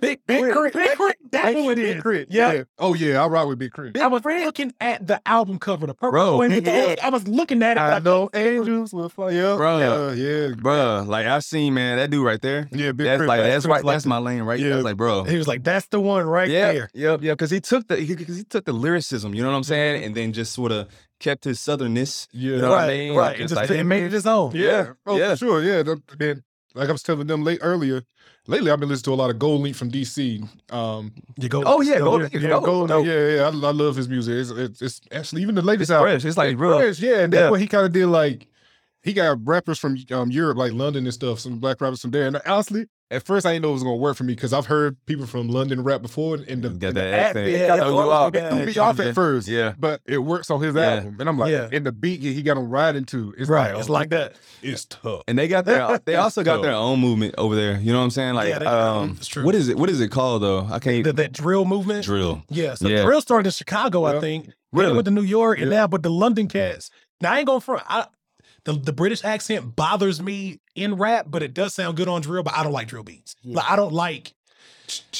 Big, 0.00 0.20
big, 0.28 0.44
K.R.I.T., 0.44 0.78
Big 0.78 0.96
Crit. 0.96 1.16
That's 1.32 1.54
who 1.54 1.70
it 1.70 1.78
is. 1.80 2.00
Crit. 2.00 2.28
Yeah. 2.30 2.62
Oh 2.78 2.94
yeah, 2.94 3.20
I 3.20 3.26
rock 3.26 3.48
with 3.48 3.58
Big 3.58 3.72
Crit. 3.72 3.98
I 3.98 4.06
was 4.06 4.24
looking 4.24 4.72
at 4.80 5.04
the 5.04 5.20
album 5.26 5.58
cover, 5.58 5.88
the 5.88 5.94
purple. 5.94 6.12
Bro. 6.12 6.36
one. 6.36 6.52
I 6.52 7.08
was 7.10 7.26
looking 7.26 7.64
at 7.64 7.78
it. 7.78 7.80
I 7.80 7.94
like, 7.94 8.04
know 8.04 8.30
angels 8.32 8.94
will 8.94 9.08
fly. 9.08 9.30
Yeah, 9.30 9.56
Bro. 9.56 9.78
Yeah, 9.78 10.12
yeah, 10.12 10.48
Bruh, 10.54 11.04
like 11.04 11.26
I 11.26 11.40
seen 11.40 11.74
man, 11.74 11.96
that 11.96 12.10
dude 12.10 12.24
right 12.24 12.40
there. 12.40 12.68
yeah. 12.70 12.92
Big 12.92 13.06
That's 13.06 13.18
Crit. 13.18 13.28
like 13.28 13.40
that's 13.40 13.66
K.R.I.T.'s 13.66 13.66
right. 13.66 13.84
like 13.84 13.94
That's 13.96 14.06
my 14.06 14.18
lane 14.18 14.42
right 14.42 14.60
there. 14.60 14.68
Yeah. 14.68 14.74
I 14.74 14.76
was 14.76 14.84
like, 14.84 14.96
bro. 14.96 15.24
He 15.24 15.36
was 15.36 15.48
like, 15.48 15.64
"That's 15.64 15.88
the 15.88 15.98
one 15.98 16.24
right 16.26 16.48
yeah, 16.48 16.72
there." 16.72 16.90
Yep, 16.94 17.22
yeah, 17.22 17.32
because 17.32 17.50
he 17.50 17.58
took 17.60 17.88
the 17.88 17.96
because 17.96 18.36
he 18.36 18.44
took 18.44 18.64
the 18.66 18.72
lyricism, 18.72 19.34
you 19.34 19.42
know 19.42 19.50
what 19.50 19.56
I'm 19.56 19.64
saying, 19.64 19.96
mm-hmm. 19.96 20.06
and 20.06 20.14
then 20.14 20.32
just 20.32 20.52
sort 20.52 20.70
of 20.70 20.86
kept 21.18 21.42
his 21.44 21.58
southernness. 21.58 22.28
Yeah, 22.30 22.52
You 22.52 22.62
know 22.62 22.70
what 22.70 22.78
I 22.78 22.86
right, 22.86 22.98
mean? 22.98 23.14
right. 23.16 23.26
Like, 23.32 23.36
It 23.40 23.42
just 23.48 23.54
like- 23.56 23.70
it 23.70 23.84
made 23.84 24.04
it 24.04 24.12
his 24.12 24.26
own. 24.26 24.52
yeah. 24.54 24.92
Oh, 25.06 25.16
yeah. 25.16 25.30
for 25.30 25.36
sure. 25.36 25.62
Yeah. 25.62 25.82
The- 25.82 26.00
Man, 26.20 26.42
like 26.76 26.88
I 26.88 26.92
was 26.92 27.02
telling 27.02 27.26
them 27.26 27.42
late 27.44 27.58
earlier. 27.62 28.02
Lately, 28.48 28.70
I've 28.70 28.78
been 28.78 28.88
listening 28.88 29.12
to 29.12 29.14
a 29.14 29.20
lot 29.22 29.30
of 29.30 29.36
GoldLink 29.36 29.74
from 29.74 29.90
DC. 29.90 30.46
Um, 30.72 31.12
You 31.36 31.48
go. 31.48 31.64
Oh 31.66 31.80
yeah, 31.80 31.98
go 31.98 32.18
go, 32.18 32.26
there. 32.28 32.40
yeah, 32.40 32.48
Gold 32.60 32.88
go. 32.88 32.96
Link, 32.98 33.06
yeah, 33.08 33.28
yeah. 33.36 33.42
I, 33.42 33.46
I 33.48 33.72
love 33.72 33.96
his 33.96 34.08
music. 34.08 34.34
It's, 34.36 34.50
it's, 34.50 34.82
it's 34.82 35.00
actually 35.10 35.42
even 35.42 35.56
the 35.56 35.62
latest 35.62 35.90
It's 35.90 35.90
album. 35.90 36.12
fresh. 36.12 36.24
It's 36.24 36.36
like 36.36 36.56
real. 36.56 36.78
Fresh, 36.78 37.00
yeah, 37.00 37.20
and 37.20 37.32
that's 37.32 37.40
Yeah. 37.40 37.50
what 37.50 37.60
he 37.60 37.66
kind 37.66 37.84
of 37.86 37.92
did. 37.92 38.06
Like 38.06 38.46
he 39.06 39.12
got 39.14 39.38
rappers 39.46 39.78
from 39.78 39.96
um, 40.10 40.30
Europe, 40.30 40.58
like 40.58 40.72
London 40.72 41.04
and 41.06 41.14
stuff, 41.14 41.38
some 41.40 41.58
black 41.58 41.80
rappers 41.80 42.02
from 42.02 42.10
there. 42.10 42.26
And 42.26 42.36
honestly, 42.44 42.86
at 43.10 43.22
first 43.22 43.46
I 43.46 43.52
didn't 43.52 43.62
know 43.62 43.70
it 43.70 43.74
was 43.74 43.84
gonna 43.84 43.94
work 43.96 44.16
for 44.16 44.24
me 44.24 44.34
because 44.34 44.52
I've 44.52 44.66
heard 44.66 44.96
people 45.06 45.26
from 45.26 45.48
London 45.48 45.84
rap 45.84 46.02
before, 46.02 46.34
and 46.34 46.60
the, 46.62 46.70
Got 46.70 46.70
and 46.70 46.80
the 46.80 46.90
that 46.92 47.14
act- 47.14 47.28
accent. 47.36 47.50
yeah, 47.52 47.58
Got 47.68 47.74
yeah, 47.78 47.80
throw 47.84 47.88
you 47.90 47.96
yeah, 48.34 48.48
off. 48.50 48.66
me 48.66 48.76
off 48.78 49.00
at 49.00 49.14
first. 49.14 49.46
Yeah. 49.46 49.74
but 49.78 50.00
it 50.06 50.18
works 50.18 50.50
on 50.50 50.60
his 50.60 50.74
Yeah. 50.74 50.94
album, 50.96 51.16
and 51.20 51.28
I'm 51.28 51.38
like, 51.38 51.52
Yeah. 51.52 51.68
in 51.70 51.84
the 51.84 51.92
beat 51.92 52.20
he 52.20 52.42
got 52.42 52.56
him 52.56 52.68
riding 52.68 53.04
to. 53.04 53.32
It's 53.38 53.48
Right. 53.48 53.70
like, 53.70 53.78
It's 53.78 53.88
oh, 53.88 53.92
like 53.92 54.10
that. 54.10 54.34
it's 54.60 54.84
tough. 54.86 55.22
And 55.28 55.38
they 55.38 55.46
got 55.46 55.64
their 55.66 56.00
they 56.04 56.16
also 56.24 56.42
got 56.42 56.56
So- 56.56 56.62
their 56.62 56.72
own 56.72 56.98
movement 56.98 57.36
over 57.38 57.54
there. 57.54 57.78
You 57.78 57.92
know 57.92 57.98
what 57.98 58.04
I'm 58.06 58.10
saying? 58.10 58.34
Like 58.34 58.48
Yeah, 58.48 58.58
they- 58.58 58.66
um 58.66 59.14
it's 59.18 59.28
true. 59.28 59.44
what 59.44 59.54
is 59.54 59.68
it 59.68 59.78
what 59.78 59.88
is 59.88 60.00
it 60.00 60.08
called 60.08 60.42
though? 60.42 60.66
I 60.68 60.80
can't 60.80 61.04
The, 61.04 61.12
that 61.12 61.30
drill 61.32 61.64
movement. 61.64 62.04
drill. 62.04 62.42
Yeah. 62.50 62.74
So 62.74 62.88
Yeah. 62.88 63.04
drill 63.04 63.20
started 63.20 63.46
in 63.46 63.52
Chicago, 63.52 64.04
I 64.04 64.18
think. 64.18 64.46
Really? 64.72 64.86
Really? 64.86 64.96
With 64.96 65.04
the 65.04 65.12
New 65.12 65.22
York 65.22 65.60
and 65.60 65.70
now, 65.70 65.86
but 65.86 66.02
the 66.02 66.10
London 66.10 66.48
cats. 66.48 66.90
Now 67.20 67.34
I 67.34 67.38
ain't 67.38 67.46
going 67.46 67.60
front. 67.60 67.82
I 67.88 68.06
the, 68.66 68.74
the 68.74 68.92
British 68.92 69.24
accent 69.24 69.74
bothers 69.74 70.20
me 70.20 70.60
in 70.74 70.96
rap, 70.96 71.26
but 71.30 71.42
it 71.42 71.54
does 71.54 71.72
sound 71.74 71.96
good 71.96 72.08
on 72.08 72.20
drill. 72.20 72.42
But 72.42 72.54
I 72.54 72.62
don't 72.62 72.72
like 72.72 72.88
drill 72.88 73.02
beats. 73.02 73.34
Like 73.44 73.68
I 73.70 73.76
don't 73.76 73.94
like 73.94 74.34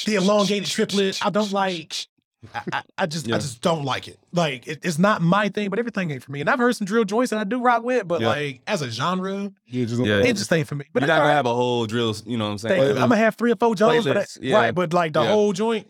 the 0.04 0.16
elongated 0.16 0.68
triplet. 0.68 1.18
I 1.24 1.30
don't 1.30 1.50
like. 1.52 2.06
I, 2.54 2.62
I, 2.72 2.82
I 2.98 3.06
just 3.06 3.26
I 3.26 3.38
just 3.38 3.60
don't 3.62 3.84
like 3.84 4.06
it. 4.08 4.18
Like 4.32 4.68
it, 4.68 4.80
it's 4.84 4.98
not 4.98 5.22
my 5.22 5.48
thing, 5.48 5.70
but 5.70 5.78
everything 5.78 6.10
ain't 6.10 6.22
for 6.22 6.30
me. 6.30 6.40
And 6.40 6.50
I've 6.50 6.58
heard 6.58 6.76
some 6.76 6.84
drill 6.86 7.04
joints 7.04 7.30
that 7.30 7.38
I 7.40 7.44
do 7.44 7.60
rock 7.60 7.82
with, 7.82 8.06
but 8.06 8.20
Yeah. 8.20 8.28
like 8.28 8.60
as 8.66 8.82
a 8.82 8.90
genre, 8.90 9.50
Yeah, 9.66 9.84
just 9.86 10.00
Yeah. 10.04 10.18
it 10.18 10.34
just 10.36 10.52
ain't 10.52 10.68
for 10.68 10.74
me. 10.76 10.84
But 10.92 11.02
you're 11.02 11.08
not 11.08 11.16
gonna 11.18 11.28
right. 11.30 11.34
have 11.34 11.46
a 11.46 11.54
whole 11.54 11.86
drill, 11.86 12.14
you 12.26 12.36
know 12.36 12.44
what 12.44 12.50
I'm 12.52 12.58
saying? 12.58 12.80
Thank. 12.82 12.90
I'm 12.98 13.08
gonna 13.08 13.16
have 13.16 13.34
three 13.36 13.50
or 13.52 13.56
four 13.56 13.74
joints, 13.74 14.06
but 14.06 14.14
that- 14.14 14.36
yeah. 14.40 14.56
right. 14.56 14.74
But 14.74 14.92
like 14.92 15.14
the 15.14 15.22
Yeah. 15.22 15.30
whole 15.30 15.52
joint, 15.52 15.88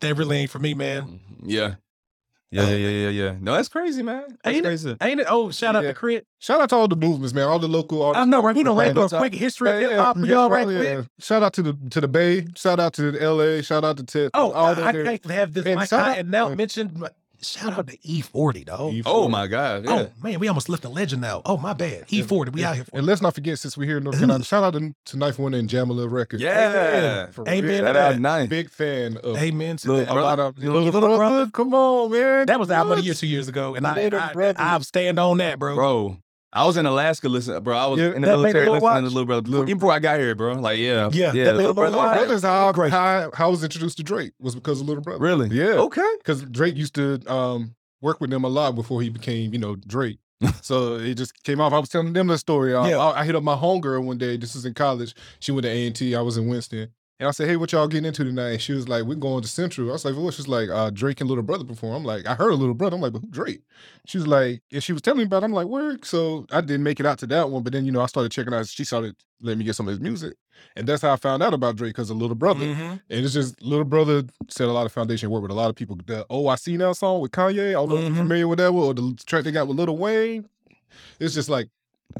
that 0.00 0.16
really 0.16 0.38
ain't 0.38 0.50
for 0.50 0.58
me, 0.58 0.74
man. 0.74 1.20
Yeah. 1.44 1.74
Yeah, 2.52 2.64
yeah, 2.64 2.68
oh. 2.68 2.76
yeah, 2.76 2.88
yeah, 2.88 3.08
yeah. 3.08 3.34
No, 3.40 3.54
that's 3.54 3.68
crazy, 3.68 4.02
man. 4.02 4.24
That's 4.44 4.54
Ain't 4.56 4.58
it? 4.58 4.68
crazy. 4.68 4.96
Ain't 5.00 5.20
it? 5.20 5.26
Oh, 5.28 5.50
shout 5.50 5.74
out 5.74 5.82
Yeah. 5.84 5.88
to 5.88 5.94
Crit. 5.94 6.26
Shout 6.38 6.60
out 6.60 6.68
to 6.68 6.76
all 6.76 6.86
the 6.86 6.96
movements, 6.96 7.32
man. 7.32 7.48
All 7.48 7.58
the 7.58 7.66
local 7.66 8.02
artists. 8.02 8.20
I 8.20 8.24
know, 8.26 8.42
right? 8.42 8.54
We 8.54 8.62
don't 8.62 8.76
Right. 8.76 8.94
like 8.94 9.12
a 9.12 9.18
quick 9.18 9.34
history 9.34 9.70
of 9.70 9.80
Yeah, 9.80 9.88
hip 9.88 9.98
hop 9.98 10.16
y'all, 10.18 10.50
right? 10.50 10.66
Oh, 10.66 10.70
yeah. 10.70 10.94
quick. 10.96 11.06
Shout 11.18 11.42
out 11.42 11.54
to 11.54 11.62
the 11.62 11.76
to 11.90 12.00
the 12.02 12.08
Bay. 12.08 12.46
Shout 12.54 12.78
out 12.78 12.92
to 12.94 13.10
the 13.12 13.18
LA. 13.24 13.62
Shout 13.62 13.84
out 13.84 13.96
to 13.96 14.04
Ted. 14.04 14.30
Oh, 14.34 14.52
all 14.52 14.66
I, 14.66 14.88
I 14.88 14.92
there. 14.92 15.04
can't 15.04 15.24
have 15.30 15.54
this. 15.54 15.64
And 15.64 15.76
My 15.76 15.86
shout 15.86 16.04
guy 16.04 16.10
out- 16.12 16.18
and 16.18 16.30
now 16.30 16.48
mentioned. 16.54 17.02
But 17.42 17.46
Shout 17.48 17.76
out 17.76 17.88
to 17.88 17.98
E-40, 18.02 18.66
dog. 18.66 18.92
E40. 18.92 19.02
Oh 19.06 19.28
my 19.28 19.48
God. 19.48 19.84
Oh, 19.86 19.96
yeah. 19.96 20.02
Oh 20.02 20.10
man, 20.22 20.38
we 20.38 20.46
almost 20.46 20.68
left 20.68 20.84
a 20.84 20.88
legend 20.88 21.22
now. 21.22 21.42
Oh 21.44 21.56
my 21.56 21.72
bad. 21.72 22.04
E-40, 22.08 22.52
we 22.52 22.62
out 22.64 22.76
here. 22.76 22.84
For 22.84 22.96
And 22.96 23.04
let's 23.06 23.20
not 23.20 23.34
forget, 23.34 23.58
since 23.58 23.76
we're 23.76 23.86
here 23.86 23.98
in 23.98 24.04
North 24.04 24.16
Carolina, 24.18 24.44
shout 24.52 24.62
out 24.62 24.74
to, 24.74 24.94
to 25.06 25.16
Ninth 25.16 25.38
Wonder 25.40 25.58
and 25.58 25.68
Jamla 25.68 26.08
Records. 26.10 26.40
Yeah. 26.42 27.26
For 27.32 27.48
Amen 27.48 27.64
real. 27.64 27.84
That 27.84 27.94
that. 27.94 28.14
out 28.14 28.20
nice. 28.20 28.48
Big 28.48 28.70
fan 28.70 29.16
of 29.16 29.36
Amen 29.36 29.76
to 29.78 29.92
Little 29.92 30.04
that. 30.14 30.16
a 30.16 30.22
lot 30.22 30.38
of 30.38 30.56
Little 30.58 30.82
little, 30.82 31.00
Brother. 31.00 31.16
brother. 31.16 31.50
Come 31.50 31.74
on, 31.74 32.12
man. 32.12 32.46
That 32.46 32.58
was 32.60 32.68
the 32.68 32.74
album 32.74 32.92
of 32.92 32.98
the 32.98 33.04
year 33.04 33.14
two 33.14 33.26
years 33.26 33.48
ago, 33.48 33.74
and 33.74 33.84
I, 33.86 33.94
Little 33.96 34.20
I, 34.20 34.32
Brother. 34.32 34.60
I, 34.60 34.78
stand 34.80 35.18
on 35.18 35.38
that, 35.38 35.58
bro. 35.58 35.74
Bro. 35.74 36.18
I 36.52 36.66
was 36.66 36.76
in 36.76 36.84
Alaska 36.84 37.28
listening, 37.28 37.62
bro. 37.62 37.76
I 37.76 37.86
was 37.86 37.98
Yeah, 37.98 38.08
in 38.14 38.20
the 38.20 38.26
military 38.28 38.66
Little 38.66 38.74
listening 38.74 38.82
Watch? 38.82 39.00
to 39.04 39.08
Little 39.08 39.24
Brother. 39.26 39.48
Little- 39.50 39.64
Even 39.64 39.78
before 39.78 39.92
I 39.92 39.98
got 40.00 40.20
here, 40.20 40.34
bro. 40.34 40.52
Like, 40.54 40.78
yeah. 40.78 41.08
Yeah, 41.12 41.32
Yeah. 41.32 41.44
that 41.44 41.56
Little 41.56 41.56
Little 41.56 41.74
Brother. 41.74 41.96
Watch. 41.96 42.18
That 42.18 42.30
is 42.30 42.42
how, 42.42 42.72
how 42.74 43.30
how 43.34 43.46
I 43.46 43.50
was 43.50 43.64
introduced 43.64 43.96
to 43.96 44.02
Drake 44.02 44.32
was 44.38 44.54
because 44.54 44.80
of 44.80 44.86
Little 44.86 45.02
Brother. 45.02 45.18
Really? 45.22 45.48
Yeah. 45.48 45.74
Okay. 45.80 46.06
Because 46.18 46.42
Drake 46.42 46.76
used 46.76 46.94
to 46.96 47.20
um, 47.32 47.74
work 48.02 48.20
with 48.20 48.30
them 48.30 48.44
a 48.44 48.48
lot 48.48 48.74
before 48.74 49.00
he 49.00 49.08
became, 49.08 49.52
you 49.54 49.58
know, 49.58 49.76
Drake. 49.76 50.18
so 50.60 50.96
it 50.96 51.14
just 51.14 51.42
came 51.44 51.60
off. 51.60 51.72
I 51.72 51.78
was 51.78 51.88
telling 51.88 52.12
them 52.12 52.26
the 52.26 52.36
story. 52.36 52.74
I, 52.74 52.88
Yeah. 52.90 52.98
I, 52.98 53.20
I 53.20 53.24
hit 53.24 53.34
up 53.36 53.42
my 53.44 53.54
homegirl 53.56 54.04
one 54.04 54.18
day. 54.18 54.36
This 54.36 54.54
was 54.54 54.66
in 54.66 54.74
college. 54.74 55.14
She 55.40 55.52
went 55.52 55.62
to 55.62 55.70
A 55.70 55.86
and 55.86 55.96
T. 55.96 56.14
I 56.14 56.20
was 56.20 56.36
in 56.36 56.48
Winston. 56.48 56.88
And 57.22 57.28
I 57.28 57.30
said, 57.30 57.46
"Hey, 57.46 57.54
what 57.54 57.70
y'all 57.70 57.86
getting 57.86 58.06
into 58.06 58.24
tonight?" 58.24 58.48
And 58.50 58.60
she 58.60 58.72
was 58.72 58.88
like, 58.88 59.04
"We're 59.04 59.14
going 59.14 59.42
to 59.42 59.48
Central." 59.48 59.90
I 59.90 59.92
was 59.92 60.04
like, 60.04 60.16
"What?" 60.16 60.34
She's 60.34 60.48
like, 60.48 60.68
uh, 60.68 60.90
"Drake 60.90 61.20
and 61.20 61.28
Little 61.30 61.44
Brother 61.44 61.62
perform." 61.62 61.94
I'm 61.94 62.04
like, 62.04 62.26
"I 62.26 62.34
heard 62.34 62.50
a 62.50 62.56
Little 62.56 62.74
Brother." 62.74 62.96
I'm 62.96 63.00
like, 63.00 63.12
"But 63.12 63.20
who 63.22 63.28
Drake?" 63.28 63.62
She 64.06 64.18
was 64.18 64.26
like, 64.26 64.60
and 64.72 64.82
she 64.82 64.92
was 64.92 65.02
telling 65.02 65.18
me 65.18 65.24
about. 65.26 65.44
it. 65.44 65.46
I'm 65.46 65.52
like, 65.52 65.68
"Work." 65.68 66.04
So 66.04 66.46
I 66.50 66.60
didn't 66.60 66.82
make 66.82 66.98
it 66.98 67.06
out 67.06 67.20
to 67.20 67.28
that 67.28 67.48
one, 67.48 67.62
but 67.62 67.72
then 67.72 67.86
you 67.86 67.92
know 67.92 68.00
I 68.00 68.06
started 68.06 68.32
checking 68.32 68.52
out. 68.52 68.66
She 68.66 68.82
started 68.82 69.14
letting 69.40 69.60
me 69.60 69.64
get 69.64 69.76
some 69.76 69.86
of 69.86 69.92
his 69.92 70.00
music, 70.00 70.34
and 70.74 70.84
that's 70.84 71.02
how 71.02 71.12
I 71.12 71.16
found 71.16 71.44
out 71.44 71.54
about 71.54 71.76
Drake 71.76 71.90
because 71.90 72.10
of 72.10 72.16
Little 72.16 72.34
Brother. 72.34 72.64
Mhm. 72.66 72.90
And 73.08 73.24
it's 73.24 73.34
just 73.34 73.62
Little 73.62 73.84
Brother 73.84 74.24
said 74.48 74.66
a 74.66 74.72
lot 74.72 74.86
of 74.86 74.90
foundation 74.90 75.30
work 75.30 75.42
with 75.42 75.52
a 75.52 75.54
lot 75.54 75.70
of 75.70 75.76
people. 75.76 75.96
The 76.04 76.26
Oh 76.28 76.48
I 76.48 76.56
See 76.56 76.76
Now 76.76 76.92
song 76.92 77.20
with 77.20 77.30
Kanye, 77.30 77.68
I 77.68 77.72
don't 77.74 77.88
know 77.88 77.98
if 77.98 78.06
you're 78.08 78.16
familiar 78.16 78.48
with 78.48 78.58
that 78.58 78.74
one, 78.74 78.84
or 78.84 78.94
the 78.94 79.14
track 79.26 79.44
they 79.44 79.52
got 79.52 79.68
with 79.68 79.76
Little 79.76 79.96
Wayne. 79.96 80.48
It's 81.20 81.34
just 81.34 81.48
like 81.48 81.68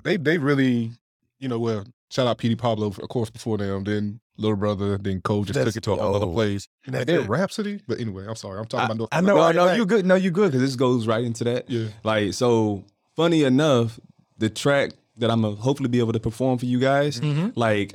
they 0.05 0.17
they 0.17 0.39
really, 0.39 0.93
you 1.41 1.49
know, 1.49 1.59
well, 1.59 1.83
shout 2.09 2.29
out 2.29 2.39
Petey 2.39 2.55
Pablo, 2.55 2.87
of 2.87 3.09
course, 3.09 3.31
before 3.31 3.59
them, 3.59 3.83
then 3.83 4.21
Little 4.39 4.57
Brother, 4.57 4.99
then 4.99 5.21
Cole 5.21 5.45
just 5.45 5.55
That's- 5.55 5.75
took 5.75 5.83
it 5.83 5.85
to 5.85 5.93
another 5.95 6.27
oh. 6.27 6.33
place. 6.33 6.67
And 6.87 6.95
that's 6.95 7.03
And 7.09 7.19
then 7.19 7.25
it. 7.27 7.29
Rapsody. 7.29 7.81
But 7.87 8.01
anyway, 8.01 8.25
I'm 8.27 8.35
sorry. 8.35 8.59
I'm 8.59 8.67
talking 8.67 8.87
about 8.87 8.97
North 8.97 9.09
I 9.13 9.21
know. 9.21 9.35
No, 9.37 9.41
right, 9.43 9.55
no, 9.55 9.67
right. 9.67 9.77
you 9.77 9.85
good. 9.87 10.07
No, 10.07 10.15
you're 10.15 10.33
good 10.33 10.53
because 10.53 10.61
this 10.63 10.77
goes 10.77 11.07
right 11.07 11.23
into 11.25 11.45
that. 11.45 11.69
Yeah. 11.69 11.89
Like, 12.03 12.33
so 12.35 12.85
funny 13.15 13.45
enough, 13.45 14.01
the 14.39 14.49
track 14.49 14.93
that 15.19 15.31
I'm 15.31 15.43
gonna 15.43 15.57
hopefully 15.57 15.89
be 15.91 15.99
able 15.99 16.15
to 16.15 16.21
perform 16.21 16.59
for 16.59 16.67
you 16.67 16.81
guys, 16.81 17.21
Mhm. 17.21 17.53
like, 17.57 17.95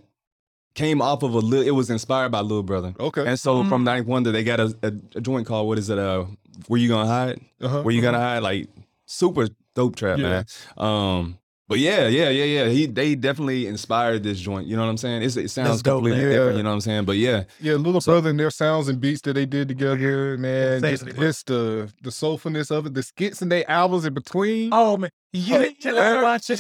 came 0.76 1.02
off 1.02 1.24
of 1.24 1.34
a 1.34 1.40
little. 1.40 1.66
It 1.68 1.72
was 1.72 1.90
inspired 1.90 2.32
by 2.32 2.42
Little 2.42 2.62
Brother. 2.62 2.94
Okay. 3.00 3.26
And 3.26 3.40
so 3.40 3.56
Mm-hmm. 3.62 3.70
from 3.70 3.84
Ninth 3.84 4.06
Wonder, 4.06 4.32
they 4.32 4.44
got 4.44 4.60
a, 4.60 4.76
a, 4.84 4.92
a 5.16 5.22
joint 5.22 5.48
called 5.48 5.68
what 5.68 5.80
is 5.80 5.90
it? 5.90 5.98
Uh, 5.98 6.26
where 6.68 6.80
you 6.80 6.88
gonna 6.88 7.10
hide? 7.10 7.42
Uh-huh. 7.60 7.82
Where 7.82 7.94
you 7.96 8.02
gonna 8.04 8.20
hide? 8.20 8.44
Like 8.44 8.68
super 9.08 9.48
dope 9.74 9.96
trap, 9.96 10.20
Yeah. 10.20 10.44
man. 10.44 10.46
Um, 10.78 11.38
but 11.68 11.80
yeah, 11.80 12.08
yeah, 12.08 12.30
yeah, 12.30 12.46
yeah. 12.46 12.70
He 12.70 12.86
they 12.86 13.16
definitely 13.16 13.68
inspired 13.68 14.24
this 14.24 14.40
joint. 14.40 14.68
You 14.68 14.76
know 14.78 14.84
what 14.84 14.90
I'm 14.90 14.98
saying? 14.98 15.22
It's, 15.22 15.36
it 15.36 15.50
sounds 15.50 15.70
That's 15.70 15.82
dope, 15.82 15.98
completely 15.98 16.22
man. 16.22 16.30
different. 16.32 16.52
Yeah. 16.52 16.58
You 16.58 16.64
know 16.64 16.70
what 16.70 16.76
I'm 16.76 16.82
saying? 16.82 17.06
But 17.06 17.18
yeah, 17.18 17.44
Yeah, 17.60 17.74
Little 17.74 18.00
Brother 18.00 18.30
and 18.30 18.40
their 18.40 18.52
sounds 18.52 18.88
and 18.88 19.02
beats 19.02 19.22
that 19.22 19.34
they 19.34 19.46
did 19.46 19.68
together, 19.68 20.38
man. 20.38 20.82
Just, 20.82 21.04
Exactly, 21.04 21.26
just 21.26 21.48
the 21.48 21.92
the 22.02 22.10
soulfulness 22.10 22.72
of 22.72 22.86
it, 22.86 22.94
the 22.94 23.04
skits 23.04 23.42
and 23.42 23.52
their 23.52 23.70
albums 23.70 24.06
in 24.06 24.14
between. 24.14 24.70
Oh 24.72 24.96
man, 24.98 25.12
you 25.34 25.42
yeah. 25.44 26.22
watch 26.22 26.50
it. 26.50 26.60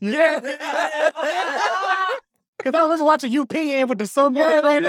Yeah. 0.00 1.96
Because 2.66 2.80
I 2.84 2.86
was 2.86 3.00
watching 3.02 3.38
UP 3.38 3.54
and 3.54 3.88
with 3.88 3.98
the 3.98 4.06
song. 4.06 4.34
Yeah, 4.36 4.60
like, 4.62 4.82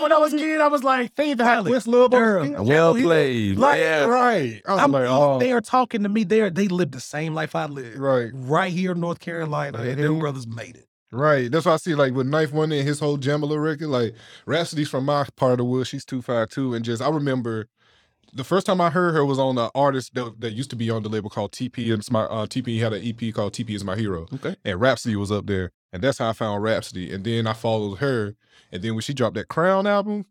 when 0.00 0.12
I 0.12 0.18
was 0.18 0.32
a 0.32 0.36
kid, 0.38 0.60
I 0.60 0.68
was 0.68 0.84
like, 0.84 1.12
"Hey, 1.16 1.34
the 1.34 1.44
What's 1.66 1.86
Lil 1.86 2.08
Girl. 2.08 2.64
Well 2.64 2.94
played. 2.94 3.58
Like, 3.58 3.80
yeah. 3.80 4.04
Right. 4.04 4.62
I 4.66 4.74
was 4.74 4.82
I'm, 4.82 4.92
like, 4.92 5.06
oh, 5.08 5.38
they 5.38 5.52
are 5.52 5.60
talking 5.60 6.02
to 6.04 6.08
me. 6.08 6.24
They 6.24 6.40
are 6.42 6.50
they 6.50 6.68
live 6.68 6.92
the 6.92 7.00
same 7.00 7.34
life 7.34 7.54
I 7.54 7.66
live. 7.66 7.98
right. 7.98 8.30
Right 8.32 8.72
here 8.72 8.92
in 8.92 9.00
North 9.00 9.20
Carolina, 9.20 9.78
and 9.78 9.98
them 10.00 10.16
Mhm. 10.16 10.20
brothers 10.20 10.46
made 10.46 10.76
it. 10.76 10.86
Right. 11.10 11.50
That's 11.50 11.66
why 11.66 11.74
I 11.74 11.76
see 11.76 11.94
like 11.94 12.12
with 12.14 12.26
Ninth 12.26 12.52
Wonder 12.52 12.76
and 12.76 12.86
his 12.86 12.98
whole 13.00 13.18
Jamla 13.18 13.62
record, 13.62 13.88
like 13.88 14.14
Rapsody's 14.46 14.88
from 14.88 15.04
my 15.04 15.26
part 15.36 15.52
of 15.52 15.58
the 15.58 15.64
woods. 15.64 15.88
She's 15.88 16.04
two 16.04 16.22
five 16.22 16.48
two, 16.50 16.74
and 16.74 16.84
just 16.84 17.02
I 17.02 17.08
remember 17.08 17.66
the 18.32 18.42
first 18.44 18.66
time 18.66 18.80
I 18.80 18.90
heard 18.90 19.14
her 19.14 19.24
was 19.24 19.38
on 19.38 19.56
an 19.58 19.70
artist 19.76 20.14
that, 20.14 20.40
that 20.40 20.52
used 20.54 20.70
to 20.70 20.76
be 20.76 20.90
on 20.90 21.04
the 21.04 21.08
label 21.08 21.30
called 21.30 21.52
TP, 21.52 21.90
and 21.92 22.00
it's 22.00 22.10
my 22.10 22.22
uh, 22.24 22.46
TP 22.46 22.80
had 22.80 22.92
an 22.92 23.02
EP 23.04 23.32
called 23.32 23.52
TP 23.52 23.70
is 23.76 23.84
my 23.84 23.94
hero, 23.96 24.26
Okay. 24.34 24.56
and 24.64 24.80
Rhapsody 24.80 25.14
was 25.14 25.30
up 25.30 25.46
there, 25.46 25.70
and 25.94 26.02
that's 26.02 26.18
how 26.18 26.28
I 26.28 26.32
found 26.34 26.62
Rapsody, 26.62 27.10
and 27.14 27.24
then 27.24 27.46
I 27.46 27.54
followed 27.54 27.94
her, 28.00 28.34
and 28.70 28.82
then 28.82 28.92
when 28.94 29.00
she 29.00 29.14
dropped 29.14 29.36
that 29.36 29.48
Crown 29.48 29.86
album, 29.86 30.26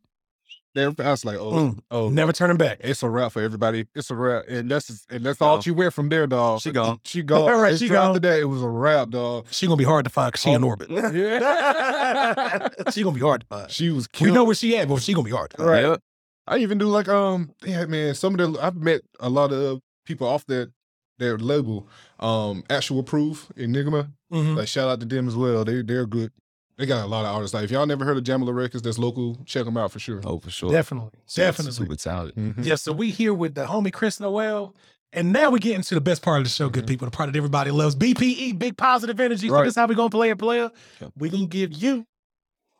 then 0.75 0.95
I 0.99 1.11
was 1.11 1.23
like, 1.23 1.37
oh, 1.37 1.51
Mm. 1.53 1.79
oh, 1.91 2.09
Never 2.09 2.33
turning 2.33 2.57
back. 2.57 2.79
it's 2.81 3.03
a 3.03 3.09
wrap 3.09 3.31
for 3.31 3.41
everybody. 3.43 3.85
It's 3.95 4.09
a 4.09 4.15
wrap, 4.15 4.45
and 4.49 4.69
that's 4.69 5.05
and 5.09 5.23
that's 5.23 5.39
all 5.39 5.61
she 5.61 5.69
went 5.71 5.93
from 5.93 6.09
there, 6.09 6.25
dog. 6.27 6.61
She 6.61 6.71
gone. 6.71 6.99
She 7.05 7.21
gone. 7.23 7.51
All 7.51 7.59
right, 7.61 7.71
It's 7.73 7.79
she 7.79 7.85
after 7.85 8.19
gone. 8.19 8.21
that, 8.21 8.39
it 8.39 8.45
was 8.45 8.61
a 8.63 8.67
wrap, 8.67 9.09
dog. 9.09 9.45
She 9.51 9.67
gonna 9.67 9.77
be 9.77 9.83
hard 9.83 10.03
to 10.05 10.09
find 10.09 10.31
because 10.31 10.41
she 10.41 10.51
in 10.51 10.63
Oh. 10.63 10.67
orbit. 10.67 10.89
Yeah. 11.13 12.69
she 12.91 13.03
gonna 13.03 13.13
be 13.15 13.21
hard 13.21 13.41
to 13.41 13.47
find. 13.47 13.71
She 13.71 13.89
was 13.89 14.07
We 14.19 14.31
know 14.31 14.43
where 14.43 14.55
she 14.55 14.75
at, 14.77 14.87
but 14.87 15.01
she 15.01 15.13
gonna 15.13 15.25
be 15.25 15.31
hard 15.31 15.51
to 15.51 15.57
find. 15.57 15.69
Right. 15.69 15.83
Yep. 15.85 15.99
I 16.47 16.57
even 16.57 16.77
do 16.77 16.87
like 16.87 17.07
um 17.07 17.51
yeah 17.63 17.85
man 17.85 18.15
some 18.15 18.37
of 18.37 18.53
the 18.53 18.61
I've 18.61 18.75
met 18.75 19.01
a 19.19 19.29
lot 19.29 19.53
of 19.53 19.79
people 20.05 20.27
off 20.27 20.45
that 20.47 20.71
their 21.19 21.37
label 21.37 21.87
um 22.19 22.63
actual 22.69 23.03
proof 23.03 23.51
Enigma 23.55 24.09
Mhm. 24.31 24.57
like 24.57 24.67
shout 24.67 24.89
out 24.89 24.99
to 24.99 25.05
them 25.05 25.27
as 25.27 25.35
well 25.35 25.63
they 25.63 25.81
they're 25.81 26.05
good 26.05 26.31
they 26.77 26.85
got 26.87 27.03
a 27.03 27.07
lot 27.07 27.23
of 27.25 27.35
artists 27.35 27.53
like 27.53 27.63
if 27.65 27.71
y'all 27.71 27.85
never 27.85 28.03
heard 28.03 28.17
of 28.17 28.23
Jamla 28.23 28.53
Records 28.53 28.81
that's 28.81 28.97
local 28.97 29.37
check 29.45 29.65
them 29.65 29.77
out 29.77 29.91
for 29.91 29.99
sure 29.99 30.21
Oh, 30.23 30.39
for 30.39 30.49
sure. 30.49 30.71
Definitely, 30.71 31.11
Super- 31.27 31.45
definitely. 31.47 31.71
Super 31.73 31.95
talented. 31.95 32.35
Mhm. 32.35 32.65
Yeah, 32.65 32.75
so 32.75 32.91
we 32.91 33.11
here 33.11 33.33
with 33.33 33.53
the 33.55 33.65
homie 33.65 33.93
Kris 33.93 34.19
Noel. 34.19 34.75
And 35.15 35.31
now 35.31 35.51
we 35.51 35.59
get 35.59 35.75
into 35.75 35.93
the 35.93 36.01
best 36.01 36.23
part 36.23 36.39
of 36.39 36.45
the 36.45 36.49
show, 36.49 36.69
good 36.69 36.87
people, 36.87 37.05
the 37.05 37.11
part 37.15 37.31
that 37.31 37.37
everybody 37.37 37.69
loves. 37.69 37.93
BPE, 37.95 38.53
big 38.57 38.75
positive 38.77 39.19
energy. 39.19 39.47
So 39.47 39.59
this 39.59 39.67
is 39.73 39.75
how 39.75 39.85
we 39.85 39.93
gonna 39.93 40.09
play 40.09 40.31
it, 40.31 40.39
player. 40.39 40.71
Yep. 40.99 41.11
we 41.15 41.29
gonna 41.29 41.45
give 41.45 41.71
you 41.73 42.07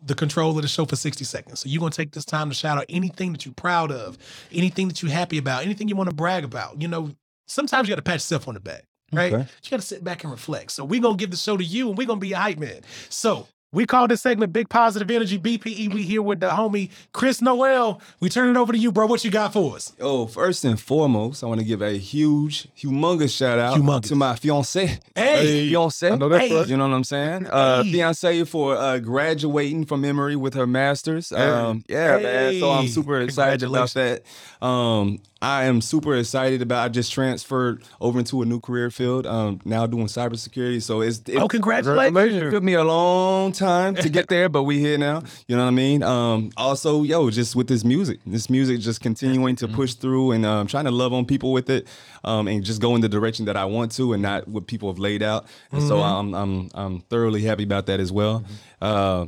the 0.03 0.15
control 0.15 0.55
of 0.55 0.61
the 0.63 0.67
show 0.67 0.85
for 0.85 0.95
60 0.95 1.23
seconds. 1.23 1.59
So 1.59 1.69
you're 1.69 1.79
gonna 1.79 1.91
take 1.91 2.11
this 2.13 2.25
time 2.25 2.49
to 2.49 2.55
shout 2.55 2.79
out 2.79 2.85
anything 2.89 3.31
that 3.33 3.45
you're 3.45 3.53
proud 3.53 3.91
of, 3.91 4.17
anything 4.51 4.87
that 4.87 5.03
you're 5.03 5.11
happy 5.11 5.37
about, 5.37 5.63
anything 5.63 5.87
you 5.87 5.95
want 5.95 6.09
to 6.09 6.15
brag 6.15 6.43
about. 6.43 6.81
You 6.81 6.87
know, 6.87 7.11
sometimes 7.45 7.87
you 7.87 7.91
gotta 7.93 8.01
pat 8.01 8.15
yourself 8.15 8.47
on 8.47 8.53
the 8.55 8.59
back, 8.59 8.83
right? 9.11 9.33
Okay. 9.33 9.43
You 9.63 9.69
gotta 9.71 9.83
sit 9.83 10.03
back 10.03 10.23
and 10.23 10.31
reflect. 10.31 10.71
So 10.71 10.83
we're 10.85 11.01
gonna 11.01 11.17
give 11.17 11.31
the 11.31 11.37
show 11.37 11.57
to 11.57 11.63
you 11.63 11.89
and 11.89 11.97
we're 11.97 12.07
gonna 12.07 12.19
be 12.19 12.33
a 12.33 12.37
hype 12.37 12.57
man. 12.59 12.81
So 13.09 13.47
we 13.71 13.87
call 13.87 14.07
this 14.07 14.21
segment 14.21 14.53
Big 14.53 14.69
Positive 14.69 15.09
Energy 15.09 15.39
BPE. 15.39 15.91
We 15.91 16.03
here 16.03 16.21
with 16.21 16.39
the 16.41 16.49
homie 16.49 16.91
Kris 17.11 17.41
Noel. 17.41 17.99
We 18.19 18.29
turn 18.29 18.55
it 18.55 18.59
over 18.59 18.71
to 18.71 18.77
you, 18.77 18.91
bro. 18.91 19.07
What 19.07 19.23
you 19.25 19.31
got 19.31 19.51
for 19.51 19.75
us? 19.75 19.91
Oh, 19.99 20.27
first 20.27 20.63
and 20.63 20.79
foremost, 20.79 21.43
I 21.43 21.47
want 21.47 21.59
to 21.59 21.65
give 21.65 21.81
a 21.81 21.97
huge, 21.97 22.67
humongous 22.77 23.35
shout 23.35 23.57
out 23.57 23.75
Humongous. 23.75 24.09
to 24.09 24.15
my 24.15 24.35
fiance. 24.35 24.99
Hey, 25.15 25.69
Fiance. 25.69 26.07
I 26.07 26.15
know 26.15 26.29
that's 26.29 26.47
Hey. 26.47 26.65
You 26.65 26.77
know 26.77 26.87
what 26.87 26.93
I'm 26.95 27.03
saying? 27.03 27.47
Uh, 27.47 27.81
Hey. 27.81 27.93
fiance 27.93 28.43
for 28.43 28.77
uh, 28.77 28.99
graduating 28.99 29.85
from 29.85 30.05
Emory 30.05 30.35
with 30.35 30.53
her 30.53 30.67
master's. 30.67 31.31
Um, 31.31 31.83
yeah, 31.87 32.19
man. 32.19 32.59
So 32.59 32.69
I'm 32.69 32.87
super 32.87 33.21
excited 33.21 33.63
about 33.67 33.91
that. 33.95 34.21
Um, 34.61 35.17
I 35.43 35.65
am 35.65 35.81
super 35.81 36.15
excited 36.15 36.61
about. 36.61 36.85
I 36.85 36.87
just 36.87 37.11
transferred 37.11 37.83
over 37.99 38.17
into 38.17 38.41
a 38.41 38.45
new 38.45 38.61
career 38.61 38.89
field. 38.89 39.27
Um, 39.27 39.59
now 39.65 39.85
doing 39.85 40.05
cybersecurity. 40.05 40.81
So 40.81 41.01
it's 41.01 41.21
it, 41.27 41.35
oh, 41.35 41.49
congratulations. 41.49 42.43
it 42.43 42.49
took 42.49 42.63
me 42.63 42.75
a 42.75 42.83
long 42.83 43.51
time 43.51 43.93
to 43.95 44.07
get 44.07 44.29
there, 44.29 44.47
but 44.47 44.63
we 44.63 44.79
here 44.79 44.97
now. 44.97 45.21
You 45.49 45.57
know 45.57 45.63
what 45.63 45.67
I 45.67 45.71
mean? 45.71 46.01
Um, 46.01 46.51
also, 46.55 47.03
yo, 47.03 47.29
just 47.29 47.57
with 47.57 47.67
this 47.67 47.83
music, 47.83 48.21
this 48.25 48.49
music 48.49 48.79
just 48.79 49.01
continuing 49.01 49.57
to 49.57 49.67
push 49.67 49.95
through 49.95 50.31
and 50.31 50.45
um, 50.45 50.65
trying 50.65 50.85
to 50.85 50.91
love 50.91 51.11
on 51.11 51.25
people 51.25 51.51
with 51.51 51.69
it, 51.69 51.87
um, 52.23 52.47
and 52.47 52.63
just 52.63 52.79
go 52.81 52.95
in 52.95 53.01
the 53.01 53.09
direction 53.09 53.43
that 53.45 53.57
I 53.57 53.65
want 53.65 53.91
to, 53.93 54.13
and 54.13 54.21
not 54.21 54.47
what 54.47 54.67
people 54.67 54.89
have 54.89 54.99
laid 54.99 55.21
out. 55.21 55.45
And 55.73 55.83
so 55.83 55.99
I'm 55.99 56.33
I'm 56.33 56.69
I'm 56.73 56.99
thoroughly 57.01 57.41
happy 57.41 57.63
about 57.63 57.87
that 57.87 57.99
as 57.99 58.13
well. 58.13 58.45
Uh, 58.81 59.25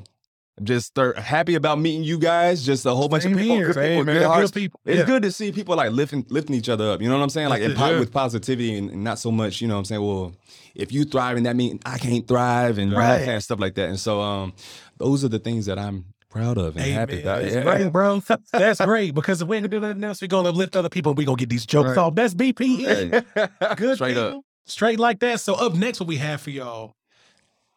just 0.64 0.88
start 0.88 1.18
happy 1.18 1.56
about 1.56 1.80
meeting 1.80 2.04
you 2.04 2.18
guys. 2.18 2.66
Just 2.66 2.86
a 2.86 2.92
whole 2.92 3.10
bunch 3.10 3.24
Same 3.24 3.34
of 3.34 3.40
people, 3.40 3.56
here, 3.58 3.74
good 3.74 3.90
people, 3.90 4.04
good 4.06 4.24
hearts. 4.24 4.52
people. 4.52 4.80
It's 4.86 5.00
Yeah. 5.00 5.06
good 5.06 5.24
to 5.24 5.32
see 5.32 5.52
people 5.52 5.76
like 5.76 5.92
lifting 5.92 6.26
lifting 6.30 6.56
each 6.56 6.70
other 6.70 6.92
up. 6.92 7.02
You 7.02 7.10
know 7.10 7.18
what 7.18 7.24
I'm 7.24 7.30
saying? 7.30 7.50
Like 7.50 7.62
po- 7.76 7.96
it. 7.96 8.00
with 8.00 8.12
positivity 8.14 8.78
and, 8.78 8.90
and 8.90 9.04
not 9.04 9.20
so 9.20 9.32
much. 9.32 9.62
You 9.62 9.68
know 9.68 9.74
what 9.76 9.80
I'm 9.80 9.86
saying? 9.86 10.02
Well, 10.02 10.34
if 10.74 10.92
you 10.92 11.04
thrive, 11.04 11.38
and 11.38 11.46
that 11.46 11.56
means 11.56 11.82
I 11.86 11.98
can't 11.98 12.28
thrive, 12.28 12.78
and 12.78 12.92
Right. 12.94 13.20
right. 13.20 13.28
and 13.30 13.44
stuff 13.44 13.60
like 13.60 13.76
that. 13.76 13.90
And 13.90 14.00
so, 14.00 14.22
um, 14.22 14.54
those 14.98 15.24
are 15.26 15.30
the 15.30 15.40
things 15.40 15.66
that 15.66 15.78
I'm 15.78 16.06
proud 16.30 16.58
of 16.58 16.76
and 16.76 16.84
Hey, 16.86 16.92
happy 16.92 17.22
about. 17.22 17.42
that's 17.44 17.56
Yeah. 17.56 17.64
great, 17.64 17.92
bro. 17.94 18.22
That's 18.52 18.80
great 18.84 19.14
because 19.16 19.42
if 19.42 19.48
we 19.48 19.58
ain't 19.58 19.70
gonna 19.70 19.82
do 19.82 19.88
nothing 19.88 20.04
else, 20.04 20.22
we're 20.22 20.28
gonna 20.28 20.52
lift 20.52 20.76
other 20.76 20.90
people. 20.90 21.14
We're 21.14 21.26
gonna 21.26 21.38
get 21.38 21.50
these 21.50 21.66
jokes 21.66 21.90
Right. 21.90 21.98
off. 21.98 22.16
That's 22.16 22.34
BPE. 22.34 23.24
Good. 23.78 23.96
Straight 23.96 24.18
up. 24.18 24.42
Straight 24.66 25.00
like 25.00 25.20
that. 25.20 25.40
So 25.40 25.54
up 25.56 25.76
next, 25.76 26.00
what 26.00 26.08
we 26.08 26.18
have 26.18 26.42
for 26.42 26.50
y'all, 26.50 26.94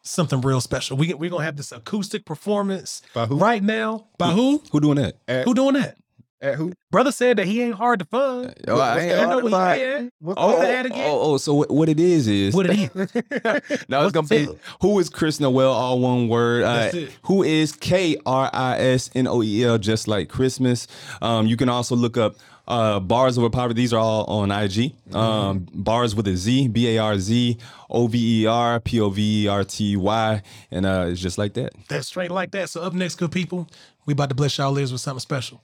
something 0.09 0.41
real 0.41 0.61
special. 0.61 0.97
We 0.97 1.13
we're 1.13 1.29
gonna 1.29 1.43
have 1.43 1.57
this 1.57 1.71
acoustic 1.71 2.25
performance 2.25 3.01
By 3.13 3.25
who? 3.25 3.37
right 3.37 3.63
now. 3.63 4.07
By 4.17 4.31
who? 4.31 4.61
Who 4.71 4.79
doing 4.79 4.95
that? 4.95 5.15
At, 5.27 5.45
Who 5.45 5.53
doing 5.53 5.73
that? 5.75 5.97
at 6.41 6.55
who? 6.55 6.71
Brother 6.89 7.11
said 7.11 7.37
that 7.37 7.45
he 7.47 7.61
ain't 7.61 7.75
hard 7.75 7.99
to 7.99 8.05
find. 8.05 8.53
Oh, 8.67 8.79
I 8.79 8.99
ain't 8.99 9.09
that? 9.09 9.19
I 9.19 9.23
know 9.23 9.29
hard 9.31 9.43
to 9.43 9.49
find. 9.51 10.03
he. 10.05 10.09
What's 10.19 10.39
Oh, 10.41 10.51
that? 10.59 10.67
that 10.67 10.85
again. 10.85 11.05
oh, 11.09 11.33
oh, 11.33 11.37
so 11.37 11.53
what, 11.53 11.69
what 11.69 11.89
it 11.89 11.99
is 11.99 12.27
is 12.29 12.55
What 12.55 12.65
it 12.69 12.79
is? 12.95 13.85
now 13.89 14.03
it's 14.03 14.13
gonna 14.13 14.25
be 14.27 14.47
who 14.81 14.97
is 14.99 15.09
Kris 15.09 15.39
Noel, 15.41 15.71
all 15.71 15.99
one 15.99 16.27
word. 16.29 16.63
That's 16.63 16.95
Uh, 16.95 16.97
it. 16.99 17.11
who 17.23 17.43
is 17.43 17.73
K 17.73 18.15
R 18.25 18.49
I 18.53 18.79
S 18.79 19.09
N 19.15 19.27
O 19.27 19.43
E 19.43 19.63
L, 19.65 19.77
just 19.77 20.07
like 20.07 20.29
Christmas. 20.29 20.87
Um, 21.21 21.45
you 21.45 21.57
can 21.57 21.67
also 21.69 21.95
look 21.95 22.15
up 22.17 22.35
uh, 22.69 22.99
Barz 22.99 23.37
Over 23.37 23.49
Poverty. 23.49 23.73
These 23.81 23.93
are 23.93 23.99
all 23.99 24.23
on 24.25 24.51
IG. 24.51 24.93
Um, 25.13 25.67
bars 25.73 26.15
with 26.15 26.27
a 26.27 26.37
Z, 26.37 26.69
B 26.69 26.95
A 26.95 26.99
R 26.99 27.17
Z 27.19 27.57
O 27.89 28.07
V 28.07 28.43
E 28.43 28.45
R 28.45 28.79
P 28.79 29.01
O 29.01 29.09
V 29.09 29.45
E 29.45 29.47
R 29.47 29.63
T 29.63 29.97
Y, 29.97 30.41
and 30.71 30.85
uh, 30.85 31.07
it's 31.09 31.19
just 31.19 31.37
like 31.37 31.53
that. 31.53 31.73
That's 31.89 32.07
straight 32.07 32.31
like 32.31 32.51
that. 32.51 32.69
So 32.69 32.81
up 32.81 32.93
next, 32.93 33.15
good 33.15 33.31
people, 33.31 33.67
we 34.05 34.13
about 34.13 34.29
to 34.29 34.35
bless 34.35 34.57
y'all 34.57 34.77
ears 34.77 34.91
with 34.91 35.01
something 35.01 35.19
special. 35.19 35.61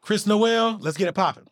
Kris 0.00 0.26
Noel, 0.26 0.78
let's 0.80 0.96
get 0.96 1.08
it 1.08 1.14
popping. 1.14 1.46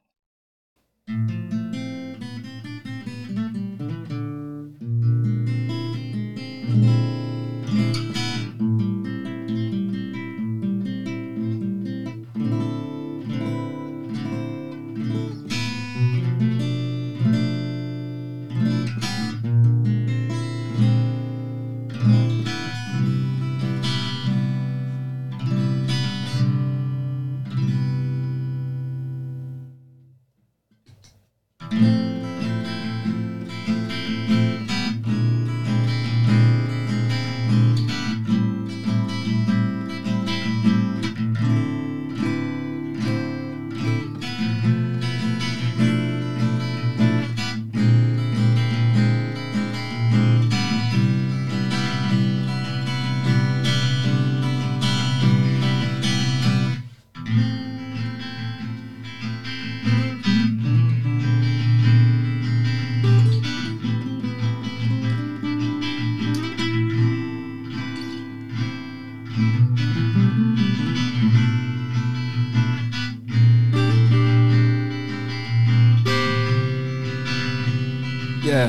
Yeah. 78.61 78.69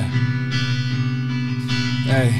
Hey. 2.08 2.32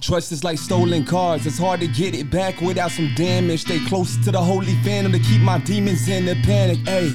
Trust 0.00 0.32
is 0.32 0.42
like 0.42 0.58
stolen 0.58 1.04
cars. 1.04 1.44
It's 1.44 1.58
hard 1.58 1.80
to 1.80 1.86
get 1.86 2.14
it 2.14 2.30
back 2.30 2.62
without 2.62 2.90
some 2.90 3.12
damage. 3.16 3.60
Stay 3.60 3.84
close 3.84 4.16
to 4.24 4.30
the 4.30 4.40
holy 4.40 4.74
phantom 4.82 5.12
to 5.12 5.18
keep 5.18 5.42
my 5.42 5.58
demons 5.58 6.08
in 6.08 6.24
the 6.24 6.36
panic. 6.44 6.78
Hey. 6.88 7.12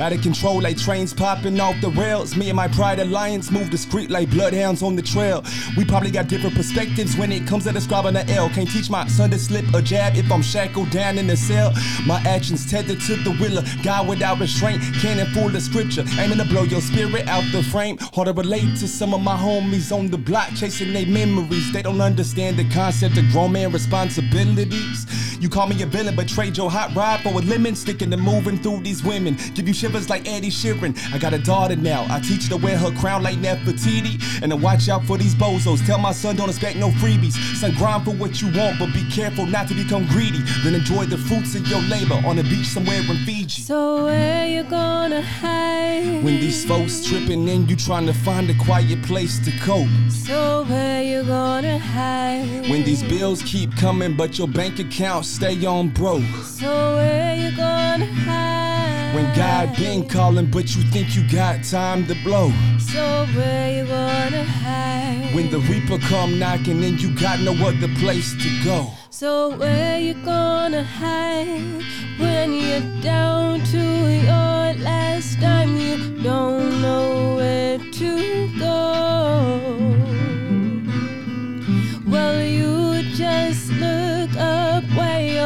Out 0.00 0.14
of 0.14 0.22
control 0.22 0.62
like 0.62 0.78
trains 0.78 1.12
popping 1.12 1.60
off 1.60 1.78
the 1.82 1.90
rails. 1.90 2.34
Me 2.34 2.48
and 2.48 2.56
my 2.56 2.68
pride 2.68 3.00
alliance 3.00 3.50
move 3.50 3.68
discreet 3.68 4.08
like 4.08 4.30
bloodhounds 4.30 4.82
on 4.82 4.96
the 4.96 5.02
trail. 5.02 5.44
We 5.76 5.84
probably 5.84 6.10
got 6.10 6.26
different 6.26 6.56
perspectives 6.56 7.18
when 7.18 7.30
it 7.30 7.46
comes 7.46 7.64
to 7.64 7.72
describing 7.72 8.14
the 8.14 8.26
L. 8.30 8.48
Can't 8.48 8.70
teach 8.70 8.88
my 8.88 9.06
son 9.08 9.30
to 9.30 9.38
slip 9.38 9.66
a 9.74 9.82
jab 9.82 10.16
if 10.16 10.32
I'm 10.32 10.40
shackled 10.40 10.88
down 10.88 11.18
in 11.18 11.26
the 11.26 11.36
cell. 11.36 11.74
My 12.06 12.18
actions 12.26 12.70
tethered 12.70 13.00
to 13.02 13.16
the 13.16 13.36
will 13.40 13.58
of 13.58 13.68
God 13.82 14.08
without 14.08 14.40
restraint. 14.40 14.82
Cannon 15.02 15.26
full 15.34 15.54
of 15.54 15.62
scripture, 15.62 16.04
aiming 16.18 16.38
to 16.38 16.46
blow 16.46 16.62
your 16.62 16.80
spirit 16.80 17.28
out 17.28 17.44
the 17.52 17.62
frame. 17.62 17.98
Hard 18.14 18.28
to 18.28 18.32
relate 18.32 18.78
to 18.78 18.88
some 18.88 19.12
of 19.12 19.20
my 19.20 19.36
homies 19.36 19.94
on 19.94 20.08
the 20.08 20.16
block, 20.16 20.48
chasing 20.56 20.94
their 20.94 21.06
memories. 21.06 21.70
They 21.72 21.82
don't 21.82 22.00
understand 22.00 22.56
the 22.56 22.66
concept 22.70 23.18
of 23.18 23.28
grown 23.32 23.52
man 23.52 23.70
responsibilities. 23.70 25.06
You 25.40 25.48
call 25.48 25.66
me 25.66 25.82
a 25.82 25.86
villain, 25.86 26.14
but 26.14 26.28
trade 26.28 26.58
your 26.58 26.70
hot 26.70 26.94
rod 26.94 27.20
for 27.20 27.30
a 27.30 27.42
lemon, 27.42 27.74
sticking 27.74 28.12
and 28.12 28.20
moving 28.20 28.58
through 28.58 28.80
these 28.82 29.02
women. 29.02 29.38
Give 29.54 29.66
you 29.66 29.72
shivers 29.72 30.10
like 30.10 30.28
Eddie 30.28 30.50
Sheeran. 30.50 30.94
I 31.14 31.18
got 31.18 31.32
a 31.32 31.38
daughter 31.38 31.76
now. 31.76 32.06
I 32.10 32.20
teach 32.20 32.44
her 32.44 32.50
to 32.50 32.56
wear 32.58 32.76
her 32.76 32.90
crown 32.92 33.22
like 33.22 33.38
Nefertiti, 33.38 34.42
and 34.42 34.52
to 34.52 34.56
watch 34.56 34.90
out 34.90 35.02
for 35.04 35.16
these 35.16 35.34
bozos. 35.34 35.84
Tell 35.86 35.98
my 35.98 36.12
son 36.12 36.36
don't 36.36 36.50
expect 36.50 36.76
no 36.76 36.90
freebies. 36.90 37.32
Son, 37.56 37.72
grind 37.76 38.04
for 38.04 38.10
what 38.10 38.42
you 38.42 38.48
want, 38.52 38.78
but 38.78 38.92
be 38.92 39.08
careful 39.10 39.46
not 39.46 39.66
to 39.68 39.74
become 39.74 40.06
greedy. 40.08 40.42
Then 40.62 40.74
enjoy 40.74 41.06
the 41.06 41.16
fruits 41.16 41.54
of 41.54 41.66
your 41.68 41.80
labor 41.82 42.20
on 42.26 42.38
a 42.38 42.42
beach 42.42 42.66
somewhere 42.66 42.98
in 42.98 43.16
Fiji. 43.24 43.62
So 43.62 44.04
where 44.04 44.46
you 44.46 44.62
gonna 44.64 45.22
hide? 45.22 46.22
When 46.22 46.38
these 46.38 46.66
folks 46.66 47.02
tripping 47.06 47.48
in, 47.48 47.66
you 47.66 47.76
trying 47.76 48.04
to 48.06 48.12
find 48.12 48.50
a 48.50 48.54
quiet 48.54 49.02
place 49.04 49.38
to 49.46 49.50
cope. 49.60 49.88
So 50.10 50.64
where 50.64 51.02
you 51.02 51.22
gonna 51.22 51.78
hide? 51.78 52.68
When 52.68 52.84
these 52.84 53.02
bills 53.02 53.42
keep 53.42 53.74
coming, 53.76 54.16
but 54.16 54.36
your 54.36 54.46
bank 54.46 54.78
account 54.78 55.29
stay 55.30 55.64
on 55.64 55.88
broke. 55.88 56.22
So 56.44 56.96
where 56.96 57.36
you 57.36 57.56
gonna 57.56 58.06
hide? 58.06 59.14
When 59.14 59.24
God 59.34 59.76
been 59.76 60.08
calling, 60.08 60.50
but 60.50 60.74
you 60.74 60.82
think 60.90 61.14
you 61.16 61.22
got 61.30 61.64
time 61.64 62.06
to 62.06 62.14
blow. 62.24 62.52
So 62.78 63.26
where 63.36 63.70
you 63.76 63.86
gonna 63.86 64.44
hide? 64.44 65.34
When 65.34 65.50
the 65.50 65.60
reaper 65.60 65.98
come 66.08 66.38
knocking, 66.38 66.82
and 66.84 67.00
you 67.00 67.14
got 67.14 67.40
no 67.40 67.52
other 67.66 67.88
place 68.00 68.34
to 68.42 68.64
go. 68.64 68.90
So 69.10 69.56
where 69.56 69.98
you 70.00 70.14
gonna 70.14 70.82
hide? 70.82 71.82
When 72.18 72.52
you're 72.52 73.02
down 73.02 73.60
to 73.74 73.78
your 73.78 74.74
last 74.84 75.40
dime, 75.40 75.76
you 75.76 76.22
don't 76.22 76.82
know 76.82 77.36
where 77.36 77.78
to 77.78 78.58
go. 78.58 80.19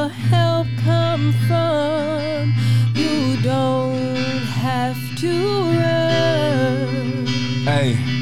Your 0.04 0.12
help 0.12 0.66
come 0.84 1.32
from. 1.48 2.52
You 2.94 3.40
don't 3.42 4.16
have 4.64 4.98
to 5.16 5.32
run. 5.78 7.26
Hey. 7.64 8.13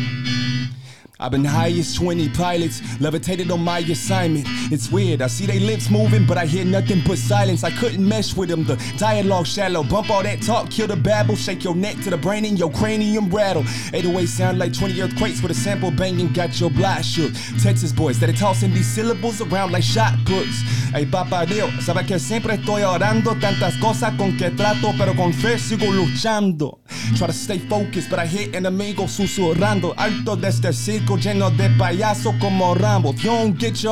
I've 1.23 1.31
been 1.31 1.45
high 1.45 1.71
as 1.71 1.95
20 1.95 2.31
pilots, 2.31 2.83
levitated 3.01 3.53
on 3.53 3.61
my 3.61 3.79
assignment. 3.79 4.45
It's 4.73 4.91
weird, 4.91 5.23
I 5.23 5.29
see 5.29 5.47
they 5.47 5.61
lips 5.61 5.89
moving, 5.89 6.27
but 6.27 6.37
I 6.37 6.47
hear 6.47 6.65
nothing 6.65 7.01
but 7.07 7.17
silence. 7.17 7.63
I 7.63 7.71
couldn't 7.71 8.07
mesh 8.07 8.35
with 8.35 8.49
them. 8.49 8.65
The 8.65 8.75
dialogue 8.99 9.47
shallow, 9.47 9.85
bump 9.85 10.11
all 10.11 10.25
that 10.25 10.43
talk, 10.43 10.69
kill 10.69 10.89
the 10.89 10.97
babble, 10.97 11.37
shake 11.37 11.63
your 11.63 11.77
neck 11.77 11.95
to 12.03 12.11
the 12.11 12.17
brain 12.17 12.45
and 12.45 12.59
your 12.59 12.73
cranium 12.73 13.31
rattle. 13.31 13.63
808 13.93 14.27
sound 14.29 14.59
like 14.59 14.73
20 14.73 15.01
earthquakes 15.01 15.41
with 15.41 15.53
a 15.53 15.55
sample 15.55 15.93
banging, 15.93 16.33
got 16.33 16.59
your 16.59 16.71
block 16.71 17.05
shook. 17.05 17.33
Texas 17.63 17.93
boys 17.93 18.19
that 18.19 18.29
are 18.29 18.33
tossing 18.37 18.75
these 18.75 18.89
syllables 18.89 19.41
around 19.41 19.71
like 19.71 19.85
shot 19.85 20.15
puts. 20.25 20.63
Hey, 20.93 21.07
Papa 21.07 21.47
Dios, 21.47 21.71
sabe 21.85 22.05
que 22.05 22.19
siempre 22.19 22.55
estoy 22.55 22.83
orando, 22.83 23.37
tantas 23.37 23.77
cosas 23.77 24.15
con 24.17 24.37
que 24.37 24.51
trato, 24.51 24.93
pero 24.99 25.15
con 25.15 25.33
fe 25.33 25.57
sigo 25.57 25.87
luchando. 25.93 26.81
Try 27.17 27.29
to 27.29 27.33
stay 27.33 27.59
focused, 27.59 28.11
but 28.11 28.19
I 28.19 28.27
hear 28.27 28.55
enemigos 28.57 29.13
susurrando. 29.13 29.95
Alto 29.97 30.35
de 30.37 30.49
este 30.49 30.73
circo 30.73 31.12
lleno 31.17 31.51
de 31.51 31.69
payaso 31.71 32.35
como 32.39 32.75
Rambo. 32.75 33.15
You 33.15 33.31
don't 33.31 33.61
get 33.61 33.83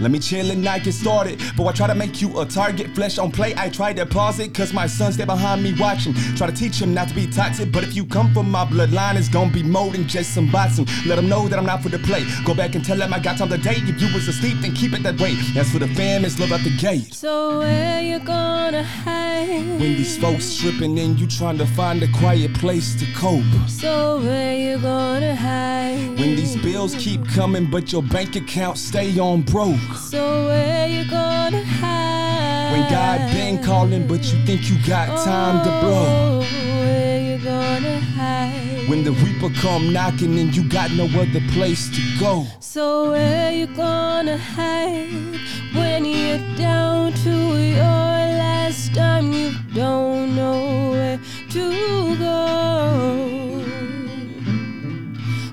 Let 0.00 0.10
me 0.10 0.18
chill 0.18 0.50
and 0.50 0.62
not 0.62 0.82
get 0.84 0.94
started. 0.94 1.40
But 1.56 1.66
I 1.66 1.72
try 1.72 1.86
to 1.88 1.94
make 1.94 2.20
you 2.20 2.40
a 2.40 2.46
target. 2.46 2.94
Flesh 2.94 3.18
on 3.18 3.30
play, 3.30 3.54
I 3.56 3.68
try 3.68 3.92
to 3.92 4.06
pause 4.06 4.38
it. 4.38 4.54
Cause 4.54 4.72
my 4.72 4.86
son 4.86 5.12
stay 5.12 5.24
behind 5.24 5.62
me 5.62 5.74
watching. 5.78 6.14
Try 6.36 6.46
to 6.46 6.52
teach 6.52 6.80
him 6.80 6.94
not 6.94 7.08
to 7.08 7.14
be 7.14 7.26
toxic. 7.26 7.72
But 7.72 7.84
if 7.84 7.94
you 7.94 8.04
come 8.04 8.32
from 8.32 8.50
my 8.50 8.64
bloodline, 8.64 9.16
it's 9.16 9.28
gonna 9.28 9.50
be 9.50 9.62
more 9.62 9.90
than 9.90 10.06
just 10.06 10.34
some 10.34 10.50
boxing. 10.50 10.86
Let 11.06 11.18
him 11.18 11.28
know 11.28 11.48
that 11.48 11.58
I'm 11.58 11.66
not 11.66 11.82
for 11.82 11.88
the 11.88 11.98
play. 11.98 12.24
Go 12.44 12.54
back 12.54 12.74
and 12.74 12.84
tell 12.84 13.00
him 13.00 13.12
I 13.12 13.18
got 13.18 13.38
time 13.38 13.48
to 13.48 13.58
date. 13.58 13.82
If 13.84 14.00
you 14.00 14.12
was 14.14 14.28
asleep, 14.28 14.58
then 14.60 14.74
keep 14.74 14.92
it 14.92 15.02
that 15.02 15.20
way. 15.20 15.36
As 15.56 15.70
for 15.70 15.78
the 15.78 15.88
fam, 15.88 16.24
it's 16.24 16.38
love 16.38 16.52
at 16.52 16.62
the 16.62 16.76
gate. 16.76 17.14
So 17.14 17.58
where 17.58 18.02
you 18.02 18.18
gonna 18.20 18.82
hide? 18.82 19.48
When 19.48 19.96
these 19.96 20.18
folks 20.18 20.56
tripping 20.56 20.98
in, 20.98 21.16
you 21.18 21.26
trying 21.26 21.58
to 21.58 21.66
find 21.66 22.02
a 22.02 22.08
quiet 22.08 22.54
place 22.54 22.94
to 22.96 23.06
cope. 23.14 23.44
So 23.68 24.20
where 24.20 24.56
you 24.56 24.78
gonna 24.78 25.34
hide? 25.34 26.18
When 26.18 26.36
these 26.36 26.56
bills 26.56 26.94
keep 26.96 27.26
coming, 27.28 27.70
but 27.70 27.92
your 27.92 28.02
bank 28.02 28.36
account 28.36 28.78
stay 28.78 29.18
on 29.18 29.42
broke. 29.42 29.87
So 29.96 30.46
where 30.46 30.88
you 30.88 31.08
gonna 31.10 31.64
hide? 31.64 32.72
When 32.72 32.90
God 32.90 33.32
been 33.32 33.62
calling, 33.62 34.06
but 34.06 34.22
you 34.32 34.44
think 34.44 34.68
you 34.68 34.76
got 34.86 35.06
time 35.24 35.64
to 35.64 35.70
blow. 35.80 36.06
Oh, 36.06 36.40
where 36.80 37.20
you 37.20 37.38
gonna 37.44 38.00
hide? 38.00 38.88
When 38.88 39.04
the 39.04 39.12
reaper 39.12 39.50
come 39.60 39.92
knocking 39.92 40.38
and 40.38 40.54
you 40.54 40.64
got 40.68 40.90
no 40.92 41.04
other 41.04 41.40
place 41.52 41.88
to 41.90 42.02
go. 42.18 42.46
So 42.60 43.10
where 43.10 43.52
you 43.52 43.66
gonna 43.68 44.38
hide 44.38 45.10
when 45.74 46.04
you're 46.04 46.38
down 46.56 47.12
to 47.24 47.30
your 47.30 47.82
last 47.82 48.92
dime? 48.92 49.32
You 49.32 49.52
don't 49.74 50.34
know 50.34 50.90
where 50.90 51.20
to 51.50 52.16
go. 52.16 53.64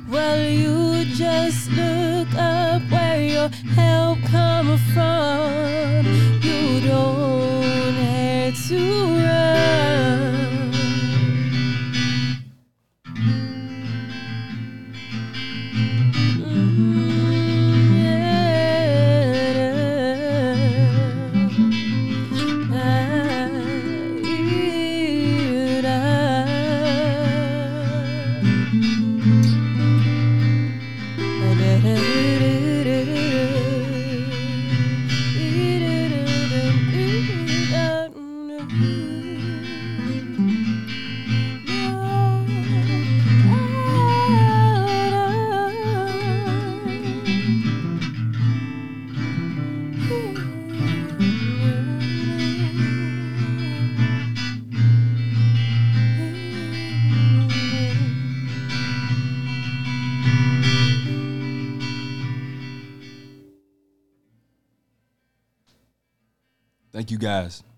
Well, 0.10 0.40
you 0.48 0.85
just 1.14 1.70
look 1.72 2.28
up 2.36 2.82
where 2.90 3.22
your 3.22 3.50
help 3.76 4.20
coming 4.24 4.78
from. 4.94 6.06
You 6.42 6.82
don't 6.82 7.94
have 7.94 8.68
to 8.68 8.80
run. 9.26 10.55
Thank 67.06 67.12
you 67.12 67.18
guys. 67.20 67.75